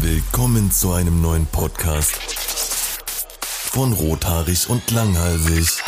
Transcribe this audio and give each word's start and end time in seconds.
Willkommen 0.00 0.70
zu 0.70 0.92
einem 0.92 1.20
neuen 1.20 1.46
Podcast 1.46 2.16
von 3.42 3.92
Rothaarig 3.92 4.68
und 4.70 4.90
Langhalsig. 4.90 5.82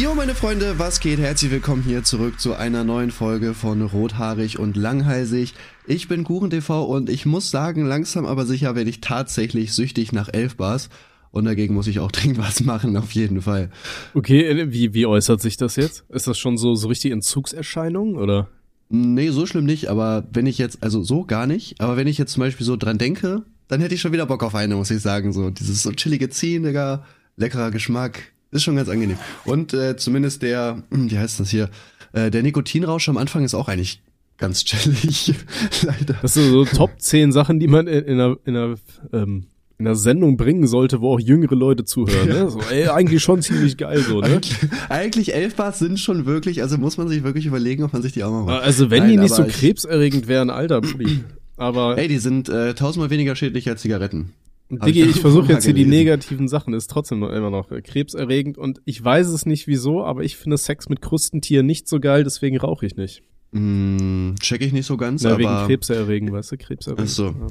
Jo, 0.00 0.14
meine 0.14 0.34
Freunde, 0.34 0.78
was 0.78 1.00
geht? 1.00 1.18
Herzlich 1.18 1.50
willkommen 1.50 1.82
hier 1.82 2.04
zurück 2.04 2.38
zu 2.38 2.54
einer 2.54 2.84
neuen 2.84 3.10
Folge 3.10 3.54
von 3.54 3.82
Rothaarig 3.82 4.58
und 4.58 4.76
Langhalsig. 4.76 5.54
Ich 5.86 6.08
bin 6.08 6.24
KuchenTV 6.24 6.84
und 6.84 7.10
ich 7.10 7.26
muss 7.26 7.50
sagen, 7.50 7.84
langsam 7.84 8.24
aber 8.24 8.46
sicher 8.46 8.74
werde 8.76 8.90
ich 8.90 9.00
tatsächlich 9.00 9.72
süchtig 9.72 10.12
nach 10.12 10.28
Elfbars. 10.32 10.88
Und 11.32 11.44
dagegen 11.44 11.74
muss 11.74 11.86
ich 11.86 12.00
auch 12.00 12.12
dringend 12.12 12.38
was 12.38 12.62
machen, 12.62 12.96
auf 12.96 13.12
jeden 13.12 13.42
Fall. 13.42 13.70
Okay, 14.14 14.42
äh, 14.46 14.72
wie, 14.72 14.94
wie 14.94 15.06
äußert 15.06 15.40
sich 15.40 15.56
das 15.56 15.76
jetzt? 15.76 16.04
Ist 16.08 16.26
das 16.26 16.38
schon 16.38 16.56
so, 16.56 16.74
so 16.74 16.88
richtig 16.88 17.12
Entzugserscheinungen, 17.12 18.16
oder? 18.16 18.48
Nee, 18.88 19.30
so 19.30 19.46
schlimm 19.46 19.64
nicht, 19.64 19.88
aber 19.88 20.24
wenn 20.32 20.46
ich 20.46 20.58
jetzt, 20.58 20.82
also 20.82 21.02
so 21.02 21.24
gar 21.24 21.46
nicht, 21.46 21.80
aber 21.80 21.96
wenn 21.96 22.06
ich 22.06 22.18
jetzt 22.18 22.32
zum 22.32 22.42
Beispiel 22.42 22.64
so 22.64 22.76
dran 22.76 22.98
denke, 22.98 23.42
dann 23.68 23.80
hätte 23.80 23.94
ich 23.94 24.00
schon 24.00 24.12
wieder 24.12 24.26
Bock 24.26 24.42
auf 24.44 24.54
eine, 24.54 24.76
muss 24.76 24.90
ich 24.90 25.02
sagen. 25.02 25.32
So 25.32 25.50
dieses 25.50 25.82
so 25.82 25.90
chillige 25.92 26.30
Ziehen, 26.30 26.62
Digga, 26.62 27.04
leckerer 27.36 27.70
Geschmack, 27.70 28.32
ist 28.50 28.62
schon 28.62 28.76
ganz 28.76 28.88
angenehm. 28.88 29.18
Und 29.44 29.74
äh, 29.74 29.96
zumindest 29.96 30.42
der, 30.42 30.82
wie 30.90 31.18
heißt 31.18 31.40
das 31.40 31.50
hier, 31.50 31.70
äh, 32.12 32.30
der 32.30 32.42
Nikotinrausch 32.42 33.08
am 33.08 33.16
Anfang 33.16 33.44
ist 33.44 33.54
auch 33.54 33.68
eigentlich 33.68 34.02
ganz 34.38 34.64
chillig, 34.64 35.34
leider. 35.82 36.18
Das 36.22 36.34
sind 36.34 36.50
so 36.50 36.64
Top 36.64 37.00
10 37.00 37.32
Sachen, 37.32 37.58
die 37.58 37.66
man 37.66 37.86
in, 37.86 38.04
in 38.04 38.20
einer, 38.20 38.36
in 38.44 38.56
einer 38.56 38.74
ähm, 39.12 39.46
in 39.78 39.86
einer 39.86 39.94
Sendung 39.94 40.36
bringen 40.36 40.66
sollte, 40.66 41.00
wo 41.00 41.12
auch 41.12 41.20
jüngere 41.20 41.54
Leute 41.54 41.84
zuhören. 41.84 42.28
Ne? 42.28 42.50
So, 42.50 42.60
ey, 42.70 42.88
eigentlich 42.88 43.22
schon 43.22 43.42
ziemlich 43.42 43.76
geil 43.76 43.98
so. 43.98 44.20
Ne? 44.20 44.26
Eigentlich, 44.26 44.56
eigentlich 44.88 45.34
elf 45.34 45.54
Bars 45.54 45.78
sind 45.78 46.00
schon 46.00 46.24
wirklich, 46.24 46.62
also 46.62 46.78
muss 46.78 46.96
man 46.96 47.08
sich 47.08 47.22
wirklich 47.22 47.44
überlegen, 47.46 47.82
ob 47.84 47.92
man 47.92 48.00
sich 48.00 48.12
die 48.12 48.24
auch 48.24 48.30
mal 48.30 48.44
macht. 48.44 48.62
Also 48.62 48.90
wenn 48.90 49.00
Nein, 49.00 49.10
die 49.10 49.16
nicht 49.18 49.34
so 49.34 49.44
krebserregend 49.44 50.28
wären, 50.28 50.48
alter 50.48 50.80
Pulli. 50.80 51.24
Aber 51.58 51.98
ey, 51.98 52.08
die 52.08 52.18
sind 52.18 52.48
äh, 52.48 52.74
tausendmal 52.74 53.10
weniger 53.10 53.36
schädlich 53.36 53.68
als 53.68 53.82
Zigaretten. 53.82 54.32
Digi, 54.70 55.02
ich, 55.02 55.10
ich 55.10 55.20
versuche 55.20 55.52
jetzt 55.52 55.64
hier 55.64 55.74
die 55.74 55.84
negativen 55.84 56.48
Sachen, 56.48 56.74
ist 56.74 56.90
trotzdem 56.90 57.20
noch 57.20 57.30
immer 57.30 57.50
noch 57.50 57.70
äh, 57.70 57.82
krebserregend 57.82 58.58
und 58.58 58.80
ich 58.84 59.02
weiß 59.02 59.28
es 59.28 59.46
nicht 59.46 59.66
wieso, 59.66 60.04
aber 60.04 60.24
ich 60.24 60.36
finde 60.36 60.58
Sex 60.58 60.88
mit 60.88 61.02
Krustentieren 61.02 61.66
nicht 61.66 61.86
so 61.86 62.00
geil, 62.00 62.24
deswegen 62.24 62.58
rauche 62.58 62.86
ich 62.86 62.96
nicht. 62.96 63.22
Mm, 63.52 64.34
check 64.40 64.60
ich 64.62 64.72
nicht 64.72 64.86
so 64.86 64.96
ganz, 64.96 65.22
Na, 65.22 65.30
aber 65.30 65.38
wegen 65.38 65.66
Krebserregend, 65.66 66.32
weißt 66.32 66.52
du, 66.52 66.56
Krebserregend. 66.56 67.08
Ach 67.08 67.12
so. 67.12 67.26
Ja. 67.26 67.46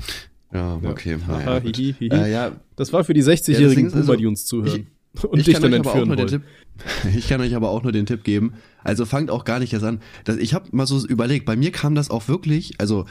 Ja, 0.55 0.79
okay. 0.83 1.17
Ja. 1.27 1.35
Aha, 1.35 1.61
hihi, 1.61 1.93
hihi. 1.99 2.09
Äh, 2.09 2.31
ja. 2.31 2.51
Das 2.75 2.93
war 2.93 3.03
für 3.03 3.13
die 3.13 3.23
60-jährigen 3.23 3.89
ja, 3.89 3.99
Boomer, 3.99 4.17
die 4.17 4.25
uns 4.25 4.45
zuhören. 4.45 4.87
Ich, 5.13 5.23
und 5.23 5.39
ich 5.39 5.45
dich 5.45 5.59
dann 5.59 5.73
entführen 5.73 6.09
wollen. 6.09 6.27
Tipp, 6.27 6.41
ich 7.15 7.27
kann 7.27 7.41
euch 7.41 7.55
aber 7.55 7.69
auch 7.69 7.83
nur 7.83 7.91
den 7.91 8.05
Tipp 8.05 8.23
geben. 8.23 8.53
Also 8.83 9.05
fangt 9.05 9.29
auch 9.29 9.45
gar 9.45 9.59
nicht 9.59 9.73
erst 9.73 9.85
an. 9.85 10.01
Das, 10.23 10.37
ich 10.37 10.53
habe 10.53 10.67
mal 10.71 10.87
so 10.87 11.05
überlegt, 11.05 11.45
bei 11.45 11.55
mir 11.55 11.71
kam 11.71 11.95
das 11.95 12.09
auch 12.09 12.27
wirklich, 12.27 12.79
also 12.79 13.05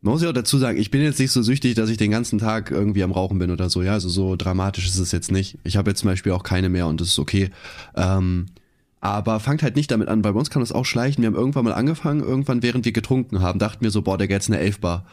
man 0.00 0.12
muss 0.12 0.22
ja 0.22 0.28
auch 0.28 0.34
dazu 0.34 0.58
sagen, 0.58 0.78
ich 0.78 0.90
bin 0.90 1.00
jetzt 1.00 1.18
nicht 1.18 1.30
so 1.30 1.42
süchtig, 1.42 1.74
dass 1.74 1.88
ich 1.88 1.96
den 1.96 2.10
ganzen 2.10 2.38
Tag 2.38 2.70
irgendwie 2.70 3.02
am 3.02 3.12
Rauchen 3.12 3.38
bin 3.38 3.50
oder 3.50 3.70
so. 3.70 3.82
Ja, 3.82 3.92
also 3.92 4.08
so 4.08 4.36
dramatisch 4.36 4.86
ist 4.86 4.98
es 4.98 5.12
jetzt 5.12 5.32
nicht. 5.32 5.58
Ich 5.64 5.76
habe 5.76 5.90
jetzt 5.90 6.00
zum 6.00 6.10
Beispiel 6.10 6.32
auch 6.32 6.42
keine 6.42 6.68
mehr 6.68 6.86
und 6.86 7.00
das 7.00 7.08
ist 7.08 7.18
okay. 7.18 7.50
Ähm, 7.96 8.46
aber 9.00 9.40
fangt 9.40 9.62
halt 9.62 9.76
nicht 9.76 9.90
damit 9.90 10.08
an. 10.08 10.22
Bei 10.22 10.30
uns 10.30 10.50
kann 10.50 10.60
das 10.60 10.72
auch 10.72 10.84
schleichen. 10.84 11.22
Wir 11.22 11.28
haben 11.28 11.36
irgendwann 11.36 11.64
mal 11.64 11.72
angefangen, 11.72 12.20
irgendwann 12.20 12.62
während 12.62 12.84
wir 12.84 12.92
getrunken 12.92 13.40
haben, 13.40 13.58
dachten 13.58 13.82
wir 13.82 13.90
so, 13.90 14.02
boah, 14.02 14.18
der 14.18 14.28
geht 14.28 14.34
jetzt 14.34 14.50
eine 14.50 14.58
Elfbar. 14.58 15.06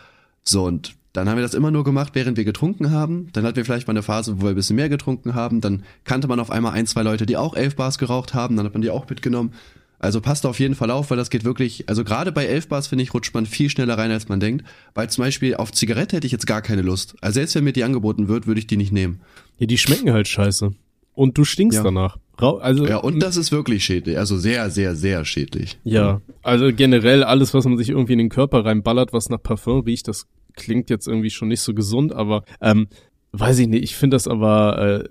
So 0.43 0.65
und 0.65 0.95
dann 1.13 1.27
haben 1.27 1.37
wir 1.37 1.43
das 1.43 1.53
immer 1.53 1.71
nur 1.71 1.83
gemacht, 1.83 2.11
während 2.13 2.37
wir 2.37 2.45
getrunken 2.45 2.91
haben. 2.91 3.27
Dann 3.33 3.43
hatten 3.43 3.57
wir 3.57 3.65
vielleicht 3.65 3.87
mal 3.87 3.91
eine 3.91 4.03
Phase, 4.03 4.37
wo 4.37 4.43
wir 4.43 4.49
ein 4.49 4.55
bisschen 4.55 4.77
mehr 4.77 4.89
getrunken 4.89 5.35
haben. 5.35 5.59
Dann 5.59 5.83
kannte 6.05 6.27
man 6.27 6.39
auf 6.39 6.49
einmal 6.49 6.73
ein, 6.73 6.87
zwei 6.87 7.03
Leute, 7.03 7.25
die 7.25 7.35
auch 7.35 7.55
elf 7.55 7.75
Bars 7.75 7.97
geraucht 7.97 8.33
haben. 8.33 8.55
Dann 8.55 8.65
hat 8.65 8.73
man 8.73 8.81
die 8.81 8.89
auch 8.89 9.09
mitgenommen. 9.09 9.53
Also 9.99 10.19
passt 10.19 10.45
auf 10.45 10.59
jeden 10.59 10.73
Fall 10.73 10.89
auf, 10.89 11.11
weil 11.11 11.17
das 11.17 11.29
geht 11.29 11.43
wirklich, 11.43 11.87
also 11.87 12.03
gerade 12.03 12.31
bei 12.31 12.45
elf 12.45 12.67
Bars, 12.67 12.87
finde 12.87 13.03
ich, 13.03 13.13
rutscht 13.13 13.35
man 13.35 13.45
viel 13.45 13.69
schneller 13.69 13.97
rein, 13.97 14.09
als 14.09 14.29
man 14.29 14.39
denkt. 14.39 14.65
Weil 14.95 15.09
zum 15.09 15.23
Beispiel 15.23 15.55
auf 15.55 15.71
Zigarette 15.71 16.15
hätte 16.15 16.25
ich 16.25 16.31
jetzt 16.31 16.47
gar 16.47 16.61
keine 16.61 16.81
Lust. 16.81 17.15
Also 17.21 17.35
selbst 17.35 17.55
wenn 17.55 17.65
mir 17.65 17.73
die 17.73 17.83
angeboten 17.83 18.27
wird, 18.27 18.47
würde 18.47 18.59
ich 18.59 18.67
die 18.67 18.77
nicht 18.77 18.91
nehmen. 18.91 19.21
Ja, 19.59 19.67
die 19.67 19.77
schmecken 19.77 20.11
halt 20.11 20.27
scheiße. 20.27 20.71
Und 21.13 21.37
du 21.37 21.43
stinkst 21.43 21.77
ja. 21.77 21.83
danach. 21.83 22.17
Also, 22.37 22.87
ja, 22.87 22.97
und 22.97 23.19
das 23.19 23.37
ist 23.37 23.51
wirklich 23.51 23.83
schädlich. 23.85 24.17
Also 24.17 24.37
sehr, 24.37 24.71
sehr, 24.71 24.95
sehr 24.95 25.25
schädlich. 25.25 25.77
Ja, 25.83 26.21
also 26.41 26.73
generell 26.73 27.23
alles, 27.23 27.53
was 27.53 27.65
man 27.65 27.77
sich 27.77 27.89
irgendwie 27.89 28.13
in 28.13 28.19
den 28.19 28.29
Körper 28.29 28.65
reinballert, 28.65 29.13
was 29.13 29.29
nach 29.29 29.43
Parfum 29.43 29.81
riecht, 29.81 30.07
das 30.07 30.25
klingt 30.55 30.89
jetzt 30.89 31.07
irgendwie 31.07 31.29
schon 31.29 31.47
nicht 31.47 31.61
so 31.61 31.73
gesund, 31.73 32.13
aber 32.13 32.43
ähm, 32.61 32.87
weiß 33.31 33.59
ich 33.59 33.67
nicht, 33.67 33.83
ich 33.83 33.95
finde 33.95 34.15
das 34.15 34.27
aber, 34.27 35.05
äh, 35.05 35.09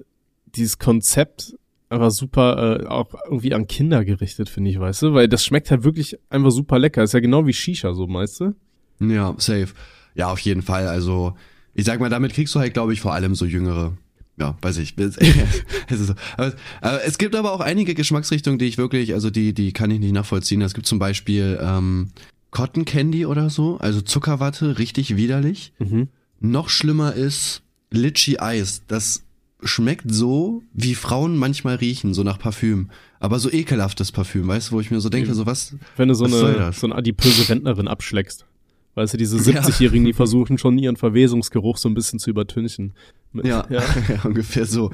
dieses 0.55 0.78
Konzept 0.78 1.55
aber 1.91 2.12
super 2.12 2.81
äh, 2.83 2.87
auch 2.87 3.12
irgendwie 3.25 3.53
an 3.53 3.67
Kinder 3.67 4.05
gerichtet, 4.05 4.49
finde 4.49 4.71
ich, 4.71 4.79
weißt 4.79 5.03
du? 5.03 5.15
Weil 5.15 5.29
das 5.29 5.45
schmeckt 5.45 5.71
halt 5.73 5.83
wirklich 5.83 6.17
einfach 6.31 6.53
super 6.53 6.79
lecker. 6.79 7.03
Ist 7.03 7.15
ja 7.15 7.21
genau 7.21 7.47
wie 7.47 7.53
Shisha, 7.53 7.93
so, 7.95 8.06
meinst 8.06 8.41
du? 8.41 8.55
Ja, 9.00 9.34
safe. 9.39 9.69
Ja, 10.15 10.31
auf 10.31 10.39
jeden 10.39 10.62
Fall. 10.62 10.87
Also, 10.87 11.34
ich 11.75 11.84
sag 11.84 11.99
mal, 11.99 12.09
damit 12.09 12.33
kriegst 12.33 12.55
du 12.55 12.61
halt, 12.61 12.75
glaube 12.75 12.93
ich, 12.93 13.00
vor 13.00 13.12
allem 13.12 13.34
so 13.34 13.45
jüngere. 13.45 13.97
Ja, 14.39 14.56
weiß 14.62 14.79
ich. 14.79 14.97
es, 14.97 15.17
ist 15.89 16.06
so. 16.06 16.15
aber, 16.37 16.55
aber 16.81 17.05
es 17.05 17.19
gibt 17.19 17.34
aber 17.34 17.53
auch 17.53 17.61
einige 17.61 17.95
Geschmacksrichtungen, 17.95 18.59
die 18.59 18.67
ich 18.67 18.79
wirklich, 18.79 19.12
also 19.12 19.29
die, 19.29 19.53
die 19.53 19.73
kann 19.73 19.91
ich 19.91 19.99
nicht 19.99 20.12
nachvollziehen. 20.15 20.62
Es 20.62 20.75
gibt 20.75 20.87
zum 20.87 21.00
Beispiel 21.00 21.59
ähm, 21.61 22.11
Cotton 22.50 22.84
Candy 22.84 23.27
oder 23.27 23.50
so, 23.50 23.78
also 23.78 24.00
Zuckerwatte, 24.00 24.78
richtig 24.78 25.16
widerlich. 25.16 25.72
Mhm. 25.78 26.09
Noch 26.41 26.69
schlimmer 26.69 27.15
ist 27.15 27.62
Litchi 27.91 28.38
Eis. 28.38 28.83
Das 28.88 29.25
schmeckt 29.62 30.11
so, 30.11 30.62
wie 30.72 30.94
Frauen 30.94 31.37
manchmal 31.37 31.77
riechen, 31.77 32.15
so 32.15 32.22
nach 32.22 32.38
Parfüm. 32.38 32.91
Aber 33.19 33.38
so 33.38 33.50
ekelhaftes 33.50 34.12
Parfüm, 34.12 34.49
weißt 34.49 34.71
du, 34.71 34.77
wo 34.77 34.81
ich 34.81 34.91
mir 34.91 35.00
so 35.00 35.11
denke, 35.11 35.34
so 35.34 35.47
was. 35.47 35.77
Wenn 35.97 36.09
du 36.09 36.15
so 36.15 36.25
eine, 36.25 36.72
so 36.72 36.87
eine 36.87 36.94
adipöse 36.94 37.49
Rentnerin 37.49 37.88
abschleckst. 37.88 38.47
Weißt 38.94 39.15
du, 39.15 39.19
diese 39.19 39.37
70-Jährigen, 39.37 40.05
die 40.05 40.12
versuchen 40.12 40.59
schon 40.59 40.77
ihren 40.77 40.97
Verwesungsgeruch 40.97 41.77
so 41.77 41.88
ein 41.88 41.94
bisschen 41.94 42.19
zu 42.19 42.28
übertünchen. 42.31 42.94
Ja, 43.32 43.65
ja. 43.71 43.82
ja 44.09 44.21
ungefähr 44.25 44.67
so. 44.67 44.91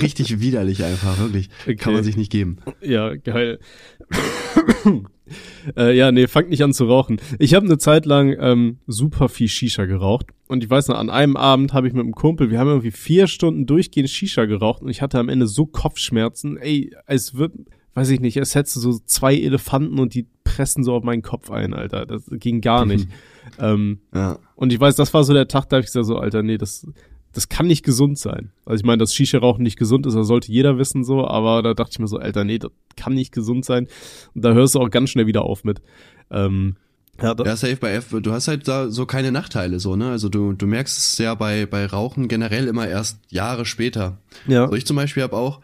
Richtig 0.00 0.40
widerlich 0.40 0.84
einfach, 0.84 1.18
wirklich. 1.18 1.48
Okay. 1.62 1.74
Kann 1.76 1.94
man 1.94 2.04
sich 2.04 2.16
nicht 2.16 2.30
geben. 2.30 2.58
Ja, 2.80 3.16
geil. 3.16 3.58
Äh, 5.76 5.96
ja, 5.96 6.12
nee, 6.12 6.26
fangt 6.26 6.50
nicht 6.50 6.62
an 6.62 6.72
zu 6.72 6.84
rauchen. 6.84 7.20
Ich 7.38 7.54
habe 7.54 7.66
eine 7.66 7.78
Zeit 7.78 8.06
lang 8.06 8.36
ähm, 8.38 8.78
super 8.86 9.28
viel 9.28 9.48
Shisha 9.48 9.84
geraucht. 9.84 10.26
Und 10.48 10.64
ich 10.64 10.70
weiß 10.70 10.88
noch, 10.88 10.98
an 10.98 11.10
einem 11.10 11.36
Abend 11.36 11.72
habe 11.72 11.86
ich 11.86 11.92
mit 11.92 12.02
einem 12.02 12.14
Kumpel, 12.14 12.50
wir 12.50 12.58
haben 12.58 12.68
irgendwie 12.68 12.90
vier 12.90 13.26
Stunden 13.26 13.66
durchgehend 13.66 14.10
Shisha 14.10 14.46
geraucht 14.46 14.82
und 14.82 14.88
ich 14.88 15.00
hatte 15.02 15.18
am 15.18 15.28
Ende 15.28 15.46
so 15.46 15.66
Kopfschmerzen. 15.66 16.56
Ey, 16.56 16.92
es 17.06 17.34
wird, 17.36 17.52
weiß 17.94 18.10
ich 18.10 18.20
nicht, 18.20 18.36
es 18.36 18.54
hättest 18.54 18.74
so 18.76 18.98
zwei 19.04 19.36
Elefanten 19.36 19.98
und 19.98 20.14
die 20.14 20.26
pressen 20.42 20.82
so 20.82 20.94
auf 20.94 21.04
meinen 21.04 21.22
Kopf 21.22 21.50
ein, 21.50 21.74
Alter. 21.74 22.06
Das 22.06 22.24
ging 22.28 22.60
gar 22.60 22.84
nicht. 22.84 23.08
ähm, 23.58 24.00
ja. 24.14 24.38
Und 24.56 24.72
ich 24.72 24.80
weiß, 24.80 24.96
das 24.96 25.14
war 25.14 25.22
so 25.24 25.32
der 25.32 25.48
Tag, 25.48 25.68
da 25.68 25.76
habe 25.76 25.82
ich 25.82 25.86
gesagt 25.86 26.06
so, 26.06 26.16
Alter, 26.16 26.42
nee, 26.42 26.58
das, 26.58 26.86
das 27.32 27.48
kann 27.48 27.66
nicht 27.66 27.84
gesund 27.84 28.18
sein. 28.18 28.52
Also 28.64 28.80
ich 28.80 28.86
meine, 28.86 28.98
dass 28.98 29.14
Shisha-Rauchen 29.14 29.62
nicht 29.62 29.78
gesund 29.78 30.06
ist, 30.06 30.14
das 30.14 30.26
sollte 30.26 30.50
jeder 30.50 30.78
wissen 30.78 31.04
so, 31.04 31.26
aber 31.26 31.62
da 31.62 31.74
dachte 31.74 31.92
ich 31.92 31.98
mir 31.98 32.08
so, 32.08 32.18
Alter, 32.18 32.44
nee, 32.44 32.58
das 32.58 32.70
kann 32.96 33.14
nicht 33.14 33.32
gesund 33.32 33.64
sein. 33.64 33.88
Und 34.34 34.44
da 34.44 34.52
hörst 34.52 34.74
du 34.74 34.80
auch 34.80 34.90
ganz 34.90 35.10
schnell 35.10 35.26
wieder 35.26 35.42
auf 35.42 35.64
mit. 35.64 35.80
Ähm, 36.30 36.76
ja, 37.22 37.34
ja, 37.44 37.56
safe 37.56 37.76
bei 37.76 37.92
F, 37.92 38.16
du 38.20 38.32
hast 38.32 38.48
halt 38.48 38.66
da 38.66 38.88
so 38.88 39.04
keine 39.04 39.30
Nachteile 39.30 39.78
so, 39.78 39.94
ne? 39.94 40.10
Also 40.10 40.28
du, 40.28 40.52
du 40.52 40.66
merkst 40.66 40.96
es 40.96 41.18
ja 41.18 41.34
bei, 41.34 41.66
bei 41.66 41.84
Rauchen 41.84 42.28
generell 42.28 42.66
immer 42.66 42.88
erst 42.88 43.20
Jahre 43.28 43.66
später. 43.66 44.18
Ja. 44.46 44.64
Also 44.64 44.76
ich 44.76 44.86
zum 44.86 44.96
Beispiel 44.96 45.22
habe 45.22 45.36
auch, 45.36 45.60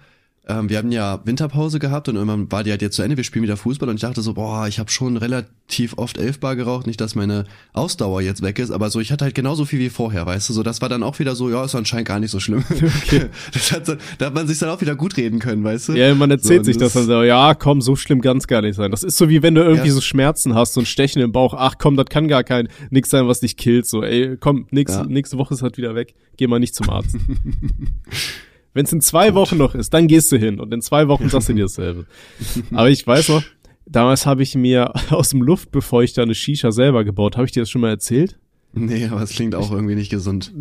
ähm, 0.49 0.69
wir 0.69 0.79
hatten 0.79 0.93
ja 0.93 1.21
Winterpause 1.25 1.81
gehabt 1.81 2.09
und 2.09 2.15
irgendwann 2.15 2.51
war 2.53 2.63
die 2.63 2.71
halt 2.71 2.81
jetzt 2.81 2.95
zu 2.95 3.03
Ende, 3.03 3.17
wir 3.17 3.25
spielen 3.25 3.43
wieder 3.43 3.57
Fußball 3.57 3.89
und 3.89 3.97
ich 3.97 4.03
dachte 4.03 4.23
so, 4.23 4.35
boah, 4.35 4.69
ich 4.69 4.79
habe 4.79 4.91
schon 4.91 5.17
relativ 5.17 5.95
oft 5.97 6.19
Elfbar 6.19 6.55
geraucht, 6.55 6.87
nicht, 6.87 7.01
dass 7.01 7.17
meine 7.17 7.45
Ausdauer 7.73 8.23
jetzt 8.23 8.43
weg 8.43 8.61
ist, 8.61 8.71
aber 8.71 8.89
so, 8.91 9.01
ich 9.01 9.11
hatte 9.11 9.25
halt 9.25 9.35
genauso 9.35 9.65
viel 9.65 9.81
wie 9.81 9.89
vorher, 9.91 10.25
weißt 10.25 10.49
du, 10.49 10.53
so, 10.53 10.63
das 10.63 10.81
war 10.81 10.89
dann 10.89 11.03
auch 11.03 11.19
wieder 11.19 11.35
so, 11.35 11.51
ja, 11.51 11.65
ist 11.65 11.75
anscheinend 11.75 12.07
gar 12.07 12.21
nicht 12.21 12.31
so 12.31 12.41
schlimm. 12.41 12.65
Okay. 13.07 13.27
Das 13.53 13.73
hat 13.73 13.89
da 14.19 14.27
hat 14.27 14.35
man 14.35 14.49
sich 14.49 14.59
dann 14.59 14.71
auch 14.71 14.81
wieder 14.81 14.97
gut 14.97 15.17
reden 15.17 15.39
können, 15.39 15.63
weißt 15.63 15.91
du? 15.91 15.93
Ja, 15.93 16.15
man 16.15 16.31
erzählt 16.31 16.61
so, 16.61 16.65
sich 16.65 16.77
das, 16.77 16.93
das 16.93 17.07
dann 17.07 17.17
so, 17.19 17.23
ja, 17.23 17.55
komm, 17.55 17.81
so 17.81 17.95
schlimm 17.95 18.21
kann's 18.21 18.47
gar 18.47 18.63
nicht 18.63 18.75
sein. 18.75 18.91
Das 18.91 19.03
ist 19.03 19.17
so 19.17 19.29
wie 19.29 19.43
wenn 19.43 19.55
du 19.55 19.63
irgendwie 19.63 19.89
ja. 19.89 19.95
so 19.95 20.01
Schmerzen 20.01 20.55
hast, 20.55 20.75
so 20.75 20.81
ein 20.81 20.87
Stechen 20.87 21.23
im 21.23 21.33
Bauch, 21.33 21.55
ach 21.55 21.75
komm, 21.79 21.97
das 21.97 22.07
kann 22.07 22.29
gar 22.29 22.45
kein, 22.45 22.69
nix 22.91 23.11
sein, 23.11 23.29
was 23.29 23.41
dich 23.41 23.57
killt, 23.57 23.87
so, 23.87 24.03
ey, 24.03 24.37
komm, 24.39 24.67
nix, 24.71 24.93
ja. 24.93 25.05
nächste 25.05 25.39
Woche 25.39 25.55
ist 25.55 25.63
halt 25.63 25.77
wieder 25.77 25.95
weg, 25.95 26.15
geh 26.37 26.47
mal 26.47 26.59
nicht 26.59 26.75
zum 26.75 26.89
Arzt. 26.91 27.17
Wenn 28.77 28.85
es 28.85 28.93
in 28.93 29.01
zwei. 29.01 29.33
Wochen 29.33 29.57
noch 29.57 29.75
ist, 29.75 29.95
dann 29.95 30.07
gehst 30.07 30.31
du 30.31 30.37
hin 30.37 30.61
und 30.61 30.73
in 30.73 30.83
zwei 30.83 31.09
Wochen 31.09 31.31
sagst 31.31 31.49
du 31.49 31.55
dir 31.55 31.63
dasselbe. 31.63 32.05
Aber 32.73 32.91
ich 32.91 33.07
weiß 33.07 33.31
noch, 33.31 33.43
damals 33.87 34.27
habe 34.27 34.43
ich 34.43 34.55
mir 34.55 34.93
aus 35.11 35.31
dem 35.31 35.41
Luftbefeuchter 35.41 36.21
eine 36.21 36.35
Shisha 36.35 36.71
selber 36.73 37.03
gebaut. 37.03 37.37
Habe 37.37 37.47
ich 37.47 37.53
dir 37.53 37.63
das 37.63 37.71
schon 37.71 37.81
mal 37.81 37.89
erzählt? 37.89 38.39
Nee, 38.75 39.07
aber 39.07 39.23
es 39.23 39.31
klingt 39.31 39.55
auch 39.55 39.73
irgendwie 39.73 39.95
nicht 39.95 40.11
gesund. 40.11 40.53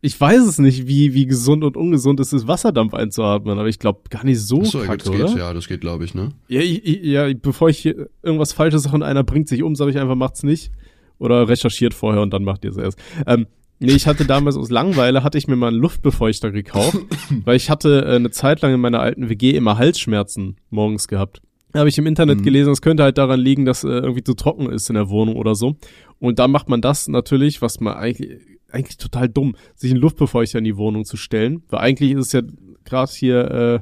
Ich 0.00 0.18
weiß 0.18 0.46
es 0.46 0.58
nicht, 0.58 0.88
wie, 0.88 1.12
wie 1.12 1.26
gesund 1.26 1.62
und 1.62 1.76
ungesund 1.76 2.18
es 2.20 2.32
ist, 2.32 2.48
Wasserdampf 2.48 2.94
einzuatmen, 2.94 3.58
aber 3.58 3.68
ich 3.68 3.78
glaube 3.78 4.00
gar 4.08 4.24
nicht 4.24 4.40
so 4.40 4.62
Achso, 4.62 4.78
kacke, 4.78 5.04
das 5.04 5.08
oder? 5.08 5.26
Geht, 5.26 5.36
ja, 5.36 5.52
das 5.52 5.68
geht, 5.68 5.82
glaube 5.82 6.06
ich, 6.06 6.14
ne? 6.14 6.30
Ja, 6.48 6.62
ich, 6.62 6.82
ja, 7.02 7.30
bevor 7.34 7.68
ich 7.68 7.84
irgendwas 7.84 8.54
Falsches 8.54 8.84
sage 8.84 8.94
und 8.94 9.02
einer 9.02 9.24
bringt 9.24 9.48
sich 9.48 9.62
um, 9.62 9.74
sage 9.74 9.90
ich 9.90 9.98
einfach, 9.98 10.14
macht's 10.14 10.42
nicht. 10.42 10.72
Oder 11.18 11.48
recherchiert 11.48 11.92
vorher 11.92 12.22
und 12.22 12.32
dann 12.32 12.44
macht 12.44 12.64
ihr 12.64 12.70
es 12.70 12.78
erst. 12.78 12.98
Ähm, 13.26 13.46
Nee, 13.80 13.92
ich 13.92 14.06
hatte 14.06 14.24
damals 14.24 14.56
aus 14.56 14.70
Langweile, 14.70 15.22
hatte 15.22 15.38
ich 15.38 15.46
mir 15.46 15.56
mal 15.56 15.68
einen 15.68 15.78
Luftbefeuchter 15.78 16.50
gekauft, 16.50 16.98
weil 17.44 17.56
ich 17.56 17.70
hatte 17.70 18.04
äh, 18.04 18.16
eine 18.16 18.30
Zeit 18.30 18.60
lang 18.60 18.74
in 18.74 18.80
meiner 18.80 19.00
alten 19.00 19.28
WG 19.28 19.52
immer 19.52 19.78
Halsschmerzen 19.78 20.56
morgens 20.70 21.06
gehabt. 21.06 21.42
Da 21.72 21.80
habe 21.80 21.88
ich 21.88 21.98
im 21.98 22.06
Internet 22.06 22.40
mhm. 22.40 22.44
gelesen, 22.44 22.72
es 22.72 22.82
könnte 22.82 23.02
halt 23.02 23.18
daran 23.18 23.40
liegen, 23.40 23.64
dass 23.64 23.84
äh, 23.84 23.88
irgendwie 23.88 24.24
zu 24.24 24.34
trocken 24.34 24.70
ist 24.70 24.88
in 24.88 24.94
der 24.94 25.10
Wohnung 25.10 25.36
oder 25.36 25.54
so. 25.54 25.76
Und 26.18 26.38
da 26.38 26.48
macht 26.48 26.68
man 26.68 26.80
das 26.80 27.08
natürlich, 27.08 27.62
was 27.62 27.78
man 27.80 27.94
eigentlich 27.94 28.40
eigentlich 28.70 28.98
total 28.98 29.28
dumm, 29.28 29.56
sich 29.74 29.90
einen 29.90 30.00
Luftbefeuchter 30.00 30.58
in 30.58 30.64
die 30.64 30.76
Wohnung 30.76 31.04
zu 31.04 31.16
stellen, 31.16 31.62
weil 31.68 31.80
eigentlich 31.80 32.12
ist 32.12 32.26
es 32.26 32.32
ja 32.32 32.42
gerade 32.84 33.10
hier 33.12 33.50
äh, 33.50 33.80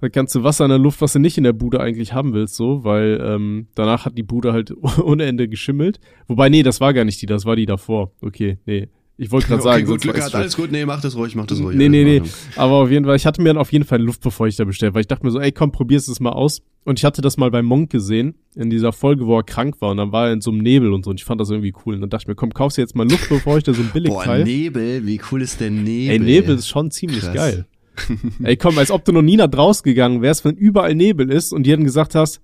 das 0.00 0.12
ganze 0.12 0.44
Wasser 0.44 0.64
in 0.64 0.70
der 0.70 0.78
Luft, 0.78 1.00
was 1.00 1.14
du 1.14 1.18
nicht 1.18 1.38
in 1.38 1.44
der 1.44 1.52
Bude 1.52 1.80
eigentlich 1.80 2.12
haben 2.12 2.32
willst, 2.32 2.54
so, 2.54 2.84
weil 2.84 3.20
ähm, 3.22 3.68
danach 3.74 4.04
hat 4.04 4.16
die 4.16 4.22
Bude 4.22 4.52
halt 4.52 4.72
ohne 5.02 5.24
Ende 5.24 5.48
geschimmelt. 5.48 5.98
Wobei, 6.26 6.48
nee, 6.48 6.62
das 6.62 6.80
war 6.80 6.94
gar 6.94 7.04
nicht 7.04 7.20
die, 7.20 7.26
das 7.26 7.46
war 7.46 7.56
die 7.56 7.66
davor. 7.66 8.12
Okay, 8.20 8.58
nee. 8.66 8.88
Ich 9.20 9.32
wollte 9.32 9.48
gerade 9.48 9.62
sagen. 9.62 9.82
Okay, 9.82 9.92
gut, 9.92 10.00
Glück 10.02 10.14
gehabt, 10.14 10.34
alles 10.34 10.56
gut, 10.56 10.70
nee, 10.70 10.86
mach 10.86 11.00
das 11.00 11.16
ruhig, 11.16 11.34
mach 11.34 11.46
das 11.46 11.60
ruhig. 11.60 11.76
Nee, 11.76 11.88
nee, 11.88 12.04
nee. 12.04 12.22
Aber 12.54 12.74
auf 12.74 12.90
jeden 12.90 13.04
Fall, 13.04 13.16
ich 13.16 13.26
hatte 13.26 13.42
mir 13.42 13.48
dann 13.48 13.58
auf 13.58 13.72
jeden 13.72 13.84
Fall 13.84 13.98
einen 13.98 14.06
Luftbefeuchter 14.06 14.64
bestellt, 14.64 14.94
weil 14.94 15.00
ich 15.00 15.08
dachte 15.08 15.26
mir 15.26 15.32
so, 15.32 15.40
ey, 15.40 15.50
komm, 15.50 15.72
probierst 15.72 16.08
es 16.08 16.20
mal 16.20 16.30
aus. 16.30 16.62
Und 16.84 17.00
ich 17.00 17.04
hatte 17.04 17.20
das 17.20 17.36
mal 17.36 17.50
bei 17.50 17.60
Monk 17.60 17.90
gesehen, 17.90 18.36
in 18.54 18.70
dieser 18.70 18.92
Folge, 18.92 19.26
wo 19.26 19.36
er 19.36 19.42
krank 19.42 19.80
war. 19.80 19.90
Und 19.90 19.96
dann 19.96 20.12
war 20.12 20.28
er 20.28 20.32
in 20.32 20.40
so 20.40 20.52
einem 20.52 20.60
Nebel 20.60 20.92
und 20.92 21.04
so. 21.04 21.10
Und 21.10 21.20
ich 21.20 21.24
fand 21.24 21.40
das 21.40 21.50
irgendwie 21.50 21.74
cool. 21.84 21.96
Und 21.96 22.00
dann 22.00 22.10
dachte 22.10 22.22
ich 22.22 22.28
mir, 22.28 22.36
komm, 22.36 22.54
kaufst 22.54 22.78
du 22.78 22.80
jetzt 22.80 22.94
mal 22.94 23.02
einen 23.02 23.10
Luftbefeuchter, 23.10 23.74
so 23.74 23.82
ein 23.82 23.90
Billigteil. 23.92 24.38
Boah, 24.38 24.46
Nebel, 24.46 25.04
wie 25.04 25.20
cool 25.30 25.42
ist 25.42 25.60
der 25.60 25.70
Nebel? 25.70 26.12
Ey, 26.12 26.18
Nebel 26.20 26.56
ist 26.56 26.68
schon 26.68 26.90
ziemlich 26.92 27.20
Krass. 27.20 27.34
geil. 27.34 27.66
ey, 28.44 28.56
komm, 28.56 28.78
als 28.78 28.92
ob 28.92 29.04
du 29.04 29.12
noch 29.12 29.22
nie 29.22 29.36
nach 29.36 29.48
draußen 29.48 29.82
gegangen 29.82 30.22
wärst, 30.22 30.44
wenn 30.44 30.54
überall 30.54 30.94
Nebel 30.94 31.30
ist 31.30 31.52
und 31.52 31.64
dir 31.64 31.76
dann 31.76 31.84
gesagt 31.84 32.14
hast, 32.14 32.40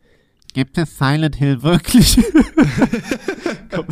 gibt 0.52 0.76
es 0.76 0.98
Silent 0.98 1.36
Hill 1.36 1.62
wirklich? 1.62 2.16
komm, 3.70 3.86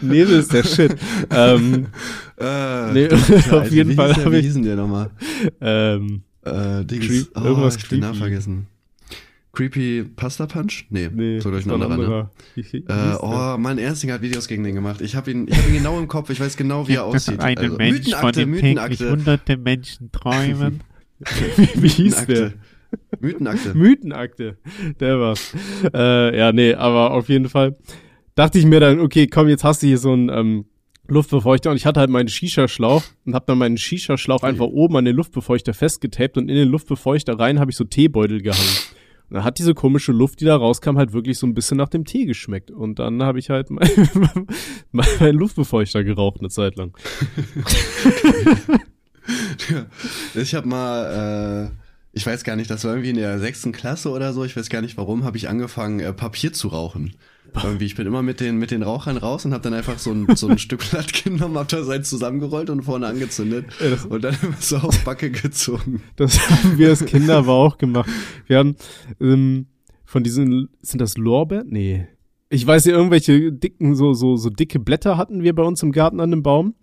Nebel 0.00 0.38
ist 0.38 0.52
der 0.52 0.64
Shit. 0.64 0.96
ähm, 1.30 1.86
äh, 2.38 2.92
nee, 2.92 3.08
auf 3.50 3.70
jeden 3.70 3.94
Fall 3.94 4.16
habe 4.16 4.36
ich. 4.36 4.42
Wie 4.42 4.46
hießen 4.46 4.62
der 4.62 4.76
nochmal? 4.76 5.10
Ähm, 5.60 6.22
äh, 6.42 6.84
Dings, 6.84 7.06
Creep, 7.06 7.28
oh, 7.34 7.40
irgendwas 7.40 7.76
ich 7.76 7.88
creepy. 7.88 8.00
den 8.00 8.14
vergessen. 8.14 8.66
Creepy 9.52 10.04
Pasta 10.04 10.46
Punch? 10.46 10.86
Nee, 10.90 11.10
nee 11.12 11.40
so 11.40 11.50
durch 11.50 11.66
ein 11.66 11.82
anderer. 11.82 12.30
Ne? 12.54 12.62
Äh, 12.72 13.16
oh, 13.20 13.56
mein 13.58 13.78
Erstinger 13.78 14.14
hat 14.14 14.22
Videos 14.22 14.46
gegen 14.46 14.62
den 14.62 14.74
gemacht. 14.76 15.00
Ich 15.00 15.16
habe 15.16 15.30
ihn, 15.30 15.48
ich 15.48 15.56
hab 15.56 15.66
ihn 15.66 15.74
genau 15.74 15.98
im 15.98 16.06
Kopf. 16.06 16.30
Ich 16.30 16.40
weiß 16.40 16.56
genau, 16.56 16.86
wie 16.86 16.94
er 16.94 17.04
aussieht. 17.04 17.40
Eine 17.40 17.60
also, 17.60 17.76
Mensch, 17.76 17.98
Mythenakte, 17.98 18.20
von 18.20 18.32
dem 18.32 18.50
Mythenakte. 18.50 19.10
hunderte 19.10 19.56
Menschen 19.56 20.12
träumen. 20.12 20.80
wie 21.74 21.88
hieß 21.88 22.26
der? 22.26 22.52
Mythenakte. 23.20 23.74
Mythenakte. 23.74 24.58
Der 25.00 25.18
war's. 25.18 25.52
Äh, 25.92 26.38
ja, 26.38 26.52
nee, 26.52 26.74
aber 26.74 27.10
auf 27.10 27.28
jeden 27.28 27.48
Fall 27.48 27.76
dachte 28.40 28.58
ich 28.58 28.64
mir 28.64 28.80
dann, 28.80 29.00
okay, 29.00 29.26
komm, 29.26 29.48
jetzt 29.48 29.64
hast 29.64 29.82
du 29.82 29.86
hier 29.86 29.98
so 29.98 30.12
einen 30.12 30.30
ähm, 30.30 30.64
Luftbefeuchter 31.08 31.70
und 31.70 31.76
ich 31.76 31.84
hatte 31.84 32.00
halt 32.00 32.08
meinen 32.08 32.28
Shisha-Schlauch 32.28 33.02
und 33.26 33.34
habe 33.34 33.44
dann 33.46 33.58
meinen 33.58 33.76
Shisha-Schlauch 33.76 34.42
einfach 34.42 34.64
oben 34.64 34.96
an 34.96 35.04
den 35.04 35.14
Luftbefeuchter 35.14 35.74
festgetaped 35.74 36.38
und 36.38 36.48
in 36.48 36.56
den 36.56 36.68
Luftbefeuchter 36.68 37.38
rein 37.38 37.60
habe 37.60 37.70
ich 37.70 37.76
so 37.76 37.84
Teebeutel 37.84 38.40
gehangen. 38.40 38.78
Und 39.28 39.34
dann 39.34 39.44
hat 39.44 39.58
diese 39.58 39.74
komische 39.74 40.12
Luft, 40.12 40.40
die 40.40 40.46
da 40.46 40.56
rauskam, 40.56 40.96
halt 40.96 41.12
wirklich 41.12 41.38
so 41.38 41.46
ein 41.46 41.52
bisschen 41.52 41.76
nach 41.76 41.90
dem 41.90 42.06
Tee 42.06 42.24
geschmeckt. 42.24 42.70
Und 42.70 42.98
dann 42.98 43.22
habe 43.22 43.38
ich 43.38 43.50
halt 43.50 43.68
meinen 43.68 44.46
mein 44.90 45.34
Luftbefeuchter 45.34 46.02
geraucht 46.02 46.40
eine 46.40 46.48
Zeit 46.48 46.76
lang. 46.76 46.96
ich 50.34 50.54
habe 50.54 50.66
mal, 50.66 51.68
äh, 51.68 51.76
ich 52.12 52.26
weiß 52.26 52.42
gar 52.42 52.56
nicht, 52.56 52.70
das 52.70 52.84
war 52.84 52.92
irgendwie 52.92 53.10
in 53.10 53.16
der 53.16 53.38
sechsten 53.38 53.72
Klasse 53.72 54.08
oder 54.10 54.32
so, 54.32 54.44
ich 54.44 54.56
weiß 54.56 54.70
gar 54.70 54.80
nicht 54.80 54.96
warum, 54.96 55.24
habe 55.24 55.36
ich 55.36 55.50
angefangen, 55.50 56.00
äh, 56.00 56.14
Papier 56.14 56.54
zu 56.54 56.68
rauchen. 56.68 57.16
Irgendwie, 57.64 57.86
ich 57.86 57.96
bin 57.96 58.06
immer 58.06 58.22
mit 58.22 58.40
den, 58.40 58.58
mit 58.58 58.70
den 58.70 58.82
Rauchern 58.82 59.16
raus 59.16 59.44
und 59.44 59.52
habe 59.52 59.62
dann 59.62 59.74
einfach 59.74 59.98
so 59.98 60.12
ein, 60.12 60.36
so 60.36 60.48
ein 60.48 60.58
Stück 60.60 60.88
Blatt 60.88 61.24
genommen, 61.24 61.58
hab 61.58 61.68
das 61.68 61.88
halt 61.88 62.06
zusammengerollt 62.06 62.70
und 62.70 62.82
vorne 62.82 63.06
angezündet 63.06 63.66
und 64.08 64.22
dann 64.22 64.36
so 64.60 64.76
auf 64.76 65.04
Backe 65.04 65.30
gezogen. 65.30 66.02
Das 66.16 66.38
haben 66.48 66.78
wir 66.78 66.90
als 66.90 67.04
Kinder 67.04 67.38
aber 67.38 67.52
auch 67.52 67.78
gemacht. 67.78 68.08
Wir 68.46 68.58
haben 68.58 68.76
ähm, 69.20 69.66
von 70.04 70.22
diesen, 70.22 70.68
sind 70.80 71.00
das 71.00 71.16
Lorbeer? 71.16 71.64
Nee. 71.66 72.06
Ich 72.50 72.66
weiß 72.66 72.84
ja, 72.84 72.92
irgendwelche 72.92 73.52
dicken, 73.52 73.94
so, 73.94 74.12
so, 74.12 74.36
so 74.36 74.50
dicke 74.50 74.78
Blätter 74.78 75.16
hatten 75.16 75.42
wir 75.42 75.54
bei 75.54 75.62
uns 75.62 75.82
im 75.82 75.92
Garten 75.92 76.20
an 76.20 76.30
dem 76.30 76.42
Baum. 76.42 76.74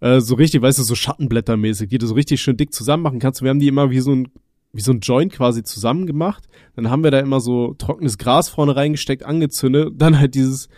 Äh, 0.00 0.20
so 0.20 0.36
richtig, 0.36 0.62
weißt 0.62 0.78
du, 0.78 0.84
so 0.84 0.94
Schattenblättermäßig, 0.94 1.88
die 1.88 1.98
du 1.98 2.06
so 2.06 2.14
richtig 2.14 2.40
schön 2.40 2.56
dick 2.56 2.72
zusammen 2.72 3.02
machen 3.02 3.18
kannst. 3.18 3.42
Wir 3.42 3.50
haben 3.50 3.58
die 3.58 3.68
immer 3.68 3.90
wie 3.90 4.00
so 4.00 4.12
ein 4.12 4.28
wie 4.72 4.80
so 4.80 4.92
ein 4.92 5.00
Joint 5.00 5.32
quasi 5.32 5.62
zusammen 5.62 6.06
gemacht. 6.06 6.48
Dann 6.76 6.90
haben 6.90 7.02
wir 7.02 7.10
da 7.10 7.20
immer 7.20 7.40
so 7.40 7.74
trockenes 7.74 8.18
Gras 8.18 8.48
vorne 8.48 8.76
reingesteckt, 8.76 9.24
angezündet, 9.24 9.94
dann 9.96 10.18
halt 10.18 10.34
dieses 10.34 10.68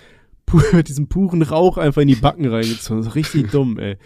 diesen 0.87 1.09
puren 1.09 1.43
Rauch 1.43 1.79
einfach 1.79 2.03
in 2.03 2.09
die 2.09 2.17
Backen 2.17 2.47
reingezogen. 2.47 2.99
Das 2.99 3.09
ist 3.09 3.15
richtig 3.15 3.51
dumm, 3.53 3.79
ey. 3.79 3.97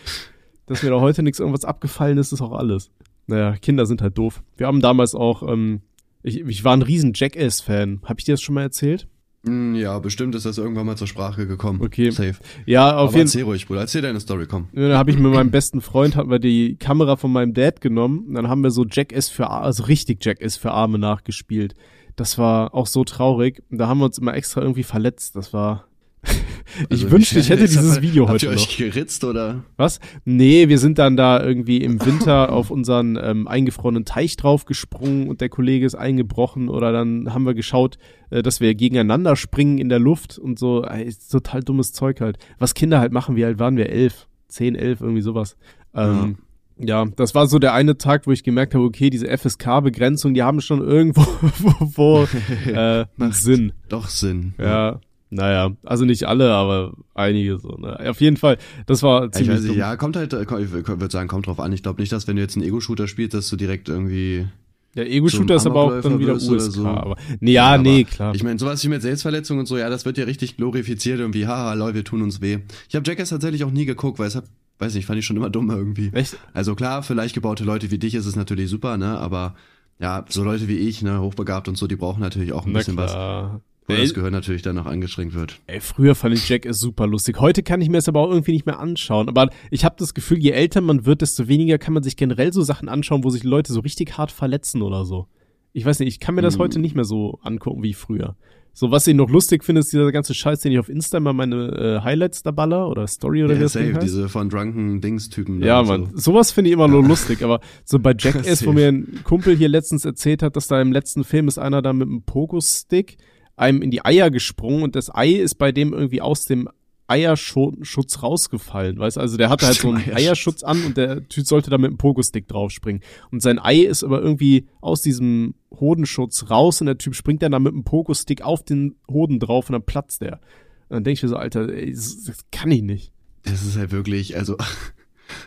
Dass 0.66 0.82
mir 0.82 0.90
da 0.90 1.00
heute 1.00 1.22
nichts 1.22 1.40
irgendwas 1.40 1.64
abgefallen 1.64 2.18
ist, 2.18 2.32
ist 2.32 2.40
auch 2.40 2.52
alles. 2.52 2.90
Naja, 3.26 3.52
Kinder 3.56 3.86
sind 3.86 4.02
halt 4.02 4.18
doof. 4.18 4.42
Wir 4.56 4.66
haben 4.66 4.80
damals 4.80 5.14
auch, 5.14 5.42
ähm, 5.42 5.82
ich, 6.22 6.40
ich 6.40 6.64
war 6.64 6.74
ein 6.74 6.82
riesen 6.82 7.12
Jackass-Fan. 7.14 8.00
Hab 8.04 8.18
ich 8.18 8.24
dir 8.24 8.34
das 8.34 8.42
schon 8.42 8.54
mal 8.54 8.62
erzählt? 8.62 9.08
Hm, 9.46 9.74
ja, 9.74 9.98
bestimmt 9.98 10.34
ist 10.34 10.46
das 10.46 10.56
irgendwann 10.56 10.86
mal 10.86 10.96
zur 10.96 11.06
Sprache 11.06 11.46
gekommen. 11.46 11.80
Okay. 11.82 12.10
Safe. 12.10 12.34
Ja, 12.64 12.88
auf 12.88 12.92
Aber 12.92 13.02
jeden 13.02 13.12
Fall. 13.12 13.20
Erzähl 13.20 13.42
ruhig, 13.42 13.66
Bruder. 13.66 13.80
Erzähl 13.80 14.02
deine 14.02 14.20
Story, 14.20 14.46
komm. 14.46 14.68
Ja, 14.72 14.88
dann 14.88 14.98
habe 14.98 15.10
ich 15.10 15.18
mit 15.18 15.32
meinem 15.32 15.50
besten 15.50 15.80
Freund, 15.80 16.16
hatten 16.16 16.30
wir 16.30 16.38
die 16.38 16.76
Kamera 16.76 17.16
von 17.16 17.30
meinem 17.32 17.52
Dad 17.52 17.80
genommen. 17.80 18.26
Und 18.28 18.34
dann 18.34 18.48
haben 18.48 18.62
wir 18.62 18.70
so 18.70 18.86
Jackass 18.90 19.28
für, 19.28 19.50
also 19.50 19.84
richtig 19.84 20.24
Jackass 20.24 20.56
für 20.56 20.70
Arme 20.70 20.98
nachgespielt. 20.98 21.74
Das 22.16 22.38
war 22.38 22.74
auch 22.74 22.86
so 22.86 23.04
traurig. 23.04 23.62
Und 23.70 23.78
da 23.78 23.88
haben 23.88 23.98
wir 23.98 24.06
uns 24.06 24.18
immer 24.18 24.34
extra 24.34 24.62
irgendwie 24.62 24.82
verletzt. 24.82 25.36
Das 25.36 25.52
war, 25.52 25.88
ich 26.90 27.02
also, 27.02 27.10
wünschte, 27.10 27.38
ich 27.38 27.50
hätte 27.50 27.62
dieses 27.62 28.00
Video 28.00 28.24
habt 28.24 28.34
heute 28.34 28.46
ihr 28.46 28.52
euch 28.52 28.68
noch. 28.68 28.76
geritzt 28.76 29.24
oder? 29.24 29.64
Was? 29.76 30.00
Nee, 30.24 30.68
wir 30.68 30.78
sind 30.78 30.98
dann 30.98 31.16
da 31.16 31.42
irgendwie 31.42 31.78
im 31.78 32.04
Winter 32.04 32.52
auf 32.52 32.70
unseren 32.70 33.18
ähm, 33.20 33.46
eingefrorenen 33.46 34.04
Teich 34.04 34.36
draufgesprungen 34.36 35.28
und 35.28 35.40
der 35.40 35.48
Kollege 35.48 35.86
ist 35.86 35.94
eingebrochen 35.94 36.68
oder 36.68 36.92
dann 36.92 37.32
haben 37.32 37.44
wir 37.44 37.54
geschaut, 37.54 37.98
äh, 38.30 38.42
dass 38.42 38.60
wir 38.60 38.74
gegeneinander 38.74 39.36
springen 39.36 39.78
in 39.78 39.88
der 39.88 39.98
Luft 39.98 40.38
und 40.38 40.58
so. 40.58 40.84
Ey, 40.84 41.12
total 41.30 41.62
dummes 41.62 41.92
Zeug 41.92 42.20
halt. 42.20 42.38
Was 42.58 42.74
Kinder 42.74 43.00
halt 43.00 43.12
machen, 43.12 43.36
wie 43.36 43.44
alt 43.44 43.58
waren 43.58 43.76
wir? 43.76 43.90
Elf, 43.90 44.26
zehn, 44.48 44.74
elf, 44.74 45.00
irgendwie 45.00 45.22
sowas. 45.22 45.56
Ähm, 45.94 46.38
ja. 46.78 47.04
ja, 47.04 47.10
das 47.16 47.34
war 47.34 47.46
so 47.46 47.58
der 47.58 47.74
eine 47.74 47.98
Tag, 47.98 48.26
wo 48.26 48.32
ich 48.32 48.42
gemerkt 48.42 48.74
habe, 48.74 48.84
okay, 48.84 49.10
diese 49.10 49.26
FSK-Begrenzung, 49.26 50.34
die 50.34 50.42
haben 50.42 50.60
schon 50.60 50.80
irgendwo 50.80 51.22
wo, 51.58 52.26
wo, 52.26 52.28
äh, 52.70 53.06
Sinn. 53.30 53.72
Doch 53.88 54.08
Sinn. 54.08 54.54
Ja, 54.58 55.00
naja, 55.34 55.72
also 55.82 56.04
nicht 56.04 56.24
alle, 56.24 56.52
aber 56.52 56.92
einige 57.14 57.58
so. 57.58 57.76
Ne? 57.76 57.98
Auf 58.08 58.20
jeden 58.20 58.36
Fall, 58.36 58.56
das 58.86 59.02
war 59.02 59.32
ziemlich. 59.32 59.56
Ich 59.56 59.62
weiß 59.62 59.68
nicht, 59.68 59.76
ja, 59.76 59.96
kommt 59.96 60.16
halt, 60.16 60.32
ich 60.32 60.48
würde 60.70 61.10
sagen, 61.10 61.28
kommt 61.28 61.48
drauf 61.48 61.58
an. 61.58 61.72
Ich 61.72 61.82
glaube 61.82 62.00
nicht, 62.00 62.12
dass 62.12 62.28
wenn 62.28 62.36
du 62.36 62.42
jetzt 62.42 62.56
einen 62.56 62.64
Ego-Shooter 62.64 63.08
spielst, 63.08 63.34
dass 63.34 63.48
du 63.48 63.56
direkt 63.56 63.88
irgendwie. 63.88 64.46
Ja, 64.94 65.02
Ego-Shooter 65.02 65.56
ist 65.56 65.66
aber 65.66 65.80
auch 65.82 66.00
dann 66.00 66.20
wieder 66.20 66.34
USK. 66.34 66.70
So. 66.70 66.86
Aber, 66.86 67.16
nee, 67.40 67.52
ja, 67.52 67.74
ja 67.74 67.82
nee, 67.82 68.04
klar. 68.04 68.32
Ich 68.32 68.44
meine, 68.44 68.60
sowas 68.60 68.84
wie 68.84 68.88
mit 68.88 69.02
Selbstverletzung 69.02 69.58
und 69.58 69.66
so, 69.66 69.76
ja, 69.76 69.90
das 69.90 70.04
wird 70.04 70.18
ja 70.18 70.24
richtig 70.24 70.56
glorifiziert 70.56 71.18
irgendwie. 71.18 71.48
Haha, 71.48 71.74
Leute, 71.74 71.96
wir 71.96 72.04
tun 72.04 72.22
uns 72.22 72.40
weh. 72.40 72.58
Ich 72.88 72.94
habe 72.94 73.04
Jackass 73.04 73.30
tatsächlich 73.30 73.64
auch 73.64 73.72
nie 73.72 73.86
geguckt, 73.86 74.20
weil 74.20 74.28
es 74.28 74.36
hat, 74.36 74.44
weiß 74.78 74.94
nicht, 74.94 75.06
fand 75.06 75.18
ich 75.18 75.26
schon 75.26 75.36
immer 75.36 75.50
dumm 75.50 75.68
irgendwie. 75.68 76.10
Echt? 76.12 76.36
Also 76.52 76.76
klar, 76.76 77.02
für 77.02 77.14
leicht 77.14 77.34
gebaute 77.34 77.64
Leute 77.64 77.90
wie 77.90 77.98
dich 77.98 78.14
ist 78.14 78.26
es 78.26 78.36
natürlich 78.36 78.70
super, 78.70 78.96
ne, 78.96 79.18
aber 79.18 79.56
ja, 79.98 80.24
so 80.28 80.44
Leute 80.44 80.68
wie 80.68 80.76
ich, 80.76 81.02
ne, 81.02 81.20
hochbegabt 81.20 81.66
und 81.66 81.76
so, 81.76 81.88
die 81.88 81.96
brauchen 81.96 82.20
natürlich 82.20 82.52
auch 82.52 82.64
ein 82.66 82.72
Na 82.72 82.78
bisschen 82.78 82.96
klar. 82.96 83.54
was. 83.54 83.60
Weil 83.86 84.00
das 84.00 84.14
Gehör 84.14 84.30
natürlich 84.30 84.62
dann 84.62 84.76
noch 84.76 84.86
angeschränkt 84.86 85.34
wird. 85.34 85.60
Ey, 85.66 85.80
früher 85.80 86.14
fand 86.14 86.34
ich 86.34 86.48
Jack 86.48 86.64
ist 86.64 86.80
super 86.80 87.06
lustig. 87.06 87.38
Heute 87.38 87.62
kann 87.62 87.82
ich 87.82 87.90
mir 87.90 87.98
das 87.98 88.08
aber 88.08 88.20
auch 88.20 88.30
irgendwie 88.30 88.52
nicht 88.52 88.64
mehr 88.64 88.78
anschauen. 88.78 89.28
Aber 89.28 89.50
ich 89.70 89.84
habe 89.84 89.96
das 89.98 90.14
Gefühl, 90.14 90.38
je 90.38 90.52
älter 90.52 90.80
man 90.80 91.04
wird, 91.04 91.20
desto 91.20 91.48
weniger 91.48 91.76
kann 91.76 91.92
man 91.92 92.02
sich 92.02 92.16
generell 92.16 92.52
so 92.52 92.62
Sachen 92.62 92.88
anschauen, 92.88 93.24
wo 93.24 93.30
sich 93.30 93.44
Leute 93.44 93.72
so 93.72 93.80
richtig 93.80 94.16
hart 94.16 94.32
verletzen 94.32 94.80
oder 94.80 95.04
so. 95.04 95.26
Ich 95.74 95.84
weiß 95.84 95.98
nicht, 95.98 96.08
ich 96.08 96.20
kann 96.20 96.34
mir 96.34 96.42
das 96.42 96.54
hm. 96.54 96.60
heute 96.60 96.78
nicht 96.78 96.94
mehr 96.94 97.04
so 97.04 97.38
angucken 97.42 97.82
wie 97.82 97.94
früher. 97.94 98.36
So, 98.76 98.90
was 98.90 99.06
ich 99.06 99.14
noch 99.14 99.30
lustig 99.30 99.62
finde, 99.62 99.80
ist 99.80 99.92
dieser 99.92 100.10
ganze 100.10 100.34
Scheiß, 100.34 100.60
den 100.60 100.72
ich 100.72 100.80
auf 100.80 100.88
Insta 100.88 101.20
mal 101.20 101.32
meine 101.32 102.00
äh, 102.00 102.00
Highlights 102.02 102.42
da 102.42 102.50
baller 102.50 102.88
oder 102.88 103.06
Story 103.06 103.44
oder 103.44 103.54
ja, 103.54 103.68
safe, 103.68 103.94
heißt. 103.94 104.02
diese 104.02 104.28
von 104.28 104.48
Drunken 104.48 105.00
Dings-Typen. 105.00 105.62
Ja, 105.62 105.84
man, 105.84 106.06
so. 106.06 106.32
sowas 106.32 106.50
finde 106.50 106.70
ich 106.70 106.74
immer 106.74 106.88
nur 106.88 107.04
lustig, 107.04 107.42
aber 107.44 107.60
so 107.84 108.00
bei 108.00 108.14
Jackass, 108.18 108.66
wo 108.66 108.72
mir 108.72 108.88
ein 108.88 109.20
Kumpel 109.22 109.56
hier 109.56 109.68
letztens 109.68 110.04
erzählt 110.04 110.42
hat, 110.42 110.56
dass 110.56 110.66
da 110.66 110.80
im 110.80 110.90
letzten 110.90 111.22
Film 111.22 111.46
ist 111.46 111.58
einer 111.58 111.82
da 111.82 111.92
mit 111.92 112.08
einem 112.08 112.22
Pogo-Stick 112.22 113.16
einem 113.56 113.82
in 113.82 113.90
die 113.90 114.04
Eier 114.04 114.30
gesprungen 114.30 114.82
und 114.82 114.96
das 114.96 115.14
Ei 115.14 115.30
ist 115.30 115.56
bei 115.56 115.72
dem 115.72 115.92
irgendwie 115.92 116.20
aus 116.20 116.44
dem 116.44 116.68
Eierschutz 117.06 118.22
rausgefallen, 118.22 118.98
weißt 118.98 119.18
Also 119.18 119.36
der 119.36 119.50
hatte 119.50 119.66
halt 119.66 119.76
so 119.76 119.90
einen 119.90 120.14
Eierschutz 120.14 120.62
an 120.62 120.84
und 120.84 120.96
der 120.96 121.28
Typ 121.28 121.46
sollte 121.46 121.70
da 121.70 121.76
mit 121.76 121.88
einem 121.88 121.98
Pogo-Stick 121.98 122.48
draufspringen. 122.48 123.02
Und 123.30 123.42
sein 123.42 123.58
Ei 123.58 123.80
ist 123.80 124.04
aber 124.04 124.22
irgendwie 124.22 124.68
aus 124.80 125.02
diesem 125.02 125.54
Hodenschutz 125.70 126.48
raus 126.50 126.80
und 126.80 126.86
der 126.86 126.98
Typ 126.98 127.14
springt 127.14 127.42
dann 127.42 127.52
da 127.52 127.58
mit 127.58 127.74
einem 127.74 127.84
Pogo-Stick 127.84 128.42
auf 128.42 128.64
den 128.64 128.96
Hoden 129.08 129.38
drauf 129.38 129.68
und 129.68 129.74
dann 129.74 129.84
platzt 129.84 130.22
der. 130.22 130.40
Und 130.88 130.96
dann 130.96 131.04
denke 131.04 131.18
ich 131.18 131.22
mir 131.22 131.28
so, 131.28 131.36
Alter, 131.36 131.68
ey, 131.68 131.92
das, 131.92 132.24
das 132.24 132.38
kann 132.50 132.70
ich 132.70 132.82
nicht. 132.82 133.12
Das 133.42 133.62
ist 133.62 133.76
halt 133.76 133.92
wirklich, 133.92 134.36
also 134.36 134.56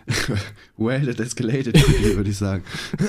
well, 0.78 1.08
it 1.08 1.20
escalated, 1.20 1.76
würde 2.16 2.30
ich 2.30 2.38
sagen. 2.38 2.64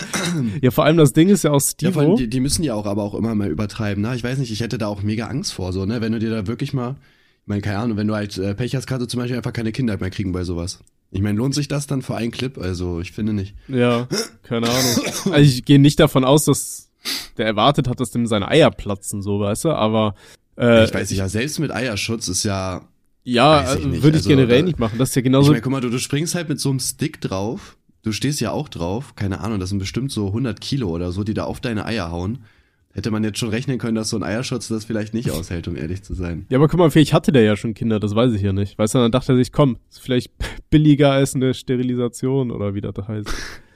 ja, 0.63 0.71
vor 0.71 0.85
allem 0.85 0.97
das 0.97 1.13
Ding 1.13 1.29
ist 1.29 1.45
ja 1.45 1.53
auch 1.53 1.61
Steve. 1.61 2.03
Ja, 2.03 2.15
die, 2.17 2.29
die, 2.29 2.41
müssen 2.41 2.63
ja 2.63 2.75
auch 2.75 2.87
aber 2.87 3.03
auch 3.03 3.15
immer 3.15 3.35
mal 3.35 3.49
übertreiben. 3.49 4.03
Ne? 4.03 4.15
Ich 4.17 4.25
weiß 4.25 4.39
nicht, 4.39 4.53
ich 4.53 4.61
hätte 4.61 4.79
da 4.79 4.87
auch 4.87 5.03
mega 5.03 5.27
Angst 5.27 5.53
vor, 5.53 5.73
so, 5.73 5.85
ne? 5.87 6.01
Wenn 6.01 6.13
du 6.13 6.19
dir 6.19 6.31
da 6.31 6.47
wirklich 6.47 6.73
mal, 6.73 6.97
ich 7.43 7.47
meine, 7.47 7.63
keine 7.63 7.79
Ahnung, 7.79 7.97
wenn 7.97 8.09
du 8.09 8.15
halt 8.15 8.37
äh, 8.39 8.55
Pech 8.55 8.75
hast, 8.75 8.87
kannst 8.87 9.03
du 9.03 9.09
zum 9.09 9.21
Beispiel 9.21 9.37
einfach 9.37 9.53
keine 9.53 9.73
Kinder 9.73 9.97
mehr 9.99 10.11
kriegen 10.11 10.33
bei 10.33 10.45
sowas. 10.45 10.81
Ich 11.11 11.23
meine, 11.23 11.39
lohnt 11.39 11.55
sich 11.55 11.69
das 11.69 11.87
dann 11.87 12.03
für 12.03 12.17
einen 12.17 12.31
Clip? 12.31 12.59
Also, 12.59 13.01
ich 13.01 13.13
finde 13.13 13.33
nicht. 13.33 13.55
Ja, 13.69 14.07
keine 14.43 14.69
Ahnung. 14.69 15.05
Also 15.33 15.39
ich 15.39 15.65
gehe 15.65 15.79
nicht 15.79 15.99
davon 16.01 16.25
aus, 16.25 16.45
dass 16.45 16.91
der 17.39 17.47
erwartet 17.47 17.89
hat, 17.89 18.01
dass 18.01 18.11
dem 18.11 18.27
seine 18.27 18.49
Eier 18.49 18.71
platzen, 18.71 19.23
so, 19.23 19.41
weißt 19.41 19.65
du, 19.67 19.71
aber 19.71 20.15
äh, 20.59 20.85
ich 20.85 20.93
weiß 20.93 21.11
nicht, 21.11 21.19
ja, 21.19 21.29
selbst 21.29 21.59
mit 21.61 21.71
Eierschutz 21.71 22.29
ist 22.29 22.43
ja 22.43 22.83
Ja, 23.29 23.75
ich 23.75 23.85
würde 23.85 24.09
ich 24.09 24.15
also, 24.15 24.29
generell 24.31 24.63
nicht 24.63 24.79
machen. 24.79 24.99
Das 24.99 25.11
ist 25.11 25.15
ja 25.15 25.21
genauso. 25.21 25.51
Ich 25.51 25.57
mein, 25.57 25.63
guck 25.63 25.73
mal, 25.73 25.81
du, 25.83 25.91
du 25.91 25.99
springst 25.99 26.35
halt 26.35 26.49
mit 26.49 26.59
so 26.59 26.71
einem 26.71 26.81
Stick 26.81 27.21
drauf. 27.21 27.77
Du 28.03 28.13
stehst 28.13 28.41
ja 28.41 28.53
auch 28.53 28.71
drauf. 28.71 29.17
Keine 29.17 29.41
Ahnung, 29.41 29.61
das 29.61 29.69
sind 29.69 29.79
bestimmt 29.79 30.11
so 30.11 30.29
100 30.29 30.59
Kilo 30.63 30.89
oder 30.89 31.13
so, 31.13 31.25
die 31.25 31.35
da 31.35 31.45
auf 31.45 31.61
deine 31.61 31.85
Eier 31.85 32.11
hauen. 32.11 32.39
Hätte 32.95 33.11
man 33.11 33.23
jetzt 33.23 33.39
schon 33.39 33.51
rechnen 33.51 33.77
können, 33.79 33.97
dass 33.97 34.09
so 34.09 34.17
ein 34.17 34.23
Eierschutz 34.23 34.69
das 34.69 34.87
vielleicht 34.87 35.13
nicht 35.13 35.31
aushält, 35.31 35.69
um 35.69 35.77
ehrlich 35.77 36.03
zu 36.03 36.15
sein. 36.15 36.47
Ja, 36.49 36.57
aber 36.57 36.69
guck 36.69 36.79
mal, 36.79 36.91
vielleicht 36.91 37.13
hatte 37.13 37.31
der 37.31 37.43
ja 37.43 37.55
schon 37.55 37.75
Kinder, 37.75 38.01
das 38.01 38.15
weiß 38.15 38.33
ich 38.33 38.41
ja 38.41 38.55
nicht. 38.55 38.79
Weißt 38.79 38.95
du, 38.95 38.99
dann 38.99 39.13
dachte 39.13 39.33
er 39.33 39.37
sich, 39.37 39.53
komm, 39.53 39.77
ist 39.91 40.01
vielleicht 40.01 40.33
billiger 40.71 41.13
als 41.13 41.35
eine 41.35 41.53
Sterilisation 41.53 42.51
oder 42.51 42.75
wie 42.75 42.81
das 42.81 42.95
heißt. 42.97 43.29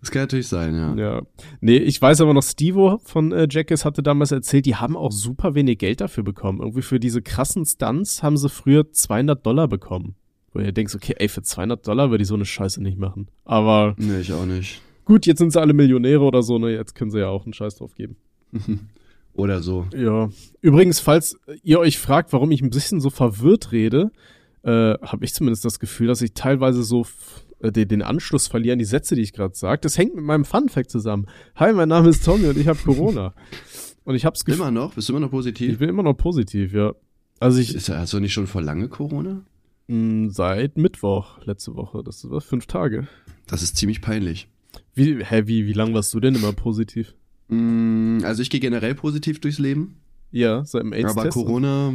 Das 0.00 0.10
kann 0.10 0.22
natürlich 0.22 0.48
sein, 0.48 0.74
ja. 0.74 0.94
Ja. 0.94 1.22
Nee, 1.60 1.78
ich 1.78 2.00
weiß 2.00 2.20
aber 2.20 2.34
noch, 2.34 2.42
Stevo 2.42 3.00
von 3.04 3.32
äh, 3.32 3.48
Jackass 3.50 3.84
hatte 3.84 4.02
damals 4.02 4.30
erzählt, 4.30 4.66
die 4.66 4.76
haben 4.76 4.96
auch 4.96 5.12
super 5.12 5.54
wenig 5.54 5.78
Geld 5.78 6.00
dafür 6.00 6.22
bekommen. 6.22 6.60
Irgendwie 6.60 6.82
für 6.82 7.00
diese 7.00 7.22
krassen 7.22 7.64
Stunts 7.64 8.22
haben 8.22 8.36
sie 8.36 8.48
früher 8.48 8.92
200 8.92 9.44
Dollar 9.44 9.68
bekommen. 9.68 10.14
Wo 10.52 10.60
ihr 10.60 10.72
denkt, 10.72 10.94
okay, 10.94 11.14
ey, 11.18 11.28
für 11.28 11.42
200 11.42 11.86
Dollar 11.86 12.10
würde 12.10 12.22
ich 12.22 12.28
so 12.28 12.34
eine 12.34 12.44
Scheiße 12.44 12.82
nicht 12.82 12.98
machen. 12.98 13.28
Aber. 13.44 13.94
Nee, 13.98 14.20
ich 14.20 14.32
auch 14.32 14.46
nicht. 14.46 14.80
Gut, 15.04 15.26
jetzt 15.26 15.38
sind 15.38 15.52
sie 15.52 15.60
alle 15.60 15.72
Millionäre 15.72 16.22
oder 16.22 16.42
so, 16.42 16.58
ne? 16.58 16.72
Jetzt 16.72 16.94
können 16.94 17.10
sie 17.10 17.20
ja 17.20 17.28
auch 17.28 17.44
einen 17.44 17.52
Scheiß 17.52 17.76
drauf 17.76 17.94
geben. 17.94 18.16
Oder 19.36 19.60
so. 19.60 19.86
Ja. 19.94 20.30
Übrigens, 20.62 20.98
falls 20.98 21.38
ihr 21.62 21.78
euch 21.78 21.98
fragt, 21.98 22.32
warum 22.32 22.50
ich 22.50 22.62
ein 22.62 22.70
bisschen 22.70 23.00
so 23.00 23.10
verwirrt 23.10 23.70
rede, 23.70 24.10
äh, 24.62 24.94
habe 25.02 25.24
ich 25.24 25.34
zumindest 25.34 25.64
das 25.64 25.78
Gefühl, 25.78 26.06
dass 26.06 26.22
ich 26.22 26.32
teilweise 26.32 26.82
so 26.82 27.06
äh, 27.60 27.72
den, 27.72 27.88
den 27.88 28.02
Anschluss 28.02 28.48
verliere 28.48 28.74
an 28.74 28.78
die 28.78 28.84
Sätze, 28.84 29.14
die 29.14 29.22
ich 29.22 29.32
gerade 29.32 29.54
sage. 29.54 29.80
Das 29.82 29.98
hängt 29.98 30.14
mit 30.14 30.24
meinem 30.24 30.44
Fun-Fact 30.44 30.90
zusammen. 30.90 31.26
Hi, 31.56 31.72
mein 31.72 31.88
Name 31.88 32.08
ist 32.08 32.24
Tommy 32.24 32.46
und 32.46 32.58
ich 32.58 32.68
habe 32.68 32.78
Corona. 32.78 33.34
Und 34.04 34.14
ich 34.14 34.24
hab's 34.24 34.42
Immer 34.42 34.70
noch? 34.70 34.94
Bist 34.94 35.08
du 35.08 35.12
immer 35.12 35.20
noch 35.20 35.30
positiv? 35.30 35.72
Ich 35.72 35.78
bin 35.78 35.88
immer 35.88 36.02
noch 36.02 36.14
positiv, 36.14 36.72
ja. 36.72 36.94
Also 37.40 37.58
ich. 37.58 37.74
Ist, 37.74 37.88
hast 37.88 38.12
du 38.12 38.20
nicht 38.20 38.32
schon 38.32 38.46
vor 38.46 38.62
lange 38.62 38.88
Corona? 38.88 39.44
Mh, 39.88 39.96
hm, 39.96 40.30
seit 40.30 40.76
Mittwoch, 40.76 41.44
letzte 41.44 41.74
Woche. 41.74 42.02
Das 42.04 42.28
war 42.30 42.40
fünf 42.40 42.66
Tage. 42.66 43.08
Das 43.46 43.62
ist 43.62 43.76
ziemlich 43.76 44.00
peinlich. 44.00 44.48
Wie, 44.94 45.24
hä, 45.24 45.42
wie, 45.46 45.66
wie 45.66 45.72
lang 45.72 45.94
warst 45.94 46.12
du 46.14 46.20
denn 46.20 46.34
immer 46.34 46.52
positiv? 46.52 47.14
Mm, 47.48 48.18
also 48.22 48.42
ich 48.42 48.50
gehe 48.50 48.60
generell 48.60 48.94
positiv 48.94 49.40
durchs 49.40 49.58
Leben. 49.58 49.96
Ja, 50.30 50.64
seit 50.64 50.82
dem 50.82 50.92
AIDS. 50.92 51.16
Aber 51.16 51.28
Corona, 51.28 51.94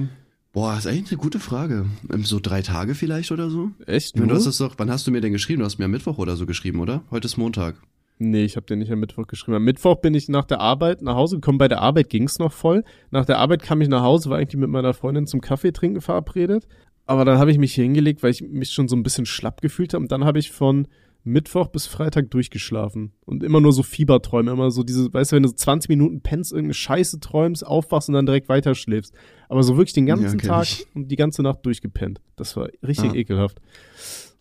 boah, 0.54 0.78
ist 0.78 0.88
eigentlich 0.88 1.12
eine 1.12 1.22
gute 1.22 1.40
Frage. 1.40 1.86
Ähm, 2.12 2.24
so 2.24 2.40
drei 2.42 2.62
Tage 2.62 2.96
vielleicht 2.96 3.32
oder 3.32 3.50
so? 3.50 3.72
Echt? 3.86 4.16
Nur? 4.16 4.28
Du 4.28 4.36
hast 4.36 4.46
es 4.46 4.58
doch, 4.58 4.76
wann 4.78 4.92
hast 4.92 5.08
du 5.08 5.12
mir 5.12 5.22
denn 5.22 5.34
geschrieben? 5.34 5.60
Du 5.60 5.66
hast 5.66 5.80
mir 5.80 5.86
am 5.86 5.92
Mittwoch 5.92 6.18
oder 6.18 6.36
so 6.36 6.46
geschrieben, 6.46 6.80
oder? 6.80 7.04
Heute 7.12 7.26
ist 7.26 7.38
Montag. 7.38 7.76
Nee, 8.20 8.44
ich 8.44 8.56
habe 8.56 8.68
dir 8.68 8.76
nicht 8.76 8.92
am 8.92 9.00
Mittwoch 9.00 9.26
geschrieben. 9.26 9.56
Am 9.56 9.64
Mittwoch 9.64 9.96
bin 9.96 10.14
ich 10.14 10.30
nach 10.30 10.46
der 10.46 10.60
Arbeit 10.60 11.02
nach 11.02 11.16
Hause 11.16 11.38
gekommen. 11.38 11.58
Bei 11.58 11.68
der 11.68 11.82
Arbeit 11.82 12.10
ging's 12.10 12.38
noch 12.38 12.54
voll. 12.54 12.84
Nach 13.10 13.26
der 13.26 13.40
Arbeit 13.40 13.64
kam 13.64 13.82
ich 13.82 13.88
nach 13.88 14.04
Hause, 14.04 14.30
war 14.30 14.38
eigentlich 14.38 14.60
mit 14.60 14.70
meiner 14.70 14.94
Freundin 14.94 15.26
zum 15.26 15.42
Kaffee 15.42 15.72
trinken 15.72 16.02
verabredet. 16.02 16.68
Aber 17.08 17.26
dann 17.26 17.40
habe 17.40 17.50
ich 17.50 17.58
mich 17.58 17.74
hier 17.74 17.84
hingelegt, 17.84 18.22
weil 18.22 18.30
ich 18.30 18.42
mich 18.44 18.72
schon 18.72 18.88
so 18.88 18.96
ein 18.96 19.02
bisschen 19.02 19.26
schlapp 19.26 19.60
gefühlt 19.62 19.96
habe. 19.96 20.04
Und 20.04 20.12
dann 20.12 20.24
habe 20.24 20.38
ich 20.38 20.52
von 20.52 20.88
Mittwoch 21.24 21.68
bis 21.68 21.86
Freitag 21.86 22.32
durchgeschlafen. 22.32 23.14
Und 23.26 23.44
immer 23.44 23.62
nur 23.62 23.74
so 23.74 23.84
Fieberträume, 23.84 24.52
immer 24.52 24.72
so 24.72 24.84
diese, 24.84 25.14
weißt 25.14 25.32
du, 25.32 25.36
wenn 25.36 25.44
du 25.44 25.50
so 25.50 25.56
20 25.56 25.90
Minuten 25.90 26.22
pennst, 26.22 26.52
irgendeine 26.52 26.74
Scheiße 26.74 27.20
träumst, 27.20 27.66
aufwachst 27.66 28.10
und 28.10 28.16
dann 28.16 28.26
direkt 28.26 28.50
weiter 28.50 28.76
schläfst. 28.76 29.14
Aber 29.50 29.64
so 29.64 29.78
wirklich 29.78 29.94
den 29.94 30.06
ganzen 30.06 30.40
ja, 30.40 30.46
Tag 30.46 30.64
ich. 30.64 30.88
und 30.94 31.10
die 31.10 31.16
ganze 31.16 31.44
Nacht 31.44 31.66
durchgepennt. 31.66 32.22
Das 32.36 32.56
war 32.58 32.70
richtig 32.86 33.12
ah. 33.12 33.16
ekelhaft. 33.16 33.60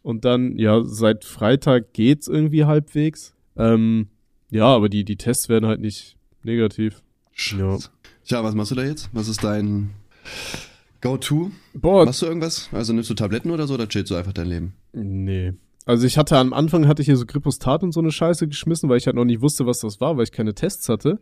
Und 0.03 0.25
dann, 0.25 0.57
ja, 0.57 0.83
seit 0.85 1.25
Freitag 1.25 1.93
geht's 1.93 2.27
irgendwie 2.27 2.65
halbwegs. 2.65 3.35
Ähm, 3.57 4.09
ja, 4.51 4.67
aber 4.67 4.89
die, 4.89 5.05
die 5.05 5.17
Tests 5.17 5.49
werden 5.49 5.67
halt 5.67 5.81
nicht 5.81 6.17
negativ. 6.43 7.03
Ja. 7.59 7.79
Tja, 8.25 8.43
was 8.43 8.55
machst 8.55 8.71
du 8.71 8.75
da 8.75 8.85
jetzt? 8.85 9.11
Was 9.13 9.29
ist 9.29 9.45
dein 9.45 9.91
Go-To? 11.01 11.51
Machst 11.75 12.23
du 12.23 12.27
irgendwas? 12.27 12.69
Also 12.73 12.93
nimmst 12.93 13.11
du 13.11 13.15
Tabletten 13.15 13.51
oder 13.51 13.67
so 13.67 13.75
oder 13.75 13.89
chillst 13.89 14.11
du 14.11 14.15
einfach 14.15 14.33
dein 14.33 14.47
Leben? 14.47 14.75
Nee. 14.93 15.53
Also 15.91 16.07
ich 16.07 16.17
hatte 16.17 16.37
am 16.37 16.53
Anfang 16.53 16.87
hatte 16.87 17.03
ich 17.03 17.07
hier 17.07 17.17
so 17.17 17.27
Gripostat 17.27 17.83
und 17.83 17.91
so 17.91 17.99
eine 17.99 18.13
Scheiße 18.13 18.47
geschmissen, 18.47 18.89
weil 18.89 18.99
ich 18.99 19.07
halt 19.07 19.17
noch 19.17 19.25
nicht 19.25 19.43
wusste, 19.43 19.67
was 19.67 19.81
das 19.81 20.01
war, 20.01 20.17
weil 20.17 20.23
ich 20.23 20.31
keine 20.31 20.55
Tests 20.55 20.89
hatte. 20.89 21.19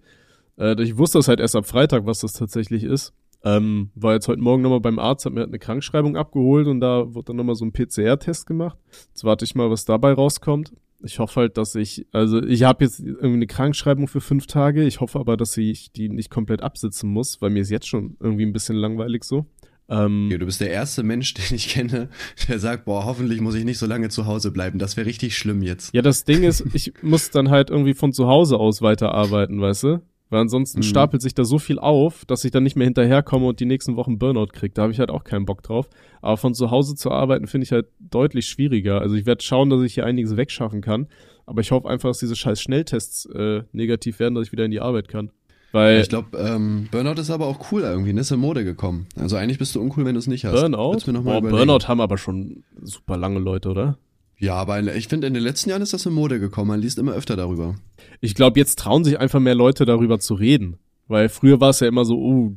Äh, 0.58 0.78
ich 0.82 0.98
wusste 0.98 1.18
das 1.18 1.26
halt 1.26 1.40
erst 1.40 1.56
ab 1.56 1.64
Freitag, 1.64 2.04
was 2.04 2.20
das 2.20 2.34
tatsächlich 2.34 2.84
ist. 2.84 3.14
Ähm, 3.42 3.90
war 3.94 4.12
jetzt 4.12 4.28
heute 4.28 4.42
Morgen 4.42 4.62
nochmal 4.62 4.80
beim 4.80 4.98
Arzt, 4.98 5.24
hat 5.24 5.32
mir 5.32 5.40
halt 5.40 5.48
eine 5.48 5.58
Krankschreibung 5.58 6.18
abgeholt 6.18 6.66
und 6.66 6.80
da 6.80 7.14
wurde 7.14 7.28
dann 7.28 7.36
nochmal 7.36 7.54
so 7.54 7.64
ein 7.64 7.72
PCR-Test 7.72 8.46
gemacht. 8.46 8.76
Jetzt 9.08 9.24
warte 9.24 9.46
ich 9.46 9.54
mal, 9.54 9.70
was 9.70 9.86
dabei 9.86 10.12
rauskommt. 10.12 10.74
Ich 11.02 11.18
hoffe 11.18 11.40
halt, 11.40 11.56
dass 11.56 11.74
ich, 11.74 12.06
also 12.12 12.42
ich 12.42 12.64
habe 12.64 12.84
jetzt 12.84 13.00
irgendwie 13.00 13.36
eine 13.36 13.46
Krankschreibung 13.46 14.06
für 14.06 14.20
fünf 14.20 14.48
Tage. 14.48 14.84
Ich 14.84 15.00
hoffe 15.00 15.18
aber, 15.18 15.38
dass 15.38 15.56
ich 15.56 15.92
die 15.92 16.10
nicht 16.10 16.28
komplett 16.28 16.60
absitzen 16.60 17.08
muss, 17.08 17.40
weil 17.40 17.48
mir 17.48 17.62
ist 17.62 17.70
jetzt 17.70 17.88
schon 17.88 18.18
irgendwie 18.20 18.44
ein 18.44 18.52
bisschen 18.52 18.76
langweilig 18.76 19.24
so. 19.24 19.46
Ähm, 19.90 20.28
ja, 20.30 20.38
du 20.38 20.46
bist 20.46 20.60
der 20.60 20.70
erste 20.70 21.02
Mensch, 21.02 21.34
den 21.34 21.56
ich 21.56 21.68
kenne, 21.68 22.08
der 22.48 22.58
sagt, 22.58 22.84
boah, 22.84 23.04
hoffentlich 23.04 23.40
muss 23.40 23.54
ich 23.54 23.64
nicht 23.64 23.78
so 23.78 23.86
lange 23.86 24.08
zu 24.08 24.26
Hause 24.26 24.50
bleiben. 24.50 24.78
Das 24.78 24.96
wäre 24.96 25.06
richtig 25.06 25.36
schlimm 25.36 25.62
jetzt. 25.62 25.94
Ja, 25.94 26.02
das 26.02 26.24
Ding 26.24 26.42
ist, 26.42 26.64
ich 26.74 26.92
muss 27.02 27.30
dann 27.30 27.50
halt 27.50 27.70
irgendwie 27.70 27.94
von 27.94 28.12
zu 28.12 28.26
Hause 28.26 28.58
aus 28.58 28.82
weiterarbeiten, 28.82 29.60
weißt 29.60 29.84
du? 29.84 30.02
Weil 30.30 30.40
ansonsten 30.40 30.80
mhm. 30.80 30.82
stapelt 30.82 31.22
sich 31.22 31.34
da 31.34 31.44
so 31.44 31.58
viel 31.58 31.78
auf, 31.78 32.26
dass 32.26 32.44
ich 32.44 32.50
dann 32.50 32.62
nicht 32.62 32.76
mehr 32.76 32.84
hinterherkomme 32.84 33.46
und 33.46 33.60
die 33.60 33.64
nächsten 33.64 33.96
Wochen 33.96 34.18
Burnout 34.18 34.48
krieg. 34.48 34.74
Da 34.74 34.82
habe 34.82 34.92
ich 34.92 34.98
halt 34.98 35.10
auch 35.10 35.24
keinen 35.24 35.46
Bock 35.46 35.62
drauf. 35.62 35.88
Aber 36.20 36.36
von 36.36 36.52
zu 36.52 36.70
Hause 36.70 36.96
zu 36.96 37.10
arbeiten 37.10 37.46
finde 37.46 37.64
ich 37.64 37.72
halt 37.72 37.86
deutlich 37.98 38.46
schwieriger. 38.46 39.00
Also 39.00 39.14
ich 39.14 39.24
werde 39.24 39.42
schauen, 39.42 39.70
dass 39.70 39.80
ich 39.82 39.94
hier 39.94 40.04
einiges 40.04 40.36
wegschaffen 40.36 40.82
kann. 40.82 41.06
Aber 41.46 41.62
ich 41.62 41.70
hoffe 41.70 41.88
einfach, 41.88 42.10
dass 42.10 42.18
diese 42.18 42.36
scheiß 42.36 42.60
Schnelltests 42.60 43.24
äh, 43.24 43.62
negativ 43.72 44.18
werden, 44.18 44.34
dass 44.34 44.48
ich 44.48 44.52
wieder 44.52 44.66
in 44.66 44.70
die 44.70 44.80
Arbeit 44.80 45.08
kann. 45.08 45.30
Weil 45.72 46.00
ich 46.00 46.08
glaube, 46.08 46.38
ähm, 46.38 46.88
Burnout 46.90 47.20
ist 47.20 47.30
aber 47.30 47.46
auch 47.46 47.70
cool 47.72 47.82
irgendwie, 47.82 48.12
ne? 48.12 48.22
ist 48.22 48.30
in 48.30 48.40
Mode 48.40 48.64
gekommen. 48.64 49.06
Also 49.16 49.36
eigentlich 49.36 49.58
bist 49.58 49.74
du 49.74 49.80
uncool, 49.80 50.04
wenn 50.04 50.14
du 50.14 50.18
es 50.18 50.26
nicht 50.26 50.44
hast. 50.44 50.54
Burnout? 50.54 50.98
Boah, 51.22 51.42
Burnout 51.42 51.88
haben 51.88 52.00
aber 52.00 52.16
schon 52.16 52.64
super 52.80 53.16
lange 53.16 53.38
Leute, 53.38 53.68
oder? 53.68 53.98
Ja, 54.38 54.54
aber 54.54 54.80
ich 54.94 55.08
finde, 55.08 55.26
in 55.26 55.34
den 55.34 55.42
letzten 55.42 55.70
Jahren 55.70 55.82
ist 55.82 55.92
das 55.92 56.06
in 56.06 56.12
Mode 56.12 56.38
gekommen. 56.38 56.68
Man 56.68 56.80
liest 56.80 56.98
immer 56.98 57.12
öfter 57.12 57.36
darüber. 57.36 57.74
Ich 58.20 58.34
glaube, 58.34 58.58
jetzt 58.58 58.78
trauen 58.78 59.04
sich 59.04 59.18
einfach 59.18 59.40
mehr 59.40 59.56
Leute 59.56 59.84
darüber 59.84 60.20
zu 60.20 60.34
reden. 60.34 60.78
Weil 61.08 61.28
früher 61.28 61.60
war 61.60 61.70
es 61.70 61.80
ja 61.80 61.88
immer 61.88 62.04
so, 62.04 62.16
oh, 62.16 62.52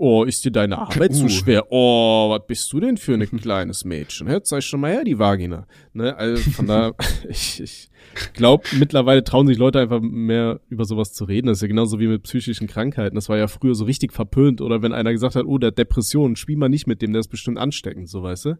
Oh, 0.00 0.22
ist 0.22 0.44
dir 0.44 0.52
deine 0.52 0.78
Arbeit 0.78 1.10
uh. 1.10 1.14
zu 1.14 1.28
schwer? 1.28 1.66
Oh, 1.70 2.30
was 2.30 2.46
bist 2.46 2.72
du 2.72 2.78
denn 2.78 2.96
für 2.96 3.14
ein 3.14 3.28
kleines 3.40 3.84
Mädchen? 3.84 4.28
Hört 4.28 4.46
zeig 4.46 4.62
schon 4.62 4.80
mal 4.80 4.92
her, 4.92 5.02
die 5.02 5.18
Vagina. 5.18 5.66
Ne, 5.92 6.16
also 6.16 6.50
von 6.52 6.68
da, 6.68 6.92
ich, 7.28 7.60
ich 7.60 7.90
glaube, 8.32 8.62
mittlerweile 8.78 9.24
trauen 9.24 9.48
sich 9.48 9.58
Leute 9.58 9.80
einfach 9.80 10.00
mehr 10.00 10.60
über 10.68 10.84
sowas 10.84 11.14
zu 11.14 11.24
reden. 11.24 11.48
Das 11.48 11.58
ist 11.58 11.62
ja 11.62 11.68
genauso 11.68 11.98
wie 11.98 12.06
mit 12.06 12.22
psychischen 12.22 12.68
Krankheiten. 12.68 13.16
Das 13.16 13.28
war 13.28 13.38
ja 13.38 13.48
früher 13.48 13.74
so 13.74 13.86
richtig 13.86 14.12
verpönt. 14.12 14.60
Oder 14.60 14.82
wenn 14.82 14.92
einer 14.92 15.12
gesagt 15.12 15.34
hat, 15.34 15.46
oh, 15.46 15.58
der 15.58 15.72
Depression, 15.72 16.36
spiel 16.36 16.56
mal 16.56 16.68
nicht 16.68 16.86
mit 16.86 17.02
dem, 17.02 17.12
der 17.12 17.18
ist 17.18 17.28
bestimmt 17.28 17.58
ansteckend, 17.58 18.08
so 18.08 18.22
weißt 18.22 18.44
du? 18.44 18.58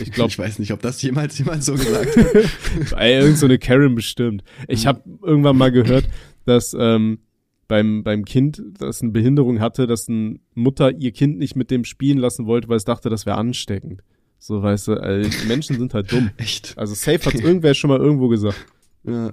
Ich 0.00 0.10
glaube, 0.10 0.28
ich 0.30 0.38
weiß 0.38 0.58
nicht, 0.58 0.72
ob 0.72 0.80
das 0.80 1.02
jemals 1.02 1.36
jemand 1.36 1.64
so 1.64 1.74
gesagt 1.74 2.16
hat. 2.16 2.98
Ey, 2.98 3.20
irgend 3.20 3.36
so 3.36 3.44
eine 3.44 3.58
Karen 3.58 3.94
bestimmt. 3.94 4.42
Ich 4.68 4.86
habe 4.86 5.02
irgendwann 5.22 5.58
mal 5.58 5.70
gehört, 5.70 6.06
dass 6.46 6.74
ähm, 6.78 7.18
beim, 7.68 8.04
beim 8.04 8.24
Kind, 8.24 8.62
das 8.78 9.02
eine 9.02 9.12
Behinderung 9.12 9.60
hatte, 9.60 9.86
dass 9.86 10.08
eine 10.08 10.38
Mutter 10.54 10.92
ihr 10.92 11.12
Kind 11.12 11.38
nicht 11.38 11.56
mit 11.56 11.70
dem 11.70 11.84
spielen 11.84 12.18
lassen 12.18 12.46
wollte, 12.46 12.68
weil 12.68 12.76
es 12.76 12.84
dachte, 12.84 13.10
das 13.10 13.26
wäre 13.26 13.36
ansteckend. 13.36 14.02
So, 14.38 14.62
weißt 14.62 14.88
du, 14.88 14.92
also 14.94 15.30
Menschen 15.48 15.78
sind 15.78 15.94
halt 15.94 16.12
dumm. 16.12 16.30
Echt? 16.36 16.76
Also 16.76 16.94
safe 16.94 17.24
hat 17.24 17.34
irgendwer 17.34 17.74
schon 17.74 17.88
mal 17.88 17.98
irgendwo 17.98 18.28
gesagt. 18.28 18.66
Ja. 19.04 19.32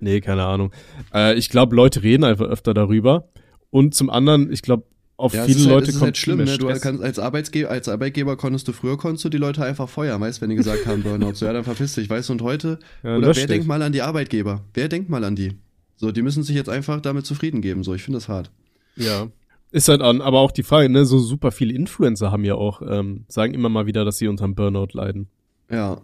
Nee, 0.00 0.20
keine 0.20 0.44
Ahnung. 0.44 0.72
Äh, 1.12 1.34
ich 1.34 1.48
glaube, 1.48 1.74
Leute 1.76 2.02
reden 2.02 2.24
einfach 2.24 2.46
öfter 2.46 2.74
darüber. 2.74 3.28
Und 3.70 3.94
zum 3.94 4.10
anderen, 4.10 4.52
ich 4.52 4.62
glaube, 4.62 4.84
auf 5.16 5.34
ja, 5.34 5.44
viele 5.44 5.60
halt- 5.60 5.68
Leute 5.68 5.92
kommt 5.92 6.02
halt 6.02 6.16
schlimm, 6.16 6.38
ne? 6.38 6.58
Du 6.58 6.66
kannst 6.66 7.02
als 7.02 7.18
Arbeitsgeber, 7.18 7.70
als 7.70 7.88
Arbeitgeber 7.88 8.36
konntest 8.36 8.66
du 8.66 8.72
früher 8.72 8.96
konntest 8.96 9.24
du 9.24 9.28
die 9.28 9.38
Leute 9.38 9.64
einfach 9.64 9.88
feuern, 9.88 10.20
weißt, 10.20 10.40
wenn 10.40 10.50
die 10.50 10.56
gesagt 10.56 10.86
haben 10.86 11.02
Burnout, 11.02 11.34
so 11.34 11.46
ja, 11.46 11.52
dann 11.52 11.64
verpiss 11.64 11.94
dich, 11.94 12.10
weißt 12.10 12.28
du, 12.28 12.32
und 12.34 12.42
heute 12.42 12.78
ja, 13.02 13.16
oder 13.16 13.34
wer 13.34 13.46
denkt 13.46 13.66
mal 13.66 13.80
an 13.82 13.92
die 13.92 14.02
Arbeitgeber? 14.02 14.64
Wer 14.74 14.88
denkt 14.88 15.08
mal 15.10 15.22
an 15.22 15.36
die? 15.36 15.52
So, 15.96 16.12
die 16.12 16.22
müssen 16.22 16.42
sich 16.42 16.56
jetzt 16.56 16.68
einfach 16.68 17.00
damit 17.00 17.26
zufrieden 17.26 17.60
geben. 17.60 17.84
So, 17.84 17.94
ich 17.94 18.02
finde 18.02 18.18
das 18.18 18.28
hart. 18.28 18.50
Ja. 18.96 19.28
Ist 19.70 19.88
halt 19.88 20.02
an, 20.02 20.20
aber 20.20 20.40
auch 20.40 20.52
die 20.52 20.62
Frage, 20.62 20.88
ne, 20.88 21.04
so 21.04 21.18
super 21.18 21.50
viele 21.50 21.74
Influencer 21.74 22.30
haben 22.30 22.44
ja 22.44 22.54
auch, 22.54 22.80
ähm, 22.82 23.24
sagen 23.28 23.54
immer 23.54 23.68
mal 23.68 23.86
wieder, 23.86 24.04
dass 24.04 24.18
sie 24.18 24.28
unterm 24.28 24.54
Burnout 24.54 24.88
leiden. 24.92 25.28
Ja. 25.70 26.00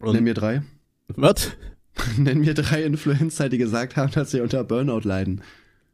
Und 0.00 0.14
Nenn 0.14 0.24
mir 0.24 0.34
drei. 0.34 0.62
Was? 1.08 1.52
Nenn 2.18 2.40
mir 2.40 2.54
drei 2.54 2.82
Influencer, 2.82 3.48
die 3.48 3.58
gesagt 3.58 3.96
haben, 3.96 4.12
dass 4.12 4.32
sie 4.32 4.40
unter 4.40 4.64
Burnout 4.64 5.00
leiden. 5.04 5.42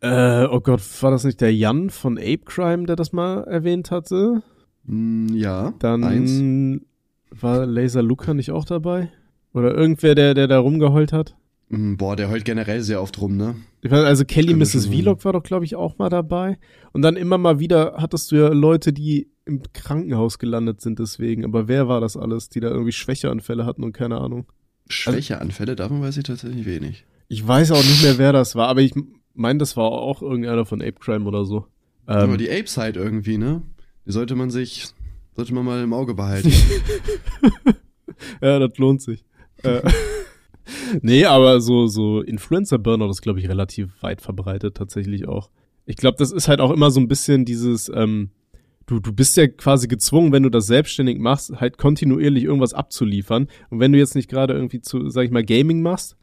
Äh, 0.01 0.47
oh 0.47 0.61
Gott, 0.61 0.81
war 1.01 1.13
das 1.13 1.23
nicht 1.23 1.41
der 1.41 1.55
Jan 1.55 1.91
von 1.91 2.19
Ape 2.19 2.41
Crime, 2.45 2.87
der 2.87 2.97
das 2.97 3.13
mal 3.13 3.45
erwähnt 3.45 3.93
hatte? 3.93 4.43
Mm, 4.85 5.29
ja. 5.29 5.75
Dann 5.79 6.03
eins. 6.03 6.83
war 7.31 7.67
Laser 7.67 8.03
Luca 8.03 8.35
nicht 8.35 8.51
auch 8.51 8.65
dabei? 8.65 9.13
Oder 9.55 9.75
irgendwer, 9.75 10.17
der, 10.17 10.35
der 10.35 10.49
da 10.49 10.59
rumgeheult 10.59 11.13
hat? 11.13 11.37
Mm, 11.73 11.97
boah, 11.97 12.17
der 12.17 12.31
heult 12.31 12.45
generell 12.45 12.83
sehr 12.83 13.03
oft 13.03 13.21
rum, 13.21 13.37
ne? 13.37 13.57
Ich 13.83 13.91
weiß, 13.91 14.05
also 14.05 14.25
Kelly 14.25 14.55
Mrs. 14.55 14.87
Vlog 14.87 15.25
war 15.25 15.33
doch, 15.33 15.43
glaube 15.43 15.65
ich, 15.65 15.75
auch 15.75 15.99
mal 15.99 16.09
dabei. 16.09 16.59
Und 16.93 17.03
dann 17.03 17.17
immer 17.17 17.39
mal 17.39 17.59
wieder 17.59 17.95
hattest 17.97 18.31
du 18.31 18.37
ja 18.37 18.49
Leute, 18.49 18.93
die 18.93 19.31
im 19.45 19.63
Krankenhaus 19.73 20.39
gelandet 20.39 20.81
sind 20.81 20.99
deswegen. 20.99 21.45
Aber 21.45 21.69
wer 21.69 21.89
war 21.89 22.01
das 22.01 22.17
alles, 22.17 22.49
die 22.49 22.61
da 22.61 22.69
irgendwie 22.69 22.93
Schwächeanfälle 22.93 23.67
hatten 23.67 23.83
und 23.83 23.93
keine 23.93 24.19
Ahnung? 24.19 24.47
Schwächeanfälle, 24.89 25.75
davon 25.75 26.03
weiß 26.03 26.17
ich 26.17 26.25
tatsächlich 26.25 26.67
wenig. 26.67 27.05
Ich 27.29 27.47
weiß 27.47 27.73
auch 27.73 27.83
nicht 27.83 28.03
mehr, 28.03 28.19
wer 28.19 28.33
das 28.33 28.55
war, 28.55 28.69
aber 28.69 28.83
ich 28.83 28.93
meine, 29.35 29.59
das 29.59 29.77
war 29.77 29.91
auch 29.91 30.23
irgendeiner 30.23 30.67
von 30.67 30.83
Ape 30.83 31.01
Crime 31.01 31.25
oder 31.25 31.45
so. 31.45 31.67
Ähm, 32.07 32.17
aber 32.17 32.37
die 32.37 32.51
Apes 32.51 32.77
halt 32.77 32.97
irgendwie, 32.97 33.39
ne? 33.39 33.63
Die 34.07 34.13
sollte 34.13 34.35
man 34.35 34.51
sich 34.51 34.93
Sollte 35.35 35.55
man 35.55 35.65
mal 35.65 35.83
im 35.83 35.93
Auge 35.95 36.15
behalten. 36.15 36.53
ja, 38.43 38.59
das 38.59 38.77
lohnt 38.77 39.01
sich. 39.01 39.25
Äh, 39.63 39.81
nee, 41.03 41.25
aber 41.25 41.61
so, 41.61 41.87
so 41.87 42.21
Influencer-Burnout 42.21 43.11
ist, 43.11 43.23
glaube 43.23 43.41
ich, 43.41 43.49
relativ 43.49 43.91
weit 44.03 44.21
verbreitet 44.21 44.77
tatsächlich 44.77 45.29
auch. 45.29 45.51
Ich 45.87 45.97
glaube, 45.97 46.17
das 46.19 46.33
ist 46.33 46.49
halt 46.49 46.61
auch 46.61 46.71
immer 46.71 46.91
so 46.91 47.01
ein 47.01 47.09
bisschen 47.09 47.45
dieses, 47.45 47.91
ähm, 47.95 48.31
du, 48.87 49.01
du 49.01 49.13
bist 49.13 49.37
ja 49.37 49.49
quasi 49.49 49.89
gezwungen, 49.89 50.33
wenn 50.33 50.43
du 50.43 50.51
das 50.51 50.67
selbstständig 50.67 51.19
machst, 51.19 51.53
halt 51.61 51.79
kontinuierlich 51.79 52.45
irgendwas 52.45 52.75
abzuliefern. 52.75 53.49
Und 53.71 53.81
wenn 53.81 53.93
du 53.93 53.99
jetzt 53.99 54.15
nicht 54.15 54.31
gerade 54.31 54.55
irgendwie 54.55 54.81
zu, 54.81 55.09
sag 55.09 55.25
ich 55.25 55.31
mal, 55.31 55.45
Gaming 55.45 55.83
machst, 55.83 56.17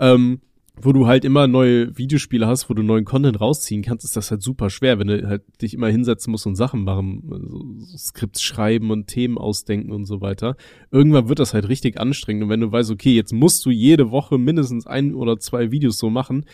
ähm, 0.00 0.40
wo 0.80 0.92
du 0.92 1.06
halt 1.06 1.24
immer 1.24 1.46
neue 1.46 1.96
Videospiele 1.96 2.46
hast, 2.46 2.68
wo 2.68 2.74
du 2.74 2.82
neuen 2.82 3.04
Content 3.04 3.40
rausziehen 3.40 3.82
kannst, 3.82 4.04
ist 4.04 4.16
das 4.16 4.30
halt 4.30 4.42
super 4.42 4.70
schwer, 4.70 4.98
wenn 4.98 5.06
du 5.06 5.28
halt 5.28 5.42
dich 5.62 5.74
immer 5.74 5.88
hinsetzen 5.88 6.30
musst 6.30 6.46
und 6.46 6.56
Sachen 6.56 6.82
machen, 6.82 7.22
so, 7.28 7.38
so 7.86 7.96
Skripts 7.96 8.42
schreiben 8.42 8.90
und 8.90 9.06
Themen 9.06 9.38
ausdenken 9.38 9.92
und 9.92 10.04
so 10.04 10.20
weiter. 10.20 10.56
Irgendwann 10.90 11.28
wird 11.28 11.38
das 11.38 11.54
halt 11.54 11.68
richtig 11.68 12.00
anstrengend 12.00 12.44
und 12.44 12.48
wenn 12.50 12.60
du 12.60 12.72
weißt, 12.72 12.90
okay, 12.90 13.14
jetzt 13.14 13.32
musst 13.32 13.64
du 13.64 13.70
jede 13.70 14.10
Woche 14.10 14.36
mindestens 14.36 14.86
ein 14.86 15.14
oder 15.14 15.38
zwei 15.38 15.70
Videos 15.70 15.96
so 15.96 16.10
machen, 16.10 16.44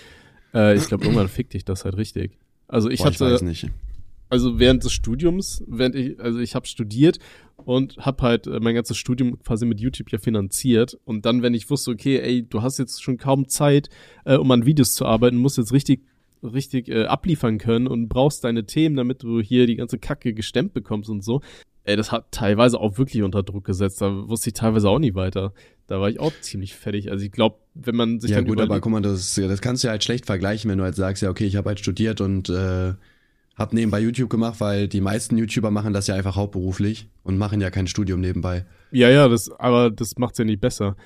äh, 0.52 0.76
ich 0.76 0.86
glaube, 0.86 1.04
irgendwann 1.04 1.28
fickt 1.28 1.54
dich 1.54 1.64
das 1.64 1.84
halt 1.84 1.96
richtig. 1.96 2.38
Also 2.68 2.90
ich 2.90 3.00
Boah, 3.00 3.06
hatte, 3.06 3.40
ich 3.50 3.66
also 4.30 4.58
während 4.58 4.84
des 4.84 4.92
Studiums, 4.92 5.62
während 5.66 5.94
ich, 5.94 6.18
also 6.18 6.38
ich 6.38 6.54
habe 6.54 6.66
studiert 6.66 7.18
und 7.56 7.98
habe 7.98 8.22
halt 8.22 8.46
äh, 8.46 8.60
mein 8.60 8.74
ganzes 8.74 8.96
Studium 8.96 9.38
quasi 9.40 9.66
mit 9.66 9.80
YouTube 9.80 10.10
ja 10.10 10.18
finanziert. 10.18 10.98
Und 11.04 11.26
dann, 11.26 11.42
wenn 11.42 11.52
ich 11.52 11.68
wusste, 11.68 11.90
okay, 11.90 12.18
ey, 12.18 12.46
du 12.48 12.62
hast 12.62 12.78
jetzt 12.78 13.02
schon 13.02 13.18
kaum 13.18 13.48
Zeit, 13.48 13.90
äh, 14.24 14.36
um 14.36 14.50
an 14.50 14.64
Videos 14.64 14.94
zu 14.94 15.04
arbeiten, 15.04 15.36
musst 15.36 15.58
jetzt 15.58 15.72
richtig 15.72 16.00
richtig 16.42 16.88
äh, 16.88 17.04
abliefern 17.04 17.58
können 17.58 17.86
und 17.86 18.08
brauchst 18.08 18.44
deine 18.44 18.64
Themen, 18.64 18.96
damit 18.96 19.22
du 19.22 19.40
hier 19.40 19.66
die 19.66 19.76
ganze 19.76 19.98
Kacke 19.98 20.32
gestemmt 20.32 20.72
bekommst 20.72 21.10
und 21.10 21.22
so. 21.22 21.42
Ey, 21.84 21.96
das 21.96 22.12
hat 22.12 22.30
teilweise 22.30 22.78
auch 22.78 22.98
wirklich 22.98 23.22
unter 23.22 23.42
Druck 23.42 23.64
gesetzt. 23.64 24.00
Da 24.00 24.28
wusste 24.28 24.50
ich 24.50 24.54
teilweise 24.54 24.88
auch 24.88 24.98
nie 24.98 25.14
weiter. 25.14 25.52
Da 25.86 26.00
war 26.00 26.08
ich 26.08 26.20
auch 26.20 26.32
ziemlich 26.40 26.74
fertig. 26.74 27.10
Also 27.10 27.24
ich 27.24 27.32
glaube, 27.32 27.56
wenn 27.74 27.96
man 27.96 28.20
sich 28.20 28.30
ja 28.30 28.36
dann 28.36 28.46
gut, 28.46 28.60
aber 28.60 28.80
guck 28.80 28.92
mal, 28.92 29.02
das, 29.02 29.34
das 29.34 29.60
kannst 29.60 29.82
du 29.82 29.88
ja 29.88 29.92
halt 29.92 30.04
schlecht 30.04 30.26
vergleichen, 30.26 30.70
wenn 30.70 30.78
du 30.78 30.84
halt 30.84 30.94
sagst, 30.94 31.22
ja 31.22 31.30
okay, 31.30 31.46
ich 31.46 31.56
habe 31.56 31.68
halt 31.68 31.80
studiert 31.80 32.20
und 32.20 32.48
äh, 32.48 32.94
hab 33.60 33.74
nebenbei 33.74 34.00
YouTube 34.00 34.30
gemacht, 34.30 34.58
weil 34.58 34.88
die 34.88 35.02
meisten 35.02 35.36
YouTuber 35.36 35.70
machen 35.70 35.92
das 35.92 36.06
ja 36.06 36.14
einfach 36.14 36.34
hauptberuflich 36.34 37.10
und 37.22 37.36
machen 37.36 37.60
ja 37.60 37.70
kein 37.70 37.86
Studium 37.86 38.20
nebenbei. 38.20 38.64
Ja, 38.90 39.10
ja, 39.10 39.28
das, 39.28 39.50
aber 39.50 39.90
das 39.90 40.16
macht's 40.16 40.38
ja 40.38 40.46
nicht 40.46 40.62
besser. 40.62 40.96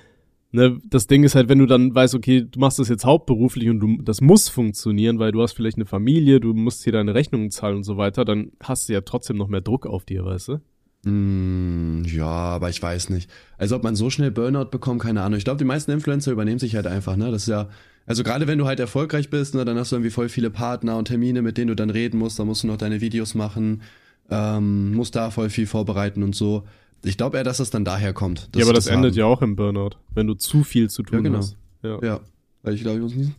Ne, 0.52 0.78
das 0.88 1.08
Ding 1.08 1.24
ist 1.24 1.34
halt, 1.34 1.48
wenn 1.48 1.58
du 1.58 1.66
dann 1.66 1.92
weißt, 1.92 2.14
okay, 2.14 2.46
du 2.48 2.60
machst 2.60 2.78
das 2.78 2.88
jetzt 2.88 3.04
hauptberuflich 3.04 3.68
und 3.70 3.80
du, 3.80 4.00
das 4.00 4.20
muss 4.20 4.48
funktionieren, 4.48 5.18
weil 5.18 5.32
du 5.32 5.42
hast 5.42 5.54
vielleicht 5.54 5.78
eine 5.78 5.84
Familie, 5.84 6.38
du 6.38 6.54
musst 6.54 6.84
hier 6.84 6.92
deine 6.92 7.12
Rechnungen 7.12 7.50
zahlen 7.50 7.78
und 7.78 7.82
so 7.82 7.96
weiter, 7.96 8.24
dann 8.24 8.52
hast 8.62 8.88
du 8.88 8.92
ja 8.92 9.00
trotzdem 9.00 9.36
noch 9.36 9.48
mehr 9.48 9.60
Druck 9.60 9.84
auf 9.84 10.04
dir, 10.04 10.24
weißt 10.24 10.48
du? 10.48 11.10
Mm, 11.10 12.04
ja, 12.04 12.24
aber 12.24 12.70
ich 12.70 12.80
weiß 12.80 13.10
nicht. 13.10 13.28
Also 13.58 13.74
ob 13.74 13.82
man 13.82 13.96
so 13.96 14.10
schnell 14.10 14.30
Burnout 14.30 14.66
bekommt, 14.66 15.02
keine 15.02 15.22
Ahnung. 15.22 15.38
Ich 15.38 15.44
glaube, 15.44 15.58
die 15.58 15.64
meisten 15.64 15.90
Influencer 15.90 16.30
übernehmen 16.30 16.60
sich 16.60 16.76
halt 16.76 16.86
einfach, 16.86 17.16
ne? 17.16 17.32
Das 17.32 17.42
ist 17.42 17.48
ja, 17.48 17.68
also 18.06 18.22
gerade 18.22 18.46
wenn 18.46 18.58
du 18.58 18.66
halt 18.66 18.80
erfolgreich 18.80 19.30
bist, 19.30 19.54
ne, 19.54 19.64
dann 19.64 19.78
hast 19.78 19.92
du 19.92 19.96
irgendwie 19.96 20.10
voll 20.10 20.28
viele 20.28 20.50
Partner 20.50 20.96
und 20.96 21.06
Termine, 21.06 21.42
mit 21.42 21.56
denen 21.56 21.68
du 21.68 21.76
dann 21.76 21.90
reden 21.90 22.18
musst, 22.18 22.38
dann 22.38 22.46
musst 22.46 22.62
du 22.62 22.66
noch 22.66 22.76
deine 22.76 23.00
Videos 23.00 23.34
machen, 23.34 23.82
ähm, 24.30 24.94
musst 24.94 25.16
da 25.16 25.30
voll 25.30 25.50
viel 25.50 25.66
vorbereiten 25.66 26.22
und 26.22 26.34
so. 26.34 26.64
Ich 27.02 27.16
glaube 27.16 27.36
eher, 27.36 27.44
dass 27.44 27.58
das 27.58 27.70
dann 27.70 27.84
daher 27.84 28.12
kommt. 28.12 28.48
Ja, 28.54 28.64
aber 28.64 28.72
das, 28.72 28.84
das 28.84 28.94
endet 28.94 29.12
haben. 29.12 29.18
ja 29.18 29.26
auch 29.26 29.42
im 29.42 29.56
Burnout, 29.56 29.96
wenn 30.14 30.26
du 30.26 30.34
zu 30.34 30.64
viel 30.64 30.88
zu 30.90 31.02
tun 31.02 31.18
ja, 31.18 31.22
genau. 31.22 31.38
hast. 31.38 31.56
Ja, 31.82 31.98
ja. 32.02 32.20
Weil 32.62 32.74
ich 32.74 32.82
glaube, 32.82 32.96
ich 32.96 33.02
muss 33.02 33.14
nicht. 33.14 33.32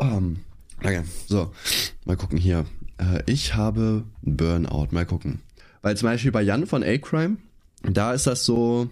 Um, 0.00 0.36
okay, 0.78 1.02
so, 1.26 1.50
mal 2.04 2.16
gucken 2.16 2.38
hier. 2.38 2.64
Äh, 2.98 3.22
ich 3.26 3.54
habe 3.54 4.04
Burnout, 4.22 4.88
mal 4.90 5.04
gucken. 5.04 5.40
Weil 5.82 5.96
zum 5.96 6.08
Beispiel 6.08 6.30
bei 6.30 6.42
Jan 6.42 6.66
von 6.66 6.82
A-Crime, 6.82 7.36
da 7.82 8.12
ist 8.12 8.26
das 8.26 8.44
so, 8.44 8.88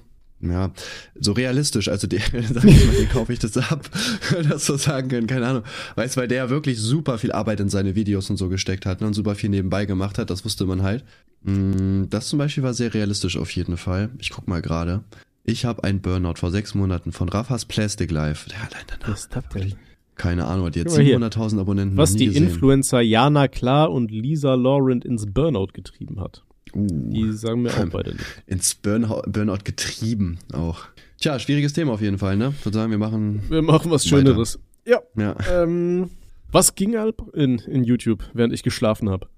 ja, 0.50 0.72
so 1.18 1.32
realistisch, 1.32 1.88
also 1.88 2.06
der, 2.06 2.20
sag 2.52 2.64
ich 2.64 2.86
mal, 2.86 2.94
den 2.94 3.08
kaufe 3.08 3.32
ich 3.32 3.38
das 3.38 3.56
ab, 3.56 3.88
das 4.48 4.66
so 4.66 4.76
sagen 4.76 5.08
können, 5.08 5.26
keine 5.26 5.46
Ahnung. 5.46 5.62
Weißt, 5.96 6.16
weil 6.16 6.28
der 6.28 6.50
wirklich 6.50 6.78
super 6.78 7.18
viel 7.18 7.32
Arbeit 7.32 7.60
in 7.60 7.68
seine 7.68 7.94
Videos 7.94 8.30
und 8.30 8.36
so 8.36 8.48
gesteckt 8.48 8.86
hat 8.86 9.00
ne, 9.00 9.06
und 9.06 9.14
super 9.14 9.34
viel 9.34 9.50
nebenbei 9.50 9.86
gemacht 9.86 10.18
hat, 10.18 10.30
das 10.30 10.44
wusste 10.44 10.66
man 10.66 10.82
halt. 10.82 11.04
Mm, 11.42 12.04
das 12.10 12.28
zum 12.28 12.38
Beispiel 12.38 12.62
war 12.62 12.74
sehr 12.74 12.94
realistisch 12.94 13.36
auf 13.36 13.50
jeden 13.50 13.76
Fall. 13.76 14.10
Ich 14.18 14.30
guck 14.30 14.48
mal 14.48 14.62
gerade. 14.62 15.04
Ich 15.44 15.64
habe 15.66 15.84
einen 15.84 16.00
Burnout 16.00 16.36
vor 16.36 16.50
sechs 16.50 16.74
Monaten 16.74 17.12
von 17.12 17.28
Rafas 17.28 17.66
Plastic 17.66 18.10
Life. 18.10 18.48
Der 18.48 18.60
allein 18.60 18.84
danach. 18.86 19.08
Was 19.10 19.20
ist 19.20 19.36
das 19.36 19.44
denn? 19.50 19.74
Keine 20.16 20.46
Ahnung, 20.46 20.66
hat 20.66 20.76
jetzt 20.76 20.96
700.000 20.96 21.60
Abonnenten. 21.60 21.96
Was 21.96 22.14
die 22.14 22.26
gesehen. 22.26 22.44
Influencer 22.44 23.00
Jana 23.00 23.48
Klar 23.48 23.90
und 23.90 24.10
Lisa 24.10 24.54
Laurent 24.54 25.04
ins 25.04 25.26
Burnout 25.26 25.68
getrieben 25.72 26.20
hat. 26.20 26.44
Uh, 26.74 26.86
die 26.88 27.32
sagen 27.32 27.62
mir 27.62 27.70
auch 27.70 27.86
beide 27.90 28.12
nicht. 28.12 28.24
Ins 28.46 28.74
Burnout, 28.74 29.22
Burnout 29.26 29.64
getrieben 29.64 30.38
auch. 30.52 30.86
Tja, 31.18 31.38
schwieriges 31.38 31.72
Thema 31.72 31.92
auf 31.92 32.00
jeden 32.00 32.18
Fall, 32.18 32.36
ne? 32.36 32.54
Sozusagen, 32.62 32.90
wir 32.90 32.98
machen. 32.98 33.42
Wir 33.48 33.62
machen 33.62 33.90
was 33.90 34.06
Schöneres. 34.06 34.58
Ja. 34.84 35.00
ja. 35.16 35.36
Ähm, 35.50 36.10
was 36.50 36.74
ging 36.74 36.96
ab 36.96 37.22
in, 37.32 37.58
in 37.58 37.84
YouTube, 37.84 38.24
während 38.34 38.52
ich 38.52 38.62
geschlafen 38.62 39.08
habe? 39.08 39.28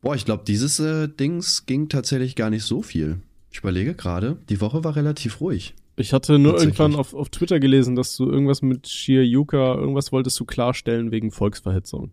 Boah, 0.00 0.14
ich 0.14 0.24
glaube, 0.24 0.44
dieses 0.46 0.78
äh, 0.80 1.08
Dings 1.08 1.66
ging 1.66 1.88
tatsächlich 1.88 2.36
gar 2.36 2.50
nicht 2.50 2.64
so 2.64 2.82
viel. 2.82 3.18
Ich 3.50 3.58
überlege 3.58 3.94
gerade, 3.94 4.38
die 4.48 4.60
Woche 4.60 4.84
war 4.84 4.96
relativ 4.96 5.40
ruhig. 5.40 5.74
Ich 5.96 6.12
hatte 6.12 6.38
nur 6.38 6.58
irgendwann 6.58 6.94
auf, 6.94 7.14
auf 7.14 7.28
Twitter 7.28 7.58
gelesen, 7.58 7.96
dass 7.96 8.16
du 8.16 8.30
irgendwas 8.30 8.62
mit 8.62 8.86
Shir 8.88 9.24
Yuka, 9.24 9.74
irgendwas 9.74 10.12
wolltest 10.12 10.38
du 10.38 10.44
klarstellen 10.44 11.10
wegen 11.10 11.32
Volksverhetzung. 11.32 12.12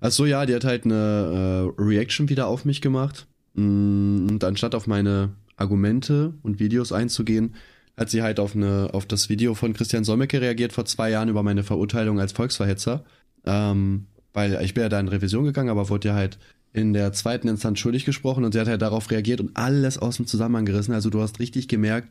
Ach 0.00 0.10
so, 0.10 0.26
ja, 0.26 0.44
die 0.44 0.54
hat 0.54 0.64
halt 0.64 0.84
eine 0.84 1.72
äh, 1.78 1.82
Reaction 1.82 2.28
wieder 2.28 2.46
auf 2.46 2.64
mich 2.64 2.80
gemacht. 2.80 3.26
Mm, 3.54 4.28
und 4.30 4.44
anstatt 4.44 4.74
auf 4.74 4.86
meine 4.86 5.30
Argumente 5.56 6.34
und 6.42 6.58
Videos 6.58 6.92
einzugehen, 6.92 7.54
hat 7.96 8.10
sie 8.10 8.22
halt 8.22 8.40
auf, 8.40 8.56
eine, 8.56 8.90
auf 8.92 9.06
das 9.06 9.28
Video 9.28 9.54
von 9.54 9.72
Christian 9.74 10.04
Solmecke 10.04 10.40
reagiert 10.40 10.72
vor 10.72 10.86
zwei 10.86 11.10
Jahren 11.10 11.28
über 11.28 11.42
meine 11.42 11.62
Verurteilung 11.62 12.18
als 12.18 12.32
Volksverhetzer. 12.32 13.04
Ähm, 13.44 14.06
weil 14.32 14.58
ich 14.62 14.74
bin 14.74 14.82
ja 14.82 14.88
da 14.88 15.00
in 15.00 15.08
Revision 15.08 15.44
gegangen, 15.44 15.70
aber 15.70 15.88
wurde 15.88 16.08
ja 16.08 16.14
halt 16.14 16.38
in 16.72 16.92
der 16.92 17.12
zweiten 17.12 17.48
Instanz 17.48 17.78
schuldig 17.78 18.04
gesprochen 18.04 18.44
und 18.44 18.52
sie 18.52 18.60
hat 18.60 18.68
halt 18.68 18.80
darauf 18.80 19.10
reagiert 19.10 19.40
und 19.40 19.56
alles 19.56 19.98
aus 19.98 20.16
dem 20.16 20.26
Zusammenhang 20.26 20.64
gerissen. 20.64 20.94
Also 20.94 21.10
du 21.10 21.20
hast 21.20 21.40
richtig 21.40 21.68
gemerkt, 21.68 22.08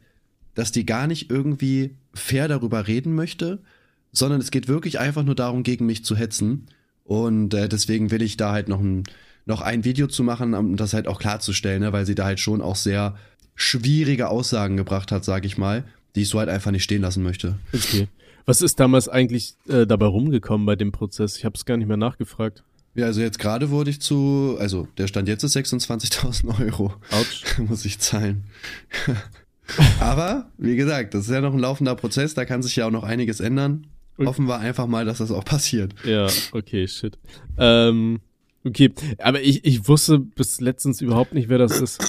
dass 0.53 0.71
die 0.71 0.85
gar 0.85 1.07
nicht 1.07 1.31
irgendwie 1.31 1.95
fair 2.13 2.47
darüber 2.47 2.87
reden 2.87 3.15
möchte, 3.15 3.59
sondern 4.11 4.41
es 4.41 4.51
geht 4.51 4.67
wirklich 4.67 4.99
einfach 4.99 5.23
nur 5.23 5.35
darum, 5.35 5.63
gegen 5.63 5.85
mich 5.85 6.03
zu 6.03 6.15
hetzen. 6.15 6.67
Und 7.05 7.53
äh, 7.53 7.69
deswegen 7.69 8.11
will 8.11 8.21
ich 8.21 8.37
da 8.37 8.51
halt 8.51 8.67
noch 8.67 8.81
ein 8.81 9.03
noch 9.45 9.61
ein 9.61 9.83
Video 9.83 10.07
zu 10.07 10.23
machen, 10.23 10.53
um 10.53 10.75
das 10.77 10.93
halt 10.93 11.07
auch 11.07 11.19
klarzustellen, 11.19 11.81
ne? 11.81 11.93
weil 11.93 12.05
sie 12.05 12.15
da 12.15 12.25
halt 12.25 12.39
schon 12.39 12.61
auch 12.61 12.75
sehr 12.75 13.15
schwierige 13.55 14.29
Aussagen 14.29 14.77
gebracht 14.77 15.11
hat, 15.11 15.25
sag 15.25 15.45
ich 15.45 15.57
mal, 15.57 15.83
die 16.15 16.21
ich 16.21 16.29
so 16.29 16.39
halt 16.39 16.49
einfach 16.49 16.71
nicht 16.71 16.83
stehen 16.83 17.01
lassen 17.01 17.23
möchte. 17.23 17.55
Okay. 17.73 18.07
Was 18.45 18.61
ist 18.61 18.79
damals 18.79 19.09
eigentlich 19.09 19.55
äh, 19.67 19.85
dabei 19.85 20.07
rumgekommen 20.07 20.65
bei 20.65 20.75
dem 20.75 20.91
Prozess? 20.91 21.37
Ich 21.37 21.45
habe 21.45 21.55
es 21.55 21.65
gar 21.65 21.77
nicht 21.77 21.87
mehr 21.87 21.97
nachgefragt. 21.97 22.63
Ja, 22.95 23.05
also 23.05 23.21
jetzt 23.21 23.37
gerade 23.37 23.69
wurde 23.69 23.91
ich 23.91 24.01
zu, 24.01 24.57
also 24.59 24.87
der 24.97 25.07
Stand 25.07 25.27
jetzt 25.27 25.43
ist 25.43 25.55
26.000 25.55 26.59
Euro. 26.65 26.93
Autsch. 27.11 27.57
Muss 27.59 27.85
ich 27.85 27.99
zahlen. 27.99 28.45
Aber, 29.99 30.49
wie 30.57 30.75
gesagt, 30.75 31.13
das 31.13 31.25
ist 31.25 31.31
ja 31.31 31.41
noch 31.41 31.53
ein 31.53 31.59
laufender 31.59 31.95
Prozess, 31.95 32.33
da 32.33 32.45
kann 32.45 32.63
sich 32.63 32.75
ja 32.75 32.87
auch 32.87 32.91
noch 32.91 33.03
einiges 33.03 33.39
ändern. 33.39 33.85
Hoffen 34.17 34.47
wir 34.47 34.59
einfach 34.59 34.87
mal, 34.87 35.05
dass 35.05 35.19
das 35.19 35.31
auch 35.31 35.45
passiert. 35.45 35.93
Ja, 36.03 36.27
okay, 36.51 36.87
shit. 36.87 37.17
Ähm, 37.57 38.19
Okay, 38.65 38.91
aber 39.19 39.41
ich, 39.41 39.63
ich 39.65 39.87
wusste 39.87 40.19
bis 40.19 40.59
letztens 40.59 41.01
überhaupt 41.01 41.33
nicht, 41.33 41.49
wer 41.49 41.57
das 41.57 41.79
ist. 41.79 42.03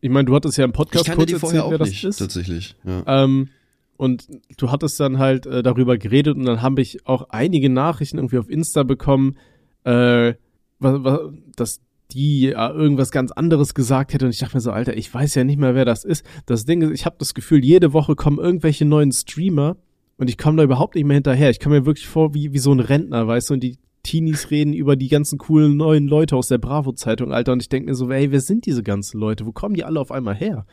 Ich 0.00 0.10
meine, 0.10 0.26
du 0.26 0.34
hattest 0.34 0.56
ja 0.56 0.64
im 0.64 0.72
Podcast 0.72 1.08
ich 1.08 1.14
kurz 1.14 1.32
erzählt, 1.32 1.64
wer 1.68 1.78
das 1.78 1.88
nicht, 1.88 2.04
ist. 2.04 2.18
Tatsächlich. 2.18 2.76
Ja. 2.84 3.24
Ähm, 3.24 3.48
und 3.96 4.28
du 4.56 4.70
hattest 4.70 5.00
dann 5.00 5.18
halt 5.18 5.44
äh, 5.46 5.62
darüber 5.62 5.98
geredet 5.98 6.36
und 6.36 6.44
dann 6.44 6.62
habe 6.62 6.80
ich 6.80 7.04
auch 7.06 7.30
einige 7.30 7.68
Nachrichten 7.68 8.18
irgendwie 8.18 8.38
auf 8.38 8.48
Insta 8.48 8.84
bekommen, 8.84 9.36
äh, 9.82 10.34
was, 10.78 11.02
was, 11.02 11.20
dass 11.56 11.80
die 12.12 12.46
äh, 12.46 12.68
irgendwas 12.68 13.10
ganz 13.10 13.32
anderes 13.32 13.74
gesagt 13.74 14.14
hätte 14.14 14.26
und 14.26 14.30
ich 14.30 14.38
dachte 14.38 14.56
mir 14.56 14.60
so, 14.60 14.70
Alter, 14.70 14.96
ich 14.96 15.12
weiß 15.12 15.34
ja 15.34 15.42
nicht 15.42 15.58
mehr, 15.58 15.74
wer 15.74 15.84
das 15.84 16.04
ist. 16.04 16.24
Das 16.46 16.64
Ding 16.64 16.80
ist, 16.82 16.92
ich 16.92 17.06
habe 17.06 17.16
das 17.18 17.34
Gefühl, 17.34 17.64
jede 17.64 17.92
Woche 17.92 18.14
kommen 18.14 18.38
irgendwelche 18.38 18.84
neuen 18.84 19.10
Streamer 19.10 19.76
und 20.16 20.30
ich 20.30 20.38
komme 20.38 20.58
da 20.58 20.62
überhaupt 20.62 20.94
nicht 20.94 21.04
mehr 21.04 21.16
hinterher. 21.16 21.50
Ich 21.50 21.58
komme 21.58 21.80
mir 21.80 21.86
wirklich 21.86 22.06
vor 22.06 22.34
wie, 22.34 22.52
wie 22.52 22.58
so 22.58 22.72
ein 22.72 22.80
Rentner, 22.80 23.26
weißt 23.26 23.50
du, 23.50 23.54
und 23.54 23.60
die 23.60 23.78
Teenies 24.08 24.50
reden 24.50 24.72
über 24.72 24.96
die 24.96 25.08
ganzen 25.08 25.36
coolen 25.36 25.76
neuen 25.76 26.08
Leute 26.08 26.34
aus 26.34 26.48
der 26.48 26.56
Bravo-Zeitung, 26.56 27.30
Alter. 27.30 27.52
Und 27.52 27.62
ich 27.62 27.68
denke 27.68 27.90
mir 27.90 27.94
so, 27.94 28.10
ey, 28.10 28.32
wer 28.32 28.40
sind 28.40 28.64
diese 28.64 28.82
ganzen 28.82 29.20
Leute? 29.20 29.44
Wo 29.44 29.52
kommen 29.52 29.74
die 29.74 29.84
alle 29.84 30.00
auf 30.00 30.10
einmal 30.10 30.34
her? 30.34 30.64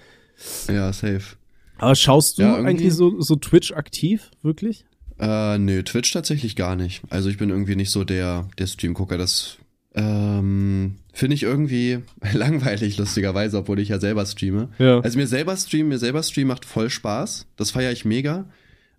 Ja, 0.69 0.93
safe. 0.93 1.35
Aber 1.77 1.95
schaust 1.95 2.37
du 2.37 2.43
ja, 2.43 2.55
eigentlich 2.55 2.93
so, 2.93 3.19
so 3.19 3.35
Twitch 3.35 3.73
aktiv, 3.73 4.31
wirklich? 4.41 4.85
Äh, 5.19 5.57
nö, 5.57 5.83
Twitch 5.83 6.13
tatsächlich 6.13 6.55
gar 6.55 6.77
nicht. 6.77 7.01
Also 7.09 7.29
ich 7.29 7.37
bin 7.37 7.49
irgendwie 7.49 7.75
nicht 7.75 7.91
so 7.91 8.05
der, 8.05 8.47
der 8.57 8.67
Streamgucker. 8.67 9.17
Das 9.17 9.57
ähm, 9.95 10.95
finde 11.11 11.33
ich 11.33 11.43
irgendwie 11.43 11.99
langweilig, 12.33 12.97
lustigerweise, 12.97 13.57
obwohl 13.57 13.79
ich 13.79 13.89
ja 13.89 13.99
selber 13.99 14.25
streame. 14.25 14.69
Ja. 14.79 15.01
Also 15.01 15.17
mir 15.17 15.27
selber 15.27 15.57
streamen, 15.57 15.89
mir 15.89 15.99
selber 15.99 16.23
streamen 16.23 16.47
macht 16.47 16.63
voll 16.63 16.89
Spaß. 16.89 17.47
Das 17.57 17.71
feiere 17.71 17.91
ich 17.91 18.05
mega. 18.05 18.45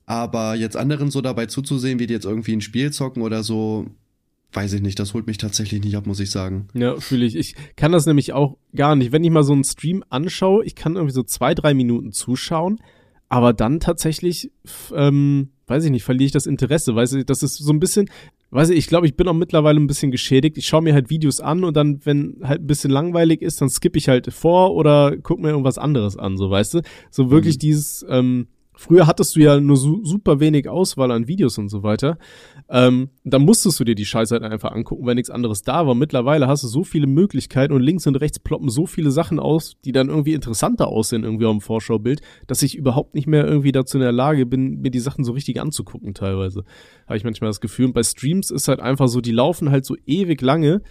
Aber 0.05 0.55
jetzt 0.55 0.77
anderen 0.77 1.11
so 1.11 1.23
dabei 1.23 1.47
zuzusehen, 1.47 1.99
wie 1.99 2.07
die 2.07 2.15
jetzt 2.15 2.27
irgendwie 2.27 2.53
ein 2.53 2.61
Spiel 2.61 2.93
zocken 2.93 3.23
oder 3.23 3.43
so, 3.43 3.87
weiß 4.53 4.73
ich 4.73 4.83
nicht, 4.83 4.99
das 4.99 5.15
holt 5.15 5.27
mich 5.27 5.39
tatsächlich 5.39 5.83
nicht 5.85 5.97
ab, 5.97 6.07
muss 6.07 6.21
ich 6.21 6.31
sagen. 6.31 6.69
Ja, 6.75 6.97
fühle 6.97 7.27
ich. 7.27 7.37
Ich 7.37 7.55
kann 7.77 7.93
das 7.93 8.07
nämlich 8.07 8.33
auch 8.33 8.57
gar 8.75 8.97
nicht. 8.97 9.13
Wenn 9.13 9.25
ich 9.25 9.31
mal 9.31 9.43
so 9.43 9.53
einen 9.53 9.65
Stream 9.65 10.03
anschaue, 10.09 10.65
ich 10.65 10.75
kann 10.75 10.97
irgendwie 10.97 11.15
so 11.15 11.23
zwei, 11.23 11.55
drei 11.55 11.75
Minuten 11.75 12.13
zuschauen, 12.13 12.79
aber 13.29 13.53
dann 13.53 13.81
tatsächlich, 13.81 14.51
ähm, 14.95 15.51
weiß 15.67 15.85
ich 15.85 15.91
nicht, 15.91 16.05
verliere 16.05 16.27
ich 16.27 16.33
das 16.33 16.47
Interesse. 16.47 16.95
Weiß 16.95 17.13
ich, 17.15 17.27
das 17.27 17.43
ist 17.43 17.57
so 17.57 17.73
ein 17.73 17.81
bisschen, 17.81 18.09
weiß 18.51 18.71
ich, 18.71 18.79
ich 18.79 18.87
glaube, 18.87 19.07
ich 19.07 19.17
bin 19.17 19.29
auch 19.29 19.35
mittlerweile 19.35 19.81
ein 19.81 19.89
bisschen 19.89 20.11
geschädigt. 20.13 20.57
Ich 20.57 20.67
schaue 20.67 20.83
mir 20.83 20.95
halt 20.95 21.11
Videos 21.11 21.41
an 21.41 21.65
und 21.65 21.77
dann, 21.77 22.01
wenn 22.05 22.39
halt 22.43 22.63
ein 22.63 22.67
bisschen 22.67 22.91
langweilig 22.91 23.43
ist, 23.43 23.61
dann 23.61 23.69
skippe 23.69 23.99
ich 23.99 24.09
halt 24.09 24.33
vor 24.33 24.75
oder 24.75 25.17
guck 25.17 25.41
mir 25.41 25.51
irgendwas 25.51 25.79
anderes 25.79 26.17
an, 26.17 26.37
so 26.37 26.51
weißt 26.51 26.75
du. 26.75 26.83
So 27.11 27.31
wirklich 27.31 27.57
mhm. 27.57 27.61
dieses, 27.61 28.07
ähm, 28.09 28.47
Früher 28.79 29.07
hattest 29.07 29.35
du 29.35 29.41
ja 29.41 29.59
nur 29.59 29.79
su 29.79 30.05
super 30.05 30.39
wenig 30.39 30.69
Auswahl 30.69 31.11
an 31.11 31.27
Videos 31.27 31.57
und 31.57 31.71
so 31.71 31.83
weiter. 31.83 32.19
Ähm, 32.69 33.09
da 33.25 33.39
musstest 33.39 33.81
du 33.81 33.85
dir 33.85 33.95
die 33.95 34.05
Scheiße 34.05 34.35
halt 34.35 34.45
einfach 34.45 34.73
angucken, 34.73 35.07
wenn 35.07 35.17
nichts 35.17 35.31
anderes 35.31 35.63
da 35.63 35.87
war. 35.87 35.95
Mittlerweile 35.95 36.47
hast 36.47 36.63
du 36.63 36.69
so 36.69 36.85
viele 36.85 37.07
Möglichkeiten 37.07 37.73
und 37.73 37.81
links 37.81 38.07
und 38.07 38.17
rechts 38.17 38.39
ploppen 38.39 38.69
so 38.69 38.85
viele 38.85 39.11
Sachen 39.11 39.41
aus, 39.41 39.77
die 39.87 39.93
dann 39.93 40.11
irgendwie 40.11 40.35
interessanter 40.35 40.89
aussehen 40.89 41.25
irgendwie 41.25 41.47
dem 41.47 41.63
Vorschaubild, 41.63 42.21
dass 42.47 42.63
ich 42.63 42.77
überhaupt 42.77 43.15
nicht 43.15 43.27
mehr 43.27 43.47
irgendwie 43.47 43.73
dazu 43.73 43.97
in 43.97 44.03
der 44.03 44.13
Lage 44.13 44.45
bin, 44.45 44.83
mir 44.83 44.91
die 44.91 45.01
Sachen 45.01 45.25
so 45.25 45.33
richtig 45.33 45.59
anzugucken 45.59 46.13
teilweise. 46.13 46.65
Habe 47.07 47.17
ich 47.17 47.25
manchmal 47.25 47.49
das 47.49 47.63
Gefühl. 47.63 47.87
Und 47.87 47.95
bei 47.95 48.03
Streams 48.03 48.51
ist 48.51 48.69
halt 48.69 48.81
einfach 48.81 49.09
so, 49.09 49.23
die 49.23 49.33
laufen 49.33 49.71
halt 49.71 49.87
so 49.87 49.97
ewig 50.05 50.43
lange 50.43 50.83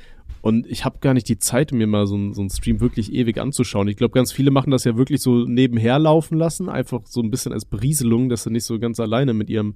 und 0.41 0.67
ich 0.67 0.85
habe 0.85 0.99
gar 0.99 1.13
nicht 1.13 1.27
die 1.27 1.39
Zeit, 1.39 1.71
mir 1.71 1.87
mal 1.87 2.05
so, 2.05 2.33
so 2.33 2.41
einen 2.41 2.49
Stream 2.49 2.79
wirklich 2.79 3.11
ewig 3.11 3.39
anzuschauen. 3.39 3.87
Ich 3.87 3.97
glaube, 3.97 4.13
ganz 4.13 4.31
viele 4.31 4.51
machen 4.51 4.71
das 4.71 4.83
ja 4.83 4.95
wirklich 4.95 5.21
so 5.21 5.45
nebenher 5.45 5.97
laufen 5.97 6.37
lassen, 6.37 6.69
einfach 6.69 7.01
so 7.05 7.21
ein 7.21 7.31
bisschen 7.31 7.51
als 7.51 7.65
Berieselung, 7.65 8.29
dass 8.29 8.43
sie 8.43 8.51
nicht 8.51 8.65
so 8.65 8.77
ganz 8.77 8.99
alleine 8.99 9.33
mit 9.33 9.49
ihrem 9.49 9.75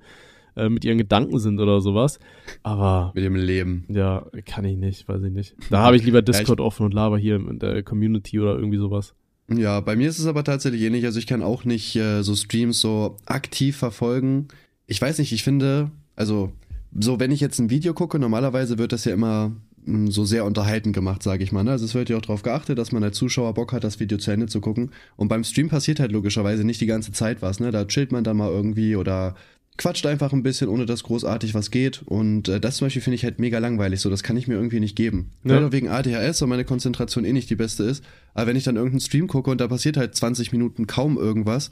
äh, 0.55 0.69
mit 0.69 0.85
ihren 0.85 0.97
Gedanken 0.97 1.39
sind 1.39 1.59
oder 1.59 1.81
sowas. 1.81 2.19
Aber 2.63 3.11
mit 3.15 3.23
dem 3.23 3.35
Leben. 3.35 3.85
Ja, 3.89 4.25
kann 4.45 4.65
ich 4.65 4.77
nicht, 4.77 5.07
weiß 5.07 5.23
ich 5.23 5.31
nicht. 5.31 5.55
Da 5.69 5.79
habe 5.79 5.95
ich 5.95 6.03
lieber 6.03 6.21
Discord 6.21 6.47
ja, 6.59 6.63
ich, 6.63 6.67
offen 6.67 6.85
und 6.85 6.93
laber 6.93 7.17
hier 7.17 7.37
in 7.37 7.59
der 7.59 7.81
Community 7.83 8.39
oder 8.39 8.55
irgendwie 8.55 8.77
sowas. 8.77 9.15
Ja, 9.51 9.79
bei 9.79 9.95
mir 9.95 10.09
ist 10.09 10.19
es 10.19 10.27
aber 10.27 10.43
tatsächlich 10.43 10.81
ähnlich. 10.81 11.05
Also 11.05 11.17
ich 11.17 11.27
kann 11.27 11.41
auch 11.41 11.65
nicht 11.65 11.95
äh, 11.95 12.21
so 12.21 12.35
Streams 12.35 12.79
so 12.79 13.17
aktiv 13.25 13.77
verfolgen. 13.77 14.49
Ich 14.85 15.01
weiß 15.01 15.17
nicht, 15.17 15.31
ich 15.31 15.43
finde, 15.43 15.91
also 16.15 16.51
so 16.97 17.19
wenn 17.19 17.31
ich 17.31 17.39
jetzt 17.39 17.59
ein 17.59 17.69
Video 17.69 17.93
gucke, 17.93 18.19
normalerweise 18.19 18.77
wird 18.77 18.91
das 18.91 19.05
ja 19.05 19.13
immer 19.13 19.51
so 19.85 20.25
sehr 20.25 20.45
unterhaltend 20.45 20.93
gemacht, 20.93 21.23
sage 21.23 21.43
ich 21.43 21.51
mal. 21.51 21.63
Ne? 21.63 21.71
Also 21.71 21.85
es 21.85 21.95
wird 21.95 22.09
ja 22.09 22.17
auch 22.17 22.21
darauf 22.21 22.41
geachtet, 22.41 22.77
dass 22.77 22.91
man 22.91 23.03
als 23.03 23.17
Zuschauer 23.17 23.53
Bock 23.53 23.73
hat, 23.73 23.83
das 23.83 23.99
Video 23.99 24.17
zu 24.17 24.31
Ende 24.31 24.47
zu 24.47 24.61
gucken. 24.61 24.91
Und 25.15 25.27
beim 25.27 25.43
Stream 25.43 25.69
passiert 25.69 25.99
halt 25.99 26.11
logischerweise 26.11 26.63
nicht 26.63 26.81
die 26.81 26.85
ganze 26.85 27.11
Zeit 27.11 27.41
was. 27.41 27.59
Ne? 27.59 27.71
Da 27.71 27.85
chillt 27.85 28.11
man 28.11 28.23
dann 28.23 28.37
mal 28.37 28.49
irgendwie 28.49 28.95
oder 28.95 29.35
quatscht 29.77 30.05
einfach 30.05 30.33
ein 30.33 30.43
bisschen, 30.43 30.67
ohne 30.67 30.85
dass 30.85 31.03
großartig 31.03 31.53
was 31.53 31.71
geht. 31.71 32.01
Und 32.03 32.49
äh, 32.49 32.59
das 32.59 32.77
zum 32.77 32.85
Beispiel 32.85 33.01
finde 33.01 33.15
ich 33.15 33.23
halt 33.23 33.39
mega 33.39 33.59
langweilig. 33.59 34.01
So, 34.01 34.09
das 34.09 34.23
kann 34.23 34.37
ich 34.37 34.47
mir 34.47 34.55
irgendwie 34.55 34.79
nicht 34.79 34.95
geben. 34.95 35.31
Ja. 35.43 35.55
Weil 35.55 35.71
wegen 35.71 35.87
ADHS 35.87 36.41
und 36.41 36.49
meine 36.49 36.65
Konzentration 36.65 37.25
eh 37.25 37.33
nicht 37.33 37.49
die 37.49 37.55
beste 37.55 37.83
ist. 37.83 38.03
Aber 38.33 38.47
wenn 38.47 38.57
ich 38.57 38.65
dann 38.65 38.75
irgendeinen 38.75 38.99
Stream 38.99 39.27
gucke 39.27 39.49
und 39.49 39.61
da 39.61 39.67
passiert 39.67 39.97
halt 39.97 40.15
20 40.15 40.51
Minuten 40.51 40.85
kaum 40.85 41.17
irgendwas, 41.17 41.71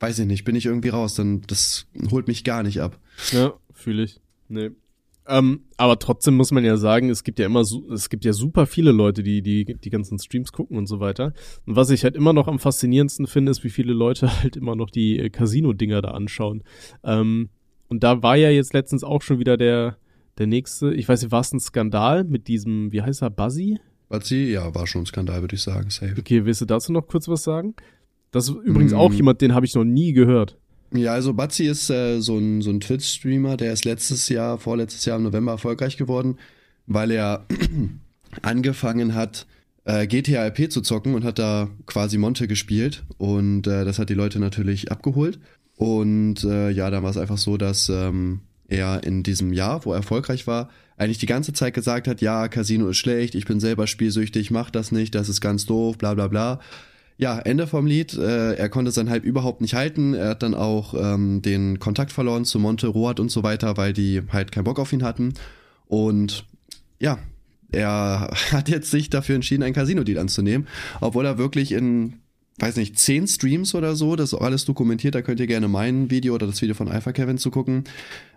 weiß 0.00 0.18
ich 0.20 0.26
nicht, 0.26 0.44
bin 0.44 0.56
ich 0.56 0.66
irgendwie 0.66 0.88
raus. 0.88 1.14
Dann 1.14 1.42
das 1.46 1.86
holt 2.10 2.26
mich 2.26 2.42
gar 2.42 2.62
nicht 2.62 2.80
ab. 2.80 2.98
Ja, 3.32 3.52
fühle 3.74 4.04
ich. 4.04 4.18
Nee. 4.48 4.70
Ähm, 5.28 5.60
aber 5.76 5.98
trotzdem 5.98 6.36
muss 6.36 6.50
man 6.50 6.64
ja 6.64 6.76
sagen, 6.76 7.08
es 7.08 7.22
gibt 7.22 7.38
ja 7.38 7.46
immer, 7.46 7.60
es 7.60 8.10
gibt 8.10 8.24
ja 8.24 8.32
super 8.32 8.66
viele 8.66 8.90
Leute, 8.90 9.22
die, 9.22 9.40
die 9.42 9.64
die 9.64 9.90
ganzen 9.90 10.18
Streams 10.18 10.52
gucken 10.52 10.76
und 10.76 10.86
so 10.86 11.00
weiter. 11.00 11.32
Und 11.64 11.76
was 11.76 11.90
ich 11.90 12.02
halt 12.02 12.16
immer 12.16 12.32
noch 12.32 12.48
am 12.48 12.58
faszinierendsten 12.58 13.26
finde, 13.26 13.52
ist, 13.52 13.62
wie 13.62 13.70
viele 13.70 13.92
Leute 13.92 14.28
halt 14.42 14.56
immer 14.56 14.74
noch 14.74 14.90
die 14.90 15.18
äh, 15.18 15.30
Casino-Dinger 15.30 16.02
da 16.02 16.10
anschauen. 16.10 16.64
Ähm, 17.04 17.50
und 17.88 18.02
da 18.02 18.22
war 18.22 18.36
ja 18.36 18.50
jetzt 18.50 18.74
letztens 18.74 19.04
auch 19.04 19.22
schon 19.22 19.38
wieder 19.38 19.56
der, 19.56 19.96
der 20.38 20.46
nächste, 20.46 20.92
ich 20.94 21.08
weiß 21.08 21.22
nicht, 21.22 21.32
war 21.32 21.40
es 21.40 21.52
ein 21.52 21.60
Skandal 21.60 22.24
mit 22.24 22.48
diesem, 22.48 22.90
wie 22.90 23.02
heißt 23.02 23.22
er, 23.22 23.30
Buzzy? 23.30 23.78
Buzzy, 24.08 24.50
ja, 24.50 24.74
war 24.74 24.86
schon 24.86 25.02
ein 25.02 25.06
Skandal, 25.06 25.40
würde 25.42 25.54
ich 25.54 25.62
sagen, 25.62 25.90
safe. 25.90 26.14
Okay, 26.18 26.44
willst 26.44 26.60
du 26.60 26.64
dazu 26.64 26.92
noch 26.92 27.06
kurz 27.06 27.28
was 27.28 27.42
sagen? 27.42 27.74
Das 28.30 28.48
ist 28.48 28.56
übrigens 28.64 28.92
mm. 28.92 28.96
auch 28.96 29.12
jemand, 29.12 29.40
den 29.42 29.54
habe 29.54 29.66
ich 29.66 29.74
noch 29.74 29.84
nie 29.84 30.12
gehört. 30.12 30.58
Ja, 30.94 31.14
also 31.14 31.32
Batzi 31.32 31.64
ist 31.64 31.88
äh, 31.90 32.20
so 32.20 32.36
ein, 32.36 32.60
so 32.60 32.70
ein 32.70 32.80
Twitch-Streamer, 32.80 33.56
der 33.56 33.72
ist 33.72 33.84
letztes 33.84 34.28
Jahr, 34.28 34.58
vorletztes 34.58 35.04
Jahr 35.06 35.16
im 35.16 35.22
November 35.22 35.52
erfolgreich 35.52 35.96
geworden, 35.96 36.36
weil 36.86 37.10
er 37.10 37.46
angefangen 38.42 39.14
hat, 39.14 39.46
äh, 39.84 40.06
GTA 40.06 40.46
RP 40.46 40.70
zu 40.70 40.82
zocken 40.82 41.14
und 41.14 41.24
hat 41.24 41.38
da 41.38 41.70
quasi 41.86 42.18
Monte 42.18 42.46
gespielt 42.46 43.04
und 43.16 43.66
äh, 43.66 43.84
das 43.84 43.98
hat 43.98 44.10
die 44.10 44.14
Leute 44.14 44.38
natürlich 44.38 44.92
abgeholt. 44.92 45.38
Und 45.76 46.44
äh, 46.44 46.70
ja, 46.70 46.90
dann 46.90 47.02
war 47.02 47.10
es 47.10 47.16
einfach 47.16 47.38
so, 47.38 47.56
dass 47.56 47.88
ähm, 47.88 48.40
er 48.68 49.02
in 49.02 49.22
diesem 49.22 49.52
Jahr, 49.52 49.84
wo 49.84 49.92
er 49.92 49.96
erfolgreich 49.96 50.46
war, 50.46 50.68
eigentlich 50.98 51.18
die 51.18 51.26
ganze 51.26 51.54
Zeit 51.54 51.72
gesagt 51.72 52.06
hat, 52.06 52.20
ja, 52.20 52.48
Casino 52.48 52.88
ist 52.88 52.98
schlecht, 52.98 53.34
ich 53.34 53.46
bin 53.46 53.60
selber 53.60 53.86
spielsüchtig, 53.86 54.50
mach 54.50 54.70
das 54.70 54.92
nicht, 54.92 55.14
das 55.14 55.30
ist 55.30 55.40
ganz 55.40 55.64
doof, 55.64 55.96
bla 55.96 56.12
bla 56.14 56.28
bla 56.28 56.60
ja, 57.22 57.38
Ende 57.38 57.68
vom 57.68 57.86
Lied. 57.86 58.14
Äh, 58.14 58.54
er 58.54 58.68
konnte 58.68 58.90
sein 58.90 59.08
Hype 59.08 59.22
überhaupt 59.22 59.60
nicht 59.60 59.74
halten. 59.74 60.12
Er 60.12 60.30
hat 60.30 60.42
dann 60.42 60.54
auch 60.54 60.92
ähm, 60.92 61.40
den 61.40 61.78
Kontakt 61.78 62.10
verloren 62.10 62.44
zu 62.44 62.58
Monte 62.58 62.88
Roat 62.88 63.20
und 63.20 63.30
so 63.30 63.44
weiter, 63.44 63.76
weil 63.76 63.92
die 63.92 64.22
halt 64.32 64.50
keinen 64.50 64.64
Bock 64.64 64.80
auf 64.80 64.92
ihn 64.92 65.04
hatten. 65.04 65.34
Und 65.86 66.44
ja, 66.98 67.20
er 67.70 68.28
hat 68.50 68.68
jetzt 68.68 68.90
sich 68.90 69.08
dafür 69.08 69.36
entschieden, 69.36 69.62
ein 69.62 69.72
Casino-Deal 69.72 70.18
anzunehmen, 70.18 70.66
obwohl 71.00 71.24
er 71.24 71.38
wirklich 71.38 71.70
in, 71.70 72.14
weiß 72.58 72.74
nicht, 72.74 72.98
zehn 72.98 73.28
Streams 73.28 73.76
oder 73.76 73.94
so, 73.94 74.16
das 74.16 74.32
ist 74.32 74.40
alles 74.40 74.64
dokumentiert, 74.64 75.14
da 75.14 75.22
könnt 75.22 75.38
ihr 75.38 75.46
gerne 75.46 75.68
mein 75.68 76.10
Video 76.10 76.34
oder 76.34 76.48
das 76.48 76.60
Video 76.60 76.74
von 76.74 76.88
Alpha 76.88 77.12
Kevin 77.12 77.38
zu 77.38 77.52
gucken, 77.52 77.84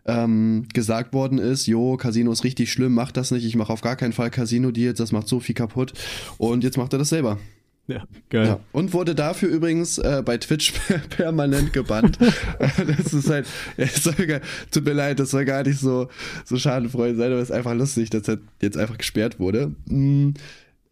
ähm, 0.06 0.68
gesagt 0.76 1.12
worden 1.12 1.40
ist, 1.40 1.66
jo, 1.66 1.98
Casino 1.98 2.32
ist 2.32 2.44
richtig 2.44 2.72
schlimm, 2.72 2.94
macht 2.94 3.18
das 3.18 3.32
nicht, 3.32 3.46
ich 3.46 3.56
mache 3.56 3.74
auf 3.74 3.82
gar 3.82 3.96
keinen 3.96 4.14
Fall 4.14 4.30
Casino-Deals, 4.30 5.00
das 5.00 5.12
macht 5.12 5.28
so 5.28 5.40
viel 5.40 5.56
kaputt. 5.56 5.94
Und 6.38 6.64
jetzt 6.64 6.78
macht 6.78 6.94
er 6.94 7.00
das 7.00 7.10
selber. 7.10 7.40
Ja, 7.88 8.04
geil. 8.30 8.48
Ja. 8.48 8.60
Und 8.72 8.94
wurde 8.94 9.14
dafür 9.14 9.50
übrigens 9.50 10.00
äh, 10.00 10.24
bei 10.26 10.38
Twitch 10.38 10.74
permanent 11.10 11.72
gebannt. 11.72 12.18
das 12.60 13.14
ist 13.14 13.30
halt, 13.30 13.46
ja, 13.78 13.88
soll 13.88 14.26
gar, 14.26 14.42
tut 14.72 14.86
mir 14.86 14.94
leid, 14.94 15.20
das 15.20 15.32
soll 15.32 15.46
gar 15.46 15.64
nicht 15.64 15.80
so, 15.80 16.10
so 16.46 16.58
schadenfreudig 16.58 17.18
sein, 17.18 17.32
aber 17.32 17.42
es 17.42 17.50
ist 17.50 17.56
einfach 17.56 17.76
lustig, 17.76 18.10
dass 18.10 18.28
er 18.28 18.40
jetzt 18.62 18.78
einfach 18.78 18.98
gesperrt 18.98 19.40
wurde. 19.40 19.76
Mhm. 19.88 20.34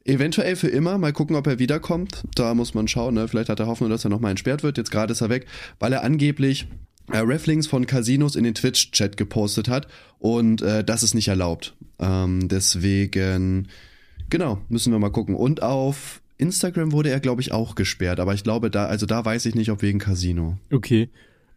Eventuell 0.06 0.56
für 0.58 0.67
immer, 0.67 0.97
mal 0.97 1.13
gucken, 1.13 1.36
ob 1.36 1.47
er 1.47 1.60
wiederkommt. 1.60 2.23
Da 2.36 2.53
muss 2.53 2.73
man 2.73 2.89
schauen, 2.89 3.13
ne? 3.13 3.27
Vielleicht 3.29 3.47
hat 3.47 3.62
er 3.62 3.67
Hoffnung, 3.67 3.89
dass 3.89 4.03
er 4.03 4.10
nochmal 4.10 4.32
entsperrt 4.32 4.62
wird. 4.62 4.77
Jetzt 4.77 4.91
gerade 4.91 5.13
ist 5.13 5.21
er 5.21 5.29
weg, 5.29 5.47
weil 5.79 5.93
er 5.93 6.03
angeblich 6.03 6.67
äh, 7.12 7.19
Reflinks 7.19 7.67
von 7.67 7.86
Casinos 7.86 8.36
in 8.36 8.43
den 8.43 8.53
Twitch-Chat 8.53 9.17
gepostet 9.17 9.69
hat 9.69 9.88
und 10.19 10.62
äh, 10.62 10.84
das 10.84 11.03
ist 11.03 11.15
nicht 11.15 11.29
erlaubt. 11.29 11.75
Ähm, 11.99 12.49
deswegen, 12.49 13.69
genau, 14.29 14.60
müssen 14.67 14.91
wir 14.91 14.99
mal 14.99 15.10
gucken. 15.10 15.36
Und 15.36 15.63
auf 15.63 16.21
Instagram 16.43 16.91
wurde 16.91 17.10
er, 17.10 17.19
glaube 17.19 17.41
ich, 17.41 17.51
auch 17.51 17.75
gesperrt, 17.75 18.19
aber 18.19 18.34
ich 18.34 18.43
glaube, 18.43 18.69
da, 18.69 18.86
also 18.86 19.06
da 19.06 19.23
weiß 19.23 19.45
ich 19.45 19.56
nicht, 19.56 19.71
ob 19.71 19.82
wegen 19.82 19.99
Casino. 19.99 20.58
Okay. 20.71 21.10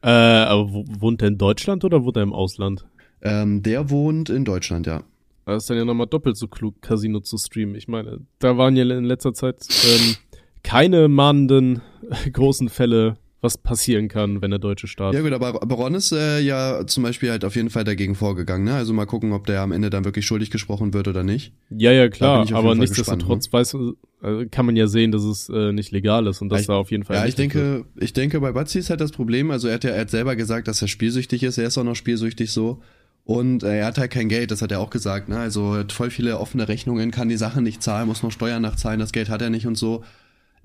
Äh, 0.03 0.09
aber 0.09 0.71
wohnt 0.71 1.23
er 1.23 1.29
in 1.29 1.39
Deutschland 1.39 1.85
oder 1.85 2.05
wohnt 2.05 2.17
er 2.17 2.23
im 2.23 2.33
Ausland? 2.33 2.87
Ähm, 3.23 3.63
der 3.63 3.91
wohnt 3.91 4.31
in 4.31 4.45
Deutschland, 4.45 4.87
ja. 4.87 5.03
Das 5.45 5.65
ist 5.65 5.71
dann 5.71 5.77
ja 5.77 5.85
nochmal 5.85 6.07
doppelt 6.07 6.37
so 6.37 6.49
klug, 6.49 6.81
Casino 6.83 7.21
zu 7.21 7.39
streamen. 7.39 7.75
Ich 7.75 7.89
meine, 7.89 8.21
da 8.39 8.57
waren 8.57 8.77
ja 8.77 8.83
in 8.85 9.05
letzter 9.05 9.35
Zeit 9.35 9.67
ähm, 9.85 10.17
keine 10.63 11.09
mahnenden 11.09 11.83
großen 12.33 12.69
Fälle 12.69 13.17
was 13.43 13.59
passieren 13.59 14.09
kann, 14.09 14.41
wenn 14.41 14.51
der 14.51 14.59
deutsche 14.59 14.87
Staat. 14.87 15.15
Ja 15.15 15.21
gut, 15.21 15.33
aber 15.33 15.53
Baron 15.53 15.95
ist 15.95 16.13
äh, 16.13 16.41
ja 16.41 16.87
zum 16.87 17.03
Beispiel 17.03 17.31
halt 17.31 17.45
auf 17.45 17.55
jeden 17.55 17.69
Fall 17.69 17.85
dagegen 17.85 18.15
vorgegangen, 18.15 18.65
ne? 18.65 18.75
Also 18.75 18.93
mal 18.93 19.05
gucken, 19.05 19.33
ob 19.33 19.47
der 19.47 19.61
am 19.61 19.73
Ende 19.73 19.91
dann 19.91 20.05
wirklich 20.05 20.25
schuldig 20.25 20.51
gesprochen 20.51 20.95
wird 20.95 21.07
oder 21.07 21.23
nicht. 21.23 21.53
Ja, 21.71 21.93
ja, 21.93 22.09
klar, 22.09 22.51
aber 22.53 22.75
nichtsdestotrotz 22.75 23.47
ne? 23.47 23.53
weiß, 23.53 23.77
äh, 24.23 24.47
kann 24.47 24.65
man 24.65 24.75
ja 24.75 24.87
sehen, 24.87 25.13
dass 25.13 25.23
es 25.23 25.49
äh, 25.51 25.73
nicht 25.73 25.93
legal 25.93 26.27
ist 26.27 26.41
und 26.41 26.49
dass 26.49 26.63
ja, 26.63 26.75
da 26.75 26.81
auf 26.81 26.91
jeden 26.91 27.05
Fall. 27.05 27.17
Ja, 27.17 27.27
ich 27.27 27.35
denke, 27.35 27.59
wird. 27.59 27.87
ich 27.97 28.13
denke, 28.15 28.41
bei 28.41 28.53
Batzi 28.53 28.79
ist 28.79 28.89
halt 28.89 29.01
das 29.01 29.13
Problem, 29.13 29.51
also 29.51 29.69
er 29.69 29.75
hat 29.75 29.85
ja 29.85 29.91
er 29.91 30.03
hat 30.03 30.11
selber 30.11 30.35
gesagt, 30.35 30.67
dass 30.67 30.81
er 30.81 30.89
spielsüchtig 30.89 31.43
ist, 31.43 31.59
er 31.59 31.67
ist 31.67 31.77
auch 31.77 31.85
noch 31.85 31.97
spielsüchtig 31.97 32.51
so. 32.51 32.81
Und 33.25 33.65
äh, 33.65 33.81
er 33.81 33.87
hat 33.87 33.99
halt 33.99 34.13
kein 34.13 34.29
Geld, 34.29 34.53
das 34.53 34.63
hat 34.63 34.71
er 34.71 34.79
auch 34.79 34.91
gesagt, 34.91 35.29
ne? 35.29 35.37
Also 35.37 35.75
hat 35.75 35.91
voll 35.91 36.11
viele 36.11 36.39
offene 36.39 36.69
Rechnungen, 36.69 37.11
kann 37.11 37.29
die 37.29 37.37
Sachen 37.37 37.65
nicht 37.65 37.83
zahlen, 37.83 38.07
muss 38.07 38.23
noch 38.23 38.31
Steuern 38.31 38.63
nachzahlen, 38.63 39.01
das 39.01 39.11
Geld 39.11 39.29
hat 39.29 39.43
er 39.43 39.51
nicht 39.51 39.67
und 39.67 39.77
so 39.77 40.05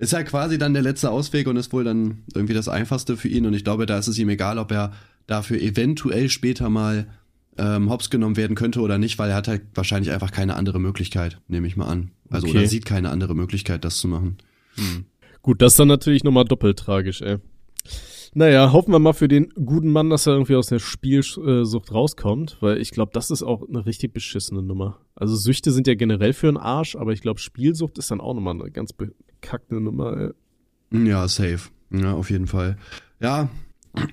ist 0.02 0.12
halt 0.12 0.26
quasi 0.26 0.58
dann 0.58 0.74
der 0.74 0.82
letzte 0.82 1.12
Ausweg 1.12 1.46
und 1.46 1.56
ist 1.56 1.72
wohl 1.72 1.84
dann 1.84 2.24
irgendwie 2.34 2.54
das 2.54 2.68
einfachste 2.68 3.16
für 3.16 3.28
ihn. 3.28 3.46
Und 3.46 3.54
ich 3.54 3.62
glaube, 3.62 3.86
da 3.86 3.98
ist 3.98 4.08
es 4.08 4.18
ihm 4.18 4.28
egal, 4.30 4.58
ob 4.58 4.72
er 4.72 4.92
dafür 5.28 5.60
eventuell 5.60 6.28
später 6.28 6.68
mal 6.70 7.06
ähm, 7.56 7.88
hops 7.88 8.10
genommen 8.10 8.36
werden 8.36 8.56
könnte 8.56 8.80
oder 8.80 8.98
nicht, 8.98 9.20
weil 9.20 9.30
er 9.30 9.36
hat 9.36 9.46
halt 9.46 9.62
wahrscheinlich 9.74 10.12
einfach 10.12 10.32
keine 10.32 10.56
andere 10.56 10.80
Möglichkeit, 10.80 11.40
nehme 11.46 11.68
ich 11.68 11.76
mal 11.76 11.86
an. 11.86 12.10
Also 12.30 12.48
okay. 12.48 12.58
oder 12.58 12.66
sieht 12.66 12.84
keine 12.84 13.10
andere 13.10 13.36
Möglichkeit, 13.36 13.84
das 13.84 13.98
zu 13.98 14.08
machen. 14.08 14.38
Hm. 14.74 15.04
Gut, 15.40 15.62
das 15.62 15.74
ist 15.74 15.78
dann 15.78 15.86
natürlich 15.86 16.24
nochmal 16.24 16.46
doppelt 16.46 16.80
tragisch, 16.80 17.22
ey. 17.22 17.36
Naja, 18.34 18.72
hoffen 18.72 18.90
wir 18.90 18.98
mal 18.98 19.12
für 19.12 19.28
den 19.28 19.50
guten 19.50 19.92
Mann, 19.92 20.10
dass 20.10 20.26
er 20.26 20.32
irgendwie 20.32 20.56
aus 20.56 20.66
der 20.66 20.80
Spielsucht 20.80 21.92
rauskommt, 21.92 22.56
weil 22.60 22.78
ich 22.78 22.90
glaube, 22.90 23.12
das 23.14 23.30
ist 23.30 23.44
auch 23.44 23.68
eine 23.68 23.86
richtig 23.86 24.12
beschissene 24.12 24.62
Nummer. 24.62 24.98
Also 25.14 25.36
Süchte 25.36 25.70
sind 25.70 25.86
ja 25.86 25.94
generell 25.94 26.32
für 26.32 26.48
einen 26.48 26.56
Arsch, 26.56 26.96
aber 26.96 27.12
ich 27.12 27.20
glaube, 27.20 27.38
Spielsucht 27.38 27.98
ist 27.98 28.10
dann 28.10 28.20
auch 28.20 28.34
nochmal 28.34 28.54
eine 28.54 28.70
ganz 28.72 28.92
bekackte 29.42 29.80
Nummer. 29.80 30.32
Ey. 30.90 31.06
Ja, 31.06 31.28
safe. 31.28 31.70
Ja, 31.90 32.14
auf 32.14 32.30
jeden 32.30 32.46
Fall. 32.46 32.78
Ja, 33.20 33.50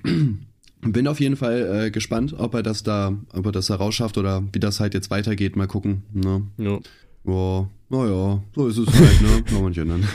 Bin 0.82 1.08
auf 1.08 1.20
jeden 1.20 1.36
Fall 1.36 1.86
äh, 1.86 1.90
gespannt, 1.90 2.34
ob 2.38 2.54
er 2.54 2.62
das 2.62 2.82
da, 2.82 3.14
ob 3.34 3.44
er 3.44 3.52
das 3.52 3.66
da 3.66 3.74
rausschafft 3.74 4.16
oder 4.16 4.42
wie 4.52 4.60
das 4.60 4.80
halt 4.80 4.94
jetzt 4.94 5.10
weitergeht. 5.10 5.54
Mal 5.54 5.66
gucken. 5.66 6.04
Ne? 6.14 6.42
Ja. 6.56 6.78
Ja, 7.24 7.68
naja, 7.90 8.42
so 8.54 8.66
ist 8.66 8.78
es 8.78 8.88
halt, 8.88 9.20
ne? 9.20 9.42
Kann 9.42 9.60
man 9.60 9.68
nicht 9.68 9.78
ändern. 9.78 10.08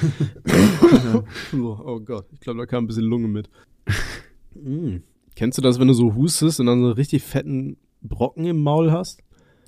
oh, 1.54 1.99
Gott, 1.99 2.25
ich 2.34 2.39
glaube, 2.39 2.58
da 2.58 2.65
kam 2.65 2.86
ein 2.86 2.88
bisschen 2.88 3.04
Lunge 3.04 3.28
mit. 3.28 3.47
mm. 4.56 4.97
Kennst 5.36 5.60
du 5.60 5.62
das, 5.62 5.80
wenn 5.80 5.88
du 5.88 5.93
so 5.93 6.15
hustest 6.15 6.60
und 6.60 6.65
dann 6.65 6.82
so 6.82 6.91
richtig 6.91 7.21
fetten 7.21 7.78
Brocken 8.01 8.45
im 8.45 8.63
Maul 8.63 8.91
hast? 8.91 9.21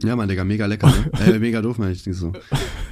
Ja, 0.03 0.15
Mann, 0.15 0.29
Digga, 0.29 0.43
mega 0.43 0.65
lecker, 0.65 0.87
ne? 0.87 1.11
äh, 1.35 1.39
mega 1.39 1.61
doof, 1.61 1.77
meine 1.77 1.91
ich 1.91 2.05
nicht 2.05 2.17
so. 2.17 2.33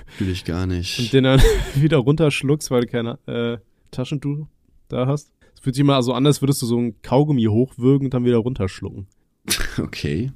Fühl 0.07 0.29
ich 0.29 0.43
gar 0.43 0.65
nicht. 0.65 0.99
Und 0.99 1.13
den 1.13 1.23
dann 1.25 1.41
wieder 1.75 1.97
runterschluckst, 1.97 2.71
weil 2.71 2.81
du 2.81 2.87
keine 2.87 3.19
äh, 3.27 3.57
Taschentuch 3.91 4.47
da 4.87 5.05
hast. 5.07 5.31
Es 5.53 5.59
fühlt 5.61 5.75
sich 5.75 5.81
immer 5.81 6.01
so 6.01 6.13
an, 6.13 6.25
als 6.25 6.41
würdest 6.41 6.61
du 6.61 6.65
so 6.65 6.79
ein 6.79 7.01
Kaugummi 7.01 7.43
hochwürgen 7.43 8.07
und 8.07 8.13
dann 8.13 8.25
wieder 8.25 8.37
runterschlucken. 8.37 9.07
Okay. 9.77 10.31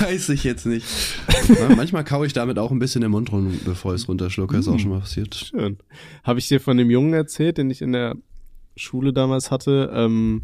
Weiß 0.00 0.28
ich 0.30 0.42
jetzt 0.42 0.66
nicht. 0.66 0.84
Manchmal 1.76 2.02
kaue 2.02 2.26
ich 2.26 2.32
damit 2.32 2.58
auch 2.58 2.72
ein 2.72 2.80
bisschen 2.80 3.02
im 3.04 3.12
Mund 3.12 3.30
rum, 3.30 3.60
bevor 3.64 3.94
ich 3.94 4.02
es 4.02 4.08
runterschlucke. 4.08 4.56
Ist 4.56 4.66
auch 4.66 4.78
schon 4.78 4.90
mal 4.90 4.98
passiert. 4.98 5.36
Schön. 5.36 5.78
Habe 6.24 6.40
ich 6.40 6.48
dir 6.48 6.60
von 6.60 6.76
dem 6.76 6.90
Jungen 6.90 7.14
erzählt, 7.14 7.58
den 7.58 7.70
ich 7.70 7.80
in 7.80 7.92
der 7.92 8.16
Schule 8.76 9.12
damals 9.12 9.52
hatte? 9.52 9.88
Ähm, 9.94 10.42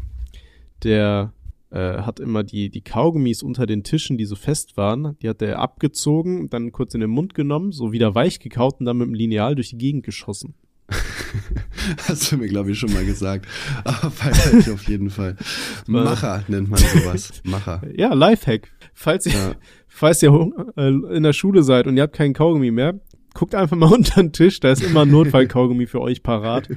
der 0.83 1.33
äh, 1.71 2.01
hat 2.01 2.19
immer 2.19 2.43
die, 2.43 2.69
die 2.69 2.81
Kaugummis 2.81 3.43
unter 3.43 3.65
den 3.65 3.83
Tischen, 3.83 4.17
die 4.17 4.25
so 4.25 4.35
fest 4.35 4.77
waren, 4.77 5.17
die 5.21 5.29
hat 5.29 5.41
er 5.41 5.59
abgezogen, 5.59 6.49
dann 6.49 6.71
kurz 6.71 6.93
in 6.93 7.01
den 7.01 7.09
Mund 7.09 7.33
genommen, 7.33 7.71
so 7.71 7.91
wieder 7.91 8.13
weich 8.13 8.39
gekaut 8.39 8.79
und 8.79 8.85
dann 8.85 8.97
mit 8.97 9.07
dem 9.07 9.13
Lineal 9.13 9.55
durch 9.55 9.69
die 9.69 9.77
Gegend 9.77 10.03
geschossen. 10.03 10.55
Hast 12.07 12.31
du 12.31 12.37
mir, 12.37 12.47
glaube 12.47 12.71
ich, 12.71 12.79
schon 12.79 12.91
mal 12.93 13.05
gesagt. 13.05 13.47
Aber 13.83 14.11
feier 14.11 14.59
ich 14.59 14.69
auf 14.69 14.87
jeden 14.87 15.09
Fall. 15.09 15.35
Macher 15.87 16.43
nennt 16.47 16.69
man 16.69 16.79
sowas. 16.79 17.41
Macher. 17.43 17.81
Ja, 17.95 18.13
Lifehack. 18.13 18.69
Falls 18.93 19.25
ihr, 19.25 19.33
ja. 19.33 19.55
falls 19.87 20.21
ihr 20.21 20.51
äh, 20.75 20.89
in 21.15 21.23
der 21.23 21.33
Schule 21.33 21.63
seid 21.63 21.87
und 21.87 21.97
ihr 21.97 22.03
habt 22.03 22.15
keinen 22.15 22.33
Kaugummi 22.33 22.71
mehr, 22.71 22.99
guckt 23.33 23.55
einfach 23.55 23.77
mal 23.77 23.91
unter 23.91 24.21
den 24.21 24.33
Tisch. 24.33 24.59
Da 24.59 24.71
ist 24.71 24.83
immer 24.83 25.03
ein 25.03 25.11
Notfallkaugummi 25.11 25.87
für 25.87 26.01
euch 26.01 26.23
parat. 26.23 26.67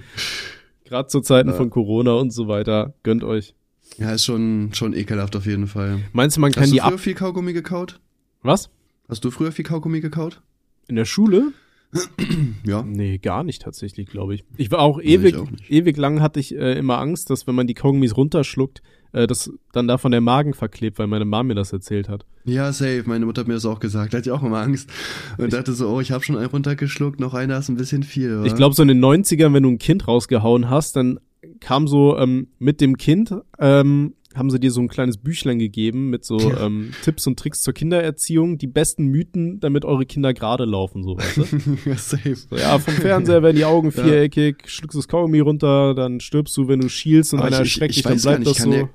Gerade 0.85 1.09
zu 1.09 1.21
Zeiten 1.21 1.51
ja. 1.51 1.55
von 1.57 1.71
Corona 1.71 2.13
und 2.13 2.31
so 2.31 2.47
weiter. 2.47 2.95
Gönnt 3.03 3.25
euch. 3.25 3.55
Ja, 3.99 4.13
ist 4.13 4.25
schon, 4.25 4.71
schon 4.73 4.93
ekelhaft 4.93 5.37
auf 5.37 5.47
jeden 5.47 5.67
Fall. 5.67 6.01
Meinst 6.13 6.37
du, 6.37 6.41
man 6.41 6.53
kann 6.53 6.71
die 6.71 6.81
Hast 6.81 6.87
du 6.87 6.97
früher 6.97 6.99
viel 6.99 7.15
Kaugummi 7.15 7.53
gekaut? 7.53 8.01
Was? 8.43 8.71
Hast 9.09 9.25
du 9.25 9.31
früher 9.31 9.53
viel 9.53 9.65
Kaugummi 9.65 10.01
gekaut? 10.01 10.43
In 10.89 10.97
der 10.97 11.05
Schule? 11.05 11.53
ja. 12.65 12.83
Nee, 12.83 13.19
gar 13.19 13.45
nicht 13.45 13.63
tatsächlich, 13.63 14.09
glaube 14.09 14.35
ich. 14.35 14.45
Ich 14.57 14.71
war 14.71 14.81
auch 14.81 15.01
ewig, 15.01 15.35
nee, 15.35 15.41
auch 15.41 15.49
ewig 15.69 15.97
lang 15.97 16.21
hatte 16.21 16.41
ich 16.41 16.55
äh, 16.55 16.77
immer 16.79 16.99
Angst, 16.99 17.31
dass 17.31 17.47
wenn 17.47 17.55
man 17.55 17.67
die 17.67 17.75
Kaugummis 17.75 18.17
runterschluckt, 18.17 18.83
äh, 19.13 19.27
dass 19.27 19.51
dann 19.73 19.87
davon 19.87 20.11
der 20.11 20.21
Magen 20.21 20.55
verklebt, 20.55 20.99
weil 20.99 21.07
meine 21.07 21.25
Mom 21.25 21.47
mir 21.47 21.55
das 21.55 21.73
erzählt 21.73 22.09
hat. 22.09 22.27
Ja, 22.45 22.73
safe. 22.73 23.05
Meine 23.07 23.27
Mutter 23.27 23.43
hat 23.43 23.49
mir 23.49 23.55
das 23.55 23.65
auch 23.65 23.79
gesagt. 23.79 24.13
Da 24.13 24.19
hatte 24.19 24.29
ich 24.29 24.33
auch 24.33 24.43
immer 24.43 24.61
Angst. 24.61 24.91
Und 25.39 25.47
ich 25.47 25.55
dachte 25.55 25.73
so, 25.73 25.89
oh, 25.89 26.01
ich 26.01 26.11
habe 26.11 26.25
schon 26.25 26.37
einen 26.37 26.47
runtergeschluckt, 26.47 27.21
noch 27.21 27.33
einer 27.33 27.59
ist 27.59 27.69
ein 27.69 27.77
bisschen 27.77 28.03
viel. 28.03 28.39
Oder? 28.39 28.47
Ich 28.47 28.57
glaube, 28.57 28.75
so 28.75 28.83
in 28.83 28.89
den 28.89 29.03
90ern, 29.03 29.53
wenn 29.53 29.63
du 29.63 29.71
ein 29.71 29.79
Kind 29.79 30.09
rausgehauen 30.09 30.69
hast, 30.69 30.97
dann 30.97 31.21
kam 31.61 31.89
so 31.89 32.19
ähm, 32.19 32.49
mit 32.59 32.81
dem 32.81 32.97
Kind 32.97 33.35
ähm, 33.59 34.15
haben 34.35 34.51
sie 34.51 34.59
dir 34.59 34.71
so 34.71 34.81
ein 34.81 34.89
kleines 34.89 35.17
Büchlein 35.17 35.59
gegeben 35.59 36.11
mit 36.11 36.25
so 36.25 36.39
ähm, 36.59 36.93
Tipps 37.03 37.27
und 37.27 37.39
Tricks 37.39 37.63
zur 37.63 37.73
Kindererziehung, 37.73 38.59
die 38.59 38.67
besten 38.67 39.07
Mythen, 39.07 39.61
damit 39.61 39.85
eure 39.85 40.07
Kinder 40.07 40.35
gerade 40.35 40.65
laufen, 40.65 41.05
so 41.05 41.17
weißt 41.17 41.37
du? 41.37 41.43
ja, 41.89 41.97
safe. 41.97 42.35
So, 42.35 42.57
ja, 42.57 42.79
vom 42.79 42.95
Fernseher 42.95 43.43
werden 43.43 43.57
die 43.57 43.65
Augen 43.65 43.93
viereckig, 43.93 44.57
ja. 44.63 44.69
schluckst 44.69 44.99
das 44.99 45.09
Kaugummi 45.09 45.41
runter, 45.41 45.95
dann 45.95 46.21
stirbst 46.21 46.57
du, 46.57 46.69
wenn 46.69 46.81
du 46.81 46.89
schielst 46.89 47.33
und 47.33 47.41
einer 47.41 47.59
erschreckt 47.59 47.95
dich, 47.95 48.03
dann 48.03 48.21
bleibt 48.21 48.41
nicht, 48.41 48.51
das 48.51 48.65
so. 48.65 48.71
Der, 48.71 48.89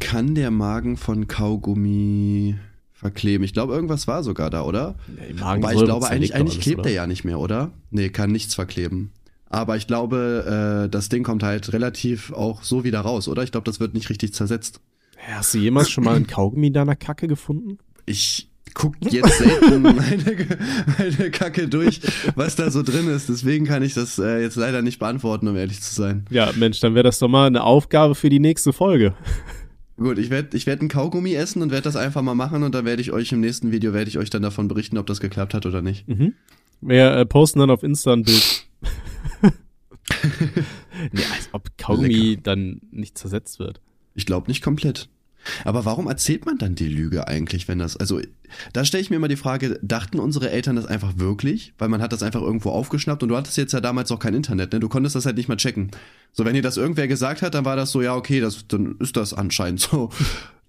kann 0.00 0.34
der 0.34 0.50
Magen 0.50 0.96
von 0.96 1.28
Kaugummi 1.28 2.56
verkleben? 2.92 3.44
Ich 3.44 3.52
glaube, 3.52 3.74
irgendwas 3.74 4.08
war 4.08 4.22
sogar 4.22 4.50
da, 4.50 4.62
oder? 4.62 4.96
Ja, 5.36 5.46
Aber 5.46 5.72
ich 5.72 5.84
glaube, 5.84 6.08
eigentlich, 6.08 6.34
eigentlich 6.34 6.60
klebt 6.60 6.80
oder? 6.80 6.88
er 6.88 6.94
ja 6.94 7.06
nicht 7.06 7.24
mehr, 7.24 7.38
oder? 7.38 7.70
Nee, 7.90 8.08
kann 8.08 8.30
nichts 8.30 8.54
verkleben. 8.54 9.12
Aber 9.54 9.76
ich 9.76 9.86
glaube, 9.86 10.84
äh, 10.84 10.88
das 10.90 11.08
Ding 11.08 11.22
kommt 11.22 11.44
halt 11.44 11.72
relativ 11.72 12.32
auch 12.32 12.64
so 12.64 12.82
wieder 12.82 13.00
raus, 13.00 13.28
oder? 13.28 13.44
Ich 13.44 13.52
glaube, 13.52 13.64
das 13.64 13.78
wird 13.78 13.94
nicht 13.94 14.10
richtig 14.10 14.34
zersetzt. 14.34 14.80
Hast 15.16 15.54
du 15.54 15.58
jemals 15.58 15.90
schon 15.90 16.02
mal 16.02 16.16
einen 16.16 16.26
Kaugummi 16.26 16.72
deiner 16.72 16.96
Kacke 16.96 17.28
gefunden? 17.28 17.78
Ich 18.04 18.48
guck 18.74 18.96
jetzt 19.00 19.38
selten 19.38 19.82
meine, 19.82 20.48
meine 20.98 21.30
Kacke 21.30 21.68
durch, 21.68 22.00
was 22.34 22.56
da 22.56 22.72
so 22.72 22.82
drin 22.82 23.06
ist. 23.06 23.28
Deswegen 23.28 23.64
kann 23.64 23.84
ich 23.84 23.94
das 23.94 24.18
äh, 24.18 24.42
jetzt 24.42 24.56
leider 24.56 24.82
nicht 24.82 24.98
beantworten, 24.98 25.46
um 25.46 25.56
ehrlich 25.56 25.80
zu 25.80 25.94
sein. 25.94 26.24
Ja, 26.30 26.50
Mensch, 26.56 26.80
dann 26.80 26.96
wäre 26.96 27.04
das 27.04 27.20
doch 27.20 27.28
mal 27.28 27.46
eine 27.46 27.62
Aufgabe 27.62 28.16
für 28.16 28.30
die 28.30 28.40
nächste 28.40 28.72
Folge. 28.72 29.14
Gut, 29.96 30.18
ich 30.18 30.30
werde 30.30 30.56
ich 30.56 30.66
werd 30.66 30.80
einen 30.80 30.88
Kaugummi 30.88 31.32
essen 31.32 31.62
und 31.62 31.70
werde 31.70 31.84
das 31.84 31.94
einfach 31.94 32.22
mal 32.22 32.34
machen 32.34 32.64
und 32.64 32.74
dann 32.74 32.84
werde 32.84 33.00
ich 33.00 33.12
euch 33.12 33.30
im 33.30 33.38
nächsten 33.38 33.70
Video 33.70 33.94
werde 33.94 34.08
ich 34.08 34.18
euch 34.18 34.30
dann 34.30 34.42
davon 34.42 34.66
berichten, 34.66 34.98
ob 34.98 35.06
das 35.06 35.20
geklappt 35.20 35.54
hat 35.54 35.64
oder 35.64 35.80
nicht. 35.80 36.08
Mhm. 36.08 36.34
Wir 36.80 37.12
äh, 37.12 37.24
posten 37.24 37.60
dann 37.60 37.70
auf 37.70 37.84
Insta 37.84 38.12
ein 38.12 38.24
Bild. 38.24 38.66
nee, 41.12 41.22
als 41.32 41.48
ob 41.52 41.76
Kaugummi 41.78 42.08
Lecker. 42.08 42.42
dann 42.42 42.80
nicht 42.90 43.18
zersetzt 43.18 43.58
wird. 43.58 43.80
Ich 44.14 44.26
glaube 44.26 44.48
nicht 44.48 44.62
komplett. 44.62 45.08
Aber 45.64 45.84
warum 45.84 46.06
erzählt 46.06 46.46
man 46.46 46.58
dann 46.58 46.74
die 46.74 46.88
Lüge 46.88 47.28
eigentlich, 47.28 47.68
wenn 47.68 47.78
das, 47.78 47.96
also 47.96 48.20
da 48.72 48.84
stelle 48.84 49.02
ich 49.02 49.10
mir 49.10 49.16
immer 49.16 49.28
die 49.28 49.36
Frage, 49.36 49.78
dachten 49.82 50.18
unsere 50.18 50.50
Eltern 50.50 50.76
das 50.76 50.86
einfach 50.86 51.18
wirklich? 51.18 51.74
Weil 51.78 51.88
man 51.88 52.00
hat 52.00 52.12
das 52.12 52.22
einfach 52.22 52.40
irgendwo 52.40 52.70
aufgeschnappt 52.70 53.22
und 53.22 53.28
du 53.28 53.36
hattest 53.36 53.56
jetzt 53.56 53.72
ja 53.72 53.80
damals 53.80 54.10
auch 54.10 54.18
kein 54.18 54.34
Internet, 54.34 54.72
ne? 54.72 54.80
Du 54.80 54.88
konntest 54.88 55.16
das 55.16 55.26
halt 55.26 55.36
nicht 55.36 55.48
mal 55.48 55.56
checken. 55.56 55.90
So, 56.32 56.44
wenn 56.44 56.54
dir 56.54 56.62
das 56.62 56.76
irgendwer 56.76 57.08
gesagt 57.08 57.42
hat, 57.42 57.54
dann 57.54 57.64
war 57.64 57.76
das 57.76 57.92
so, 57.92 58.02
ja, 58.02 58.14
okay, 58.14 58.40
das, 58.40 58.66
dann 58.68 58.96
ist 59.00 59.16
das 59.16 59.34
anscheinend 59.34 59.80
so. 59.80 60.10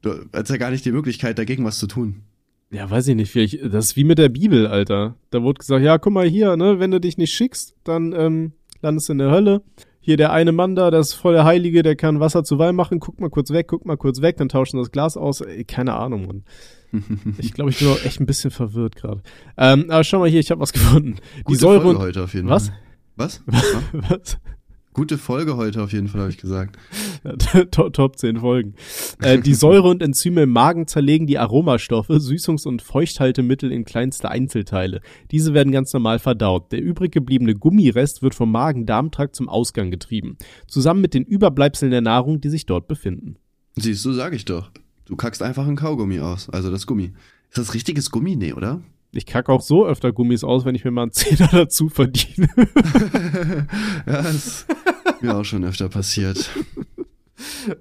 Du 0.02 0.24
hast 0.34 0.52
ja 0.52 0.58
gar 0.58 0.70
nicht 0.70 0.86
die 0.86 0.92
Möglichkeit, 0.92 1.40
dagegen 1.40 1.66
was 1.66 1.80
zu 1.80 1.88
tun. 1.88 2.22
Ja, 2.70 2.88
weiß 2.88 3.08
ich 3.08 3.16
nicht, 3.16 3.32
vielleicht, 3.32 3.60
das 3.74 3.86
ist 3.86 3.96
wie 3.96 4.04
mit 4.04 4.20
der 4.20 4.30
Bibel, 4.30 4.68
Alter. 4.68 5.16
Da 5.32 5.42
wurde 5.42 5.58
gesagt, 5.58 5.84
ja, 5.84 5.98
guck 5.98 6.14
mal 6.14 6.28
hier, 6.28 6.56
ne, 6.58 6.80
wenn 6.80 6.92
du 6.92 7.00
dich 7.00 7.18
nicht 7.18 7.34
schickst, 7.34 7.74
dann 7.84 8.14
ähm, 8.14 8.52
landest 8.86 9.10
du 9.10 9.14
in 9.14 9.18
der 9.20 9.32
Hölle. 9.32 9.62
Hier 10.00 10.18
der 10.18 10.32
eine 10.32 10.52
Mann 10.52 10.76
da, 10.76 10.92
das 10.92 11.10
ist 11.10 11.14
voll 11.16 11.34
der 11.34 11.46
Heilige, 11.46 11.82
der 11.82 11.96
kann 11.96 12.20
Wasser 12.20 12.44
zu 12.44 12.60
Wein 12.60 12.76
machen. 12.76 13.00
Guck 13.00 13.20
mal 13.20 13.32
kurz 13.32 13.50
weg, 13.50 13.66
guck 13.68 13.86
mal 13.86 13.98
kurz 13.98 14.22
weg, 14.22 14.38
dann 14.38 14.50
tauschen 14.50 14.78
das 14.78 14.92
Glas 14.92 15.18
aus. 15.18 15.42
Ey, 15.42 15.64
keine 15.64 15.96
Ahnung, 15.96 16.28
Mann. 16.28 16.44
Ich 17.40 17.52
glaube, 17.54 17.72
ich 17.72 17.80
bin 17.80 17.90
auch 17.90 18.06
echt 18.06 18.22
ein 18.22 18.26
bisschen 18.26 18.52
verwirrt 18.52 18.96
gerade. 18.96 19.22
Ähm, 19.58 19.90
aber 19.90 20.04
schau 20.06 20.20
mal 20.20 20.30
hier, 20.30 20.40
ich 20.40 20.52
habe 20.52 20.62
was 20.62 20.72
gefunden. 20.74 21.16
Gute 21.44 21.48
Die 21.48 21.56
Säure 21.56 21.82
Folge 21.82 22.00
heute 22.00 22.24
auf 22.24 22.34
jeden 22.34 22.48
was? 22.48 22.68
Fall. 22.70 22.78
Was? 23.18 23.44
Was? 23.48 23.64
was? 23.92 24.38
Gute 24.96 25.18
Folge 25.18 25.58
heute 25.58 25.84
auf 25.84 25.92
jeden 25.92 26.08
Fall, 26.08 26.22
habe 26.22 26.32
ich 26.32 26.38
gesagt. 26.38 26.78
top, 27.72 27.92
top 27.92 28.18
10 28.18 28.40
Folgen. 28.40 28.76
Äh, 29.20 29.40
die 29.40 29.54
Säure 29.54 29.90
und 29.90 30.02
Enzyme 30.02 30.44
im 30.44 30.52
Magen 30.52 30.88
zerlegen 30.88 31.28
die 31.28 31.38
Aromastoffe, 31.38 32.14
Süßungs- 32.14 32.66
und 32.66 32.82
Feuchthaltemittel 32.82 33.74
in 33.74 33.84
kleinste 33.84 34.30
Einzelteile. 34.30 35.02
Diese 35.32 35.54
werden 35.54 35.74
ganz 35.74 35.92
normal 35.92 36.20
verdaut. 36.20 36.72
Der 36.72 36.82
übrig 36.82 37.12
gebliebene 37.12 37.56
Gummirest 37.56 38.22
wird 38.22 38.36
vom 38.36 38.54
Magen-Darm-Trakt 38.54 39.36
zum 39.36 39.50
Ausgang 39.50 39.92
getrieben. 39.92 40.38
Zusammen 40.66 41.02
mit 41.02 41.14
den 41.14 41.26
Überbleibseln 41.26 41.92
der 41.92 42.00
Nahrung, 42.00 42.40
die 42.40 42.50
sich 42.50 42.66
dort 42.66 42.88
befinden. 42.88 43.36
Siehst 43.76 44.06
du, 44.06 44.14
sag 44.14 44.34
ich 44.34 44.46
doch. 44.46 44.72
Du 45.04 45.18
kackst 45.18 45.44
einfach 45.44 45.68
ein 45.68 45.76
Kaugummi 45.76 46.22
aus, 46.22 46.50
also 46.50 46.72
das 46.72 46.88
Gummi. 46.88 47.12
Ist 47.50 47.58
das 47.58 47.74
richtiges 47.74 48.12
Gummi? 48.12 48.38
Nee, 48.38 48.54
oder? 48.54 48.82
Ich 49.16 49.26
kacke 49.26 49.50
auch 49.52 49.62
so 49.62 49.86
öfter 49.88 50.12
Gummis 50.12 50.44
aus, 50.44 50.66
wenn 50.66 50.76
ich 50.76 50.84
mir 50.84 50.92
mal 50.92 51.04
einen 51.04 51.12
Zehner 51.14 51.48
dazu 51.52 51.88
verdiene. 51.88 52.50
ja, 54.06 54.22
das 54.22 54.36
ist 54.36 54.68
mir 55.22 55.36
auch 55.36 55.46
schon 55.46 55.64
öfter 55.64 55.90
passiert. 55.90 56.50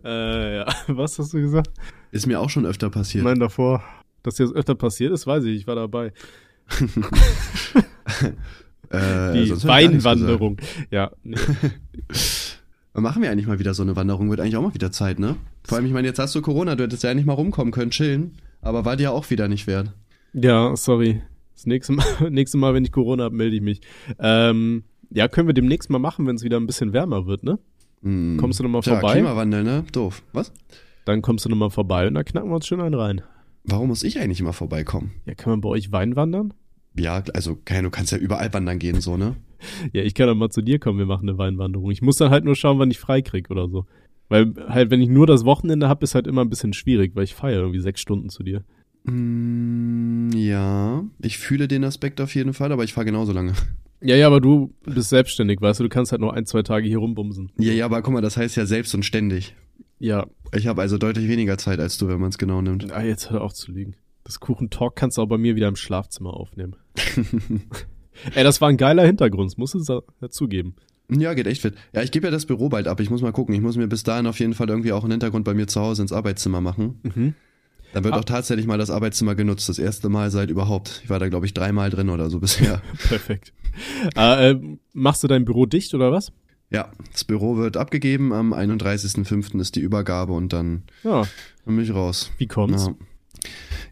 Äh, 0.04 0.56
ja. 0.56 0.66
Was 0.88 1.16
hast 1.20 1.32
du 1.32 1.40
gesagt? 1.40 1.70
Ist 2.10 2.26
mir 2.26 2.40
auch 2.40 2.50
schon 2.50 2.66
öfter 2.66 2.90
passiert. 2.90 3.24
Nein, 3.24 3.38
davor. 3.38 3.84
Dass 4.24 4.34
dir 4.34 4.46
das 4.46 4.54
öfter 4.54 4.74
passiert 4.74 5.12
ist, 5.12 5.28
weiß 5.28 5.44
ich. 5.44 5.58
Ich 5.58 5.66
war 5.68 5.76
dabei. 5.76 6.12
äh, 8.90 9.32
Die 9.44 9.50
Weinwanderung. 9.64 10.56
Ja. 10.90 11.12
Nee. 11.22 11.36
Machen 12.94 13.22
wir 13.22 13.30
eigentlich 13.30 13.46
mal 13.46 13.60
wieder 13.60 13.74
so 13.74 13.82
eine 13.84 13.94
Wanderung? 13.94 14.28
Wird 14.28 14.40
eigentlich 14.40 14.56
auch 14.56 14.62
mal 14.62 14.74
wieder 14.74 14.90
Zeit, 14.90 15.20
ne? 15.20 15.36
Vor 15.64 15.78
allem, 15.78 15.86
ich 15.86 15.92
meine, 15.92 16.08
jetzt 16.08 16.18
hast 16.18 16.34
du 16.34 16.42
Corona, 16.42 16.74
du 16.74 16.82
hättest 16.82 17.04
ja 17.04 17.14
nicht 17.14 17.26
mal 17.26 17.32
rumkommen 17.34 17.72
können, 17.72 17.92
chillen. 17.92 18.36
Aber 18.60 18.84
war 18.84 18.96
dir 18.96 19.12
auch 19.12 19.30
wieder 19.30 19.46
nicht 19.46 19.66
wert. 19.68 19.92
Ja, 20.34 20.76
sorry. 20.76 21.22
Das 21.54 21.66
nächste 21.66 21.92
Mal, 21.92 22.04
nächste 22.30 22.58
Mal 22.58 22.74
wenn 22.74 22.84
ich 22.84 22.92
Corona 22.92 23.24
habe, 23.24 23.36
melde 23.36 23.56
ich 23.56 23.62
mich. 23.62 23.80
Ähm, 24.18 24.84
ja, 25.10 25.28
können 25.28 25.46
wir 25.46 25.54
demnächst 25.54 25.90
mal 25.90 25.98
machen, 25.98 26.26
wenn 26.26 26.36
es 26.36 26.42
wieder 26.42 26.58
ein 26.58 26.66
bisschen 26.66 26.92
wärmer 26.92 27.26
wird, 27.26 27.44
ne? 27.44 27.58
Mm. 28.02 28.36
Kommst 28.36 28.58
du 28.58 28.64
nochmal 28.64 28.82
vorbei? 28.82 29.12
Klimawandel, 29.12 29.62
ne? 29.62 29.84
Doof. 29.92 30.22
Was? 30.32 30.52
Dann 31.04 31.22
kommst 31.22 31.44
du 31.44 31.48
nochmal 31.48 31.70
vorbei 31.70 32.08
und 32.08 32.14
dann 32.14 32.24
knacken 32.24 32.50
wir 32.50 32.56
uns 32.56 32.66
schön 32.66 32.80
einen 32.80 32.94
rein. 32.94 33.22
Warum 33.62 33.88
muss 33.88 34.02
ich 34.02 34.18
eigentlich 34.18 34.40
immer 34.40 34.52
vorbeikommen? 34.52 35.12
Ja, 35.26 35.34
kann 35.34 35.50
man 35.50 35.60
bei 35.60 35.68
euch 35.68 35.92
Wein 35.92 36.16
wandern? 36.16 36.52
Ja, 36.98 37.22
also 37.32 37.54
du 37.64 37.90
kannst 37.90 38.12
ja 38.12 38.18
überall 38.18 38.52
wandern 38.52 38.78
gehen, 38.78 39.00
so, 39.00 39.16
ne? 39.16 39.36
ja, 39.92 40.02
ich 40.02 40.14
kann 40.14 40.26
dann 40.26 40.38
mal 40.38 40.50
zu 40.50 40.62
dir 40.62 40.78
kommen, 40.78 40.98
wir 40.98 41.06
machen 41.06 41.28
eine 41.28 41.38
Weinwanderung. 41.38 41.90
Ich 41.90 42.02
muss 42.02 42.16
dann 42.16 42.30
halt 42.30 42.44
nur 42.44 42.56
schauen, 42.56 42.78
wann 42.78 42.90
ich 42.90 42.98
frei 42.98 43.22
krieg 43.22 43.50
oder 43.50 43.68
so. 43.68 43.86
Weil 44.28 44.54
halt, 44.68 44.90
wenn 44.90 45.00
ich 45.00 45.08
nur 45.08 45.26
das 45.26 45.44
Wochenende 45.44 45.88
habe, 45.88 46.02
ist 46.02 46.14
halt 46.14 46.26
immer 46.26 46.42
ein 46.42 46.50
bisschen 46.50 46.72
schwierig, 46.72 47.14
weil 47.14 47.24
ich 47.24 47.34
feiere 47.34 47.60
irgendwie 47.60 47.80
sechs 47.80 48.00
Stunden 48.00 48.30
zu 48.30 48.42
dir. 48.42 48.64
Mm, 49.04 50.30
ja, 50.34 51.04
ich 51.20 51.38
fühle 51.38 51.68
den 51.68 51.84
Aspekt 51.84 52.20
auf 52.20 52.34
jeden 52.34 52.54
Fall, 52.54 52.72
aber 52.72 52.84
ich 52.84 52.94
fahre 52.94 53.04
genauso 53.04 53.32
lange. 53.32 53.52
Ja, 54.00 54.16
ja, 54.16 54.26
aber 54.26 54.40
du 54.40 54.74
bist 54.84 55.08
selbstständig, 55.10 55.60
weißt 55.60 55.80
du, 55.80 55.84
du 55.84 55.88
kannst 55.88 56.12
halt 56.12 56.20
nur 56.20 56.34
ein, 56.34 56.46
zwei 56.46 56.62
Tage 56.62 56.86
hier 56.86 56.98
rumbumsen. 56.98 57.52
Ja, 57.58 57.72
ja, 57.72 57.86
aber 57.86 58.02
guck 58.02 58.12
mal, 58.12 58.20
das 58.20 58.36
heißt 58.36 58.56
ja 58.56 58.66
selbst 58.66 58.94
und 58.94 59.02
ständig. 59.04 59.54
Ja. 59.98 60.26
Ich 60.54 60.66
habe 60.66 60.82
also 60.82 60.98
deutlich 60.98 61.28
weniger 61.28 61.56
Zeit 61.56 61.80
als 61.80 61.96
du, 61.96 62.08
wenn 62.08 62.20
man 62.20 62.30
es 62.30 62.38
genau 62.38 62.60
nimmt. 62.60 62.92
Ah, 62.92 63.02
jetzt 63.02 63.30
hört 63.30 63.40
er 63.40 63.44
auch 63.44 63.52
zu 63.52 63.72
liegen. 63.72 63.96
Das 64.24 64.40
Kuchentalk 64.40 64.96
kannst 64.96 65.16
du 65.16 65.22
auch 65.22 65.26
bei 65.26 65.38
mir 65.38 65.56
wieder 65.56 65.68
im 65.68 65.76
Schlafzimmer 65.76 66.34
aufnehmen. 66.34 66.76
Ey, 68.34 68.44
das 68.44 68.60
war 68.60 68.68
ein 68.68 68.76
geiler 68.76 69.04
Hintergrund, 69.04 69.50
das 69.50 69.56
musst 69.56 69.74
du 69.74 70.02
dazugeben. 70.20 70.74
Ja, 71.10 71.34
geht 71.34 71.46
echt 71.46 71.62
fit. 71.62 71.74
Ja, 71.92 72.02
ich 72.02 72.10
gebe 72.10 72.26
ja 72.26 72.30
das 72.30 72.46
Büro 72.46 72.68
bald 72.68 72.88
ab. 72.88 73.00
Ich 73.00 73.10
muss 73.10 73.20
mal 73.20 73.32
gucken. 73.32 73.54
Ich 73.54 73.60
muss 73.60 73.76
mir 73.76 73.86
bis 73.86 74.04
dahin 74.04 74.26
auf 74.26 74.38
jeden 74.38 74.54
Fall 74.54 74.70
irgendwie 74.70 74.92
auch 74.92 75.02
einen 75.02 75.12
Hintergrund 75.12 75.44
bei 75.44 75.52
mir 75.52 75.66
zu 75.66 75.80
Hause 75.80 76.02
ins 76.02 76.12
Arbeitszimmer 76.12 76.62
machen. 76.62 77.00
Mhm. 77.02 77.34
Dann 77.94 78.02
wird 78.02 78.14
ah. 78.14 78.18
auch 78.18 78.24
tatsächlich 78.24 78.66
mal 78.66 78.76
das 78.76 78.90
Arbeitszimmer 78.90 79.36
genutzt. 79.36 79.68
Das 79.68 79.78
erste 79.78 80.08
Mal 80.08 80.32
seit 80.32 80.50
überhaupt. 80.50 81.00
Ich 81.04 81.10
war 81.10 81.20
da, 81.20 81.28
glaube 81.28 81.46
ich, 81.46 81.54
dreimal 81.54 81.90
drin 81.90 82.10
oder 82.10 82.28
so 82.28 82.40
bisher. 82.40 82.82
Perfekt. 83.08 83.52
äh, 84.16 84.50
äh, 84.50 84.60
machst 84.92 85.22
du 85.22 85.28
dein 85.28 85.44
Büro 85.44 85.64
dicht 85.64 85.94
oder 85.94 86.10
was? 86.10 86.32
Ja, 86.70 86.90
das 87.12 87.22
Büro 87.22 87.56
wird 87.56 87.76
abgegeben. 87.76 88.32
Am 88.32 88.52
31.05. 88.52 89.60
ist 89.60 89.76
die 89.76 89.80
Übergabe 89.80 90.32
und 90.32 90.52
dann 90.52 90.82
ja. 91.04 91.22
bin 91.64 91.78
ich 91.78 91.94
raus. 91.94 92.32
Wie 92.36 92.48
kommt's? 92.48 92.86
Ja. 92.86 92.94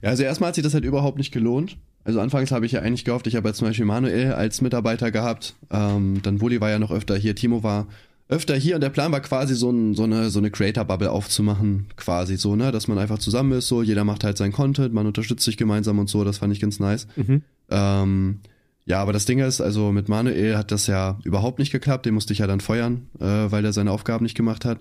ja, 0.02 0.08
also 0.10 0.24
erstmal 0.24 0.48
hat 0.48 0.56
sich 0.56 0.64
das 0.64 0.74
halt 0.74 0.84
überhaupt 0.84 1.16
nicht 1.16 1.32
gelohnt. 1.32 1.78
Also 2.02 2.18
anfangs 2.18 2.50
habe 2.50 2.66
ich 2.66 2.72
ja 2.72 2.80
eigentlich 2.80 3.04
gehofft, 3.04 3.28
ich 3.28 3.36
habe 3.36 3.48
jetzt 3.48 3.58
zum 3.58 3.68
Beispiel 3.68 3.86
Manuel 3.86 4.32
als 4.32 4.60
Mitarbeiter 4.60 5.12
gehabt, 5.12 5.54
ähm, 5.70 6.18
dann 6.24 6.40
Wulli 6.40 6.60
war 6.60 6.68
ja 6.68 6.80
noch 6.80 6.90
öfter 6.90 7.16
hier, 7.16 7.36
Timo 7.36 7.62
war 7.62 7.86
öfter 8.28 8.56
hier 8.56 8.76
und 8.76 8.80
der 8.80 8.90
Plan 8.90 9.12
war 9.12 9.20
quasi 9.20 9.54
so, 9.54 9.70
ein, 9.70 9.94
so 9.94 10.04
eine, 10.04 10.30
so 10.30 10.38
eine 10.38 10.50
Creator-Bubble 10.50 11.10
aufzumachen, 11.10 11.86
quasi 11.96 12.36
so, 12.36 12.56
ne, 12.56 12.72
dass 12.72 12.88
man 12.88 12.98
einfach 12.98 13.18
zusammen 13.18 13.52
ist, 13.52 13.68
so, 13.68 13.82
jeder 13.82 14.04
macht 14.04 14.24
halt 14.24 14.38
sein 14.38 14.52
Content, 14.52 14.94
man 14.94 15.06
unterstützt 15.06 15.44
sich 15.44 15.56
gemeinsam 15.56 15.98
und 15.98 16.08
so, 16.08 16.24
das 16.24 16.38
fand 16.38 16.52
ich 16.52 16.60
ganz 16.60 16.80
nice. 16.80 17.06
Mhm. 17.16 17.42
Ähm, 17.70 18.40
ja, 18.84 19.00
aber 19.00 19.12
das 19.12 19.26
Ding 19.26 19.38
ist, 19.38 19.60
also 19.60 19.92
mit 19.92 20.08
Manuel 20.08 20.56
hat 20.56 20.72
das 20.72 20.86
ja 20.86 21.18
überhaupt 21.24 21.58
nicht 21.58 21.72
geklappt, 21.72 22.06
den 22.06 22.14
musste 22.14 22.32
ich 22.32 22.40
ja 22.40 22.46
dann 22.46 22.60
feuern, 22.60 23.08
äh, 23.20 23.24
weil 23.24 23.64
er 23.64 23.72
seine 23.72 23.92
Aufgaben 23.92 24.24
nicht 24.24 24.36
gemacht 24.36 24.64
hat. 24.64 24.78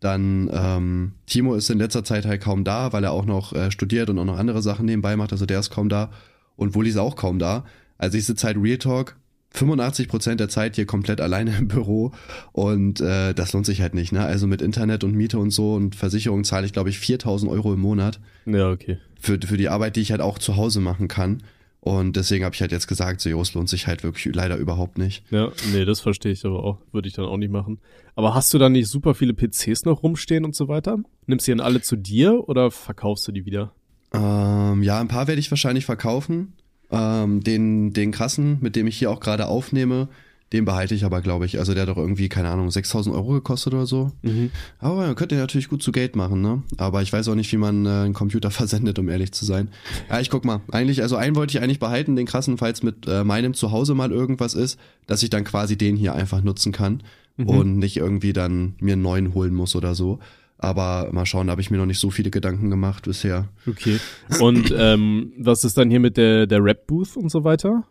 Dann 0.00 0.50
ähm, 0.52 1.12
Timo 1.26 1.54
ist 1.54 1.70
in 1.70 1.78
letzter 1.78 2.04
Zeit 2.04 2.26
halt 2.26 2.42
kaum 2.42 2.64
da, 2.64 2.92
weil 2.92 3.04
er 3.04 3.12
auch 3.12 3.26
noch 3.26 3.52
äh, 3.52 3.70
studiert 3.70 4.08
und 4.10 4.18
auch 4.18 4.24
noch 4.24 4.38
andere 4.38 4.62
Sachen 4.62 4.86
nebenbei 4.86 5.16
macht, 5.16 5.32
also 5.32 5.46
der 5.46 5.60
ist 5.60 5.70
kaum 5.70 5.88
da 5.88 6.10
und 6.56 6.74
Wulli 6.74 6.90
ist 6.90 6.96
auch 6.96 7.16
kaum 7.16 7.38
da. 7.38 7.64
Also 7.98 8.18
ich 8.18 8.26
sitze 8.26 8.46
halt 8.46 8.56
Real 8.60 8.78
Talk 8.78 9.16
85 9.54 10.08
Prozent 10.08 10.40
der 10.40 10.48
Zeit 10.48 10.76
hier 10.76 10.84
komplett 10.84 11.20
alleine 11.20 11.56
im 11.56 11.68
Büro 11.68 12.12
und 12.52 13.00
äh, 13.00 13.32
das 13.34 13.52
lohnt 13.52 13.66
sich 13.66 13.80
halt 13.80 13.94
nicht. 13.94 14.12
Ne? 14.12 14.24
Also 14.24 14.46
mit 14.46 14.60
Internet 14.60 15.04
und 15.04 15.14
Miete 15.14 15.38
und 15.38 15.50
so 15.50 15.74
und 15.74 15.94
Versicherung 15.94 16.44
zahle 16.44 16.66
ich 16.66 16.72
glaube 16.72 16.90
ich 16.90 16.98
4000 16.98 17.50
Euro 17.50 17.72
im 17.72 17.80
Monat. 17.80 18.20
Ja, 18.46 18.70
okay. 18.70 18.98
Für, 19.20 19.38
für 19.40 19.56
die 19.56 19.68
Arbeit, 19.68 19.96
die 19.96 20.00
ich 20.00 20.10
halt 20.10 20.20
auch 20.20 20.38
zu 20.38 20.56
Hause 20.56 20.80
machen 20.80 21.08
kann. 21.08 21.42
Und 21.80 22.16
deswegen 22.16 22.46
habe 22.46 22.54
ich 22.54 22.62
halt 22.62 22.72
jetzt 22.72 22.86
gesagt, 22.86 23.20
so, 23.20 23.28
jo, 23.28 23.42
es 23.42 23.52
lohnt 23.52 23.68
sich 23.68 23.86
halt 23.86 24.02
wirklich 24.02 24.34
leider 24.34 24.56
überhaupt 24.56 24.96
nicht. 24.96 25.22
Ja, 25.30 25.52
nee, 25.70 25.84
das 25.84 26.00
verstehe 26.00 26.32
ich 26.32 26.42
aber 26.46 26.64
auch. 26.64 26.78
Würde 26.92 27.08
ich 27.08 27.14
dann 27.14 27.26
auch 27.26 27.36
nicht 27.36 27.52
machen. 27.52 27.78
Aber 28.14 28.34
hast 28.34 28.54
du 28.54 28.58
dann 28.58 28.72
nicht 28.72 28.88
super 28.88 29.14
viele 29.14 29.34
PCs 29.34 29.84
noch 29.84 30.02
rumstehen 30.02 30.46
und 30.46 30.56
so 30.56 30.66
weiter? 30.66 30.98
Nimmst 31.26 31.46
du 31.46 31.52
die 31.52 31.58
dann 31.58 31.66
alle 31.66 31.82
zu 31.82 31.96
dir 31.96 32.48
oder 32.48 32.70
verkaufst 32.70 33.28
du 33.28 33.32
die 33.32 33.44
wieder? 33.44 33.74
Ähm, 34.14 34.82
ja, 34.82 34.98
ein 34.98 35.08
paar 35.08 35.26
werde 35.26 35.40
ich 35.40 35.50
wahrscheinlich 35.50 35.84
verkaufen. 35.84 36.54
Ähm, 36.90 37.42
den, 37.42 37.92
den 37.92 38.12
krassen, 38.12 38.58
mit 38.60 38.76
dem 38.76 38.86
ich 38.86 38.98
hier 38.98 39.10
auch 39.10 39.20
gerade 39.20 39.46
aufnehme, 39.46 40.08
den 40.54 40.64
behalte 40.64 40.94
ich 40.94 41.04
aber, 41.04 41.20
glaube 41.20 41.46
ich. 41.46 41.58
Also 41.58 41.74
der 41.74 41.82
hat 41.82 41.88
doch 41.88 41.96
irgendwie, 41.96 42.28
keine 42.28 42.48
Ahnung, 42.48 42.70
6000 42.70 43.12
Euro 43.14 43.32
gekostet 43.32 43.74
oder 43.74 43.86
so. 43.86 44.12
Mhm. 44.22 44.52
Aber 44.78 44.96
man 44.96 45.16
könnte 45.16 45.34
den 45.34 45.40
natürlich 45.40 45.68
gut 45.68 45.82
zu 45.82 45.90
Geld 45.90 46.14
machen, 46.14 46.42
ne? 46.42 46.62
Aber 46.76 47.02
ich 47.02 47.12
weiß 47.12 47.26
auch 47.28 47.34
nicht, 47.34 47.50
wie 47.50 47.56
man 47.56 47.86
äh, 47.86 47.88
einen 47.88 48.14
Computer 48.14 48.50
versendet, 48.52 49.00
um 49.00 49.08
ehrlich 49.08 49.32
zu 49.32 49.44
sein. 49.44 49.68
Ja, 50.08 50.20
ich 50.20 50.30
guck 50.30 50.44
mal. 50.44 50.60
Eigentlich, 50.70 51.02
also 51.02 51.16
einen 51.16 51.34
wollte 51.34 51.56
ich 51.56 51.62
eigentlich 51.62 51.80
behalten, 51.80 52.14
den 52.14 52.26
krassen, 52.26 52.56
falls 52.56 52.84
mit 52.84 53.08
äh, 53.08 53.24
meinem 53.24 53.54
Zuhause 53.54 53.94
mal 53.94 54.12
irgendwas 54.12 54.54
ist, 54.54 54.78
dass 55.08 55.24
ich 55.24 55.30
dann 55.30 55.42
quasi 55.42 55.76
den 55.76 55.96
hier 55.96 56.14
einfach 56.14 56.42
nutzen 56.42 56.70
kann 56.70 57.02
mhm. 57.36 57.48
und 57.48 57.78
nicht 57.78 57.96
irgendwie 57.96 58.32
dann 58.32 58.74
mir 58.78 58.92
einen 58.92 59.02
neuen 59.02 59.34
holen 59.34 59.54
muss 59.54 59.74
oder 59.74 59.96
so. 59.96 60.20
Aber 60.58 61.08
mal 61.12 61.26
schauen, 61.26 61.48
da 61.48 61.52
habe 61.52 61.60
ich 61.60 61.70
mir 61.70 61.78
noch 61.78 61.86
nicht 61.86 61.98
so 61.98 62.10
viele 62.10 62.30
Gedanken 62.30 62.70
gemacht 62.70 63.04
bisher. 63.04 63.48
Okay. 63.68 63.98
Und 64.40 64.74
ähm, 64.76 65.32
was 65.38 65.64
ist 65.64 65.76
dann 65.76 65.90
hier 65.90 66.00
mit 66.00 66.16
der, 66.16 66.46
der 66.46 66.62
Rap-Booth 66.62 67.16
und 67.16 67.30
so 67.30 67.44
weiter? 67.44 67.84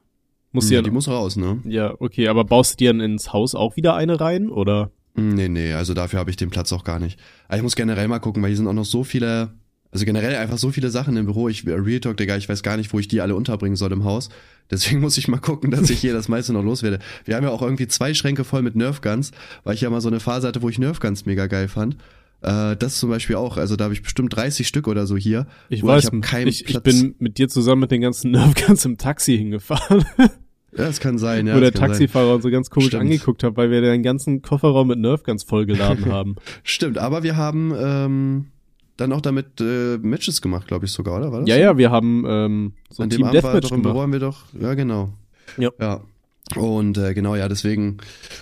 Muss 0.53 0.69
ja, 0.69 0.83
die 0.83 0.91
muss 0.91 1.07
raus, 1.07 1.35
ne? 1.35 1.59
Ja, 1.65 1.95
okay, 1.99 2.27
aber 2.27 2.45
baust 2.45 2.73
du 2.73 2.77
dir 2.77 2.93
dann 2.93 3.01
ins 3.01 3.33
Haus 3.33 3.55
auch 3.55 3.75
wieder 3.75 3.95
eine 3.95 4.21
rein, 4.21 4.49
oder? 4.49 4.91
Nee, 5.15 5.49
nee, 5.49 5.73
also 5.73 5.93
dafür 5.93 6.19
habe 6.19 6.29
ich 6.29 6.37
den 6.37 6.51
Platz 6.51 6.71
auch 6.71 6.83
gar 6.83 6.99
nicht. 6.99 7.19
Aber 7.47 7.57
ich 7.57 7.63
muss 7.63 7.75
generell 7.75 8.07
mal 8.07 8.19
gucken, 8.19 8.41
weil 8.41 8.49
hier 8.49 8.57
sind 8.57 8.67
auch 8.67 8.73
noch 8.73 8.85
so 8.85 9.03
viele, 9.03 9.53
also 9.91 10.05
generell 10.05 10.35
einfach 10.35 10.59
so 10.59 10.71
viele 10.71 10.89
Sachen 10.89 11.17
im 11.17 11.25
Büro. 11.25 11.49
Ich, 11.49 11.65
Real 11.65 11.99
Talk, 11.99 12.17
Digga, 12.17 12.37
ich 12.37 12.49
weiß 12.49 12.61
gar 12.61 12.77
nicht, 12.77 12.93
wo 12.93 12.99
ich 12.99 13.07
die 13.07 13.21
alle 13.21 13.35
unterbringen 13.35 13.75
soll 13.75 13.91
im 13.91 14.03
Haus. 14.03 14.29
Deswegen 14.69 14.99
muss 15.01 15.17
ich 15.17 15.27
mal 15.27 15.39
gucken, 15.39 15.71
dass 15.71 15.89
ich 15.89 15.99
hier 15.99 16.13
das 16.13 16.29
meiste 16.29 16.53
noch 16.53 16.63
loswerde. 16.63 16.99
Wir 17.25 17.35
haben 17.35 17.43
ja 17.43 17.49
auch 17.49 17.63
irgendwie 17.63 17.87
zwei 17.87 18.13
Schränke 18.13 18.43
voll 18.43 18.61
mit 18.61 18.75
Nerfguns, 18.75 19.31
weil 19.63 19.73
ich 19.75 19.81
ja 19.81 19.89
mal 19.89 20.01
so 20.01 20.09
eine 20.09 20.19
Phase 20.19 20.47
hatte, 20.47 20.61
wo 20.61 20.69
ich 20.69 20.77
Nerfguns 20.77 21.25
mega 21.25 21.47
geil 21.47 21.67
fand. 21.67 21.97
Äh, 22.43 22.75
das 22.75 22.99
zum 22.99 23.09
Beispiel 23.09 23.37
auch. 23.37 23.57
Also 23.57 23.75
da 23.75 23.85
habe 23.85 23.93
ich 23.93 24.01
bestimmt 24.01 24.35
30 24.35 24.67
Stück 24.67 24.87
oder 24.87 25.07
so 25.07 25.15
hier. 25.15 25.47
Ich 25.69 25.83
weiß, 25.83 26.11
ich, 26.13 26.45
ich, 26.45 26.69
ich 26.69 26.79
bin 26.81 27.15
mit 27.19 27.37
dir 27.37 27.47
zusammen 27.47 27.81
mit 27.81 27.91
den 27.91 28.01
ganzen 28.01 28.31
Nerfguns 28.31 28.85
im 28.85 28.97
Taxi 28.97 29.37
hingefahren. 29.37 30.05
Ja, 30.17 30.29
das 30.85 30.99
kann 30.99 31.17
sein, 31.17 31.47
ja. 31.47 31.55
Wo 31.55 31.59
der 31.59 31.71
Taxifahrer 31.71 32.25
sein. 32.25 32.35
uns 32.35 32.43
so 32.43 32.49
ganz 32.49 32.69
komisch 32.69 32.87
Stimmt. 32.87 33.03
angeguckt 33.03 33.43
hat, 33.43 33.55
weil 33.55 33.71
wir 33.71 33.81
den 33.81 34.03
ganzen 34.03 34.41
Kofferraum 34.41 34.87
mit 34.87 34.99
Nerfguns 34.99 35.43
vollgeladen 35.43 36.11
haben. 36.11 36.35
Stimmt, 36.63 36.97
aber 36.97 37.23
wir 37.23 37.37
haben 37.37 37.73
ähm, 37.77 38.45
dann 38.97 39.13
auch 39.13 39.21
damit 39.21 39.61
äh, 39.61 39.97
Matches 39.99 40.41
gemacht, 40.41 40.67
glaube 40.67 40.85
ich 40.85 40.91
sogar, 40.91 41.17
oder? 41.17 41.31
War 41.31 41.39
das 41.41 41.49
ja, 41.49 41.55
so? 41.55 41.61
ja, 41.61 41.77
wir 41.77 41.91
haben 41.91 42.25
ähm, 42.27 42.73
so 42.89 43.03
ein 43.03 43.05
An 43.05 43.09
Team 43.11 43.19
dem 43.19 43.25
Abend 43.27 43.35
Deathmatch 43.35 43.53
war 43.53 43.61
doch 43.61 43.71
im 43.71 43.81
Büro 43.83 44.01
haben 44.01 44.11
wir 44.11 44.19
doch, 44.19 44.45
ja 44.59 44.73
genau. 44.73 45.13
Ja. 45.57 45.69
ja. 45.79 46.01
Und 46.55 46.97
äh, 46.97 47.13
genau, 47.13 47.35
ja, 47.35 47.47
deswegen 47.47 47.97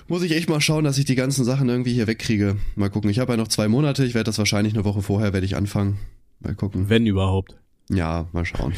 muss 0.08 0.24
ich 0.24 0.32
echt 0.32 0.50
mal 0.50 0.60
schauen, 0.60 0.84
dass 0.84 0.98
ich 0.98 1.06
die 1.06 1.16
ganzen 1.16 1.46
Sachen 1.46 1.70
irgendwie 1.70 1.94
hier 1.94 2.08
wegkriege. 2.08 2.58
Mal 2.76 2.90
gucken. 2.90 3.10
Ich 3.10 3.20
habe 3.20 3.34
ja 3.34 3.38
noch 3.38 3.48
zwei 3.48 3.68
Monate. 3.68 4.04
Ich 4.06 4.16
werde 4.16 4.26
das 4.26 4.38
wahrscheinlich 4.38 4.74
eine 4.74 4.84
Woche 4.84 5.02
vorher 5.02 5.34
werde 5.34 5.46
ich 5.46 5.56
anfangen. 5.56 6.00
Mal 6.40 6.56
gucken. 6.56 6.90
Wenn 6.90 7.06
überhaupt. 7.06 7.56
Ja, 7.90 8.28
mal 8.32 8.46
schauen. 8.46 8.74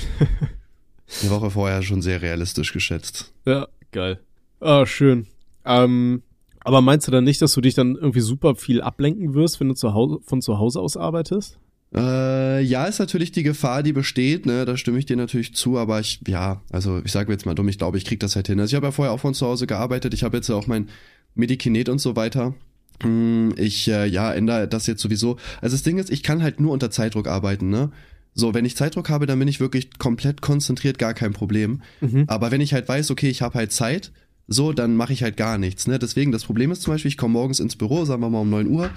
eine 1.21 1.31
Woche 1.31 1.51
vorher 1.51 1.81
schon 1.81 2.01
sehr 2.01 2.21
realistisch 2.21 2.73
geschätzt. 2.73 3.33
Ja, 3.45 3.67
geil. 3.91 4.19
Ah, 4.59 4.85
schön. 4.85 5.27
Ähm, 5.65 6.23
aber 6.63 6.81
meinst 6.81 7.07
du 7.07 7.11
dann 7.11 7.23
nicht, 7.23 7.41
dass 7.41 7.53
du 7.53 7.61
dich 7.61 7.73
dann 7.73 7.95
irgendwie 7.95 8.21
super 8.21 8.55
viel 8.55 8.81
ablenken 8.81 9.33
wirst, 9.33 9.59
wenn 9.59 9.69
du 9.69 9.73
zu 9.73 9.93
Hause, 9.93 10.19
von 10.25 10.41
zu 10.41 10.59
Hause 10.59 10.79
aus 10.81 10.97
arbeitest? 10.97 11.57
Äh, 11.95 12.61
ja, 12.61 12.85
ist 12.85 12.99
natürlich 12.99 13.31
die 13.31 13.43
Gefahr, 13.43 13.83
die 13.83 13.93
besteht, 13.93 14.45
ne, 14.45 14.65
da 14.65 14.77
stimme 14.77 14.97
ich 14.97 15.05
dir 15.05 15.15
natürlich 15.15 15.53
zu, 15.53 15.77
aber 15.77 15.99
ich, 15.99 16.21
ja, 16.27 16.61
also 16.71 17.01
ich 17.03 17.11
sage 17.11 17.31
jetzt 17.31 17.45
mal 17.45 17.53
dumm, 17.53 17.69
ich 17.69 17.77
glaube, 17.77 17.97
ich 17.97 18.05
krieg 18.05 18.19
das 18.19 18.35
halt 18.35 18.47
hin. 18.47 18.59
Also 18.59 18.71
ich 18.71 18.75
habe 18.75 18.87
ja 18.87 18.91
vorher 18.91 19.13
auch 19.13 19.19
von 19.19 19.35
zu 19.35 19.45
Hause 19.45 19.67
gearbeitet, 19.67 20.13
ich 20.13 20.23
habe 20.23 20.37
jetzt 20.37 20.49
ja 20.49 20.55
auch 20.55 20.65
mein 20.65 20.89
Medikinet 21.35 21.89
und 21.89 21.99
so 21.99 22.15
weiter. 22.15 22.55
Hm, 23.01 23.53
ich, 23.57 23.87
äh, 23.87 24.07
ja, 24.07 24.33
ändere 24.33 24.67
das 24.67 24.87
jetzt 24.87 25.01
sowieso. 25.01 25.37
Also 25.61 25.75
das 25.75 25.83
Ding 25.83 25.99
ist, 25.99 26.09
ich 26.09 26.23
kann 26.23 26.41
halt 26.41 26.59
nur 26.59 26.71
unter 26.71 26.89
Zeitdruck 26.89 27.27
arbeiten, 27.27 27.69
ne? 27.69 27.91
So, 28.35 28.55
wenn 28.55 28.65
ich 28.65 28.75
Zeitdruck 28.75 29.09
habe, 29.09 29.27
dann 29.27 29.37
bin 29.37 29.47
ich 29.47 29.59
wirklich 29.59 29.99
komplett 29.99 30.41
konzentriert, 30.41 30.97
gar 30.97 31.13
kein 31.13 31.33
Problem. 31.33 31.83
Mhm. 32.01 32.23
Aber 32.25 32.49
wenn 32.49 32.61
ich 32.61 32.73
halt 32.73 32.87
weiß, 32.89 33.11
okay, 33.11 33.29
ich 33.29 33.43
habe 33.43 33.53
halt 33.53 33.71
Zeit, 33.71 34.11
so, 34.47 34.73
dann 34.73 34.95
mache 34.95 35.13
ich 35.13 35.23
halt 35.23 35.37
gar 35.37 35.57
nichts. 35.57 35.87
Ne? 35.87 35.99
Deswegen, 35.99 36.31
das 36.31 36.43
Problem 36.43 36.71
ist 36.71 36.81
zum 36.81 36.93
Beispiel, 36.93 37.09
ich 37.09 37.17
komme 37.17 37.33
morgens 37.33 37.59
ins 37.59 37.75
Büro, 37.75 38.05
sagen 38.05 38.21
wir 38.21 38.29
mal 38.29 38.41
um 38.41 38.49
9 38.49 38.67
Uhr, 38.67 38.89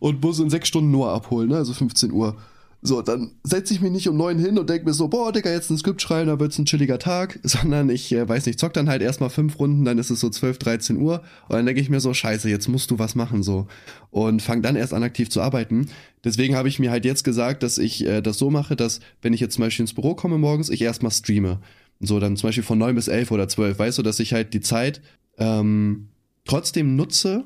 und 0.00 0.22
muss 0.22 0.40
in 0.40 0.50
sechs 0.50 0.68
Stunden 0.68 0.90
nur 0.90 1.10
abholen, 1.10 1.48
ne? 1.48 1.56
also 1.56 1.72
15 1.72 2.12
Uhr. 2.12 2.36
So, 2.82 3.02
dann 3.02 3.32
setze 3.44 3.74
ich 3.74 3.82
mich 3.82 3.92
nicht 3.92 4.08
um 4.08 4.16
neun 4.16 4.38
hin 4.38 4.58
und 4.58 4.70
denke 4.70 4.86
mir 4.86 4.94
so, 4.94 5.08
boah, 5.08 5.32
Digga, 5.32 5.50
jetzt 5.50 5.70
ein 5.70 5.76
Skript 5.76 6.00
schreiben, 6.00 6.28
da 6.28 6.40
wird's 6.40 6.58
ein 6.58 6.64
chilliger 6.64 6.98
Tag, 6.98 7.38
sondern 7.42 7.90
ich, 7.90 8.10
äh, 8.12 8.26
weiß 8.26 8.46
nicht, 8.46 8.58
zock 8.58 8.72
dann 8.72 8.88
halt 8.88 9.02
erstmal 9.02 9.28
fünf 9.28 9.58
Runden, 9.58 9.84
dann 9.84 9.98
ist 9.98 10.08
es 10.08 10.20
so 10.20 10.30
12, 10.30 10.58
13 10.58 10.96
Uhr 10.96 11.22
und 11.48 11.56
dann 11.56 11.66
denke 11.66 11.82
ich 11.82 11.90
mir 11.90 12.00
so, 12.00 12.14
scheiße, 12.14 12.48
jetzt 12.48 12.68
musst 12.68 12.90
du 12.90 12.98
was 12.98 13.14
machen 13.14 13.42
so 13.42 13.66
und 14.10 14.40
fang 14.40 14.62
dann 14.62 14.76
erst 14.76 14.94
an 14.94 15.02
aktiv 15.02 15.28
zu 15.28 15.42
arbeiten. 15.42 15.90
Deswegen 16.24 16.56
habe 16.56 16.68
ich 16.68 16.78
mir 16.78 16.90
halt 16.90 17.04
jetzt 17.04 17.22
gesagt, 17.22 17.62
dass 17.62 17.76
ich 17.76 18.06
äh, 18.06 18.22
das 18.22 18.38
so 18.38 18.50
mache, 18.50 18.76
dass 18.76 19.00
wenn 19.20 19.34
ich 19.34 19.40
jetzt 19.40 19.54
zum 19.54 19.64
Beispiel 19.64 19.82
ins 19.82 19.94
Büro 19.94 20.14
komme 20.14 20.38
morgens, 20.38 20.70
ich 20.70 20.80
erstmal 20.80 21.12
streame. 21.12 21.60
So, 22.00 22.18
dann 22.18 22.36
zum 22.36 22.48
Beispiel 22.48 22.64
von 22.64 22.78
neun 22.78 22.94
bis 22.94 23.08
elf 23.08 23.30
oder 23.30 23.48
zwölf, 23.48 23.78
weißt 23.78 23.98
du, 23.98 24.02
dass 24.02 24.20
ich 24.20 24.32
halt 24.32 24.54
die 24.54 24.60
Zeit 24.60 25.02
ähm, 25.38 26.08
trotzdem 26.46 26.96
nutze, 26.96 27.44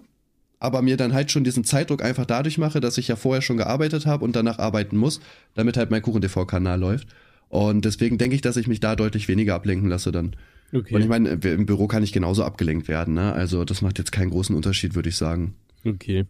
aber 0.60 0.80
mir 0.80 0.96
dann 0.96 1.12
halt 1.12 1.30
schon 1.30 1.44
diesen 1.44 1.64
Zeitdruck 1.64 2.02
einfach 2.02 2.24
dadurch 2.24 2.56
mache, 2.56 2.80
dass 2.80 2.96
ich 2.96 3.08
ja 3.08 3.16
vorher 3.16 3.42
schon 3.42 3.56
gearbeitet 3.56 4.06
habe 4.06 4.24
und 4.24 4.36
danach 4.36 4.58
arbeiten 4.58 4.96
muss, 4.96 5.20
damit 5.54 5.76
halt 5.76 5.90
mein 5.90 6.02
Kuchen-TV-Kanal 6.02 6.78
läuft. 6.78 7.08
Und 7.48 7.84
deswegen 7.84 8.16
denke 8.16 8.34
ich, 8.36 8.42
dass 8.42 8.56
ich 8.56 8.66
mich 8.66 8.80
da 8.80 8.96
deutlich 8.96 9.28
weniger 9.28 9.54
ablenken 9.54 9.88
lasse 9.88 10.12
dann. 10.12 10.36
Okay. 10.72 10.94
Und 10.94 11.02
ich 11.02 11.08
meine, 11.08 11.30
im 11.30 11.66
Büro 11.66 11.86
kann 11.86 12.02
ich 12.02 12.12
genauso 12.12 12.44
abgelenkt 12.44 12.88
werden, 12.88 13.14
ne? 13.14 13.32
Also 13.32 13.64
das 13.64 13.82
macht 13.82 13.98
jetzt 13.98 14.10
keinen 14.10 14.30
großen 14.30 14.56
Unterschied, 14.56 14.94
würde 14.94 15.08
ich 15.08 15.16
sagen. 15.16 15.54
Okay. 15.84 16.24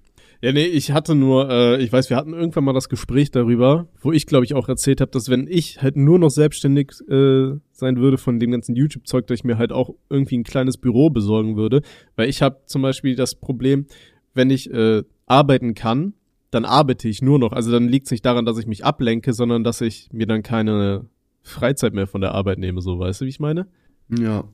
Ja, 0.45 0.53
nee, 0.53 0.67
ich 0.67 0.93
hatte 0.93 1.15
nur, 1.15 1.49
äh, 1.49 1.83
ich 1.83 1.91
weiß, 1.91 2.11
wir 2.11 2.19
hatten 2.19 2.35
irgendwann 2.35 2.65
mal 2.65 2.75
das 2.75 2.91
Gespräch 2.91 3.31
darüber, 3.31 3.89
wo 4.03 4.13
ich, 4.13 4.27
glaube 4.27 4.45
ich, 4.45 4.53
auch 4.53 4.69
erzählt 4.69 5.01
habe, 5.01 5.11
dass 5.11 5.31
wenn 5.31 5.47
ich 5.49 5.81
halt 5.81 5.97
nur 5.97 6.19
noch 6.19 6.29
selbstständig 6.29 6.91
äh, 7.09 7.55
sein 7.73 7.97
würde 7.97 8.19
von 8.19 8.39
dem 8.39 8.51
ganzen 8.51 8.77
YouTube-Zeug, 8.77 9.27
dass 9.27 9.39
ich 9.39 9.45
mir 9.45 9.57
halt 9.57 9.73
auch 9.73 9.95
irgendwie 10.11 10.37
ein 10.37 10.45
kleines 10.45 10.77
Büro 10.77 11.09
besorgen 11.09 11.57
würde. 11.57 11.81
Weil 12.15 12.29
ich 12.29 12.43
habe 12.43 12.61
zum 12.67 12.83
Beispiel 12.83 13.17
das 13.17 13.37
Problem, 13.37 13.87
wenn 14.35 14.51
ich 14.51 14.71
äh, 14.71 15.05
arbeiten 15.25 15.75
kann, 15.75 16.13
dann 16.51 16.67
arbeite 16.67 17.09
ich 17.09 17.23
nur 17.23 17.39
noch. 17.39 17.53
Also 17.53 17.73
dann 17.73 17.89
liegt 17.89 18.05
es 18.09 18.11
nicht 18.11 18.27
daran, 18.27 18.45
dass 18.45 18.59
ich 18.59 18.67
mich 18.67 18.85
ablenke, 18.85 19.33
sondern 19.33 19.65
dass 19.65 19.81
ich 19.81 20.11
mir 20.13 20.27
dann 20.27 20.43
keine 20.43 21.07
Freizeit 21.41 21.95
mehr 21.95 22.07
von 22.07 22.21
der 22.21 22.33
Arbeit 22.33 22.59
nehme, 22.59 22.83
so 22.83 22.99
weißt 22.99 23.23
du, 23.23 23.25
wie 23.25 23.31
ich 23.31 23.41
meine? 23.41 23.67
Ja. 24.11 24.45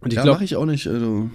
Und 0.00 0.12
ich 0.12 0.16
ja, 0.16 0.24
glaube, 0.24 0.44
ich 0.44 0.56
auch 0.56 0.66
nicht. 0.66 0.86
Also, 0.88 1.30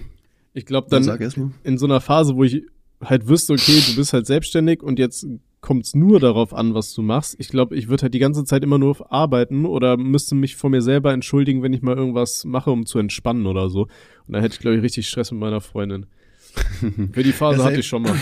ich 0.54 0.66
glaube 0.66 0.86
dann 0.88 1.50
in 1.64 1.78
so 1.78 1.86
einer 1.86 2.00
Phase, 2.00 2.36
wo 2.36 2.44
ich 2.44 2.62
halt 3.04 3.28
wüsste, 3.28 3.52
okay, 3.52 3.82
du 3.86 3.96
bist 3.96 4.12
halt 4.12 4.26
selbstständig 4.26 4.82
und 4.82 4.98
jetzt 4.98 5.26
kommt 5.60 5.86
es 5.86 5.94
nur 5.94 6.20
darauf 6.20 6.52
an, 6.52 6.74
was 6.74 6.92
du 6.92 7.02
machst. 7.02 7.36
Ich 7.38 7.48
glaube, 7.48 7.76
ich 7.76 7.88
würde 7.88 8.02
halt 8.02 8.14
die 8.14 8.18
ganze 8.18 8.44
Zeit 8.44 8.64
immer 8.64 8.78
nur 8.78 9.12
arbeiten 9.12 9.64
oder 9.64 9.96
müsste 9.96 10.34
mich 10.34 10.56
vor 10.56 10.70
mir 10.70 10.82
selber 10.82 11.12
entschuldigen, 11.12 11.62
wenn 11.62 11.72
ich 11.72 11.82
mal 11.82 11.96
irgendwas 11.96 12.44
mache, 12.44 12.70
um 12.70 12.84
zu 12.84 12.98
entspannen 12.98 13.46
oder 13.46 13.70
so. 13.70 13.82
Und 14.26 14.34
dann 14.34 14.42
hätte 14.42 14.54
ich, 14.54 14.60
glaube 14.60 14.76
ich, 14.76 14.82
richtig 14.82 15.08
Stress 15.08 15.30
mit 15.30 15.40
meiner 15.40 15.60
Freundin. 15.60 16.06
Für 17.12 17.22
die 17.22 17.32
Phase 17.32 17.64
hatte 17.64 17.80
ich 17.80 17.86
schon 17.86 18.02
mal. 18.02 18.16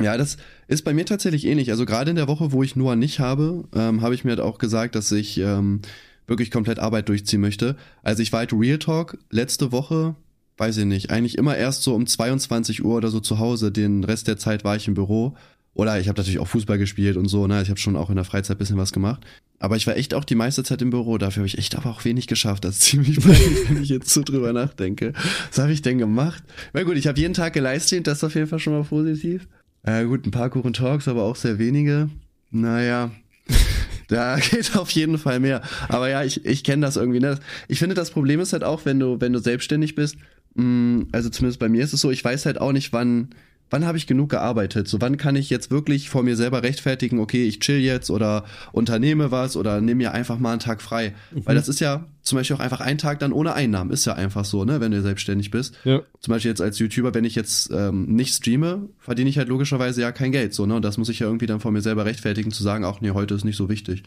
Ja, 0.00 0.16
das 0.16 0.38
ist 0.66 0.82
bei 0.82 0.92
mir 0.92 1.06
tatsächlich 1.06 1.44
ähnlich. 1.44 1.70
Also 1.70 1.84
gerade 1.86 2.10
in 2.10 2.16
der 2.16 2.28
Woche, 2.28 2.52
wo 2.52 2.62
ich 2.62 2.74
Noah 2.74 2.96
nicht 2.96 3.20
habe, 3.20 3.64
ähm, 3.74 4.00
habe 4.00 4.14
ich 4.14 4.24
mir 4.24 4.30
halt 4.30 4.40
auch 4.40 4.58
gesagt, 4.58 4.94
dass 4.94 5.12
ich 5.12 5.38
ähm, 5.38 5.82
wirklich 6.26 6.50
komplett 6.50 6.78
Arbeit 6.78 7.08
durchziehen 7.08 7.40
möchte. 7.40 7.76
Also 8.02 8.22
ich 8.22 8.32
war 8.32 8.40
halt 8.40 8.52
Real 8.52 8.78
Talk 8.78 9.18
letzte 9.30 9.72
Woche, 9.72 10.16
weiß 10.56 10.76
ich 10.78 10.84
nicht, 10.84 11.10
eigentlich 11.10 11.38
immer 11.38 11.56
erst 11.56 11.82
so 11.82 11.94
um 11.94 12.06
22 12.06 12.84
Uhr 12.84 12.96
oder 12.96 13.10
so 13.10 13.20
zu 13.20 13.38
Hause. 13.38 13.72
Den 13.72 14.04
Rest 14.04 14.28
der 14.28 14.38
Zeit 14.38 14.64
war 14.64 14.76
ich 14.76 14.88
im 14.88 14.94
Büro. 14.94 15.36
Oder 15.74 15.98
ich 15.98 16.08
habe 16.08 16.16
natürlich 16.16 16.38
auch 16.38 16.46
Fußball 16.46 16.78
gespielt 16.78 17.16
und 17.16 17.26
so, 17.26 17.48
ne? 17.48 17.60
Ich 17.60 17.68
habe 17.68 17.80
schon 17.80 17.96
auch 17.96 18.08
in 18.08 18.14
der 18.14 18.24
Freizeit 18.24 18.58
bisschen 18.58 18.76
was 18.76 18.92
gemacht. 18.92 19.26
Aber 19.58 19.76
ich 19.76 19.86
war 19.86 19.96
echt 19.96 20.14
auch 20.14 20.24
die 20.24 20.36
meiste 20.36 20.62
Zeit 20.62 20.82
im 20.82 20.90
Büro. 20.90 21.18
Dafür 21.18 21.40
habe 21.40 21.48
ich 21.48 21.58
echt 21.58 21.76
aber 21.76 21.90
auch 21.90 22.04
wenig 22.04 22.28
geschafft. 22.28 22.64
Das 22.64 22.76
ist 22.76 22.82
ziemlich 22.90 23.18
peinlich, 23.18 23.68
wenn 23.68 23.82
ich 23.82 23.88
jetzt 23.88 24.10
so 24.10 24.22
drüber 24.22 24.52
nachdenke. 24.52 25.12
Was 25.48 25.58
habe 25.58 25.72
ich 25.72 25.82
denn 25.82 25.98
gemacht? 25.98 26.44
Na 26.72 26.84
gut, 26.84 26.96
ich 26.96 27.08
habe 27.08 27.18
jeden 27.18 27.34
Tag 27.34 27.54
geleistet, 27.54 28.06
das 28.06 28.18
ist 28.18 28.24
auf 28.24 28.34
jeden 28.36 28.46
Fall 28.46 28.60
schon 28.60 28.72
mal 28.72 28.84
positiv. 28.84 29.48
Äh, 29.82 30.04
gut, 30.04 30.26
ein 30.26 30.30
paar 30.30 30.50
Kuchen 30.50 30.72
Talks, 30.72 31.08
aber 31.08 31.24
auch 31.24 31.36
sehr 31.36 31.58
wenige. 31.58 32.08
Naja, 32.52 33.10
da 34.08 34.36
geht 34.50 34.76
auf 34.76 34.90
jeden 34.90 35.18
Fall 35.18 35.40
mehr. 35.40 35.60
Aber 35.88 36.08
ja, 36.08 36.22
ich, 36.22 36.44
ich 36.44 36.62
kenne 36.62 36.86
das 36.86 36.96
irgendwie. 36.96 37.20
Ne? 37.20 37.38
Ich 37.66 37.80
finde, 37.80 37.96
das 37.96 38.12
Problem 38.12 38.38
ist 38.38 38.52
halt 38.52 38.62
auch, 38.62 38.84
wenn 38.84 39.00
du, 39.00 39.20
wenn 39.20 39.32
du 39.32 39.40
selbstständig 39.40 39.96
bist, 39.96 40.16
also 40.56 41.30
zumindest 41.30 41.58
bei 41.58 41.68
mir 41.68 41.82
ist 41.82 41.92
es 41.92 42.00
so, 42.00 42.10
ich 42.10 42.24
weiß 42.24 42.46
halt 42.46 42.60
auch 42.60 42.72
nicht, 42.72 42.92
wann, 42.92 43.30
wann 43.70 43.84
habe 43.84 43.98
ich 43.98 44.06
genug 44.06 44.30
gearbeitet? 44.30 44.86
So, 44.86 45.00
wann 45.00 45.16
kann 45.16 45.34
ich 45.34 45.50
jetzt 45.50 45.72
wirklich 45.72 46.08
vor 46.08 46.22
mir 46.22 46.36
selber 46.36 46.62
rechtfertigen, 46.62 47.18
okay, 47.18 47.44
ich 47.44 47.58
chill 47.58 47.78
jetzt 47.78 48.08
oder 48.08 48.44
unternehme 48.70 49.32
was 49.32 49.56
oder 49.56 49.80
nehme 49.80 49.96
mir 49.96 50.12
einfach 50.12 50.38
mal 50.38 50.52
einen 50.52 50.60
Tag 50.60 50.80
frei? 50.80 51.14
Mhm. 51.32 51.46
Weil 51.46 51.56
das 51.56 51.68
ist 51.68 51.80
ja 51.80 52.06
zum 52.22 52.38
Beispiel 52.38 52.54
auch 52.56 52.60
einfach 52.60 52.80
ein 52.80 52.98
Tag 52.98 53.18
dann 53.18 53.32
ohne 53.32 53.54
Einnahmen. 53.54 53.90
Ist 53.90 54.04
ja 54.04 54.14
einfach 54.14 54.44
so, 54.44 54.64
ne, 54.64 54.80
wenn 54.80 54.92
du 54.92 55.02
selbstständig 55.02 55.50
bist. 55.50 55.76
Ja. 55.82 56.02
Zum 56.20 56.32
Beispiel 56.32 56.50
jetzt 56.50 56.60
als 56.60 56.78
YouTuber, 56.78 57.14
wenn 57.14 57.24
ich 57.24 57.34
jetzt 57.34 57.70
ähm, 57.72 58.06
nicht 58.06 58.34
streame, 58.34 58.88
verdiene 59.00 59.28
ich 59.28 59.38
halt 59.38 59.48
logischerweise 59.48 60.02
ja 60.02 60.12
kein 60.12 60.30
Geld, 60.30 60.54
so, 60.54 60.66
ne? 60.66 60.76
Und 60.76 60.84
das 60.84 60.96
muss 60.96 61.08
ich 61.08 61.18
ja 61.18 61.26
irgendwie 61.26 61.46
dann 61.46 61.58
vor 61.58 61.72
mir 61.72 61.82
selber 61.82 62.04
rechtfertigen, 62.04 62.52
zu 62.52 62.62
sagen, 62.62 62.84
auch 62.84 63.00
nee, 63.00 63.10
heute 63.10 63.34
ist 63.34 63.44
nicht 63.44 63.56
so 63.56 63.68
wichtig. 63.68 64.04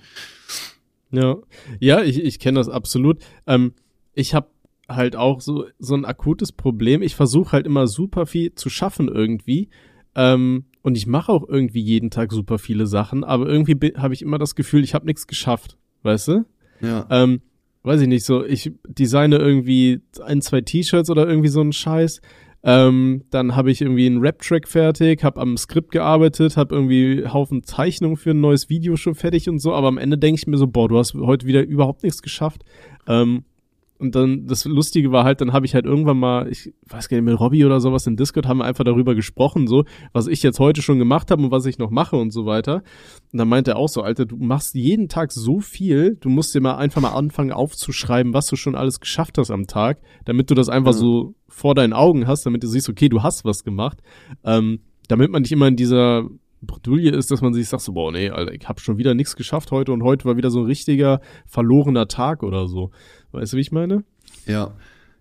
Ja, 1.12 1.36
ja, 1.80 2.02
ich, 2.04 2.24
ich 2.24 2.40
kenne 2.40 2.60
das 2.60 2.70
absolut. 2.70 3.22
Ähm, 3.46 3.74
ich 4.14 4.34
habe 4.34 4.48
halt 4.88 5.16
auch 5.16 5.42
so, 5.42 5.66
so 5.80 5.96
ein 5.96 6.06
akutes 6.06 6.52
Problem. 6.52 7.02
Ich 7.02 7.16
versuche 7.16 7.52
halt 7.52 7.66
immer 7.66 7.88
super 7.88 8.26
viel 8.26 8.56
zu 8.56 8.70
schaffen 8.70 9.08
irgendwie. 9.08 9.70
Ähm, 10.16 10.66
und 10.82 10.98
ich 10.98 11.06
mache 11.06 11.32
auch 11.32 11.48
irgendwie 11.48 11.82
jeden 11.82 12.10
Tag 12.10 12.32
super 12.32 12.58
viele 12.58 12.88
Sachen, 12.88 13.24
aber 13.24 13.48
irgendwie 13.48 13.76
habe 13.98 14.14
ich 14.14 14.22
immer 14.22 14.38
das 14.38 14.56
Gefühl, 14.56 14.84
ich 14.84 14.94
habe 14.94 15.06
nichts 15.06 15.28
geschafft, 15.28 15.78
weißt 16.04 16.30
du? 16.30 16.46
Ja. 16.82 17.06
Ähm, 17.10 17.42
weiß 17.84 18.02
ich 18.02 18.08
nicht, 18.08 18.26
so, 18.26 18.44
ich 18.44 18.72
designe 18.88 19.38
irgendwie 19.38 20.02
ein, 20.24 20.42
zwei 20.42 20.62
T-Shirts 20.62 21.10
oder 21.10 21.28
irgendwie 21.28 21.50
so 21.50 21.62
einen 21.62 21.74
Scheiß. 21.74 22.22
Ähm, 22.64 23.26
dann 23.30 23.56
habe 23.56 23.70
ich 23.70 23.82
irgendwie 23.82 24.08
einen 24.08 24.20
Rap-Track 24.20 24.68
fertig, 24.68 25.24
habe 25.24 25.40
am 25.40 25.56
Skript 25.58 25.92
gearbeitet, 25.92 26.58
habe 26.58 26.74
irgendwie 26.74 27.28
Haufen 27.28 27.64
Zeichnungen 27.64 28.18
für 28.18 28.32
ein 28.32 28.42
neues 28.42 28.70
Video 28.70 28.96
schon 28.96 29.14
fertig 29.14 29.48
und 29.48 29.60
so, 29.60 29.74
aber 29.74 29.88
am 29.88 29.98
Ende 29.98 30.18
denke 30.18 30.40
ich 30.40 30.48
mir 30.48 30.58
so, 30.58 30.68
boah, 30.68 30.90
du 30.90 30.98
hast 30.98 31.14
heute 31.14 31.46
wieder 31.46 31.64
überhaupt 31.64 32.04
nichts 32.04 32.22
geschafft. 32.22 32.64
Ähm, 33.08 33.44
und 34.00 34.16
dann, 34.16 34.46
das 34.46 34.66
Lustige 34.66 35.12
war 35.12 35.24
halt, 35.24 35.42
dann 35.42 35.54
habe 35.54 35.66
ich 35.66 35.74
halt 35.74 35.86
irgendwann 35.86 36.18
mal, 36.18 36.48
ich 36.50 36.74
weiß 36.88 37.10
gar 37.10 37.18
nicht, 37.18 37.26
mit 37.26 37.40
Robbie 37.40 37.66
oder 37.66 37.80
sowas 37.80 38.06
in 38.06 38.16
Discord 38.16 38.48
haben 38.48 38.60
wir 38.60 38.66
einfach 38.66 38.84
darüber 38.84 39.16
gesprochen, 39.16 39.68
so, 39.68 39.86
was 40.14 40.28
ich 40.28 40.44
jetzt 40.44 40.60
heute 40.60 40.82
schon 40.82 41.00
gemacht 41.00 41.32
habe 41.32 41.44
und 41.44 41.52
was 41.52 41.66
ich 41.66 41.80
noch 41.80 41.90
mache 41.90 42.16
und 42.16 42.32
so 42.32 42.46
weiter. 42.46 42.84
Und 43.32 43.40
dann 43.40 43.48
meinte 43.48 43.72
er 43.72 43.78
auch 43.78 43.90
so, 43.90 44.04
Alter, 44.04 44.26
du 44.26 44.38
machst 44.38 44.76
jeden 44.76 45.10
Tag 45.10 45.32
so 45.32 45.60
viel, 45.60 46.16
du 46.20 46.30
musst 46.30 46.54
dir 46.54 46.62
mal 46.62 46.76
einfach 46.76 47.02
mal 47.02 47.14
anfangen 47.14 47.52
aufzuschreiben, 47.52 48.34
was 48.34 48.48
du 48.48 48.56
schon 48.56 48.76
alles 48.76 49.00
geschafft 49.00 49.38
hast 49.38 49.52
am 49.52 49.68
Tag, 49.68 50.00
damit 50.26 50.52
du 50.52 50.56
das 50.56 50.70
einfach 50.70 50.94
mhm. 50.94 50.98
so 50.98 51.36
vor 51.48 51.74
deinen 51.74 51.94
Augen 51.94 52.28
hast, 52.28 52.46
damit 52.46 52.64
du 52.64 52.68
siehst, 52.68 52.90
okay, 52.90 53.10
du 53.10 53.24
hast 53.24 53.46
was 53.46 53.64
gemacht. 53.64 54.00
Ähm, 54.44 54.80
damit 55.08 55.32
man 55.32 55.42
nicht 55.42 55.52
immer 55.52 55.68
in 55.68 55.76
dieser 55.76 56.28
Bredouille 56.68 57.12
ist, 57.12 57.32
dass 57.32 57.42
man 57.42 57.54
sich 57.54 57.68
sagt 57.68 57.84
so, 57.84 57.94
boah, 57.94 58.12
nee, 58.12 58.30
Alter, 58.30 58.54
ich 58.54 58.68
habe 58.68 58.80
schon 58.80 58.98
wieder 58.98 59.14
nichts 59.14 59.36
geschafft 59.36 59.72
heute 59.72 59.92
und 59.92 60.04
heute 60.04 60.26
war 60.26 60.38
wieder 60.38 60.52
so 60.52 60.60
ein 60.60 60.66
richtiger 60.66 61.22
verlorener 61.46 62.08
Tag 62.08 62.44
oder 62.44 62.68
so. 62.68 62.92
Weißt 63.32 63.54
du, 63.54 63.58
wie 63.58 63.62
ich 63.62 63.72
meine? 63.72 64.04
Ja. 64.46 64.74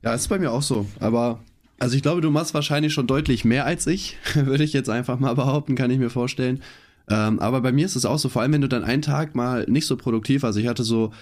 Ja, 0.03 0.15
ist 0.15 0.29
bei 0.29 0.39
mir 0.39 0.53
auch 0.53 0.63
so. 0.63 0.87
Aber, 1.01 1.41
also 1.79 1.97
ich 1.97 2.03
glaube, 2.03 2.21
du 2.21 2.31
machst 2.31 2.55
wahrscheinlich 2.55 2.93
schon 2.93 3.07
deutlich 3.07 3.45
mehr 3.45 3.65
als 3.65 3.87
ich, 3.87 4.19
würde 4.35 4.65
ich 4.65 4.73
jetzt 4.73 4.91
einfach 4.91 5.19
mal 5.19 5.35
behaupten, 5.35 5.75
kann 5.75 5.91
ich 5.91 5.99
mir 5.99 6.11
vorstellen. 6.11 6.61
Ähm, 7.09 7.39
aber 7.39 7.61
bei 7.61 7.73
mir 7.73 7.87
ist 7.87 7.97
es 7.97 8.05
auch 8.05 8.19
so, 8.19 8.29
vor 8.29 8.43
allem 8.43 8.53
wenn 8.53 8.61
du 8.61 8.69
dann 8.69 8.85
einen 8.85 9.03
Tag 9.03 9.35
mal 9.35 9.65
nicht 9.69 9.87
so 9.87 9.97
produktiv, 9.97 10.45
also 10.45 10.59
ich 10.59 10.67
hatte 10.67 10.83
so, 10.83 11.13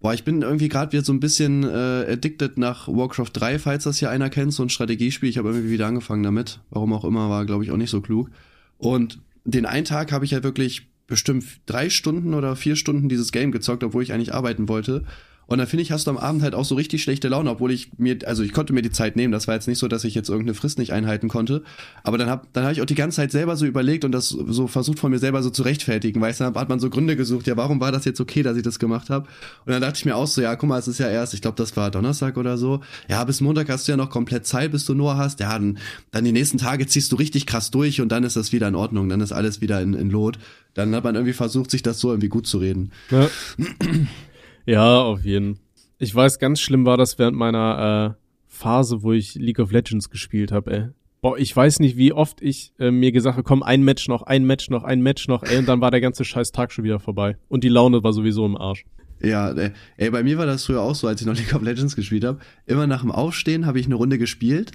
boah, 0.00 0.14
ich 0.14 0.24
bin 0.24 0.42
irgendwie 0.42 0.68
gerade 0.68 0.92
wieder 0.92 1.04
so 1.04 1.12
ein 1.12 1.20
bisschen 1.20 1.64
äh, 1.64 2.12
addicted 2.12 2.58
nach 2.58 2.88
Warcraft 2.88 3.30
3, 3.32 3.58
falls 3.58 3.84
das 3.84 3.98
hier 3.98 4.10
einer 4.10 4.30
kennt, 4.30 4.52
so 4.52 4.62
ein 4.62 4.68
Strategiespiel. 4.68 5.28
Ich 5.28 5.38
habe 5.38 5.48
irgendwie 5.48 5.70
wieder 5.70 5.86
angefangen 5.86 6.22
damit. 6.22 6.60
Warum 6.70 6.92
auch 6.92 7.04
immer, 7.04 7.30
war 7.30 7.46
glaube 7.46 7.64
ich 7.64 7.70
auch 7.70 7.76
nicht 7.76 7.90
so 7.90 8.00
klug. 8.00 8.30
Und 8.78 9.20
den 9.44 9.66
einen 9.66 9.84
Tag 9.84 10.12
habe 10.12 10.24
ich 10.24 10.30
ja 10.30 10.42
wirklich 10.42 10.88
bestimmt 11.06 11.44
drei 11.66 11.90
Stunden 11.90 12.34
oder 12.34 12.56
vier 12.56 12.76
Stunden 12.76 13.08
dieses 13.08 13.32
Game 13.32 13.52
gezockt, 13.52 13.84
obwohl 13.84 14.02
ich 14.02 14.12
eigentlich 14.12 14.34
arbeiten 14.34 14.68
wollte. 14.68 15.04
Und 15.46 15.58
dann 15.58 15.66
finde 15.66 15.82
ich, 15.82 15.92
hast 15.92 16.06
du 16.06 16.10
am 16.10 16.16
Abend 16.16 16.42
halt 16.42 16.54
auch 16.54 16.64
so 16.64 16.74
richtig 16.74 17.02
schlechte 17.02 17.28
Laune, 17.28 17.50
obwohl 17.50 17.72
ich 17.72 17.90
mir, 17.98 18.18
also 18.26 18.42
ich 18.42 18.52
konnte 18.52 18.72
mir 18.72 18.82
die 18.82 18.90
Zeit 18.90 19.16
nehmen. 19.16 19.32
Das 19.32 19.48
war 19.48 19.54
jetzt 19.54 19.68
nicht 19.68 19.78
so, 19.78 19.88
dass 19.88 20.04
ich 20.04 20.14
jetzt 20.14 20.28
irgendeine 20.28 20.54
Frist 20.54 20.78
nicht 20.78 20.92
einhalten 20.92 21.28
konnte. 21.28 21.62
Aber 22.04 22.16
dann 22.16 22.30
habe 22.30 22.46
dann 22.52 22.64
hab 22.64 22.72
ich 22.72 22.80
auch 22.80 22.86
die 22.86 22.94
ganze 22.94 23.16
Zeit 23.16 23.32
selber 23.32 23.56
so 23.56 23.66
überlegt 23.66 24.04
und 24.04 24.12
das 24.12 24.28
so 24.28 24.66
versucht 24.66 24.98
von 24.98 25.10
mir 25.10 25.18
selber 25.18 25.42
so 25.42 25.50
zu 25.50 25.62
rechtfertigen. 25.62 26.20
Weißt 26.20 26.40
du, 26.40 26.44
dann 26.44 26.54
hat 26.54 26.68
man 26.68 26.80
so 26.80 26.90
Gründe 26.90 27.16
gesucht, 27.16 27.46
ja, 27.46 27.56
warum 27.56 27.80
war 27.80 27.92
das 27.92 28.04
jetzt 28.04 28.20
okay, 28.20 28.42
dass 28.42 28.56
ich 28.56 28.62
das 28.62 28.78
gemacht 28.78 29.10
habe? 29.10 29.28
Und 29.66 29.72
dann 29.72 29.82
dachte 29.82 29.98
ich 29.98 30.04
mir 30.04 30.16
auch 30.16 30.26
so, 30.26 30.40
ja, 30.40 30.54
guck 30.56 30.68
mal, 30.68 30.78
es 30.78 30.88
ist 30.88 30.98
ja 30.98 31.08
erst, 31.08 31.34
ich 31.34 31.42
glaube, 31.42 31.56
das 31.56 31.76
war 31.76 31.90
Donnerstag 31.90 32.36
oder 32.36 32.56
so. 32.56 32.80
Ja, 33.08 33.22
bis 33.24 33.40
Montag 33.40 33.68
hast 33.68 33.88
du 33.88 33.92
ja 33.92 33.96
noch 33.96 34.10
komplett 34.10 34.46
Zeit, 34.46 34.72
bis 34.72 34.84
du 34.86 34.94
nur 34.94 35.16
hast. 35.16 35.40
Ja, 35.40 35.52
dann, 35.52 35.78
dann 36.12 36.24
die 36.24 36.32
nächsten 36.32 36.58
Tage 36.58 36.86
ziehst 36.86 37.12
du 37.12 37.16
richtig 37.16 37.46
krass 37.46 37.70
durch 37.70 38.00
und 38.00 38.10
dann 38.10 38.24
ist 38.24 38.36
das 38.36 38.52
wieder 38.52 38.68
in 38.68 38.74
Ordnung. 38.74 39.08
Dann 39.08 39.20
ist 39.20 39.32
alles 39.32 39.60
wieder 39.60 39.80
in, 39.82 39.94
in 39.94 40.10
Lot. 40.10 40.38
Dann 40.74 40.94
hat 40.94 41.04
man 41.04 41.14
irgendwie 41.14 41.34
versucht, 41.34 41.70
sich 41.70 41.82
das 41.82 42.00
so 42.00 42.10
irgendwie 42.10 42.28
gut 42.28 42.46
zu 42.46 42.58
reden. 42.58 42.92
Ja, 43.10 43.28
ja 44.66 45.02
auf 45.02 45.24
jeden 45.24 45.56
Fall. 45.56 45.62
Ich 45.98 46.12
weiß, 46.12 46.40
ganz 46.40 46.60
schlimm 46.60 46.84
war 46.84 46.96
das 46.96 47.18
während 47.18 47.36
meiner 47.36 48.16
äh, 48.18 48.22
Phase, 48.48 49.02
wo 49.02 49.12
ich 49.12 49.36
League 49.36 49.60
of 49.60 49.70
Legends 49.70 50.10
gespielt 50.10 50.50
habe, 50.50 50.72
ey. 50.72 50.88
Boah, 51.20 51.38
ich 51.38 51.56
weiß 51.56 51.78
nicht, 51.78 51.96
wie 51.96 52.12
oft 52.12 52.42
ich 52.42 52.72
äh, 52.80 52.90
mir 52.90 53.12
gesagt 53.12 53.36
habe, 53.36 53.44
komm, 53.44 53.62
ein 53.62 53.84
Match 53.84 54.08
noch, 54.08 54.24
ein 54.24 54.44
Match 54.44 54.68
noch, 54.68 54.82
ein 54.82 55.00
Match 55.00 55.28
noch, 55.28 55.44
ey, 55.44 55.58
und 55.58 55.68
dann 55.68 55.80
war 55.80 55.92
der 55.92 56.00
ganze 56.00 56.24
scheiß 56.24 56.50
Tag 56.50 56.72
schon 56.72 56.84
wieder 56.84 56.98
vorbei. 56.98 57.36
Und 57.48 57.62
die 57.62 57.68
Laune 57.68 58.02
war 58.02 58.12
sowieso 58.12 58.44
im 58.44 58.56
Arsch. 58.56 58.84
Ja, 59.20 59.54
ey, 59.96 60.10
bei 60.10 60.24
mir 60.24 60.38
war 60.38 60.46
das 60.46 60.66
früher 60.66 60.80
auch 60.80 60.96
so, 60.96 61.06
als 61.06 61.20
ich 61.20 61.26
noch 61.28 61.36
League 61.36 61.54
of 61.54 61.62
Legends 61.62 61.94
gespielt 61.94 62.24
habe. 62.24 62.40
Immer 62.66 62.88
nach 62.88 63.02
dem 63.02 63.12
Aufstehen 63.12 63.66
habe 63.66 63.78
ich 63.78 63.86
eine 63.86 63.94
Runde 63.94 64.18
gespielt 64.18 64.72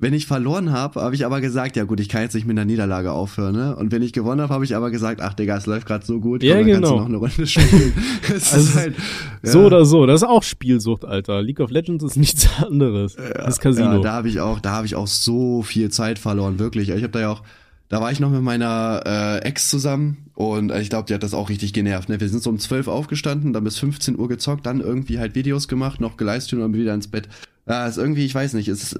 wenn 0.00 0.14
ich 0.14 0.26
verloren 0.26 0.72
habe, 0.72 1.02
habe 1.02 1.14
ich 1.14 1.26
aber 1.26 1.42
gesagt, 1.42 1.76
ja 1.76 1.84
gut, 1.84 2.00
ich 2.00 2.08
kann 2.08 2.22
jetzt 2.22 2.34
nicht 2.34 2.46
mit 2.46 2.56
einer 2.58 2.64
Niederlage 2.64 3.12
aufhören. 3.12 3.54
Ne? 3.54 3.76
Und 3.76 3.92
wenn 3.92 4.00
ich 4.00 4.14
gewonnen 4.14 4.40
habe, 4.40 4.52
habe 4.54 4.64
ich 4.64 4.74
aber 4.74 4.90
gesagt, 4.90 5.20
ach 5.20 5.34
Digga, 5.34 5.58
es 5.58 5.66
läuft 5.66 5.86
gerade 5.86 6.06
so 6.06 6.20
gut, 6.20 6.42
ja, 6.42 6.56
komm, 6.56 6.66
genau. 6.66 6.78
kannst 6.78 6.90
du 6.90 6.96
noch 6.96 7.06
eine 7.06 7.16
Runde 7.18 7.46
spielen. 7.46 7.92
also 8.32 8.74
halt, 8.78 8.96
ja. 9.42 9.50
So 9.50 9.66
oder 9.66 9.84
so, 9.84 10.06
das 10.06 10.22
ist 10.22 10.28
auch 10.28 10.42
Spielsucht, 10.42 11.04
Alter. 11.04 11.42
League 11.42 11.60
of 11.60 11.70
Legends 11.70 12.02
ist 12.02 12.16
nichts 12.16 12.48
anderes. 12.62 13.16
Ja, 13.16 13.44
das 13.44 13.60
Casino. 13.60 13.96
Ja, 13.96 13.98
da 14.00 14.12
habe 14.12 14.28
ich 14.28 14.40
auch, 14.40 14.58
da 14.58 14.70
habe 14.70 14.86
ich 14.86 14.96
auch 14.96 15.06
so 15.06 15.62
viel 15.62 15.90
Zeit 15.90 16.18
verloren, 16.18 16.58
wirklich. 16.58 16.88
Ich 16.88 17.02
habe 17.02 17.12
da 17.12 17.20
ja 17.20 17.30
auch, 17.30 17.42
da 17.90 18.00
war 18.00 18.10
ich 18.10 18.20
noch 18.20 18.30
mit 18.30 18.42
meiner 18.42 19.02
äh, 19.04 19.38
Ex 19.46 19.68
zusammen 19.68 20.30
und 20.34 20.72
ich 20.72 20.88
glaube, 20.88 21.08
die 21.08 21.14
hat 21.14 21.22
das 21.22 21.34
auch 21.34 21.50
richtig 21.50 21.74
genervt. 21.74 22.08
Ne? 22.08 22.20
Wir 22.20 22.28
sind 22.30 22.42
so 22.42 22.48
um 22.48 22.58
12 22.58 22.88
aufgestanden, 22.88 23.52
dann 23.52 23.64
bis 23.64 23.78
15 23.78 24.18
Uhr 24.18 24.28
gezockt, 24.28 24.64
dann 24.64 24.80
irgendwie 24.80 25.18
halt 25.18 25.34
Videos 25.34 25.68
gemacht, 25.68 26.00
noch 26.00 26.16
geleistet 26.16 26.58
und 26.60 26.72
wieder 26.72 26.94
ins 26.94 27.08
Bett. 27.08 27.28
Ja, 27.68 27.86
ist 27.86 27.98
irgendwie, 27.98 28.24
ich 28.24 28.34
weiß 28.34 28.54
nicht, 28.54 28.68
ist 28.68 28.98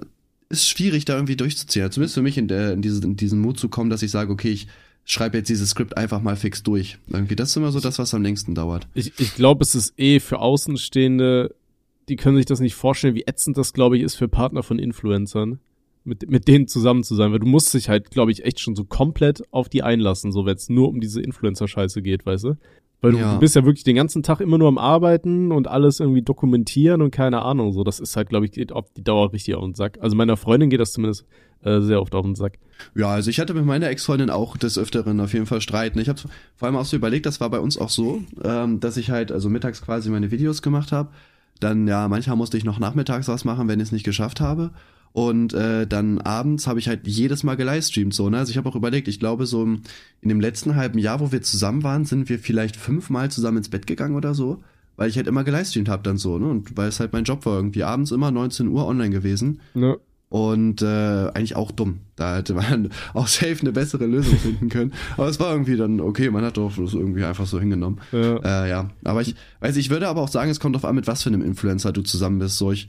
ist 0.51 0.69
schwierig, 0.69 1.05
da 1.05 1.15
irgendwie 1.15 1.37
durchzuziehen. 1.37 1.91
Zumindest 1.91 2.15
für 2.15 2.23
mich 2.23 2.37
in, 2.37 2.49
der, 2.49 2.73
in, 2.73 2.83
diese, 2.83 3.03
in 3.03 3.17
diesen 3.17 3.41
Mut 3.41 3.59
zu 3.59 3.69
kommen, 3.69 3.89
dass 3.89 4.03
ich 4.03 4.11
sage, 4.11 4.33
okay, 4.33 4.51
ich 4.51 4.67
schreibe 5.05 5.39
jetzt 5.39 5.49
dieses 5.49 5.71
Skript 5.71 5.97
einfach 5.97 6.21
mal 6.21 6.37
fix 6.37 6.63
durch. 6.63 6.99
Irgendwie, 7.09 7.37
das 7.37 7.51
ist 7.51 7.57
immer 7.57 7.73
so 7.73 7.81
das, 7.81 7.99
was 7.99 8.13
am 8.13 8.23
längsten 8.23 8.55
dauert. 8.55 8.89
Ich, 8.95 9.19
ich 9.19 9.35
glaube, 9.35 9.63
es 9.63 9.75
ist 9.75 9.99
eh 9.99 10.21
für 10.21 10.41
Außenstehende, 10.41 11.55
die 12.09 12.17
können 12.17 12.37
sich 12.37 12.47
das 12.47 12.61
nicht 12.61 12.75
vorstellen, 12.75 13.15
wie 13.15 13.25
ätzend 13.27 13.57
das, 13.57 13.73
glaube 13.73 13.97
ich, 13.97 14.03
ist 14.03 14.17
für 14.17 14.29
Partner 14.29 14.63
von 14.63 14.79
Influencern. 14.79 15.61
Mit, 16.03 16.31
mit 16.31 16.49
denen 16.49 16.67
zusammen 16.67 17.05
zu 17.05 17.15
sein, 17.15 17.31
weil 17.31 17.41
du 17.41 17.47
musst 17.47 17.75
dich 17.75 17.91
halt, 17.91 18.11
glaube 18.11 18.33
ich, 18.33 18.47
echt 18.47 18.59
schon 18.59 18.75
so 18.75 18.85
komplett 18.85 19.43
auf 19.51 19.69
die 19.69 19.83
einlassen, 19.83 20.33
so 20.33 20.47
wenn 20.47 20.57
es 20.57 20.71
nur 20.71 20.89
um 20.89 20.99
diese 20.99 21.21
Influencer-Scheiße 21.21 22.01
geht, 22.01 22.25
weißt 22.25 22.45
du? 22.45 22.57
Weil 23.01 23.13
du, 23.13 23.19
ja. 23.19 23.35
du, 23.35 23.41
bist 23.41 23.57
ja 23.57 23.65
wirklich 23.65 23.85
den 23.85 23.97
ganzen 23.97 24.23
Tag 24.23 24.41
immer 24.41 24.59
nur 24.59 24.69
am 24.69 24.79
Arbeiten 24.79 25.53
und 25.53 25.69
alles 25.69 26.01
irgendwie 26.01 26.23
dokumentieren 26.23 27.01
und 27.01 27.11
keine 27.11 27.43
Ahnung. 27.43 27.73
So, 27.73 27.83
das 27.83 27.99
ist 27.99 28.17
halt, 28.17 28.29
glaube 28.29 28.45
ich, 28.45 28.53
geht 28.53 28.73
auf 28.73 28.93
die 28.95 29.03
Dauer 29.03 29.33
richtig 29.33 29.55
auf 29.55 29.65
den 29.65 29.75
Sack. 29.75 29.99
Also 30.01 30.17
meiner 30.17 30.37
Freundin 30.37 30.69
geht 30.69 30.81
das 30.81 30.93
zumindest 30.93 31.25
äh, 31.63 31.81
sehr 31.81 32.01
oft 32.01 32.15
auf 32.15 32.25
den 32.25 32.35
Sack. 32.35 32.59
Ja, 32.95 33.09
also 33.09 33.31
ich 33.31 33.41
hatte 33.41 33.55
mit 33.55 33.65
meiner 33.65 33.89
Ex-Freundin 33.89 34.31
auch 34.31 34.57
des 34.57 34.79
Öfteren 34.79 35.21
auf 35.21 35.33
jeden 35.33 35.47
Fall 35.47 35.61
Streiten. 35.61 35.99
Ich 35.99 36.09
habe 36.09 36.21
vor 36.57 36.67
allem 36.67 36.77
auch 36.77 36.85
so 36.85 36.97
überlegt, 36.97 37.27
das 37.27 37.41
war 37.41 37.51
bei 37.51 37.61
uns 37.61 37.79
auch 37.79 37.91
so, 37.91 38.23
ähm, 38.43 38.81
dass 38.81 38.97
ich 38.97 39.11
halt 39.11 39.33
also 39.33 39.49
mittags 39.49 39.83
quasi 39.83 40.11
meine 40.11 40.31
Videos 40.31 40.61
gemacht 40.61 40.93
habe. 40.93 41.11
Dann 41.59 41.87
ja, 41.87 42.09
manchmal 42.09 42.37
musste 42.37 42.57
ich 42.57 42.65
noch 42.65 42.79
nachmittags 42.79 43.29
was 43.29 43.45
machen, 43.45 43.69
wenn 43.69 43.81
ich 43.81 43.89
es 43.89 43.93
nicht 43.93 44.05
geschafft 44.05 44.41
habe. 44.41 44.71
Und 45.13 45.55
äh, 45.55 45.87
dann 45.87 46.19
abends 46.19 46.67
habe 46.67 46.79
ich 46.79 46.87
halt 46.87 47.07
jedes 47.07 47.43
Mal 47.43 47.57
gelivestreamt 47.57 48.15
so, 48.15 48.31
ne? 48.31 48.39
Also 48.39 48.51
ich 48.51 48.57
habe 48.57 48.69
auch 48.69 48.77
überlegt, 48.77 49.09
ich 49.09 49.19
glaube 49.19 49.45
so 49.47 49.65
in 49.65 50.29
dem 50.29 50.41
letzten 50.41 50.77
halben 50.77 50.99
Jahr, 50.99 51.19
wo 51.19 51.33
wir 51.33 51.43
zusammen 51.43 51.83
waren, 51.83 52.05
sind 52.05 52.29
wir 52.29 52.39
vielleicht 52.39 52.77
fünfmal 52.77 53.31
zusammen 53.31 53.59
ins 53.59 53.71
Bett 53.71 53.89
gegangen 53.89 54.15
oder 54.15 54.35
so, 54.35 54.63
weil 54.97 55.09
ich 55.09 55.17
halt 55.17 55.27
immer 55.27 55.43
gelivestreamt 55.43 55.89
habe 55.89 56.05
dann 56.05 56.17
so, 56.17 56.39
ne? 56.39 56.47
Und 56.47 56.77
weil 56.77 56.89
es 56.89 57.01
halt 57.01 57.13
mein 57.13 57.25
Job 57.25 57.45
war, 57.45 57.57
irgendwie 57.57 57.83
abends 57.83 58.13
immer 58.13 58.31
19 58.31 58.69
Uhr 58.69 58.87
online 58.87 59.11
gewesen. 59.11 59.61
Ja. 59.75 59.97
Und 60.29 60.81
äh, 60.81 60.87
eigentlich 60.87 61.57
auch 61.57 61.73
dumm. 61.73 61.99
Da 62.15 62.37
hätte 62.37 62.55
man 62.55 62.91
auch 63.15 63.27
safe 63.27 63.63
eine 63.63 63.73
bessere 63.73 64.07
Lösung 64.07 64.39
finden 64.39 64.69
können. 64.69 64.93
Aber 65.17 65.27
es 65.27 65.41
war 65.41 65.51
irgendwie 65.51 65.77
dann 65.77 66.01
okay, 66.01 66.31
man 66.31 66.45
hat 66.45 66.57
doch 66.57 66.73
das 66.77 66.95
irgendwie 66.95 67.25
einfach 67.25 67.47
so 67.47 67.59
hingenommen. 67.59 68.01
Ja. 68.13 68.37
Äh, 68.37 68.71
ja. 68.71 68.91
Aber 69.03 69.23
ich 69.23 69.35
weiß, 69.59 69.77
ich 69.77 69.91
würde 69.91 70.07
aber 70.07 70.21
auch 70.21 70.29
sagen, 70.29 70.53
es 70.53 70.61
kommt 70.61 70.77
auf 70.77 70.85
an, 70.85 70.95
mit 70.95 71.09
was 71.09 71.25
für 71.25 71.31
einem 71.31 71.43
Influencer 71.43 71.91
du 71.91 72.03
zusammen 72.03 72.39
bist. 72.39 72.59
So 72.59 72.71
ich, 72.71 72.89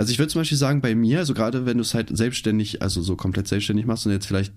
also 0.00 0.12
ich 0.12 0.18
würde 0.18 0.32
zum 0.32 0.40
Beispiel 0.40 0.56
sagen, 0.56 0.80
bei 0.80 0.94
mir, 0.94 1.18
also 1.18 1.34
gerade 1.34 1.66
wenn 1.66 1.76
du 1.76 1.82
es 1.82 1.92
halt 1.92 2.16
selbstständig, 2.16 2.80
also 2.80 3.02
so 3.02 3.16
komplett 3.16 3.46
selbstständig 3.46 3.84
machst 3.84 4.06
und 4.06 4.12
jetzt 4.12 4.24
vielleicht 4.24 4.54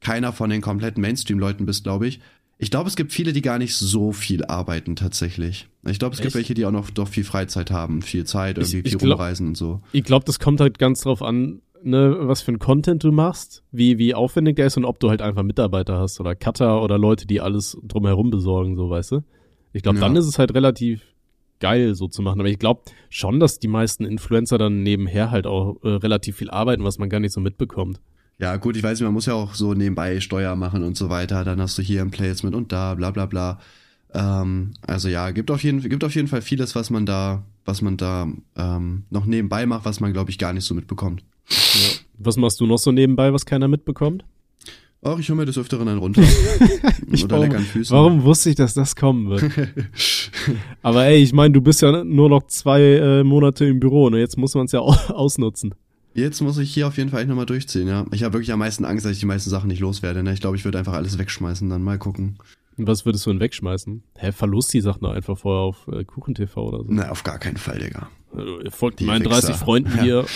keiner 0.00 0.32
von 0.32 0.48
den 0.48 0.62
kompletten 0.62 1.02
Mainstream-Leuten 1.02 1.66
bist, 1.66 1.84
glaube 1.84 2.06
ich. 2.06 2.20
Ich 2.56 2.70
glaube, 2.70 2.88
es 2.88 2.96
gibt 2.96 3.12
viele, 3.12 3.34
die 3.34 3.42
gar 3.42 3.58
nicht 3.58 3.74
so 3.74 4.12
viel 4.12 4.46
arbeiten 4.46 4.96
tatsächlich. 4.96 5.68
Ich 5.86 5.98
glaube, 5.98 6.14
es 6.14 6.20
Echt? 6.20 6.28
gibt 6.28 6.34
welche, 6.34 6.54
die 6.54 6.64
auch 6.64 6.70
noch 6.70 6.88
doch 6.88 7.08
viel 7.08 7.24
Freizeit 7.24 7.70
haben, 7.70 8.00
viel 8.00 8.24
Zeit, 8.24 8.56
irgendwie 8.56 8.78
ich, 8.78 8.84
ich 8.86 8.90
viel 8.92 8.98
glaub, 9.00 9.18
rumreisen 9.18 9.48
und 9.48 9.56
so. 9.58 9.82
Ich 9.92 10.04
glaube, 10.04 10.24
das 10.24 10.38
kommt 10.38 10.60
halt 10.60 10.78
ganz 10.78 11.02
drauf 11.02 11.20
an, 11.20 11.60
ne, 11.82 12.16
was 12.20 12.40
für 12.40 12.52
ein 12.52 12.58
Content 12.58 13.04
du 13.04 13.12
machst, 13.12 13.64
wie, 13.72 13.98
wie 13.98 14.14
aufwendig 14.14 14.56
der 14.56 14.68
ist 14.68 14.78
und 14.78 14.86
ob 14.86 14.98
du 14.98 15.10
halt 15.10 15.20
einfach 15.20 15.42
Mitarbeiter 15.42 15.98
hast 15.98 16.20
oder 16.20 16.34
Cutter 16.34 16.82
oder 16.82 16.96
Leute, 16.96 17.26
die 17.26 17.42
alles 17.42 17.76
drumherum 17.82 18.30
besorgen, 18.30 18.76
so 18.76 18.88
weißt 18.88 19.12
du. 19.12 19.24
Ich 19.74 19.82
glaube, 19.82 19.98
ja. 19.98 20.04
dann 20.04 20.16
ist 20.16 20.26
es 20.26 20.38
halt 20.38 20.54
relativ 20.54 21.02
geil 21.60 21.94
so 21.94 22.08
zu 22.08 22.22
machen. 22.22 22.40
Aber 22.40 22.48
ich 22.48 22.58
glaube 22.58 22.82
schon, 23.08 23.40
dass 23.40 23.58
die 23.58 23.68
meisten 23.68 24.04
Influencer 24.04 24.58
dann 24.58 24.82
nebenher 24.82 25.30
halt 25.30 25.46
auch 25.46 25.76
äh, 25.82 25.88
relativ 25.88 26.36
viel 26.36 26.50
arbeiten, 26.50 26.84
was 26.84 26.98
man 26.98 27.08
gar 27.08 27.20
nicht 27.20 27.32
so 27.32 27.40
mitbekommt. 27.40 28.00
Ja, 28.38 28.56
gut, 28.56 28.76
ich 28.76 28.82
weiß 28.82 28.98
nicht, 28.98 29.06
man 29.06 29.14
muss 29.14 29.26
ja 29.26 29.34
auch 29.34 29.54
so 29.54 29.72
nebenbei 29.72 30.20
Steuer 30.20 30.56
machen 30.56 30.82
und 30.82 30.96
so 30.96 31.08
weiter. 31.08 31.44
Dann 31.44 31.60
hast 31.60 31.78
du 31.78 31.82
hier 31.82 32.02
ein 32.02 32.10
Placement 32.10 32.54
und 32.54 32.70
da, 32.72 32.94
bla 32.94 33.10
bla 33.10 33.26
bla. 33.26 33.58
Ähm, 34.12 34.72
also 34.82 35.08
ja, 35.08 35.30
gibt 35.30 35.50
auf 35.50 35.62
jeden, 35.62 35.80
gibt 35.80 36.04
auf 36.04 36.14
jeden 36.14 36.28
Fall 36.28 36.42
vieles, 36.42 36.74
was 36.74 36.90
man 36.90 37.06
da, 37.06 37.44
was 37.64 37.82
man 37.82 37.96
da 37.96 38.28
ähm, 38.56 39.04
noch 39.10 39.26
nebenbei 39.26 39.66
macht, 39.66 39.84
was 39.84 40.00
man, 40.00 40.12
glaube 40.12 40.30
ich, 40.30 40.38
gar 40.38 40.52
nicht 40.52 40.64
so 40.64 40.74
mitbekommt. 40.74 41.24
Ja. 41.48 41.98
Was 42.18 42.36
machst 42.36 42.60
du 42.60 42.66
noch 42.66 42.78
so 42.78 42.92
nebenbei, 42.92 43.32
was 43.32 43.46
keiner 43.46 43.68
mitbekommt? 43.68 44.24
Ach, 45.06 45.20
ich 45.20 45.28
hole 45.28 45.36
mir 45.36 45.46
des 45.46 45.56
Öfteren 45.56 45.86
einen 45.86 45.98
runter. 45.98 46.20
Oder 47.24 47.38
warum, 47.38 47.60
Füßen. 47.60 47.96
Warum 47.96 48.24
wusste 48.24 48.50
ich, 48.50 48.56
dass 48.56 48.74
das 48.74 48.96
kommen 48.96 49.28
wird? 49.28 49.44
Aber 50.82 51.04
ey, 51.04 51.22
ich 51.22 51.32
meine, 51.32 51.52
du 51.52 51.60
bist 51.60 51.80
ja 51.80 52.02
nur 52.02 52.28
noch 52.28 52.48
zwei 52.48 52.82
äh, 52.82 53.22
Monate 53.22 53.66
im 53.66 53.78
Büro, 53.78 54.10
ne? 54.10 54.18
Jetzt 54.18 54.36
muss 54.36 54.56
man 54.56 54.66
es 54.66 54.72
ja 54.72 54.80
ausnutzen. 54.80 55.76
Jetzt 56.14 56.40
muss 56.40 56.58
ich 56.58 56.74
hier 56.74 56.88
auf 56.88 56.96
jeden 56.96 57.10
Fall 57.10 57.20
echt 57.20 57.28
nochmal 57.28 57.46
durchziehen, 57.46 57.86
ja. 57.86 58.04
Ich 58.10 58.24
habe 58.24 58.34
wirklich 58.34 58.50
am 58.50 58.58
meisten 58.58 58.84
Angst, 58.84 59.04
dass 59.04 59.12
ich 59.12 59.20
die 59.20 59.26
meisten 59.26 59.48
Sachen 59.48 59.68
nicht 59.68 59.80
loswerde. 59.80 60.24
Ne? 60.24 60.32
Ich 60.32 60.40
glaube, 60.40 60.56
ich 60.56 60.64
würde 60.64 60.78
einfach 60.78 60.94
alles 60.94 61.18
wegschmeißen, 61.18 61.70
dann 61.70 61.82
mal 61.82 61.98
gucken. 61.98 62.38
Was 62.76 63.06
würdest 63.06 63.24
du 63.26 63.30
denn 63.30 63.40
wegschmeißen? 63.40 64.02
Hä, 64.16 64.32
verlust 64.32 64.74
die 64.74 64.80
Sachen 64.80 65.06
einfach 65.06 65.38
vorher 65.38 65.62
auf 65.62 65.88
äh, 65.88 66.04
KuchenTV 66.04 66.56
oder 66.56 66.78
so? 66.78 66.86
Na, 66.88 67.10
auf 67.10 67.22
gar 67.22 67.38
keinen 67.38 67.58
Fall, 67.58 67.78
Digga. 67.78 68.08
Äh, 68.36 68.70
folgt 68.70 69.00
meinen 69.00 69.24
30 69.24 69.56
Freunden 69.56 69.92
ja. 69.96 70.02
hier. 70.02 70.26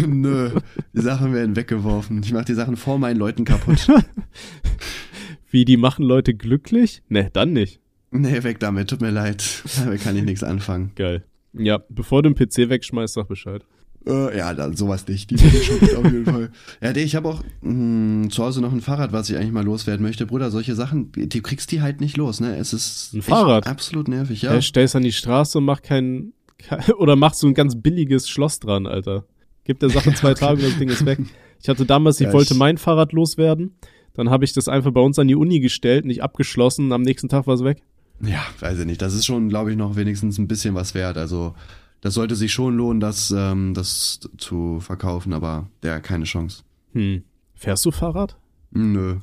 Nö, 0.06 0.50
die 0.92 1.00
Sachen 1.00 1.32
werden 1.32 1.56
weggeworfen. 1.56 2.22
Ich 2.22 2.32
mach 2.32 2.44
die 2.44 2.54
Sachen 2.54 2.76
vor 2.76 2.98
meinen 2.98 3.16
Leuten 3.16 3.44
kaputt. 3.44 3.88
Wie, 5.50 5.64
die 5.64 5.76
machen 5.76 6.04
Leute 6.04 6.34
glücklich? 6.34 7.02
Ne, 7.08 7.30
dann 7.32 7.52
nicht. 7.52 7.80
Nee, 8.10 8.42
weg 8.42 8.60
damit, 8.60 8.90
tut 8.90 9.00
mir 9.00 9.10
leid. 9.10 9.62
Damit 9.78 10.02
kann 10.02 10.16
ich 10.16 10.24
nichts 10.24 10.42
anfangen. 10.42 10.92
Geil. 10.94 11.24
Ja, 11.54 11.80
bevor 11.88 12.22
du 12.22 12.30
den 12.30 12.36
PC 12.36 12.68
wegschmeißt, 12.68 13.14
sag 13.14 13.28
Bescheid. 13.28 13.64
Äh, 14.06 14.38
ja, 14.38 14.54
dann 14.54 14.76
sowas 14.76 15.06
nicht. 15.06 15.30
Die 15.30 15.34
ich 15.34 15.64
schon 15.64 15.80
gut 15.80 15.94
auf 15.94 16.04
jeden 16.04 16.24
Fall. 16.24 16.50
Ja, 16.80 16.94
ich 16.94 17.16
habe 17.16 17.28
auch 17.28 17.42
mh, 17.62 18.22
hm, 18.24 18.30
zu 18.30 18.44
Hause 18.44 18.60
noch 18.60 18.72
ein 18.72 18.80
Fahrrad, 18.80 19.12
was 19.12 19.28
ich 19.28 19.36
eigentlich 19.36 19.52
mal 19.52 19.64
loswerden 19.64 20.04
möchte. 20.04 20.26
Bruder, 20.26 20.50
solche 20.50 20.74
Sachen, 20.74 21.12
du 21.12 21.42
kriegst 21.42 21.72
die 21.72 21.82
halt 21.82 22.00
nicht 22.00 22.16
los, 22.16 22.40
ne? 22.40 22.56
Es 22.56 22.72
ist 22.72 23.14
ein 23.14 23.22
Fahrrad. 23.22 23.66
absolut 23.66 24.08
nervig, 24.08 24.42
ja. 24.42 24.52
Er 24.52 24.62
stellst 24.62 24.96
an 24.96 25.02
die 25.02 25.12
Straße 25.12 25.58
und 25.58 25.64
mach 25.64 25.82
keinen 25.82 26.32
oder 26.98 27.16
machst 27.16 27.40
so 27.40 27.46
ein 27.46 27.54
ganz 27.54 27.80
billiges 27.80 28.28
Schloss 28.28 28.60
dran, 28.60 28.86
Alter. 28.86 29.24
Gib 29.64 29.80
der 29.80 29.90
Sache 29.90 30.12
zwei 30.14 30.34
Tage 30.34 30.62
und 30.62 30.70
das 30.70 30.78
Ding 30.78 30.88
ist 30.88 31.04
weg. 31.04 31.18
Ich 31.60 31.68
hatte 31.68 31.84
damals, 31.84 32.20
ich 32.20 32.26
ja, 32.26 32.32
wollte 32.32 32.54
ich 32.54 32.58
mein 32.58 32.78
Fahrrad 32.78 33.12
loswerden. 33.12 33.74
Dann 34.14 34.30
habe 34.30 34.44
ich 34.44 34.52
das 34.52 34.68
einfach 34.68 34.92
bei 34.92 35.00
uns 35.00 35.18
an 35.18 35.28
die 35.28 35.36
Uni 35.36 35.60
gestellt, 35.60 36.04
nicht 36.04 36.22
abgeschlossen. 36.22 36.92
Am 36.92 37.02
nächsten 37.02 37.28
Tag 37.28 37.46
war 37.46 37.54
es 37.54 37.64
weg. 37.64 37.82
Ja, 38.20 38.42
weiß 38.60 38.80
ich 38.80 38.86
nicht. 38.86 39.00
Das 39.00 39.14
ist 39.14 39.26
schon, 39.26 39.48
glaube 39.48 39.70
ich, 39.70 39.76
noch 39.76 39.96
wenigstens 39.96 40.38
ein 40.38 40.48
bisschen 40.48 40.74
was 40.74 40.94
wert. 40.94 41.16
Also 41.16 41.54
das 42.00 42.14
sollte 42.14 42.36
sich 42.36 42.52
schon 42.52 42.76
lohnen, 42.76 43.00
das, 43.00 43.32
ähm, 43.36 43.74
das 43.74 44.20
zu 44.36 44.80
verkaufen, 44.80 45.32
aber 45.32 45.68
der 45.82 46.00
keine 46.00 46.24
Chance. 46.24 46.62
Hm. 46.92 47.22
Fährst 47.54 47.84
du 47.84 47.90
Fahrrad? 47.90 48.36
Nö. 48.70 49.16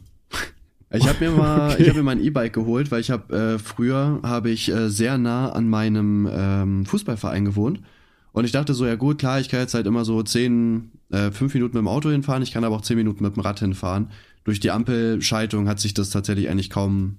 Ich 0.92 1.08
habe 1.08 1.26
mir 1.26 1.32
mal, 1.38 1.72
okay. 1.72 1.82
ich 1.82 1.90
habe 1.90 2.00
mir 2.00 2.04
mal 2.04 2.12
ein 2.12 2.24
E-Bike 2.24 2.54
geholt, 2.54 2.92
weil 2.92 3.02
ich 3.02 3.12
habe 3.12 3.56
äh, 3.56 3.60
früher 3.60 4.20
habe 4.24 4.50
ich 4.50 4.70
äh, 4.70 4.90
sehr 4.90 5.18
nah 5.18 5.52
an 5.52 5.68
meinem 5.68 6.30
ähm, 6.32 6.86
Fußballverein 6.86 7.46
gewohnt 7.46 7.82
und 8.36 8.44
ich 8.44 8.52
dachte 8.52 8.74
so, 8.74 8.86
ja 8.86 8.96
gut, 8.96 9.20
klar, 9.20 9.40
ich 9.40 9.48
kann 9.48 9.62
jetzt 9.62 9.74
halt 9.74 9.88
immer 9.88 10.04
so 10.04 10.22
zehn, 10.22 10.92
äh, 11.10 11.32
fünf 11.32 11.54
Minuten 11.54 11.78
mit 11.78 11.82
dem 11.84 11.88
Auto 11.88 12.10
hinfahren, 12.10 12.44
ich 12.44 12.52
kann 12.52 12.66
aber 12.66 12.76
auch 12.76 12.82
zehn 12.82 12.98
Minuten 12.98 13.24
mit 13.24 13.38
dem 13.38 13.40
Rad 13.40 13.62
hinfahren. 13.62 14.10
Durch 14.44 14.60
die 14.60 14.72
Ampelschaltung 14.72 15.70
hat 15.70 15.80
sich 15.80 15.94
das 15.94 16.10
tatsächlich 16.10 16.50
eigentlich 16.50 16.70
kaum 16.70 17.16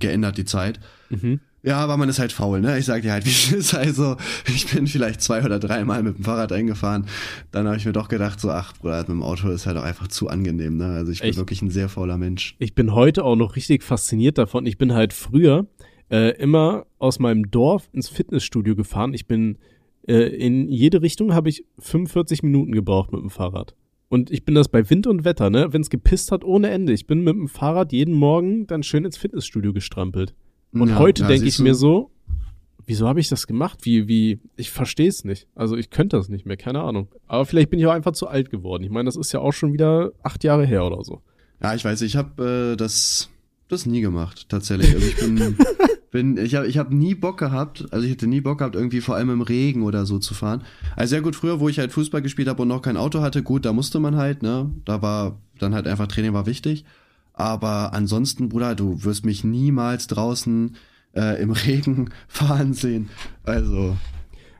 geändert, 0.00 0.36
die 0.36 0.44
Zeit. 0.44 0.80
Mhm. 1.10 1.38
Ja, 1.62 1.78
aber 1.78 1.96
man 1.96 2.08
ist 2.08 2.18
halt 2.18 2.32
faul, 2.32 2.60
ne? 2.60 2.78
Ich 2.78 2.84
sag 2.84 3.02
dir 3.02 3.12
halt, 3.12 3.24
wie 3.26 3.30
es 3.30 3.52
ist. 3.52 3.74
Also, 3.74 4.16
ich 4.46 4.72
bin 4.72 4.86
vielleicht 4.86 5.20
zwei 5.20 5.44
oder 5.44 5.58
dreimal 5.58 6.02
mit 6.02 6.18
dem 6.18 6.24
Fahrrad 6.24 6.52
eingefahren. 6.52 7.06
Dann 7.50 7.66
habe 7.66 7.76
ich 7.76 7.84
mir 7.84 7.92
doch 7.92 8.08
gedacht, 8.08 8.40
so, 8.40 8.50
ach, 8.50 8.74
Bruder, 8.76 8.98
mit 9.00 9.08
dem 9.08 9.22
Auto 9.22 9.48
ist 9.48 9.66
halt 9.66 9.76
auch 9.76 9.82
einfach 9.82 10.08
zu 10.08 10.28
angenehm, 10.28 10.76
ne? 10.76 10.86
Also 10.86 11.12
ich 11.12 11.20
bin 11.20 11.30
Echt? 11.30 11.38
wirklich 11.38 11.62
ein 11.62 11.70
sehr 11.70 11.88
fauler 11.88 12.18
Mensch. 12.18 12.54
Ich 12.58 12.74
bin 12.74 12.94
heute 12.94 13.24
auch 13.24 13.36
noch 13.36 13.56
richtig 13.56 13.82
fasziniert 13.82 14.38
davon. 14.38 14.66
Ich 14.66 14.78
bin 14.78 14.94
halt 14.94 15.12
früher 15.12 15.66
äh, 16.10 16.36
immer 16.38 16.86
aus 16.98 17.18
meinem 17.18 17.50
Dorf 17.50 17.88
ins 17.92 18.08
Fitnessstudio 18.08 18.76
gefahren. 18.76 19.12
Ich 19.14 19.26
bin 19.26 19.58
äh, 20.06 20.28
in 20.28 20.68
jede 20.68 21.02
Richtung 21.02 21.34
habe 21.34 21.48
ich 21.48 21.64
45 21.78 22.42
Minuten 22.42 22.72
gebraucht 22.72 23.12
mit 23.12 23.20
dem 23.20 23.30
Fahrrad. 23.30 23.74
Und 24.08 24.30
ich 24.30 24.44
bin 24.44 24.54
das 24.54 24.68
bei 24.68 24.88
Wind 24.88 25.06
und 25.06 25.24
Wetter, 25.24 25.50
ne? 25.50 25.72
Wenn 25.72 25.82
es 25.82 25.90
gepisst 25.90 26.32
hat 26.32 26.44
ohne 26.44 26.70
Ende. 26.70 26.94
Ich 26.94 27.06
bin 27.06 27.24
mit 27.24 27.34
dem 27.34 27.48
Fahrrad 27.48 27.92
jeden 27.92 28.14
Morgen 28.14 28.66
dann 28.66 28.82
schön 28.82 29.04
ins 29.04 29.18
Fitnessstudio 29.18 29.74
gestrampelt. 29.74 30.34
Und 30.72 30.90
ja, 30.90 30.98
heute 30.98 31.22
ja, 31.22 31.28
denke 31.28 31.46
ich 31.46 31.58
mir 31.58 31.74
so, 31.74 32.10
wieso 32.88 33.06
habe 33.06 33.20
ich 33.20 33.28
das 33.28 33.46
gemacht? 33.46 33.80
Wie, 33.82 34.08
wie, 34.08 34.40
ich 34.56 34.70
verstehe 34.70 35.08
es 35.08 35.24
nicht. 35.24 35.46
Also 35.54 35.76
ich 35.76 35.90
könnte 35.90 36.16
das 36.16 36.28
nicht 36.28 36.46
mehr, 36.46 36.56
keine 36.56 36.82
Ahnung. 36.82 37.08
Aber 37.26 37.44
vielleicht 37.44 37.70
bin 37.70 37.78
ich 37.78 37.86
auch 37.86 37.92
einfach 37.92 38.12
zu 38.12 38.26
alt 38.26 38.50
geworden. 38.50 38.82
Ich 38.82 38.90
meine, 38.90 39.06
das 39.06 39.16
ist 39.16 39.32
ja 39.32 39.40
auch 39.40 39.52
schon 39.52 39.72
wieder 39.72 40.12
acht 40.22 40.42
Jahre 40.42 40.66
her 40.66 40.84
oder 40.84 41.04
so. 41.04 41.22
Ja, 41.62 41.74
ich 41.74 41.84
weiß, 41.84 42.02
ich 42.02 42.16
habe 42.16 42.72
äh, 42.72 42.76
das, 42.76 43.28
das 43.68 43.84
nie 43.84 44.00
gemacht, 44.00 44.48
tatsächlich. 44.48 44.94
Also 44.94 45.06
ich 45.06 45.16
bin, 45.16 45.56
bin 46.10 46.36
ich 46.38 46.54
habe 46.54 46.66
ich 46.66 46.78
hab 46.78 46.90
nie 46.90 47.14
Bock 47.14 47.38
gehabt, 47.38 47.86
also 47.90 48.06
ich 48.06 48.12
hätte 48.12 48.26
nie 48.26 48.40
Bock 48.40 48.58
gehabt, 48.58 48.74
irgendwie 48.74 49.00
vor 49.00 49.16
allem 49.16 49.30
im 49.30 49.42
Regen 49.42 49.82
oder 49.82 50.06
so 50.06 50.18
zu 50.18 50.34
fahren. 50.34 50.64
Also 50.96 51.16
ja 51.16 51.20
gut, 51.20 51.36
früher, 51.36 51.60
wo 51.60 51.68
ich 51.68 51.78
halt 51.78 51.92
Fußball 51.92 52.22
gespielt 52.22 52.48
habe 52.48 52.62
und 52.62 52.68
noch 52.68 52.82
kein 52.82 52.96
Auto 52.96 53.20
hatte, 53.20 53.42
gut, 53.42 53.64
da 53.64 53.72
musste 53.72 54.00
man 54.00 54.16
halt, 54.16 54.42
ne? 54.42 54.70
Da 54.84 55.02
war 55.02 55.40
dann 55.58 55.74
halt 55.74 55.86
einfach 55.86 56.06
Training 56.06 56.32
war 56.32 56.46
wichtig. 56.46 56.84
Aber 57.38 57.92
ansonsten, 57.92 58.48
Bruder, 58.48 58.74
du 58.74 59.04
wirst 59.04 59.24
mich 59.24 59.44
niemals 59.44 60.08
draußen 60.08 60.74
äh, 61.14 61.40
im 61.40 61.52
Regen 61.66 62.10
fahren 62.26 62.74
sehen. 62.74 63.10
Also. 63.44 63.96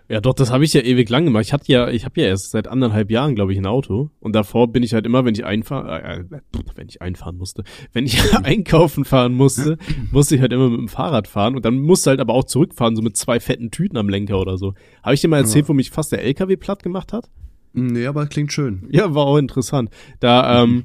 Ja, 0.09 0.21
doch, 0.21 0.33
das 0.33 0.53
habe 0.53 0.65
ich 0.65 0.73
ja 0.73 0.81
ewig 0.81 1.11
lang 1.11 1.25
gemacht. 1.25 1.45
Ich 1.45 1.53
hatte 1.53 1.71
ja, 1.71 1.89
ich 1.89 2.05
habe 2.05 2.21
ja 2.21 2.29
erst 2.29 2.53
seit 2.53 2.69
anderthalb 2.69 3.11
Jahren, 3.11 3.35
glaube 3.35 3.53
ich, 3.53 3.59
ein 3.59 3.67
Auto. 3.67 4.11
Und 4.21 4.33
davor 4.37 4.69
bin 4.69 4.85
ich 4.85 4.95
halt 4.95 5.07
immer, 5.07 5.25
wenn 5.25 5.35
ich 5.35 5.45
einfahren, 5.45 5.89
äh, 5.89 6.21
äh, 6.21 6.41
wenn 6.77 6.89
ich 6.89 7.03
einfahren 7.03 7.37
musste, 7.37 7.65
wenn 7.93 8.07
ich 8.07 8.23
einkaufen 8.45 9.05
fahren 9.05 9.35
musste, 9.35 9.77
musste 10.13 10.37
ich 10.37 10.41
halt 10.41 10.53
immer 10.53 10.71
mit 10.71 10.79
dem 10.79 10.89
Fahrrad 10.89 11.27
fahren. 11.27 11.57
Und 11.57 11.65
dann 11.65 11.81
musste 11.81 12.11
halt 12.11 12.21
aber 12.21 12.35
auch 12.35 12.45
zurückfahren, 12.45 12.95
so 12.95 13.03
mit 13.03 13.17
zwei 13.17 13.41
fetten 13.41 13.73
Tüten 13.73 13.97
am 13.97 14.09
Lenker 14.09 14.39
oder 14.39 14.57
so. 14.57 14.75
Habe 15.03 15.15
ich 15.15 15.21
dir 15.21 15.29
mal 15.29 15.39
erzählt, 15.39 15.65
ja. 15.65 15.69
wo 15.69 15.73
mich 15.73 15.91
fast 15.91 16.13
der 16.13 16.23
LKW 16.23 16.57
platt 16.57 16.85
gemacht 16.85 17.13
hat? 17.13 17.29
Nee, 17.73 18.07
aber 18.07 18.27
klingt 18.27 18.53
schön. 18.53 18.89
Ja, 18.91 19.15
war 19.15 19.27
auch 19.27 19.37
interessant. 19.37 19.91
Da, 20.21 20.63
ähm, 20.63 20.85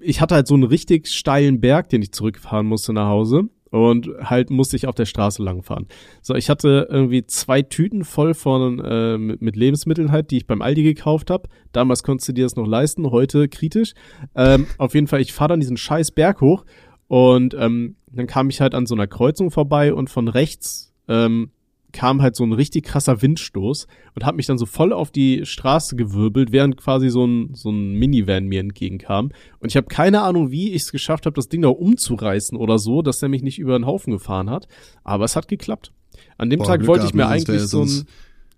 ich 0.00 0.20
hatte 0.20 0.34
halt 0.34 0.46
so 0.46 0.54
einen 0.54 0.64
richtig 0.64 1.08
steilen 1.08 1.60
Berg, 1.60 1.88
den 1.88 2.02
ich 2.02 2.12
zurückfahren 2.12 2.66
musste 2.66 2.92
nach 2.92 3.08
Hause 3.08 3.48
und 3.70 4.08
halt 4.20 4.50
musste 4.50 4.76
ich 4.76 4.86
auf 4.86 4.94
der 4.94 5.06
Straße 5.06 5.42
langfahren. 5.42 5.86
So, 6.22 6.34
ich 6.34 6.48
hatte 6.48 6.88
irgendwie 6.90 7.26
zwei 7.26 7.62
Tüten 7.62 8.04
voll 8.04 8.34
von 8.34 8.80
äh, 8.80 9.18
mit, 9.18 9.42
mit 9.42 9.56
Lebensmitteln 9.56 10.12
halt, 10.12 10.30
die 10.30 10.38
ich 10.38 10.46
beim 10.46 10.62
Aldi 10.62 10.82
gekauft 10.82 11.30
habe. 11.30 11.48
Damals 11.72 12.02
konntest 12.02 12.28
du 12.28 12.32
dir 12.32 12.44
das 12.44 12.56
noch 12.56 12.66
leisten, 12.66 13.10
heute 13.10 13.48
kritisch. 13.48 13.94
Ähm, 14.34 14.66
auf 14.78 14.94
jeden 14.94 15.06
Fall, 15.06 15.20
ich 15.20 15.32
fahre 15.32 15.48
dann 15.48 15.60
diesen 15.60 15.76
scheiß 15.76 16.12
Berg 16.12 16.40
hoch 16.40 16.64
und 17.08 17.54
ähm, 17.54 17.96
dann 18.10 18.26
kam 18.26 18.50
ich 18.50 18.60
halt 18.60 18.74
an 18.74 18.86
so 18.86 18.94
einer 18.94 19.06
Kreuzung 19.06 19.50
vorbei 19.50 19.92
und 19.92 20.10
von 20.10 20.28
rechts 20.28 20.94
ähm, 21.08 21.50
kam 21.96 22.20
halt 22.20 22.36
so 22.36 22.44
ein 22.44 22.52
richtig 22.52 22.84
krasser 22.84 23.22
Windstoß 23.22 23.86
und 24.14 24.24
hat 24.24 24.36
mich 24.36 24.46
dann 24.46 24.58
so 24.58 24.66
voll 24.66 24.92
auf 24.92 25.10
die 25.10 25.46
Straße 25.46 25.96
gewirbelt, 25.96 26.52
während 26.52 26.76
quasi 26.76 27.08
so 27.08 27.26
ein, 27.26 27.54
so 27.54 27.70
ein 27.70 27.94
Minivan 27.94 28.46
mir 28.46 28.60
entgegenkam. 28.60 29.30
Und 29.58 29.70
ich 29.70 29.76
habe 29.76 29.86
keine 29.86 30.22
Ahnung, 30.22 30.50
wie 30.50 30.72
ich 30.72 30.82
es 30.82 30.92
geschafft 30.92 31.24
habe, 31.24 31.34
das 31.34 31.48
Ding 31.48 31.62
da 31.62 31.68
umzureißen 31.68 32.56
oder 32.56 32.78
so, 32.78 33.00
dass 33.00 33.18
der 33.18 33.30
mich 33.30 33.42
nicht 33.42 33.58
über 33.58 33.78
den 33.78 33.86
Haufen 33.86 34.12
gefahren 34.12 34.50
hat. 34.50 34.68
Aber 35.04 35.24
es 35.24 35.36
hat 35.36 35.48
geklappt. 35.48 35.92
An 36.36 36.50
dem 36.50 36.58
Boah, 36.58 36.66
Tag 36.66 36.80
Glück 36.80 36.88
wollte 36.88 37.06
ich 37.06 37.14
mir 37.14 37.26
eigentlich 37.26 37.62
so 37.62 37.82
ein... 37.82 38.06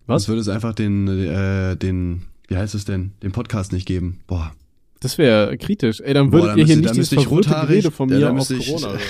Was? 0.06 0.22
Sonst 0.24 0.28
würde 0.28 0.40
es 0.40 0.48
einfach 0.48 0.74
den, 0.74 1.06
äh, 1.06 1.76
den 1.76 2.22
wie 2.48 2.56
heißt 2.56 2.74
es 2.74 2.84
denn, 2.84 3.12
den 3.22 3.30
Podcast 3.30 3.72
nicht 3.72 3.86
geben. 3.86 4.20
Boah. 4.26 4.52
Das 5.00 5.16
wäre 5.16 5.56
kritisch. 5.58 6.00
Ey, 6.00 6.14
dann 6.14 6.32
würdet 6.32 6.54
Boah, 6.54 6.58
ihr 6.58 6.64
hier 6.64 6.76
nicht 6.76 6.94
dieses 6.94 7.10
verwirrte 7.10 7.50
Gerede 7.50 7.90
von 7.90 8.08
mir 8.08 8.32
auf 8.32 8.50
ich, 8.50 8.66
Corona 8.66 8.88
hören. 8.88 9.00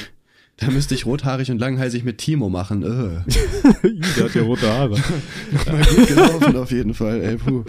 Da 0.59 0.71
müsste 0.71 0.95
ich 0.95 1.07
rothaarig 1.07 1.53
und 1.53 1.59
langhalsig 1.59 2.05
mit 2.05 2.19
Timo 2.19 2.49
machen. 2.49 2.83
Äh. 2.83 3.23
der 4.17 4.25
hat 4.25 4.35
ja 4.35 4.43
rote 4.43 4.69
Haare. 4.69 4.91
Mal 5.67 5.85
gut 5.85 6.09
gelaufen 6.09 6.57
auf 6.57 6.73
jeden 6.73 6.95
Fall, 6.95 7.23
ey, 7.23 7.37
puh. 7.37 7.65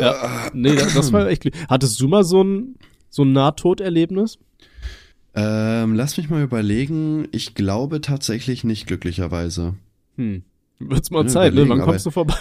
ja, 0.00 0.50
nee, 0.54 0.76
das, 0.76 0.94
das 0.94 1.12
war 1.12 1.28
echt. 1.28 1.50
Hattest 1.68 2.00
du 2.00 2.06
mal 2.06 2.22
so 2.22 2.44
ein, 2.44 2.76
so 3.10 3.24
ein 3.24 3.32
Nahtoderlebnis? 3.32 4.38
Ähm, 5.34 5.94
lass 5.96 6.16
mich 6.16 6.30
mal 6.30 6.44
überlegen. 6.44 7.26
Ich 7.32 7.54
glaube 7.54 8.00
tatsächlich 8.00 8.62
nicht, 8.62 8.86
glücklicherweise. 8.86 9.74
Hm. 10.16 10.44
Wird's 10.78 11.10
mal 11.10 11.22
ja, 11.22 11.28
Zeit, 11.28 11.54
ne? 11.54 11.68
Wann 11.68 11.80
kommst 11.80 12.06
du 12.06 12.12
vorbei? 12.12 12.36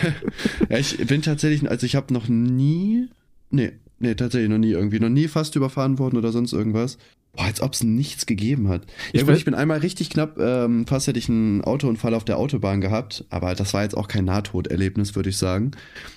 ja, 0.68 0.78
ich 0.78 0.98
bin 1.06 1.22
tatsächlich, 1.22 1.68
also 1.70 1.86
ich 1.86 1.96
habe 1.96 2.12
noch 2.12 2.28
nie, 2.28 3.08
nee, 3.50 3.72
nee, 3.98 4.14
tatsächlich 4.14 4.50
noch 4.50 4.58
nie 4.58 4.70
irgendwie, 4.70 5.00
noch 5.00 5.08
nie 5.08 5.28
fast 5.28 5.56
überfahren 5.56 5.98
worden 5.98 6.16
oder 6.16 6.32
sonst 6.32 6.52
irgendwas. 6.52 6.98
Boah, 7.36 7.44
als 7.44 7.60
ob 7.60 7.74
es 7.74 7.84
nichts 7.84 8.26
gegeben 8.26 8.68
hat. 8.68 8.82
Ich, 9.12 9.20
ja, 9.20 9.26
gut, 9.26 9.36
ich 9.36 9.44
bin 9.44 9.54
einmal 9.54 9.78
richtig 9.78 10.10
knapp, 10.10 10.38
ähm, 10.38 10.86
fast 10.86 11.06
hätte 11.06 11.18
ich 11.18 11.28
einen 11.28 11.62
Autounfall 11.62 12.14
auf 12.14 12.24
der 12.24 12.38
Autobahn 12.38 12.80
gehabt, 12.80 13.24
aber 13.30 13.54
das 13.54 13.74
war 13.74 13.82
jetzt 13.82 13.96
auch 13.96 14.08
kein 14.08 14.24
Nahtoderlebnis, 14.24 15.14
würde 15.14 15.28
ich 15.28 15.36
sagen. 15.36 15.72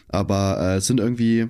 Aber 0.08 0.58
äh, 0.60 0.78
es 0.78 0.88
sind 0.88 1.00
irgendwie, 1.00 1.48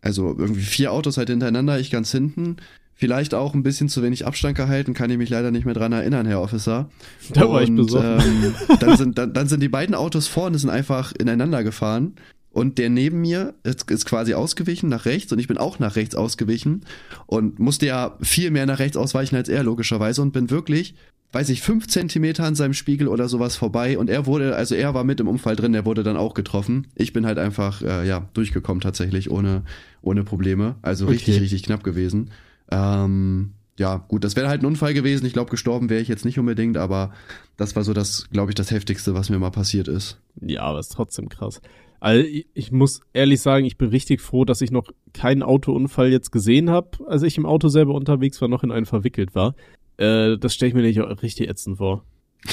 also 0.00 0.34
irgendwie 0.38 0.62
vier 0.62 0.92
Autos 0.92 1.18
halt 1.18 1.28
hintereinander, 1.28 1.78
ich 1.78 1.90
ganz 1.90 2.10
hinten. 2.10 2.56
Vielleicht 2.94 3.32
auch 3.32 3.54
ein 3.54 3.62
bisschen 3.62 3.88
zu 3.88 4.02
wenig 4.02 4.26
Abstand 4.26 4.56
gehalten, 4.56 4.92
kann 4.92 5.08
ich 5.08 5.16
mich 5.16 5.30
leider 5.30 5.50
nicht 5.50 5.64
mehr 5.64 5.74
dran 5.74 5.92
erinnern, 5.92 6.26
Herr 6.26 6.42
Officer. 6.42 6.90
Da 7.32 7.48
war 7.48 7.62
ich 7.62 7.74
besoffen. 7.74 8.20
Ähm, 8.20 8.54
dann, 8.78 8.96
sind, 8.98 9.18
dann, 9.18 9.32
dann 9.32 9.48
sind 9.48 9.62
die 9.62 9.70
beiden 9.70 9.94
Autos 9.94 10.28
vorne 10.28 10.58
sind 10.58 10.68
einfach 10.68 11.12
ineinander 11.12 11.64
gefahren 11.64 12.14
und 12.52 12.78
der 12.78 12.90
neben 12.90 13.20
mir 13.20 13.54
ist, 13.62 13.90
ist, 13.90 14.06
quasi 14.06 14.34
ausgewichen 14.34 14.88
nach 14.88 15.04
rechts 15.04 15.32
und 15.32 15.38
ich 15.38 15.48
bin 15.48 15.58
auch 15.58 15.78
nach 15.78 15.96
rechts 15.96 16.14
ausgewichen 16.14 16.82
und 17.26 17.58
musste 17.58 17.86
ja 17.86 18.16
viel 18.20 18.50
mehr 18.50 18.66
nach 18.66 18.78
rechts 18.78 18.96
ausweichen 18.96 19.36
als 19.36 19.48
er 19.48 19.62
logischerweise 19.62 20.20
und 20.22 20.32
bin 20.32 20.50
wirklich, 20.50 20.94
weiß 21.32 21.48
ich, 21.50 21.62
fünf 21.62 21.86
Zentimeter 21.86 22.44
an 22.44 22.56
seinem 22.56 22.74
Spiegel 22.74 23.08
oder 23.08 23.28
sowas 23.28 23.56
vorbei 23.56 23.98
und 23.98 24.10
er 24.10 24.26
wurde, 24.26 24.56
also 24.56 24.74
er 24.74 24.94
war 24.94 25.04
mit 25.04 25.20
im 25.20 25.28
Unfall 25.28 25.54
drin, 25.56 25.72
der 25.72 25.84
wurde 25.84 26.02
dann 26.02 26.16
auch 26.16 26.34
getroffen. 26.34 26.88
Ich 26.96 27.12
bin 27.12 27.24
halt 27.24 27.38
einfach, 27.38 27.82
äh, 27.82 28.06
ja, 28.06 28.28
durchgekommen 28.34 28.80
tatsächlich 28.80 29.30
ohne, 29.30 29.62
ohne 30.02 30.24
Probleme. 30.24 30.74
Also 30.82 31.04
okay. 31.04 31.14
richtig, 31.14 31.40
richtig 31.40 31.62
knapp 31.62 31.84
gewesen. 31.84 32.30
Ähm, 32.70 33.52
ja, 33.78 33.96
gut, 33.96 34.24
das 34.24 34.36
wäre 34.36 34.48
halt 34.48 34.62
ein 34.62 34.66
Unfall 34.66 34.92
gewesen. 34.92 35.24
Ich 35.24 35.32
glaube, 35.32 35.50
gestorben 35.50 35.88
wäre 35.88 36.02
ich 36.02 36.08
jetzt 36.08 36.24
nicht 36.24 36.38
unbedingt, 36.38 36.76
aber 36.76 37.12
das 37.56 37.76
war 37.76 37.84
so 37.84 37.94
das, 37.94 38.28
glaube 38.30 38.50
ich, 38.50 38.54
das 38.54 38.70
Heftigste, 38.70 39.14
was 39.14 39.30
mir 39.30 39.38
mal 39.38 39.50
passiert 39.50 39.88
ist. 39.88 40.18
Ja, 40.42 40.62
aber 40.62 40.80
ist 40.80 40.92
trotzdem 40.92 41.30
krass. 41.30 41.62
Also 42.00 42.26
ich 42.54 42.72
muss 42.72 43.02
ehrlich 43.12 43.40
sagen, 43.42 43.66
ich 43.66 43.76
bin 43.76 43.90
richtig 43.90 44.22
froh, 44.22 44.44
dass 44.46 44.62
ich 44.62 44.70
noch 44.70 44.90
keinen 45.12 45.42
Autounfall 45.42 46.10
jetzt 46.10 46.32
gesehen 46.32 46.70
habe, 46.70 47.06
als 47.06 47.22
ich 47.22 47.36
im 47.36 47.46
Auto 47.46 47.68
selber 47.68 47.94
unterwegs 47.94 48.40
war, 48.40 48.48
noch 48.48 48.62
in 48.62 48.72
einen 48.72 48.86
verwickelt 48.86 49.34
war. 49.34 49.54
Äh, 49.98 50.38
das 50.38 50.54
stelle 50.54 50.70
ich 50.70 50.74
mir 50.74 50.82
nicht 50.82 50.98
richtig 51.22 51.48
ätzend 51.48 51.76
vor. 51.76 52.04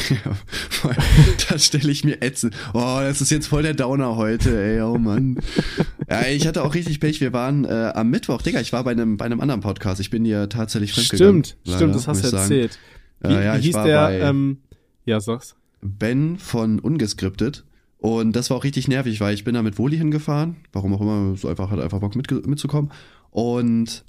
Ja, 0.10 0.38
das 1.50 1.66
stelle 1.66 1.90
ich 1.90 2.04
mir 2.04 2.22
ätzend. 2.22 2.54
Oh, 2.74 2.98
das 3.00 3.22
ist 3.22 3.32
jetzt 3.32 3.48
voll 3.48 3.64
der 3.64 3.74
Downer 3.74 4.18
heute, 4.18 4.62
ey, 4.62 4.82
oh 4.82 4.98
Mann. 4.98 5.40
Ja, 6.10 6.26
ich 6.26 6.48
hatte 6.48 6.64
auch 6.64 6.74
richtig 6.74 7.02
Pech. 7.02 7.20
Wir 7.20 7.34
waren 7.34 7.66
äh, 7.66 7.92
am 7.94 8.10
Mittwoch, 8.10 8.42
Digga, 8.42 8.62
ich 8.62 8.72
war 8.72 8.82
bei 8.86 8.92
einem, 8.92 9.18
bei 9.18 9.26
einem 9.26 9.42
anderen 9.42 9.60
Podcast. 9.60 10.00
Ich 10.00 10.10
bin 10.10 10.24
hier 10.24 10.48
tatsächlich 10.48 10.94
fremdgegangen. 10.94 11.44
Stimmt, 11.44 11.58
leider, 11.66 11.78
stimmt, 11.78 11.96
das 11.96 12.08
hast 12.08 12.24
du 12.24 12.36
erzählt. 12.36 12.80
Wie, 13.20 13.34
äh, 13.34 13.46
ja, 13.46 13.58
wie 13.58 13.62
hieß 13.62 13.74
der, 13.74 14.22
ähm, 14.22 14.60
ja, 15.04 15.20
sag's. 15.20 15.58
Ben 15.82 16.38
von 16.38 16.80
Ungeskriptet. 16.80 17.66
Und 18.00 18.36
das 18.36 18.50
war 18.50 18.58
auch 18.58 18.64
richtig 18.64 18.88
nervig, 18.88 19.20
weil 19.20 19.34
ich 19.34 19.44
bin 19.44 19.56
da 19.56 19.64
mit 19.64 19.80
Woli 19.80 19.98
hingefahren. 19.98 20.58
Warum 20.72 20.94
auch 20.94 21.02
immer, 21.02 21.36
so 21.36 21.48
einfach 21.48 21.72
hat 21.72 21.80
einfach 21.80 22.00
Bock 22.00 22.16
mit, 22.16 22.48
mitzukommen. 22.48 22.92
Und 23.32 24.06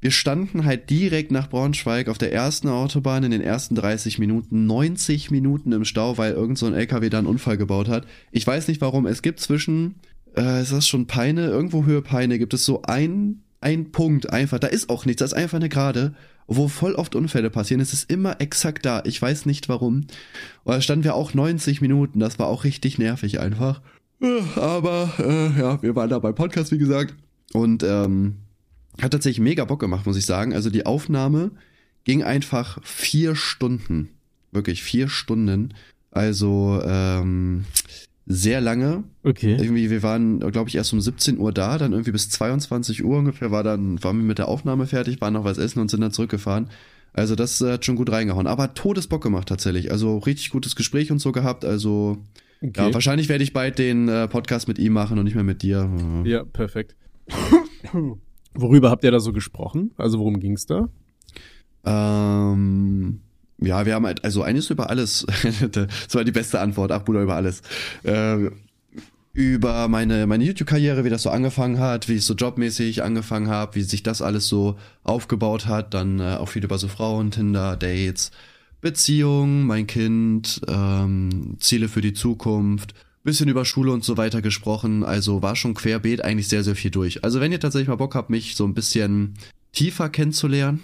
wir 0.00 0.10
standen 0.10 0.64
halt 0.64 0.90
direkt 0.90 1.32
nach 1.32 1.48
Braunschweig 1.48 2.08
auf 2.08 2.18
der 2.18 2.32
ersten 2.32 2.68
Autobahn 2.68 3.24
in 3.24 3.30
den 3.30 3.40
ersten 3.40 3.74
30 3.74 4.18
Minuten, 4.18 4.66
90 4.66 5.30
Minuten 5.30 5.72
im 5.72 5.84
Stau, 5.84 6.18
weil 6.18 6.32
irgend 6.32 6.58
so 6.58 6.66
ein 6.66 6.74
LKW 6.74 7.08
da 7.08 7.18
einen 7.18 7.26
Unfall 7.26 7.56
gebaut 7.56 7.88
hat. 7.88 8.06
Ich 8.30 8.46
weiß 8.46 8.68
nicht 8.68 8.80
warum. 8.82 9.06
Es 9.06 9.22
gibt 9.22 9.40
zwischen, 9.40 9.96
äh, 10.36 10.60
ist 10.60 10.72
das 10.72 10.86
schon 10.86 11.06
Peine, 11.06 11.46
irgendwo 11.46 11.86
Höhe 11.86 12.02
Peine, 12.02 12.38
gibt 12.38 12.52
es 12.52 12.64
so 12.64 12.82
ein, 12.82 13.42
ein 13.66 13.90
Punkt 13.90 14.32
einfach. 14.32 14.60
Da 14.60 14.68
ist 14.68 14.88
auch 14.88 15.06
nichts, 15.06 15.18
das 15.18 15.32
ist 15.32 15.38
einfach 15.38 15.56
eine 15.56 15.68
Gerade, 15.68 16.14
wo 16.46 16.68
voll 16.68 16.94
oft 16.94 17.16
Unfälle 17.16 17.50
passieren. 17.50 17.80
Es 17.80 17.92
ist 17.92 18.08
immer 18.08 18.40
exakt 18.40 18.86
da. 18.86 19.02
Ich 19.04 19.20
weiß 19.20 19.44
nicht 19.44 19.68
warum. 19.68 20.06
Und 20.62 20.72
da 20.72 20.80
standen 20.80 21.02
wir 21.02 21.16
auch 21.16 21.34
90 21.34 21.80
Minuten. 21.80 22.20
Das 22.20 22.38
war 22.38 22.46
auch 22.46 22.62
richtig 22.62 22.96
nervig 22.98 23.40
einfach. 23.40 23.82
Aber, 24.54 25.12
äh, 25.18 25.60
ja, 25.60 25.82
wir 25.82 25.96
waren 25.96 26.08
da 26.08 26.20
beim 26.20 26.36
Podcast, 26.36 26.70
wie 26.70 26.78
gesagt. 26.78 27.16
Und, 27.52 27.82
ähm, 27.82 28.36
hat 29.02 29.10
tatsächlich 29.10 29.40
mega 29.40 29.64
Bock 29.64 29.80
gemacht, 29.80 30.06
muss 30.06 30.16
ich 30.16 30.26
sagen. 30.26 30.54
Also 30.54 30.70
die 30.70 30.86
Aufnahme 30.86 31.50
ging 32.04 32.22
einfach 32.22 32.78
vier 32.84 33.34
Stunden. 33.34 34.10
Wirklich 34.52 34.84
vier 34.84 35.08
Stunden. 35.08 35.74
Also 36.12 36.80
ähm, 36.86 37.64
sehr 38.26 38.60
lange. 38.60 39.04
Okay. 39.22 39.56
Irgendwie, 39.58 39.88
wir 39.88 40.02
waren, 40.02 40.40
glaube 40.40 40.68
ich, 40.68 40.74
erst 40.74 40.92
um 40.92 41.00
17 41.00 41.38
Uhr 41.38 41.52
da, 41.52 41.78
dann 41.78 41.92
irgendwie 41.92 42.10
bis 42.10 42.28
22 42.28 43.04
Uhr 43.04 43.18
ungefähr 43.18 43.52
war 43.52 43.62
dann, 43.62 44.02
waren 44.02 44.18
wir 44.18 44.24
mit 44.24 44.38
der 44.38 44.48
Aufnahme 44.48 44.86
fertig, 44.86 45.20
waren 45.20 45.34
noch 45.34 45.44
was 45.44 45.58
essen 45.58 45.80
und 45.80 45.90
sind 45.90 46.00
dann 46.00 46.10
zurückgefahren. 46.10 46.68
Also 47.12 47.36
das 47.36 47.60
äh, 47.60 47.72
hat 47.72 47.84
schon 47.84 47.96
gut 47.96 48.10
reingehauen. 48.10 48.46
Aber 48.46 48.74
Todesbock 48.74 49.22
gemacht 49.22 49.48
tatsächlich. 49.48 49.92
Also 49.92 50.18
richtig 50.18 50.50
gutes 50.50 50.74
Gespräch 50.74 51.12
und 51.12 51.20
so 51.20 51.30
gehabt. 51.32 51.64
Also 51.64 52.18
okay. 52.60 52.72
ja, 52.88 52.92
wahrscheinlich 52.92 53.28
werde 53.28 53.44
ich 53.44 53.52
bald 53.52 53.78
den 53.78 54.08
äh, 54.08 54.26
Podcast 54.26 54.66
mit 54.66 54.78
ihm 54.78 54.92
machen 54.92 55.18
und 55.18 55.24
nicht 55.24 55.34
mehr 55.34 55.44
mit 55.44 55.62
dir. 55.62 55.88
Ja, 56.24 56.44
perfekt. 56.44 56.96
Worüber 58.54 58.90
habt 58.90 59.04
ihr 59.04 59.12
da 59.12 59.20
so 59.20 59.32
gesprochen? 59.32 59.92
Also 59.96 60.18
worum 60.18 60.40
ging's 60.40 60.66
da? 60.66 60.88
Ähm, 61.84 63.20
ja, 63.58 63.86
wir 63.86 63.94
haben 63.94 64.06
halt, 64.06 64.24
also 64.24 64.42
eines 64.42 64.70
über 64.70 64.90
alles. 64.90 65.26
das 65.72 66.14
war 66.14 66.24
die 66.24 66.32
beste 66.32 66.60
Antwort, 66.60 66.92
ach 66.92 67.04
Bruder, 67.04 67.22
über 67.22 67.36
alles. 67.36 67.62
Äh, 68.02 68.50
über 69.32 69.88
meine, 69.88 70.26
meine 70.26 70.44
YouTube-Karriere, 70.44 71.04
wie 71.04 71.10
das 71.10 71.22
so 71.22 71.30
angefangen 71.30 71.78
hat, 71.78 72.08
wie 72.08 72.14
ich 72.14 72.24
so 72.24 72.34
jobmäßig 72.34 73.02
angefangen 73.02 73.48
habe, 73.48 73.74
wie 73.74 73.82
sich 73.82 74.02
das 74.02 74.22
alles 74.22 74.48
so 74.48 74.76
aufgebaut 75.04 75.66
hat. 75.66 75.92
Dann 75.92 76.20
äh, 76.20 76.36
auch 76.38 76.48
viel 76.48 76.64
über 76.64 76.78
so 76.78 76.88
Frauen, 76.88 77.30
Tinder, 77.30 77.76
Dates, 77.76 78.30
Beziehungen, 78.80 79.66
mein 79.66 79.86
Kind, 79.86 80.62
ähm, 80.68 81.56
Ziele 81.60 81.88
für 81.88 82.00
die 82.00 82.14
Zukunft 82.14 82.94
bisschen 83.26 83.48
über 83.48 83.66
Schule 83.66 83.92
und 83.92 84.04
so 84.04 84.16
weiter 84.16 84.40
gesprochen. 84.40 85.04
Also 85.04 85.42
war 85.42 85.56
schon 85.56 85.74
querbeet 85.74 86.24
eigentlich 86.24 86.48
sehr, 86.48 86.64
sehr 86.64 86.76
viel 86.76 86.90
durch. 86.90 87.24
Also 87.24 87.40
wenn 87.40 87.52
ihr 87.52 87.60
tatsächlich 87.60 87.88
mal 87.88 87.96
Bock 87.96 88.14
habt, 88.14 88.30
mich 88.30 88.56
so 88.56 88.64
ein 88.64 88.72
bisschen 88.72 89.34
tiefer 89.72 90.08
kennenzulernen, 90.08 90.80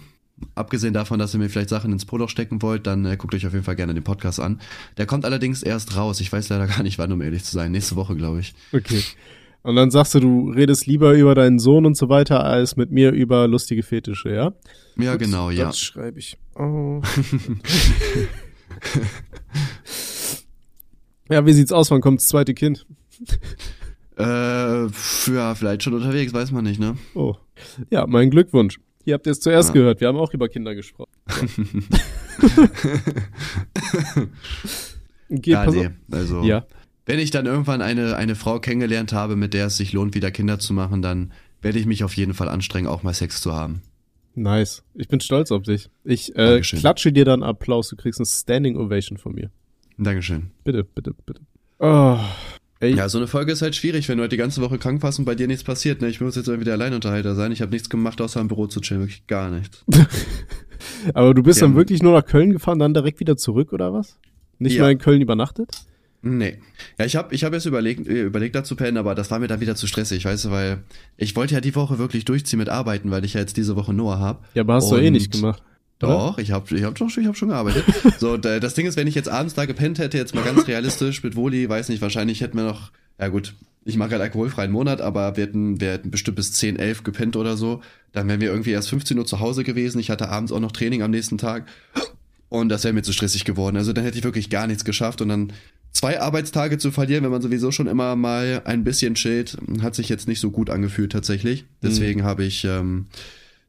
abgesehen 0.54 0.94
davon, 0.94 1.18
dass 1.18 1.34
ihr 1.34 1.38
mir 1.40 1.48
vielleicht 1.48 1.68
Sachen 1.68 1.92
ins 1.92 2.04
Poloch 2.04 2.28
stecken 2.28 2.62
wollt, 2.62 2.86
dann 2.86 3.04
äh, 3.04 3.16
guckt 3.16 3.34
euch 3.34 3.46
auf 3.46 3.52
jeden 3.52 3.64
Fall 3.64 3.76
gerne 3.76 3.94
den 3.94 4.04
Podcast 4.04 4.40
an. 4.40 4.60
Der 4.96 5.06
kommt 5.06 5.24
allerdings 5.24 5.62
erst 5.62 5.96
raus. 5.96 6.20
Ich 6.20 6.32
weiß 6.32 6.48
leider 6.48 6.66
gar 6.68 6.82
nicht, 6.82 6.98
wann, 6.98 7.12
um 7.12 7.20
ehrlich 7.22 7.44
zu 7.44 7.52
sein. 7.52 7.72
Nächste 7.72 7.96
Woche, 7.96 8.16
glaube 8.16 8.40
ich. 8.40 8.54
Okay. 8.72 9.02
Und 9.62 9.76
dann 9.76 9.90
sagst 9.90 10.14
du, 10.14 10.20
du 10.20 10.50
redest 10.50 10.86
lieber 10.86 11.12
über 11.14 11.34
deinen 11.34 11.60
Sohn 11.60 11.86
und 11.86 11.96
so 11.96 12.08
weiter, 12.08 12.44
als 12.44 12.76
mit 12.76 12.90
mir 12.90 13.12
über 13.12 13.46
lustige 13.46 13.84
Fetische, 13.84 14.30
ja? 14.30 14.52
Ja, 14.96 15.12
Gut, 15.12 15.20
genau, 15.20 15.50
ja. 15.50 15.66
Das 15.66 15.78
schreibe 15.78 16.18
ich. 16.18 16.36
Oh. 16.56 17.00
Ja, 21.32 21.46
wie 21.46 21.52
sieht's 21.54 21.72
aus? 21.72 21.90
Wann 21.90 22.02
kommt 22.02 22.20
das 22.20 22.26
zweite 22.28 22.52
Kind? 22.52 22.86
äh, 24.18 24.86
ja, 24.86 25.54
vielleicht 25.54 25.82
schon 25.82 25.94
unterwegs, 25.94 26.34
weiß 26.34 26.50
man 26.52 26.64
nicht, 26.64 26.78
ne? 26.78 26.96
Oh. 27.14 27.36
Ja, 27.90 28.06
mein 28.06 28.28
Glückwunsch. 28.28 28.78
Ihr 29.04 29.14
habt 29.14 29.26
es 29.26 29.40
zuerst 29.40 29.70
ja. 29.70 29.74
gehört. 29.74 30.00
Wir 30.00 30.08
haben 30.08 30.18
auch 30.18 30.32
über 30.32 30.48
Kinder 30.48 30.74
gesprochen. 30.74 31.10
okay, 35.30 35.50
ja, 35.50 35.70
nee. 35.70 35.90
Also, 36.10 36.42
ja. 36.42 36.66
wenn 37.06 37.18
ich 37.18 37.30
dann 37.30 37.46
irgendwann 37.46 37.82
eine, 37.82 38.16
eine 38.16 38.34
Frau 38.34 38.60
kennengelernt 38.60 39.12
habe, 39.12 39.36
mit 39.36 39.54
der 39.54 39.66
es 39.66 39.76
sich 39.76 39.92
lohnt, 39.92 40.14
wieder 40.14 40.30
Kinder 40.30 40.58
zu 40.58 40.72
machen, 40.72 41.02
dann 41.02 41.32
werde 41.62 41.78
ich 41.78 41.86
mich 41.86 42.04
auf 42.04 42.16
jeden 42.16 42.34
Fall 42.34 42.48
anstrengen, 42.48 42.88
auch 42.88 43.02
mal 43.02 43.14
Sex 43.14 43.40
zu 43.40 43.52
haben. 43.52 43.82
Nice. 44.34 44.82
Ich 44.94 45.08
bin 45.08 45.20
stolz 45.20 45.50
auf 45.52 45.62
dich. 45.62 45.90
Ich 46.04 46.34
äh, 46.36 46.60
klatsche 46.60 47.12
dir 47.12 47.24
dann 47.24 47.42
Applaus. 47.42 47.88
Du 47.88 47.96
kriegst 47.96 48.18
eine 48.18 48.26
Standing 48.26 48.76
Ovation 48.76 49.18
von 49.18 49.34
mir. 49.34 49.50
Dankeschön. 49.98 50.50
Bitte, 50.64 50.84
bitte, 50.84 51.12
bitte. 51.26 51.42
Oh, 51.78 52.18
ey. 52.82 52.94
Ja, 52.94 53.08
so 53.08 53.18
eine 53.18 53.26
Folge 53.26 53.52
ist 53.52 53.62
halt 53.62 53.74
schwierig, 53.76 54.08
wenn 54.08 54.18
du 54.18 54.22
halt 54.22 54.32
die 54.32 54.36
ganze 54.36 54.60
Woche 54.60 54.78
krank 54.78 55.02
warst 55.02 55.18
und 55.18 55.24
bei 55.24 55.34
dir 55.34 55.46
nichts 55.46 55.64
passiert. 55.64 56.02
Ne? 56.02 56.08
Ich 56.08 56.20
muss 56.20 56.36
jetzt 56.36 56.48
irgendwie 56.48 56.64
der 56.64 56.74
Alleinunterhalter 56.74 57.34
sein. 57.34 57.52
Ich 57.52 57.62
habe 57.62 57.72
nichts 57.72 57.88
gemacht, 57.88 58.20
außer 58.20 58.40
im 58.40 58.48
Büro 58.48 58.66
zu 58.66 58.80
chillen. 58.80 59.02
Wirklich 59.02 59.26
gar 59.26 59.50
nichts. 59.50 59.84
Aber 61.14 61.32
du 61.32 61.42
bist 61.42 61.60
ja. 61.60 61.66
dann 61.66 61.76
wirklich 61.76 62.02
nur 62.02 62.12
nach 62.12 62.26
Köln 62.26 62.52
gefahren, 62.52 62.78
dann 62.78 62.92
direkt 62.92 63.20
wieder 63.20 63.36
zurück, 63.36 63.72
oder 63.72 63.92
was? 63.92 64.18
Nicht 64.58 64.76
ja. 64.76 64.82
mal 64.82 64.92
in 64.92 64.98
Köln 64.98 65.20
übernachtet? 65.20 65.70
Nee. 66.22 66.58
Ja, 66.98 67.04
ich 67.04 67.16
habe 67.16 67.34
ich 67.34 67.42
hab 67.42 67.52
jetzt 67.52 67.66
überlegt, 67.66 68.06
äh, 68.06 68.22
überlegt 68.22 68.54
da 68.54 68.62
zu 68.62 68.76
pennen, 68.76 68.96
aber 68.96 69.14
das 69.14 69.30
war 69.30 69.40
mir 69.40 69.48
dann 69.48 69.60
wieder 69.60 69.74
zu 69.74 69.88
stressig, 69.88 70.24
weißt 70.24 70.44
du, 70.44 70.50
weil 70.50 70.84
ich 71.16 71.34
wollte 71.34 71.54
ja 71.54 71.60
die 71.60 71.74
Woche 71.74 71.98
wirklich 71.98 72.24
durchziehen 72.24 72.60
mit 72.60 72.68
Arbeiten, 72.68 73.10
weil 73.10 73.24
ich 73.24 73.34
ja 73.34 73.40
jetzt 73.40 73.56
diese 73.56 73.74
Woche 73.74 73.92
Noah 73.92 74.20
habe. 74.20 74.44
Ja, 74.54 74.62
aber 74.62 74.74
hast 74.74 74.90
du 74.90 74.96
eh 74.96 75.10
nicht 75.10 75.32
gemacht. 75.32 75.62
Doch, 76.08 76.38
ich 76.38 76.50
habe 76.50 76.76
ich 76.76 76.82
hab 76.84 76.98
schon, 76.98 77.08
ich 77.08 77.26
hab 77.26 77.36
schon 77.36 77.48
gearbeitet. 77.48 77.84
so, 78.18 78.36
das 78.36 78.74
Ding 78.74 78.86
ist, 78.86 78.96
wenn 78.96 79.06
ich 79.06 79.14
jetzt 79.14 79.28
abends 79.28 79.54
da 79.54 79.64
gepennt 79.64 79.98
hätte, 79.98 80.18
jetzt 80.18 80.34
mal 80.34 80.44
ganz 80.44 80.66
realistisch 80.66 81.22
mit 81.22 81.36
Woli, 81.36 81.68
weiß 81.68 81.88
nicht, 81.88 82.02
wahrscheinlich 82.02 82.40
hätten 82.40 82.56
wir 82.56 82.64
noch, 82.64 82.92
ja 83.18 83.28
gut, 83.28 83.54
ich 83.84 83.96
mache 83.96 84.12
halt 84.12 84.22
alkoholfreien 84.22 84.70
Monat, 84.70 85.00
aber 85.00 85.36
wir 85.36 85.44
hätten, 85.44 85.80
wir 85.80 85.92
hätten 85.92 86.10
bestimmt 86.10 86.36
bis 86.36 86.52
10, 86.52 86.76
11 86.76 87.02
gepennt 87.02 87.36
oder 87.36 87.56
so. 87.56 87.82
Dann 88.12 88.28
wären 88.28 88.40
wir 88.40 88.50
irgendwie 88.50 88.70
erst 88.70 88.88
15 88.90 89.18
Uhr 89.18 89.26
zu 89.26 89.40
Hause 89.40 89.64
gewesen. 89.64 89.98
Ich 89.98 90.10
hatte 90.10 90.28
abends 90.28 90.52
auch 90.52 90.60
noch 90.60 90.72
Training 90.72 91.02
am 91.02 91.10
nächsten 91.10 91.38
Tag. 91.38 91.66
Und 92.48 92.68
das 92.68 92.84
wäre 92.84 92.92
mir 92.92 93.02
zu 93.02 93.12
stressig 93.12 93.44
geworden. 93.44 93.76
Also 93.76 93.92
dann 93.92 94.04
hätte 94.04 94.18
ich 94.18 94.24
wirklich 94.24 94.50
gar 94.50 94.66
nichts 94.66 94.84
geschafft. 94.84 95.20
Und 95.20 95.30
dann 95.30 95.52
zwei 95.90 96.20
Arbeitstage 96.20 96.78
zu 96.78 96.92
verlieren, 96.92 97.24
wenn 97.24 97.30
man 97.30 97.42
sowieso 97.42 97.72
schon 97.72 97.86
immer 97.86 98.14
mal 98.14 98.62
ein 98.64 98.84
bisschen 98.84 99.14
chillt, 99.14 99.56
hat 99.80 99.94
sich 99.94 100.08
jetzt 100.08 100.28
nicht 100.28 100.40
so 100.40 100.50
gut 100.50 100.70
angefühlt 100.70 101.12
tatsächlich. 101.12 101.64
Deswegen 101.82 102.20
mhm. 102.20 102.24
habe 102.24 102.44
ich, 102.44 102.64
ähm, 102.64 103.06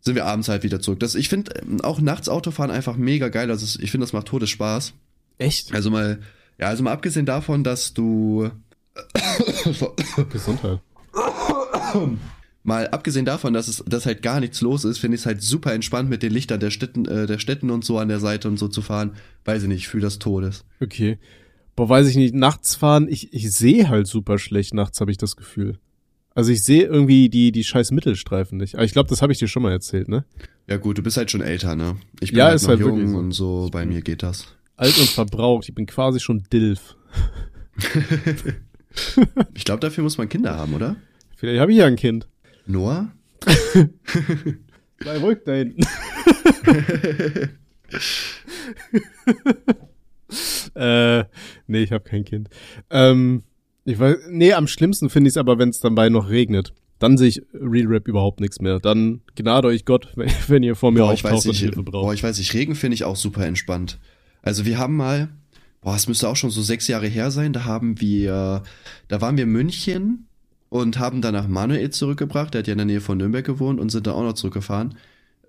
sind 0.04 0.16
wir 0.16 0.26
abends 0.26 0.50
halt 0.50 0.64
wieder 0.64 0.82
zurück. 0.82 1.00
Das, 1.00 1.16
ich 1.16 1.30
finde 1.30 1.54
ähm, 1.62 1.82
auch 1.82 2.02
nachts 2.02 2.30
Autofahren 2.30 2.72
einfach 2.72 2.98
mega 2.98 3.30
geil. 3.30 3.50
Also 3.50 3.80
ich 3.82 3.90
finde, 3.90 4.04
das 4.06 4.14
macht 4.14 4.28
Todesspaß. 4.28 4.94
Echt? 5.38 5.74
Also 5.74 5.90
mal, 5.90 6.20
ja, 6.60 6.68
also 6.68 6.84
mal 6.84 6.92
abgesehen 6.92 7.26
davon, 7.26 7.64
dass 7.64 7.94
du 7.94 8.52
Gesundheit. 10.32 10.80
Mal 12.64 12.88
abgesehen 12.90 13.26
davon, 13.26 13.54
dass 13.54 13.68
es 13.68 13.84
dass 13.88 14.06
halt 14.06 14.22
gar 14.22 14.40
nichts 14.40 14.62
los 14.62 14.86
ist, 14.86 14.98
finde 14.98 15.16
ich 15.16 15.22
es 15.22 15.26
halt 15.26 15.42
super 15.42 15.74
entspannt 15.74 16.10
mit 16.10 16.22
den 16.22 16.32
Lichtern 16.32 16.60
der 16.60 16.70
Städten, 16.70 17.06
äh, 17.06 17.26
der 17.26 17.40
Städten 17.40 17.70
und 17.70 17.84
so 17.84 17.98
an 17.98 18.08
der 18.08 18.20
Seite 18.20 18.48
und 18.48 18.58
so 18.58 18.68
zu 18.68 18.82
fahren. 18.82 19.16
Weiß 19.46 19.64
ich 19.64 19.68
nicht, 19.68 19.80
ich 19.80 19.88
fühle 19.88 20.04
das 20.04 20.20
Todes. 20.20 20.66
Okay. 20.80 21.18
Boah, 21.76 21.90
weiß 21.90 22.08
ich 22.08 22.16
nicht, 22.16 22.36
nachts 22.36 22.76
fahren, 22.76 23.08
ich, 23.10 23.34
ich 23.34 23.52
sehe 23.52 23.90
halt 23.90 24.08
super 24.08 24.38
schlecht 24.38 24.74
nachts, 24.74 25.02
habe 25.02 25.12
ich 25.12 25.18
das 25.18 25.36
Gefühl. 25.36 25.80
Also 26.36 26.52
ich 26.52 26.64
sehe 26.64 26.84
irgendwie 26.84 27.30
die, 27.30 27.52
die 27.52 27.64
scheiß 27.64 27.92
Mittelstreifen 27.92 28.58
nicht. 28.58 28.76
Aber 28.76 28.84
ich 28.84 28.94
glaube, 28.94 29.10
das 29.10 29.22
habe 29.22 29.32
ich 29.32 29.40
dir 29.40 29.48
schon 29.48 29.62
mal 29.64 29.72
erzählt, 29.72 30.08
ne? 30.08 30.26
Ja 30.68 30.78
gut, 30.78 30.98
du 30.98 31.04
bist 31.04 31.18
halt 31.18 31.30
schon 31.30 31.42
älter, 31.42 31.76
ne? 31.76 31.98
Ich 32.20 32.32
bin 32.32 32.40
ja, 32.40 32.46
halt 32.46 32.56
ist 32.56 32.64
noch 32.64 32.70
halt 32.70 32.80
jung 32.80 33.08
so. 33.08 33.18
und 33.18 33.32
so, 33.32 33.70
bei 33.72 33.86
mir 33.86 34.02
geht 34.02 34.24
das. 34.24 34.48
Alt 34.76 34.98
und 34.98 35.10
verbraucht, 35.10 35.70
ich 35.70 35.76
bin 35.76 35.86
quasi 35.86 36.20
schon 36.20 36.44
Dilf. 36.52 36.96
ich 39.54 39.66
glaube, 39.66 39.82
dafür 39.82 40.04
muss 40.04 40.18
man 40.18 40.28
Kinder 40.30 40.56
haben, 40.58 40.74
oder? 40.74 40.96
Vielleicht 41.36 41.60
habe 41.60 41.72
ich 41.72 41.78
ja 41.78 41.86
ein 41.86 41.96
Kind. 41.96 42.28
Noah? 42.66 43.12
Bleib 44.98 45.22
ruhig 45.22 45.40
da 45.46 45.54
hinten. 45.54 45.84
äh, 50.76 51.24
nee, 51.68 51.84
ich 51.84 51.92
habe 51.92 52.04
kein 52.04 52.26
Kind. 52.26 52.50
Ähm, 52.90 53.44
ich 53.86 54.00
weiß, 54.00 54.18
nee, 54.30 54.54
am 54.54 54.68
schlimmsten 54.68 55.10
finde 55.10 55.28
ich 55.28 55.34
es 55.34 55.38
aber, 55.38 55.58
wenn 55.60 55.70
es 55.70 55.80
dabei 55.80 56.10
noch 56.10 56.30
regnet. 56.30 56.74
Dann 57.00 57.18
sehe 57.18 57.28
ich 57.28 57.42
Real 57.54 57.88
Rap 57.88 58.08
überhaupt 58.08 58.40
nichts 58.40 58.62
mehr. 58.62 58.80
Dann 58.80 59.22
gnade 59.36 59.68
euch 59.68 59.84
Gott, 59.84 60.10
wenn, 60.16 60.30
wenn 60.48 60.64
ihr 60.64 60.76
vor 60.76 60.92
mir 60.92 61.00
Boah, 61.00 61.14
ich 61.14 61.24
auftaucht 61.26 61.34
weiß 61.34 61.46
und 61.46 61.52
nicht, 61.52 61.60
Hilfe 61.60 61.84
braucht. 61.84 62.04
boah, 62.04 62.14
ich 62.14 62.24
weiß 62.24 62.38
nicht, 62.38 62.54
Regen 62.54 62.76
finde 62.76 62.96
ich 62.96 63.04
auch 63.04 63.16
super 63.16 63.46
entspannt. 63.46 64.00
Also 64.42 64.66
wir 64.66 64.78
haben 64.78 64.96
mal, 64.96 65.30
boah, 65.82 65.96
es 65.96 66.08
müsste 66.08 66.30
auch 66.30 66.36
schon 66.36 66.50
so 66.50 66.62
sechs 66.62 66.88
Jahre 66.88 67.08
her 67.08 67.32
sein, 67.32 67.54
da 67.54 67.66
haben 67.66 68.00
wir, 68.00 68.64
da 69.08 69.22
waren 69.22 69.38
wir 69.38 69.44
in 69.44 69.52
München 69.52 70.28
und 70.70 70.98
haben 71.00 71.22
danach 71.22 71.48
Manuel 71.48 71.90
zurückgebracht, 71.90 72.54
der 72.54 72.60
hat 72.60 72.68
ja 72.68 72.74
in 72.74 72.78
der 72.78 72.86
Nähe 72.86 73.02
von 73.02 73.18
Nürnberg 73.18 73.46
gewohnt 73.46 73.80
und 73.80 73.90
sind 73.90 74.08
da 74.08 74.14
auch 74.14 74.24
noch 74.24 74.34
zurückgefahren. 74.34 74.96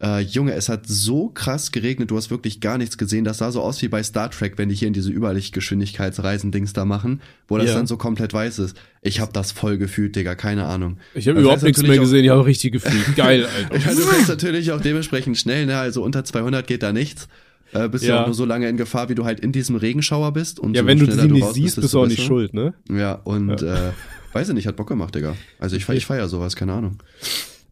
Äh, 0.03 0.21
Junge, 0.23 0.53
es 0.55 0.69
hat 0.69 0.87
so 0.87 1.29
krass 1.29 1.71
geregnet, 1.73 2.11
du 2.11 2.17
hast 2.17 2.29
wirklich 2.31 2.61
gar 2.61 2.79
nichts 2.79 2.99
gesehen. 2.99 3.25
Das 3.25 3.39
sah 3.39 3.53
so 3.53 3.63
aus 3.63 3.81
wie 3.81 3.89
bei 3.89 4.03
Star 4.03 4.31
Trek, 4.31 4.55
wenn 4.59 4.69
die 4.69 4.75
hier 4.75 4.89
in 4.89 4.95
diese 4.95 5.11
Überlichtgeschwindigkeitsreisen-Dings 5.11 6.73
da 6.73 6.85
machen, 6.85 7.21
wo 7.49 7.59
das 7.59 7.69
Ja. 7.69 7.75
dann 7.77 7.87
so 7.87 7.97
komplett 7.97 8.33
weiß 8.33 8.59
ist. 8.59 8.77
Ich 9.03 9.21
habe 9.21 9.33
das 9.33 9.53
voll 9.53 9.79
gefühlt, 9.79 10.17
Digga, 10.17 10.35
keine 10.35 10.65
Ahnung. 10.67 10.99
Ich 11.15 11.29
habe 11.29 11.41
überhaupt 11.41 11.63
nichts 11.63 11.83
mehr 11.83 11.99
gesehen, 11.99 12.25
ich 12.25 12.31
habe 12.31 12.45
richtig 12.45 12.73
gefühlt. 12.73 13.15
Geil, 13.17 13.47
Alter. 13.47 13.77
Ja, 13.89 13.95
du 13.95 14.01
fährst 14.03 14.29
natürlich 14.29 14.73
auch 14.73 14.81
dementsprechend 14.81 15.39
schnell, 15.39 15.67
ne? 15.67 15.79
Also 15.79 16.03
unter 16.03 16.25
200 16.25 16.67
geht 16.67 16.83
da 16.83 16.93
nichts. 16.93 17.29
Äh, 17.73 17.89
bist 17.89 18.05
ja. 18.05 18.17
Ja. 18.17 18.23
auch 18.23 18.27
nur 18.27 18.35
so 18.35 18.45
lange 18.45 18.69
in 18.69 18.77
Gefahr, 18.77 19.09
wie 19.09 19.15
du 19.15 19.25
halt 19.25 19.41
in 19.41 19.53
diesem 19.53 19.77
Regenschauer 19.77 20.33
bist. 20.33 20.61
Und 20.61 20.75
Ja, 20.75 20.83
so 20.83 20.87
wenn 20.89 20.99
du 20.99 21.11
sie 21.11 21.27
nicht 21.29 21.55
siehst, 21.55 21.77
bist 21.81 21.93
du 21.95 22.01
auch 22.01 22.07
nicht 22.07 22.17
besser. 22.17 22.27
schuld, 22.29 22.55
ne? 22.55 22.75
Ja, 22.91 23.15
und 23.15 23.63
Äh, 23.63 23.91
weiß 24.33 24.49
ich 24.49 24.55
nicht, 24.55 24.67
hat 24.67 24.77
Bock 24.77 24.89
gemacht, 24.89 25.15
Digga. 25.15 25.37
Also 25.59 25.77
ich, 25.77 25.89
ich 25.89 26.07
feier 26.07 26.29
sowas, 26.29 26.57
keine 26.57 26.73
Ahnung. 26.73 26.99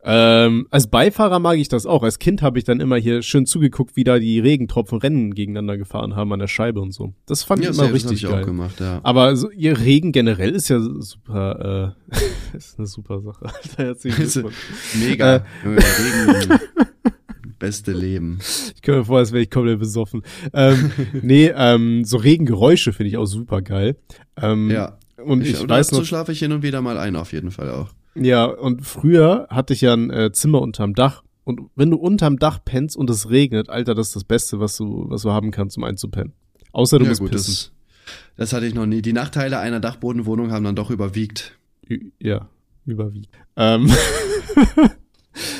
Ähm, 0.04 0.66
als 0.70 0.88
Beifahrer 0.88 1.38
mag 1.38 1.58
ich 1.58 1.68
das 1.68 1.86
auch. 1.86 2.02
Als 2.02 2.18
Kind 2.18 2.42
habe 2.42 2.58
ich 2.58 2.64
dann 2.64 2.80
immer 2.80 2.96
hier 2.96 3.22
schön 3.22 3.46
zugeguckt, 3.46 3.94
wie 3.94 4.02
da 4.04 4.18
die 4.18 4.40
Regentropfen 4.40 4.98
Rennen 4.98 5.34
gegeneinander 5.34 5.78
gefahren 5.78 6.16
haben 6.16 6.32
an 6.32 6.40
der 6.40 6.48
Scheibe 6.48 6.80
und 6.80 6.92
so. 6.92 7.14
Das 7.26 7.44
fand 7.44 7.62
ich 7.62 7.68
immer 7.68 7.84
das 7.84 7.92
richtig 7.92 8.12
ich 8.14 8.26
auch 8.26 8.32
geil. 8.32 8.44
gemacht, 8.44 8.80
ja. 8.80 9.00
Aber 9.04 9.36
so, 9.36 9.50
ihr 9.50 9.78
Regen 9.78 10.10
generell 10.10 10.50
ist 10.50 10.68
ja 10.68 10.80
super, 10.80 11.94
äh, 12.10 12.16
ist 12.56 12.78
eine 12.78 12.88
super 12.88 13.20
Sache. 13.20 13.46
Alter. 13.76 13.94
Mega. 14.94 15.36
Äh. 15.36 15.42
Regen. 15.64 16.60
Beste 17.60 17.92
Leben. 17.92 18.40
Ich 18.74 18.82
komme 18.82 18.98
mir 18.98 19.04
vor, 19.04 19.18
als 19.18 19.30
wäre 19.30 19.44
ich 19.44 19.50
komplett 19.50 19.78
besoffen. 19.78 20.22
Ähm, 20.52 20.90
nee, 21.22 21.52
ähm, 21.54 22.04
so 22.04 22.16
Regengeräusche 22.16 22.92
finde 22.92 23.10
ich 23.10 23.16
auch 23.18 23.26
super 23.26 23.62
geil. 23.62 23.96
Ähm, 24.36 24.68
Ja. 24.68 24.98
Und 25.24 25.42
ich, 25.42 25.52
Ich, 25.52 25.68
weiß 25.68 25.86
dazu 25.86 26.00
noch, 26.00 26.06
schlafe 26.08 26.32
ich 26.32 26.40
hin 26.40 26.50
und 26.50 26.64
wieder 26.64 26.82
mal 26.82 26.98
ein, 26.98 27.14
auf 27.14 27.32
jeden 27.32 27.52
Fall 27.52 27.70
auch. 27.70 27.90
Ja, 28.14 28.44
und 28.44 28.84
früher 28.86 29.46
hatte 29.50 29.72
ich 29.72 29.80
ja 29.80 29.94
ein 29.94 30.10
äh, 30.10 30.32
Zimmer 30.32 30.60
unterm 30.60 30.94
Dach. 30.94 31.22
Und 31.44 31.60
wenn 31.74 31.90
du 31.90 31.96
unterm 31.96 32.38
Dach 32.38 32.60
pennst 32.64 32.96
und 32.96 33.10
es 33.10 33.28
regnet, 33.30 33.68
Alter, 33.68 33.94
das 33.94 34.08
ist 34.08 34.16
das 34.16 34.24
Beste, 34.24 34.60
was 34.60 34.76
du, 34.76 35.06
was 35.08 35.22
du 35.22 35.32
haben 35.32 35.50
kannst, 35.50 35.76
um 35.76 35.84
einzupennen. 35.84 36.32
Außer 36.72 36.98
du 36.98 37.04
ja, 37.04 37.08
musst 37.10 37.20
gut, 37.20 37.32
pissen. 37.32 37.52
das, 37.54 37.72
das 38.36 38.52
hatte 38.52 38.66
ich 38.66 38.74
noch 38.74 38.86
nie. 38.86 39.02
Die 39.02 39.12
Nachteile 39.12 39.58
einer 39.58 39.80
Dachbodenwohnung 39.80 40.52
haben 40.52 40.64
dann 40.64 40.76
doch 40.76 40.90
überwiegt. 40.90 41.58
Ü- 41.90 42.12
ja, 42.20 42.48
überwiegend. 42.86 43.28
Ähm, 43.56 43.88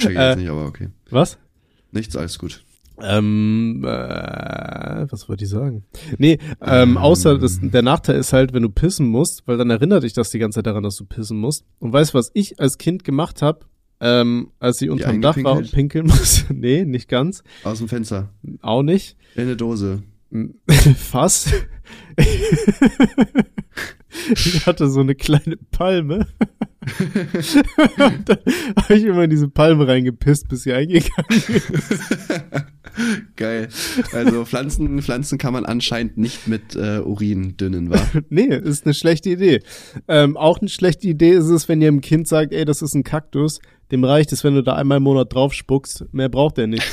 Check 0.00 0.11
ich 0.12 0.16
Äh. 0.16 0.28
jetzt 0.30 0.38
nicht, 0.38 0.48
aber 0.50 0.66
okay. 0.66 0.88
was? 1.11 1.38
Nichts, 1.90 2.16
alles 2.16 2.38
gut. 2.38 2.64
Ähm, 3.03 3.82
äh, 3.84 5.07
was 5.11 5.28
wollte 5.28 5.44
ich 5.44 5.50
sagen? 5.50 5.84
Nee, 6.18 6.38
ähm, 6.61 6.96
außer 6.96 7.36
das, 7.36 7.59
der 7.61 7.82
Nachteil 7.82 8.16
ist 8.16 8.32
halt, 8.32 8.53
wenn 8.53 8.62
du 8.62 8.68
pissen 8.68 9.09
musst, 9.09 9.46
weil 9.46 9.57
dann 9.57 9.70
erinnert 9.70 10.05
dich 10.05 10.12
das 10.12 10.30
die 10.30 10.38
ganze 10.38 10.59
Zeit 10.59 10.66
daran, 10.66 10.84
dass 10.84 10.96
du 10.96 11.05
pissen 11.05 11.38
musst. 11.38 11.64
Und 11.80 11.92
weißt 11.92 12.14
du, 12.14 12.18
was 12.18 12.30
ich 12.34 12.61
als 12.61 12.78
Kind 12.78 13.03
gemacht 13.03 13.42
habe, 13.42 13.66
ähm, 14.00 14.53
als 14.61 14.80
ich 14.80 14.90
unterm 14.90 15.20
Dach 15.20 15.36
war 15.42 15.57
und 15.57 15.72
pinkeln 15.72 16.07
musste? 16.09 16.55
nee, 16.55 16.84
nicht 16.84 17.09
ganz. 17.09 17.42
Aus 17.64 17.78
dem 17.78 17.88
Fenster. 17.88 18.28
Auch 18.61 18.82
nicht. 18.82 19.16
In 19.34 19.42
eine 19.42 19.57
Dose. 19.57 20.05
Fast. 20.96 21.53
ich 24.30 24.66
hatte 24.66 24.88
so 24.88 25.00
eine 25.00 25.14
kleine 25.14 25.57
Palme. 25.72 26.28
da 28.24 28.38
habe 28.76 28.94
ich 28.94 29.05
immer 29.05 29.24
in 29.24 29.30
diese 29.30 29.48
Palme 29.48 29.86
reingepisst, 29.86 30.48
bis 30.48 30.62
sie 30.62 30.72
eingegangen 30.72 31.42
ist. 31.48 31.94
Geil. 33.36 33.68
Also 34.12 34.45
Pflanzen, 34.45 35.01
Pflanzen 35.03 35.38
kann 35.38 35.53
man 35.53 35.64
anscheinend 35.64 36.18
nicht 36.18 36.47
mit 36.47 36.74
äh, 36.76 36.99
Urin 37.01 37.57
dünnen, 37.57 37.90
wa? 37.90 38.01
Nee, 38.30 38.55
ist 38.55 38.84
eine 38.84 38.95
schlechte 38.95 39.30
Idee. 39.30 39.61
Ähm, 40.09 40.36
auch 40.36 40.59
eine 40.61 40.68
schlechte 40.68 41.09
Idee 41.09 41.30
ist 41.30 41.49
es, 41.49 41.68
wenn 41.68 41.80
ihr 41.80 41.88
dem 41.88 42.01
Kind 42.01 42.28
sagt, 42.28 42.53
ey, 42.53 42.64
das 42.64 42.82
ist 42.82 42.95
ein 42.95 43.05
Kaktus, 43.05 43.61
dem 43.90 44.05
reicht 44.05 44.32
es, 44.32 44.45
wenn 44.45 44.55
du 44.55 44.62
da 44.62 44.74
einmal 44.74 44.99
im 44.99 45.05
Monat 45.05 45.32
drauf 45.32 45.53
spuckst, 45.55 46.07
mehr 46.12 46.28
braucht 46.28 46.59
er 46.59 46.66
nicht. 46.66 46.86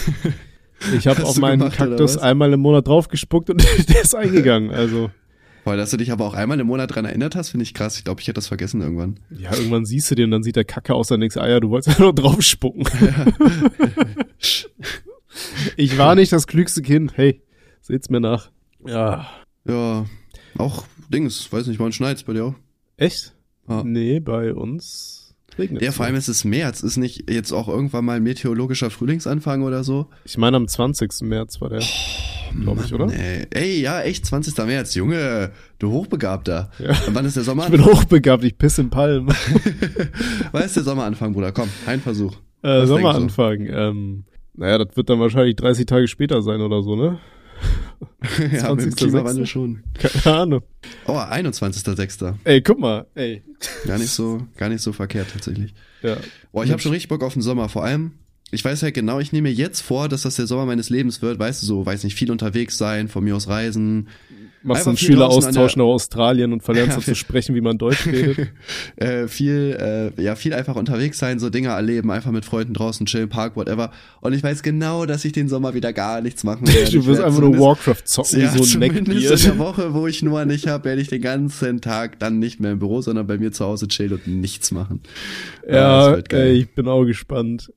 Ich 0.95 1.07
habe 1.07 1.25
auf 1.25 1.37
meinen 1.37 1.59
gemacht, 1.59 1.75
Kaktus 1.75 2.17
einmal 2.17 2.53
im 2.53 2.61
Monat 2.61 2.87
drauf 2.87 3.09
gespuckt 3.09 3.49
und 3.49 3.61
der 3.89 4.01
ist 4.01 4.15
eingegangen. 4.15 4.71
Also, 4.71 5.11
Boah, 5.65 5.75
dass 5.75 5.91
du 5.91 5.97
dich 5.97 6.11
aber 6.11 6.25
auch 6.25 6.33
einmal 6.33 6.59
im 6.59 6.67
Monat 6.67 6.95
dran 6.95 7.03
erinnert 7.03 7.35
hast, 7.35 7.49
finde 7.49 7.63
ich 7.63 7.73
krass. 7.73 7.97
Ich 7.97 8.05
glaube, 8.05 8.21
ich 8.21 8.27
hätte 8.27 8.35
das 8.35 8.47
vergessen 8.47 8.81
irgendwann. 8.81 9.19
ja, 9.29 9.53
irgendwann 9.53 9.85
siehst 9.85 10.09
du 10.09 10.15
den 10.15 10.25
und 10.25 10.31
dann 10.31 10.43
sieht 10.43 10.55
der 10.55 10.63
Kacke 10.63 10.93
aus, 10.93 11.09
dann 11.09 11.19
denkst 11.19 11.35
du, 11.35 11.41
ah 11.41 11.49
ja, 11.49 11.59
du 11.59 11.69
wolltest 11.69 11.89
einfach 11.89 12.03
nur 12.03 12.15
drauf 12.15 12.41
spucken. 12.41 12.85
Ich 15.77 15.97
war 15.97 16.15
nicht 16.15 16.31
das 16.31 16.47
klügste 16.47 16.81
Kind. 16.81 17.13
Hey, 17.15 17.41
seht's 17.81 18.09
mir 18.09 18.19
nach. 18.19 18.51
Ja. 18.85 19.27
Ja, 19.67 20.05
auch 20.57 20.85
Dings, 21.09 21.51
weiß 21.51 21.67
nicht, 21.67 21.79
wann 21.79 21.91
schneit's 21.91 22.23
bei 22.23 22.33
dir 22.33 22.45
auch? 22.45 22.55
Echt? 22.97 23.33
Ja. 23.67 23.83
Nee, 23.83 24.19
bei 24.19 24.53
uns 24.53 25.35
regnet 25.57 25.81
Ja, 25.81 25.91
vor 25.91 26.05
allem 26.05 26.15
ist 26.15 26.27
es 26.27 26.43
März. 26.43 26.81
Ist 26.81 26.97
nicht 26.97 27.29
jetzt 27.29 27.51
auch 27.51 27.67
irgendwann 27.67 28.05
mal 28.05 28.19
meteorologischer 28.19 28.89
Frühlingsanfang 28.89 29.63
oder 29.63 29.83
so? 29.83 30.07
Ich 30.25 30.37
meine, 30.37 30.57
am 30.57 30.67
20. 30.67 31.21
März 31.21 31.61
war 31.61 31.69
der, 31.69 31.83
glaube 32.61 32.83
ich, 32.85 32.93
oder? 32.93 33.07
Nee. 33.07 33.45
Ey, 33.51 33.81
ja, 33.81 34.01
echt, 34.01 34.25
20. 34.25 34.57
März. 34.65 34.95
Junge, 34.95 35.51
du 35.77 35.91
Hochbegabter. 35.91 36.71
Ja. 36.79 36.97
Wann 37.09 37.25
ist 37.25 37.35
der 37.35 37.43
Sommer? 37.43 37.65
Ich 37.65 37.71
bin 37.71 37.85
hochbegabt, 37.85 38.43
ich 38.43 38.57
piss 38.57 38.79
in 38.79 38.89
Palmen. 38.89 39.27
wann 40.51 40.63
ist 40.63 40.75
der 40.75 40.83
Sommeranfang, 40.83 41.33
Bruder? 41.33 41.51
Komm, 41.51 41.69
ein 41.85 42.01
Versuch. 42.01 42.37
Äh, 42.61 42.85
Sommeranfang. 42.85 43.67
Ähm, 43.67 44.23
naja, 44.59 44.77
das 44.77 44.95
wird 44.95 45.09
dann 45.09 45.19
wahrscheinlich 45.19 45.55
30 45.55 45.85
Tage 45.85 46.07
später 46.07 46.41
sein 46.41 46.59
oder 46.59 46.83
so, 46.83 46.95
ne? 46.95 47.17
ja, 48.51 48.73
mit 48.73 48.85
dem 48.85 48.91
20.06.. 48.91 48.95
Klimawandel 48.95 49.45
schon. 49.45 49.83
Keine 49.93 50.35
Ahnung. 50.35 50.61
Oh, 51.07 51.13
21.06. 51.13 52.35
Ey, 52.43 52.61
guck 52.61 52.79
mal, 52.79 53.07
ey. 53.15 53.41
Gar 53.85 53.97
nicht 53.97 54.11
so, 54.11 54.45
gar 54.57 54.69
nicht 54.69 54.81
so 54.81 54.91
verkehrt 54.91 55.27
tatsächlich. 55.31 55.73
Ja. 56.01 56.17
Boah, 56.51 56.63
ich 56.63 56.71
habe 56.71 56.81
schon 56.81 56.91
richtig 56.91 57.07
Bock 57.07 57.23
auf 57.23 57.33
den 57.33 57.41
Sommer. 57.41 57.69
Vor 57.69 57.83
allem, 57.85 58.13
ich 58.51 58.63
weiß 58.63 58.83
halt 58.83 58.95
genau, 58.95 59.19
ich 59.19 59.31
nehme 59.31 59.47
mir 59.49 59.55
jetzt 59.55 59.81
vor, 59.81 60.09
dass 60.09 60.23
das 60.23 60.35
der 60.35 60.47
Sommer 60.47 60.65
meines 60.65 60.89
Lebens 60.89 61.21
wird. 61.21 61.39
Weißt 61.39 61.61
du, 61.61 61.65
so, 61.65 61.85
weiß 61.85 62.03
nicht, 62.03 62.15
viel 62.15 62.31
unterwegs 62.31 62.77
sein, 62.77 63.07
von 63.07 63.23
mir 63.23 63.35
aus 63.35 63.47
reisen, 63.47 64.09
Machst 64.61 64.87
einen 64.87 64.97
Schüleraustausch 64.97 65.77
nach 65.77 65.85
Australien 65.85 66.51
und 66.51 66.63
verlernst 66.63 66.97
ja, 66.97 67.03
zu 67.03 67.15
sprechen, 67.15 67.55
wie 67.55 67.61
man 67.61 67.77
Deutsch 67.77 68.05
redet. 68.05 68.49
äh, 68.97 69.27
viel, 69.27 70.11
äh, 70.17 70.21
ja, 70.21 70.35
viel 70.35 70.53
einfach 70.53 70.75
unterwegs 70.75 71.17
sein, 71.17 71.39
so 71.39 71.49
Dinge 71.49 71.69
erleben, 71.69 72.11
einfach 72.11 72.31
mit 72.31 72.43
Freunden 72.43 72.73
draußen 72.73 73.05
chillen, 73.05 73.29
Park, 73.29 73.55
whatever. 73.55 73.91
Und 74.21 74.33
ich 74.33 74.43
weiß 74.43 74.61
genau, 74.61 75.05
dass 75.05 75.23
ich 75.23 75.31
den 75.31 75.47
Sommer 75.47 75.73
wieder 75.73 75.93
gar 75.93 76.21
nichts 76.21 76.43
machen 76.43 76.67
werde. 76.67 76.91
du 76.91 77.05
wirst 77.05 77.21
einfach 77.21 77.39
nur 77.39 77.57
Warcraft 77.57 78.03
zocken, 78.05 78.41
ja, 78.41 78.51
so 78.51 78.63
ein 78.63 78.79
Neckbeard. 78.79 79.07
in 79.07 79.21
der 79.21 79.57
Woche, 79.57 79.93
wo 79.93 80.07
ich 80.07 80.21
nur 80.21 80.43
nicht 80.45 80.67
habe, 80.67 80.85
werde 80.85 81.01
ich 81.01 81.07
den 81.07 81.21
ganzen 81.21 81.79
Tag 81.81 82.19
dann 82.19 82.39
nicht 82.39 82.59
mehr 82.59 82.71
im 82.71 82.79
Büro, 82.79 83.01
sondern 83.01 83.27
bei 83.27 83.37
mir 83.37 83.51
zu 83.51 83.65
Hause 83.65 83.87
chillen 83.87 84.13
und 84.13 84.27
nichts 84.27 84.71
machen. 84.71 85.01
Ja, 85.69 86.15
ey, 86.15 86.51
ich 86.51 86.69
bin 86.69 86.87
auch 86.87 87.05
gespannt. 87.05 87.71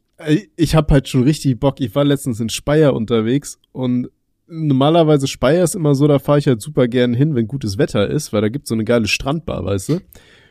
Ich 0.56 0.74
habe 0.74 0.94
halt 0.94 1.08
schon 1.08 1.24
richtig 1.24 1.58
Bock. 1.58 1.80
Ich 1.80 1.94
war 1.94 2.04
letztens 2.04 2.40
in 2.40 2.48
Speyer 2.48 2.94
unterwegs 2.94 3.58
und 3.72 4.08
normalerweise 4.52 5.26
Speyer 5.26 5.64
ist 5.64 5.74
immer 5.74 5.94
so, 5.94 6.06
da 6.06 6.18
fahre 6.18 6.38
ich 6.38 6.46
halt 6.46 6.60
super 6.60 6.86
gern 6.86 7.14
hin, 7.14 7.34
wenn 7.34 7.46
gutes 7.48 7.78
Wetter 7.78 8.08
ist, 8.08 8.32
weil 8.32 8.42
da 8.42 8.48
gibt's 8.48 8.68
so 8.68 8.74
eine 8.74 8.84
geile 8.84 9.08
Strandbar, 9.08 9.64
weißt 9.64 9.88
du? 9.88 10.00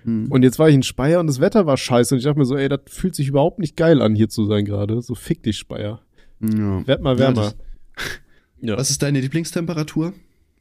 Mhm. 0.03 0.31
Und 0.31 0.43
jetzt 0.43 0.57
war 0.57 0.69
ich 0.69 0.75
in 0.75 0.83
Speyer 0.83 1.19
und 1.19 1.27
das 1.27 1.39
Wetter 1.39 1.65
war 1.67 1.77
scheiße 1.77 2.15
und 2.15 2.19
ich 2.19 2.25
dachte 2.25 2.39
mir 2.39 2.45
so, 2.45 2.57
ey, 2.57 2.67
das 2.67 2.81
fühlt 2.87 3.15
sich 3.15 3.27
überhaupt 3.27 3.59
nicht 3.59 3.77
geil 3.77 4.01
an, 4.01 4.15
hier 4.15 4.29
zu 4.29 4.45
sein 4.45 4.65
gerade. 4.65 5.01
So 5.01 5.13
fick 5.13 5.43
dich, 5.43 5.57
Speyer. 5.57 6.01
Ja. 6.41 6.87
Werd 6.87 7.01
mal 7.01 7.19
wärmer. 7.19 7.53
Ja, 8.59 8.69
ja. 8.71 8.77
Was 8.77 8.89
ist 8.89 9.03
deine 9.03 9.19
Lieblingstemperatur? 9.19 10.13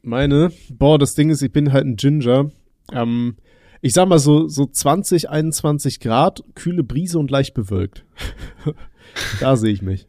Meine? 0.03 0.51
Boah, 0.69 0.99
das 0.99 1.15
Ding 1.15 1.29
ist, 1.29 1.41
ich 1.41 1.51
bin 1.51 1.73
halt 1.73 1.85
ein 1.85 1.95
Ginger. 1.95 2.51
Ähm, 2.91 3.35
ich 3.81 3.93
sag 3.93 4.07
mal 4.07 4.19
so, 4.19 4.47
so 4.47 4.67
20, 4.67 5.29
21 5.29 5.99
Grad, 5.99 6.43
kühle 6.53 6.83
Brise 6.83 7.17
und 7.17 7.31
leicht 7.31 7.55
bewölkt. 7.55 8.05
da 9.39 9.55
sehe 9.55 9.73
ich 9.73 9.81
mich. 9.81 10.07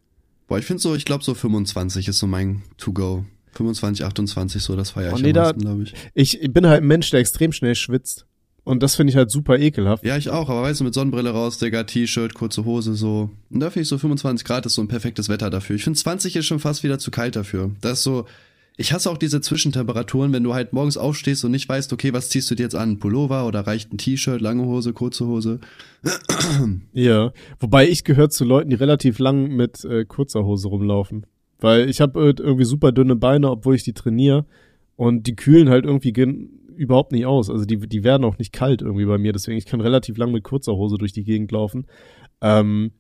Boah, 0.52 0.58
ich 0.58 0.66
finde 0.66 0.82
so, 0.82 0.94
ich 0.94 1.06
glaube 1.06 1.24
so 1.24 1.32
25 1.32 2.08
ist 2.08 2.18
so 2.18 2.26
mein 2.26 2.60
To-Go. 2.76 3.24
25, 3.52 4.04
28 4.04 4.62
so, 4.62 4.76
das 4.76 4.90
feiere 4.90 5.14
ich 5.14 5.22
nee, 5.22 5.32
am 5.32 5.56
glaube 5.56 5.84
ich. 5.84 5.94
Ich 6.12 6.52
bin 6.52 6.66
halt 6.66 6.82
ein 6.82 6.86
Mensch, 6.86 7.08
der 7.08 7.20
extrem 7.20 7.52
schnell 7.52 7.74
schwitzt. 7.74 8.26
Und 8.62 8.82
das 8.82 8.96
finde 8.96 9.12
ich 9.12 9.16
halt 9.16 9.30
super 9.30 9.58
ekelhaft. 9.58 10.04
Ja, 10.04 10.18
ich 10.18 10.28
auch, 10.28 10.50
aber 10.50 10.60
weißt 10.60 10.80
du, 10.80 10.84
mit 10.84 10.92
Sonnenbrille 10.92 11.30
raus, 11.30 11.56
Digga, 11.56 11.84
T-Shirt, 11.84 12.34
kurze 12.34 12.66
Hose, 12.66 12.92
so. 12.92 13.30
Und 13.48 13.60
da 13.60 13.70
finde 13.70 13.84
ich 13.84 13.88
so 13.88 13.96
25 13.96 14.46
Grad 14.46 14.66
ist 14.66 14.74
so 14.74 14.82
ein 14.82 14.88
perfektes 14.88 15.30
Wetter 15.30 15.48
dafür. 15.48 15.76
Ich 15.76 15.84
finde 15.84 15.98
20 15.98 16.36
ist 16.36 16.44
schon 16.44 16.60
fast 16.60 16.82
wieder 16.82 16.98
zu 16.98 17.10
kalt 17.10 17.34
dafür. 17.34 17.70
Das 17.80 18.00
ist 18.00 18.04
so, 18.04 18.26
ich 18.76 18.92
hasse 18.92 19.10
auch 19.10 19.18
diese 19.18 19.40
Zwischentemperaturen, 19.40 20.32
wenn 20.32 20.42
du 20.42 20.54
halt 20.54 20.72
morgens 20.72 20.96
aufstehst 20.96 21.44
und 21.44 21.50
nicht 21.50 21.68
weißt, 21.68 21.92
okay, 21.92 22.12
was 22.12 22.30
ziehst 22.30 22.50
du 22.50 22.54
dir 22.54 22.62
jetzt 22.64 22.74
an? 22.74 22.98
Pullover 22.98 23.46
oder 23.46 23.60
reicht 23.66 23.92
ein 23.92 23.98
T-Shirt, 23.98 24.40
lange 24.40 24.64
Hose, 24.64 24.92
kurze 24.92 25.26
Hose? 25.26 25.60
Ja, 26.92 27.32
wobei 27.60 27.88
ich 27.88 28.02
gehört 28.02 28.32
zu 28.32 28.44
Leuten, 28.44 28.70
die 28.70 28.76
relativ 28.76 29.18
lang 29.18 29.54
mit 29.54 29.84
äh, 29.84 30.04
kurzer 30.04 30.44
Hose 30.44 30.68
rumlaufen. 30.68 31.26
Weil 31.60 31.88
ich 31.88 32.00
habe 32.00 32.20
äh, 32.20 32.34
irgendwie 32.36 32.64
super 32.64 32.90
dünne 32.90 33.14
Beine, 33.14 33.50
obwohl 33.50 33.76
ich 33.76 33.84
die 33.84 33.92
trainiere. 33.92 34.46
Und 34.96 35.26
die 35.26 35.36
kühlen 35.36 35.68
halt 35.68 35.84
irgendwie 35.84 36.48
überhaupt 36.76 37.12
nicht 37.12 37.26
aus. 37.26 37.50
Also 37.50 37.64
die, 37.64 37.78
die 37.78 38.02
werden 38.02 38.24
auch 38.24 38.38
nicht 38.38 38.52
kalt 38.52 38.82
irgendwie 38.82 39.04
bei 39.04 39.18
mir. 39.18 39.32
Deswegen, 39.32 39.58
ich 39.58 39.66
kann 39.66 39.80
relativ 39.80 40.16
lang 40.16 40.32
mit 40.32 40.42
kurzer 40.42 40.72
Hose 40.72 40.98
durch 40.98 41.12
die 41.12 41.24
Gegend 41.24 41.52
laufen. 41.52 41.86
Ähm, 42.40 42.92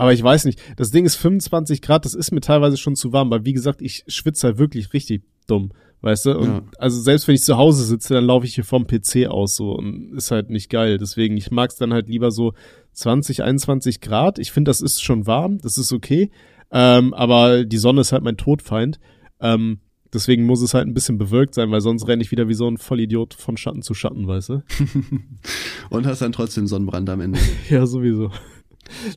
aber 0.00 0.14
ich 0.14 0.22
weiß 0.22 0.46
nicht, 0.46 0.58
das 0.76 0.90
Ding 0.90 1.04
ist 1.04 1.16
25 1.16 1.82
Grad, 1.82 2.06
das 2.06 2.14
ist 2.14 2.30
mir 2.30 2.40
teilweise 2.40 2.78
schon 2.78 2.96
zu 2.96 3.12
warm, 3.12 3.30
weil 3.30 3.44
wie 3.44 3.52
gesagt, 3.52 3.82
ich 3.82 4.02
schwitze 4.06 4.46
halt 4.46 4.56
wirklich 4.56 4.94
richtig 4.94 5.24
dumm, 5.46 5.72
weißt 6.00 6.24
du? 6.24 6.38
Und 6.38 6.46
ja. 6.46 6.62
also 6.78 6.98
selbst 7.02 7.28
wenn 7.28 7.34
ich 7.34 7.42
zu 7.42 7.58
Hause 7.58 7.84
sitze, 7.84 8.14
dann 8.14 8.24
laufe 8.24 8.46
ich 8.46 8.54
hier 8.54 8.64
vom 8.64 8.86
PC 8.86 9.26
aus 9.28 9.56
so 9.56 9.72
und 9.72 10.14
ist 10.16 10.30
halt 10.30 10.48
nicht 10.48 10.70
geil. 10.70 10.96
Deswegen, 10.96 11.36
ich 11.36 11.50
mag 11.50 11.68
es 11.68 11.76
dann 11.76 11.92
halt 11.92 12.08
lieber 12.08 12.30
so 12.30 12.54
20, 12.94 13.42
21 13.42 14.00
Grad. 14.00 14.38
Ich 14.38 14.52
finde, 14.52 14.70
das 14.70 14.80
ist 14.80 15.02
schon 15.02 15.26
warm, 15.26 15.58
das 15.58 15.76
ist 15.76 15.92
okay. 15.92 16.30
Ähm, 16.70 17.12
aber 17.12 17.66
die 17.66 17.76
Sonne 17.76 18.00
ist 18.00 18.12
halt 18.12 18.22
mein 18.22 18.38
Todfeind. 18.38 19.00
Ähm, 19.38 19.80
deswegen 20.14 20.46
muss 20.46 20.62
es 20.62 20.72
halt 20.72 20.86
ein 20.86 20.94
bisschen 20.94 21.18
bewölkt 21.18 21.54
sein, 21.54 21.70
weil 21.70 21.82
sonst 21.82 22.08
renne 22.08 22.22
ich 22.22 22.30
wieder 22.30 22.48
wie 22.48 22.54
so 22.54 22.66
ein 22.66 22.78
Vollidiot 22.78 23.34
von 23.34 23.58
Schatten 23.58 23.82
zu 23.82 23.92
Schatten, 23.92 24.26
weißt 24.26 24.48
du? 24.48 24.62
und 25.90 26.06
hast 26.06 26.22
dann 26.22 26.32
trotzdem 26.32 26.66
Sonnenbrand 26.66 27.10
am 27.10 27.20
Ende. 27.20 27.38
ja, 27.68 27.84
sowieso. 27.84 28.30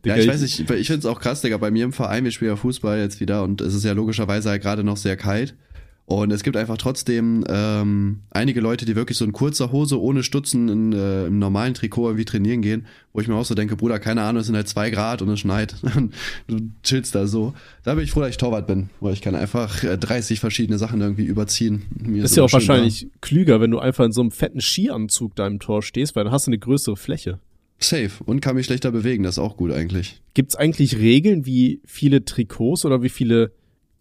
Ja, 0.06 0.16
ich 0.16 0.28
weiß 0.28 0.42
nicht, 0.42 0.60
ich, 0.60 0.70
ich 0.70 0.88
finde 0.88 1.00
es 1.00 1.06
auch 1.06 1.20
krass, 1.20 1.42
Digga, 1.42 1.58
bei 1.58 1.72
mir 1.72 1.86
im 1.86 1.94
Verein, 1.94 2.24
wir 2.24 2.32
spielen 2.32 2.52
ja 2.52 2.56
Fußball 2.56 3.00
jetzt 3.00 3.20
wieder 3.20 3.44
und 3.44 3.62
es 3.62 3.74
ist 3.74 3.84
ja 3.84 3.94
logischerweise 3.94 4.50
halt 4.50 4.62
gerade 4.62 4.84
noch 4.84 4.98
sehr 4.98 5.18
kalt. 5.18 5.56
Und 6.06 6.32
es 6.32 6.44
gibt 6.44 6.58
einfach 6.58 6.78
trotzdem 6.78 7.46
ähm, 7.48 8.20
einige 8.30 8.60
Leute, 8.60 8.86
die 8.86 8.96
wirklich 8.96 9.18
so 9.18 9.24
in 9.24 9.32
kurzer 9.32 9.72
Hose 9.72 10.02
ohne 10.02 10.24
Stutzen 10.24 10.68
in, 10.68 10.94
äh, 10.94 11.28
im 11.28 11.40
normalen 11.40 11.74
Trikot 11.74 12.08
irgendwie 12.08 12.26
trainieren 12.26 12.62
gehen, 12.62 12.88
wo 13.14 13.22
ich 13.22 13.30
mir 13.30 13.36
auch 13.36 13.46
so 13.46 13.56
denke, 13.56 13.78
Bruder, 13.78 14.00
keine 14.00 14.22
Ahnung, 14.24 14.42
es 14.42 14.48
sind 14.48 14.56
halt 14.58 14.68
zwei 14.68 14.90
Grad 14.90 15.22
und 15.22 15.30
es 15.30 15.40
schneit. 15.40 15.76
du 16.48 16.58
chillst 16.84 17.16
da 17.16 17.26
so. 17.26 17.54
Da 17.84 17.96
bin 17.96 18.04
ich 18.04 18.12
froh, 18.12 18.20
dass 18.20 18.32
ich 18.32 18.38
Torwart 18.38 18.68
bin, 18.68 18.90
weil 19.00 19.14
ich 19.14 19.22
kann 19.22 19.34
einfach 19.34 19.82
äh, 19.86 19.98
30 19.98 20.42
verschiedene 20.42 20.78
Sachen 20.78 21.00
irgendwie 21.00 21.24
überziehen. 21.24 21.84
Mir 21.98 22.26
ist, 22.26 22.36
ja 22.36 22.44
auch 22.44 22.52
wahrscheinlich 22.52 23.04
da. 23.04 23.08
klüger, 23.22 23.62
wenn 23.62 23.72
du 23.72 23.80
einfach 23.80 24.04
in 24.04 24.12
so 24.12 24.22
einem 24.22 24.32
fetten 24.32 24.60
Skianzug 24.60 25.36
da 25.36 25.48
im 25.48 25.60
Tor 25.60 25.82
stehst, 25.82 26.18
weil 26.18 26.26
dann 26.26 26.34
hast 26.34 26.48
du 26.48 26.50
eine 26.50 26.60
größere 26.60 26.98
Fläche. 26.98 27.40
Safe 27.84 28.12
und 28.26 28.42
kann 28.42 28.56
mich 28.56 28.66
schlechter 28.66 28.92
bewegen, 28.92 29.24
das 29.24 29.36
ist 29.36 29.40
auch 29.40 29.58
gut 29.58 29.72
eigentlich. 29.72 30.22
Gibt's 30.34 30.56
eigentlich 30.56 30.98
Regeln, 30.98 31.46
wie 31.46 31.82
viele 31.86 32.26
Trikots 32.26 32.86
oder 32.86 33.04
wie 33.04 33.10
viele 33.10 33.52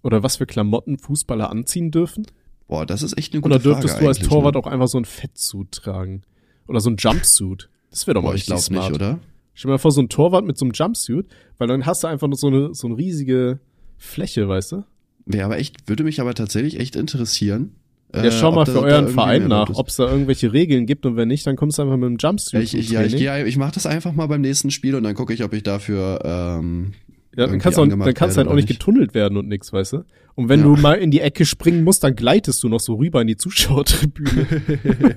oder 0.03 0.23
was 0.23 0.37
für 0.37 0.47
Klamotten 0.47 0.99
Fußballer 0.99 1.51
anziehen 1.51 1.91
dürfen? 1.91 2.27
Boah, 2.69 2.87
das 2.87 3.03
ist 3.03 3.17
echt 3.19 3.33
eine 3.33 3.43
gute 3.43 3.55
Frage. 3.55 3.69
Oder 3.69 3.75
dürftest 3.75 3.95
Frage 3.95 4.05
du 4.05 4.09
als 4.09 4.29
Torwart 4.29 4.55
ne? 4.55 4.61
auch 4.61 4.67
einfach 4.67 4.89
so 4.89 4.99
ein 4.99 5.05
Fettsuit 5.05 5.73
tragen? 5.73 6.23
Oder 6.67 6.81
so 6.81 6.91
ein 6.91 6.97
Jumpsuit? 6.97 7.69
Das 7.91 8.07
wäre 8.07 8.15
doch 8.15 8.23
mal 8.23 8.31
Boah, 8.31 8.35
ich 8.35 8.47
glaube 8.47 8.73
nicht, 8.73 8.93
oder? 8.93 9.21
Stell 9.55 9.69
dir 9.69 9.75
mal 9.75 9.79
vor, 9.79 9.93
so 9.93 10.01
ein 10.01 10.09
Torwart 10.09 10.45
mit 10.45 10.57
so 10.57 10.65
einem 10.65 10.73
Jumpsuit, 10.73 11.27
weil 11.59 11.69
dann 11.69 11.85
hast 11.85 12.03
du 12.03 12.09
einfach 12.09 12.27
nur 12.27 12.39
so 12.39 12.47
eine, 12.47 12.75
so 12.75 12.87
eine 12.87 12.97
riesige 12.97 13.61
Fläche, 13.99 14.49
weißt 14.49 14.73
du? 14.73 14.85
Wäre 15.27 15.45
aber 15.45 15.59
echt, 15.59 15.89
würde 15.89 16.05
mich 16.05 16.21
aber 16.21 16.35
tatsächlich 16.35 16.81
echt 16.81 16.97
interessieren. 16.97 17.77
Ja, 18.15 18.31
schau 18.31 18.53
äh, 18.53 18.55
mal 18.55 18.67
für 18.67 18.83
euren 18.83 19.09
Verein 19.09 19.49
nach, 19.49 19.71
ob 19.75 19.89
es 19.89 19.97
da 19.97 20.11
irgendwelche 20.11 20.53
Regeln 20.53 20.87
gibt 20.87 21.07
und 21.07 21.17
wenn 21.17 21.29
nicht, 21.29 21.47
dann 21.47 21.57
kommst 21.57 21.79
du 21.79 21.83
einfach 21.83 21.97
mit 21.97 22.09
dem 22.09 22.17
Jumpsuit. 22.19 22.63
Ich, 22.63 22.77
ich, 22.77 22.91
ja, 22.91 23.03
ich, 23.03 23.15
ich, 23.15 23.23
ich 23.23 23.57
mache 23.57 23.73
das 23.73 23.87
einfach 23.87 24.13
mal 24.13 24.27
beim 24.27 24.43
nächsten 24.43 24.71
Spiel 24.71 24.95
und 24.95 25.03
dann 25.03 25.15
gucke 25.15 25.33
ich, 25.33 25.43
ob 25.43 25.53
ich 25.55 25.63
dafür 25.63 26.21
ähm, 26.25 26.93
ja, 27.35 27.47
dann 27.47 27.59
kannst, 27.59 27.79
auch, 27.79 27.89
dann 27.89 28.15
kannst 28.15 28.37
du 28.37 28.41
halt 28.41 28.49
auch 28.49 28.55
nicht 28.55 28.69
getunnelt 28.69 29.15
werden 29.15 29.39
und 29.39 29.49
nix, 29.49 29.73
weißt 29.73 29.95
du? 29.95 30.05
Und 30.35 30.51
wenn 30.51 30.61
ja. 30.61 30.67
du 30.67 30.77
mal 30.77 30.95
in 30.95 31.11
die 31.11 31.21
Ecke 31.21 31.47
springen 31.47 31.83
musst, 31.85 32.05
dann 32.05 32.15
gleitest 32.15 32.63
du 32.63 32.69
noch 32.69 32.81
so 32.81 32.95
rüber 32.95 33.23
in 33.23 33.27
die 33.27 33.37
Zuschauertribüne. 33.37 34.47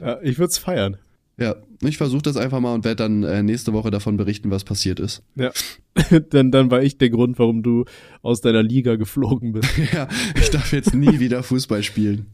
ja, 0.00 0.18
ich 0.22 0.38
würde 0.38 0.48
es 0.50 0.58
feiern. 0.58 0.96
Ja, 1.36 1.56
ich 1.82 1.96
versuche 1.96 2.22
das 2.22 2.36
einfach 2.36 2.60
mal 2.60 2.74
und 2.74 2.84
werde 2.84 2.96
dann 2.96 3.24
äh, 3.24 3.42
nächste 3.42 3.72
Woche 3.72 3.90
davon 3.90 4.16
berichten, 4.16 4.50
was 4.50 4.62
passiert 4.62 5.00
ist. 5.00 5.22
Ja, 5.34 5.50
denn 6.32 6.52
dann 6.52 6.70
war 6.70 6.82
ich 6.82 6.96
der 6.98 7.10
Grund, 7.10 7.38
warum 7.38 7.62
du 7.62 7.84
aus 8.22 8.40
deiner 8.40 8.62
Liga 8.62 8.94
geflogen 8.96 9.52
bist. 9.52 9.70
ja, 9.92 10.08
ich 10.36 10.50
darf 10.50 10.72
jetzt 10.72 10.94
nie 10.94 11.18
wieder 11.18 11.42
Fußball 11.42 11.82
spielen. 11.82 12.26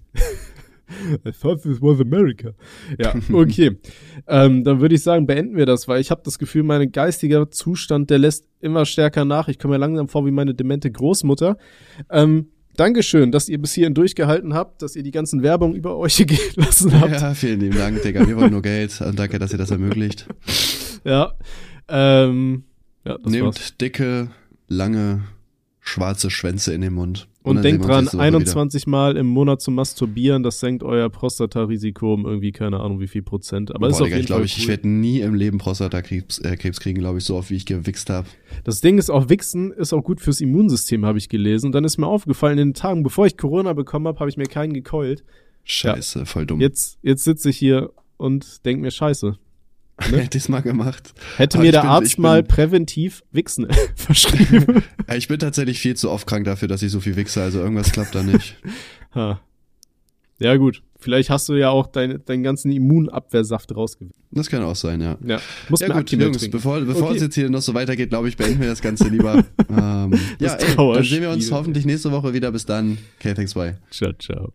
I 1.24 1.30
thought 1.30 1.62
this 1.62 1.80
was 1.80 2.00
America. 2.00 2.52
Ja, 2.98 3.14
okay. 3.32 3.78
ähm, 4.26 4.64
dann 4.64 4.80
würde 4.80 4.96
ich 4.96 5.02
sagen, 5.02 5.24
beenden 5.24 5.56
wir 5.56 5.64
das, 5.64 5.86
weil 5.86 6.00
ich 6.00 6.10
habe 6.10 6.22
das 6.24 6.38
Gefühl, 6.38 6.64
mein 6.64 6.90
geistiger 6.90 7.48
Zustand, 7.50 8.10
der 8.10 8.18
lässt 8.18 8.46
immer 8.60 8.84
stärker 8.84 9.24
nach. 9.24 9.48
Ich 9.48 9.58
komme 9.60 9.74
mir 9.74 9.78
langsam 9.78 10.08
vor 10.08 10.26
wie 10.26 10.32
meine 10.32 10.52
demente 10.52 10.90
Großmutter. 10.90 11.58
Ähm, 12.10 12.48
Dankeschön, 12.76 13.32
dass 13.32 13.48
ihr 13.48 13.60
bis 13.60 13.72
hierhin 13.74 13.94
durchgehalten 13.94 14.54
habt, 14.54 14.82
dass 14.82 14.96
ihr 14.96 15.02
die 15.02 15.10
ganzen 15.10 15.42
Werbung 15.42 15.74
über 15.74 15.96
euch 15.96 16.16
gehen 16.26 16.38
lassen 16.56 16.98
habt. 17.00 17.12
Ja, 17.12 17.34
vielen 17.34 17.60
lieben 17.60 17.76
Dank, 17.76 18.02
Digga. 18.02 18.26
Wir 18.26 18.36
wollen 18.36 18.52
nur 18.52 18.62
Geld. 18.62 19.00
Und 19.00 19.18
danke, 19.18 19.38
dass 19.38 19.52
ihr 19.52 19.58
das 19.58 19.70
ermöglicht. 19.70 20.26
Ja. 21.04 21.32
Ähm, 21.88 22.64
ja 23.04 23.18
das 23.18 23.32
Nehmt 23.32 23.44
war's. 23.46 23.76
dicke, 23.80 24.28
lange, 24.68 25.22
schwarze 25.80 26.30
Schwänze 26.30 26.72
in 26.72 26.80
den 26.80 26.94
Mund. 26.94 27.26
Und, 27.42 27.56
und 27.56 27.62
denkt 27.62 27.86
dran, 27.86 28.06
21 28.06 28.82
wieder. 28.82 28.90
Mal 28.90 29.16
im 29.16 29.26
Monat 29.26 29.62
zu 29.62 29.70
masturbieren, 29.70 30.42
das 30.42 30.60
senkt 30.60 30.82
euer 30.82 31.08
Prostatarisiko 31.08 32.12
um 32.12 32.26
irgendwie 32.26 32.52
keine 32.52 32.80
Ahnung 32.80 33.00
wie 33.00 33.08
viel 33.08 33.22
Prozent. 33.22 33.70
Aber 33.70 33.88
Boah, 33.88 33.88
ist 33.88 33.94
auf 33.94 34.04
Digga, 34.04 34.16
jeden 34.16 34.20
ich 34.20 34.26
glaube, 34.26 34.44
ich, 34.44 34.58
ich 34.58 34.68
werde 34.68 34.86
nie 34.86 35.20
im 35.20 35.34
Leben 35.34 35.56
Prostatakrebs 35.56 36.38
äh, 36.40 36.56
Krebs 36.56 36.80
kriegen, 36.80 36.98
glaube 36.98 37.18
ich, 37.18 37.24
so 37.24 37.36
oft 37.36 37.50
wie 37.50 37.56
ich 37.56 37.64
gewichst 37.64 38.10
habe. 38.10 38.28
Das 38.64 38.80
Ding 38.82 38.98
ist 38.98 39.10
auch, 39.10 39.30
Wichsen 39.30 39.72
ist 39.72 39.94
auch 39.94 40.02
gut 40.02 40.20
fürs 40.20 40.42
Immunsystem, 40.42 41.06
habe 41.06 41.16
ich 41.16 41.30
gelesen. 41.30 41.66
Und 41.66 41.72
dann 41.72 41.84
ist 41.84 41.96
mir 41.96 42.06
aufgefallen, 42.06 42.58
in 42.58 42.68
den 42.68 42.74
Tagen, 42.74 43.02
bevor 43.02 43.26
ich 43.26 43.38
Corona 43.38 43.72
bekommen 43.72 44.06
habe, 44.06 44.18
habe 44.20 44.28
ich 44.28 44.36
mir 44.36 44.46
keinen 44.46 44.74
gekeult. 44.74 45.24
Scheiße, 45.64 46.20
ja. 46.20 46.24
voll 46.26 46.44
dumm. 46.44 46.60
Jetzt, 46.60 46.98
jetzt 47.02 47.24
sitze 47.24 47.48
ich 47.48 47.56
hier 47.56 47.90
und 48.18 48.66
denk 48.66 48.82
mir 48.82 48.90
Scheiße. 48.90 49.38
Ne? 50.10 50.18
Hätte 50.18 50.38
ich 50.38 50.48
mal 50.48 50.60
gemacht. 50.60 51.12
Hätte 51.36 51.58
Aber 51.58 51.64
mir 51.64 51.72
der 51.72 51.82
bin, 51.82 51.90
Arzt 51.90 52.18
mal 52.18 52.42
präventiv 52.42 53.22
Wichsen 53.32 53.66
verschrieben. 53.94 54.82
ich 55.14 55.28
bin 55.28 55.38
tatsächlich 55.38 55.78
viel 55.78 55.96
zu 55.96 56.10
oft 56.10 56.26
krank 56.26 56.44
dafür, 56.44 56.68
dass 56.68 56.82
ich 56.82 56.90
so 56.90 57.00
viel 57.00 57.16
wichse, 57.16 57.42
also 57.42 57.60
irgendwas 57.60 57.92
klappt 57.92 58.14
da 58.14 58.22
nicht. 58.22 58.56
ha. 59.14 59.40
Ja, 60.38 60.56
gut. 60.56 60.82
Vielleicht 60.98 61.30
hast 61.30 61.48
du 61.48 61.54
ja 61.54 61.70
auch 61.70 61.86
dein, 61.86 62.22
deinen 62.26 62.42
ganzen 62.42 62.70
Immunabwehrsaft 62.70 63.74
rausgewählt. 63.74 64.14
Das 64.32 64.50
kann 64.50 64.62
auch 64.62 64.76
sein, 64.76 65.00
ja. 65.00 65.16
Ja, 65.24 65.40
Muss 65.70 65.80
ja 65.80 65.88
gut, 65.88 66.10
Jungs, 66.10 66.38
trinken. 66.38 66.50
bevor, 66.50 66.80
bevor 66.80 67.08
okay. 67.08 67.16
es 67.16 67.22
jetzt 67.22 67.34
hier 67.34 67.48
noch 67.48 67.62
so 67.62 67.72
weitergeht, 67.72 68.10
glaube 68.10 68.28
ich, 68.28 68.36
beenden 68.36 68.60
wir 68.60 68.68
das 68.68 68.82
Ganze 68.82 69.08
lieber. 69.08 69.44
ähm, 69.70 70.18
ja, 70.38 70.54
ey, 70.54 70.76
dann 70.76 71.04
sehen 71.04 71.22
wir 71.22 71.30
uns 71.30 71.50
hoffentlich 71.50 71.86
nächste 71.86 72.12
Woche 72.12 72.34
wieder. 72.34 72.52
Bis 72.52 72.66
dann. 72.66 72.98
Okay, 73.18 73.32
thanks, 73.32 73.54
bye. 73.54 73.78
Ciao, 73.90 74.12
ciao. 74.12 74.52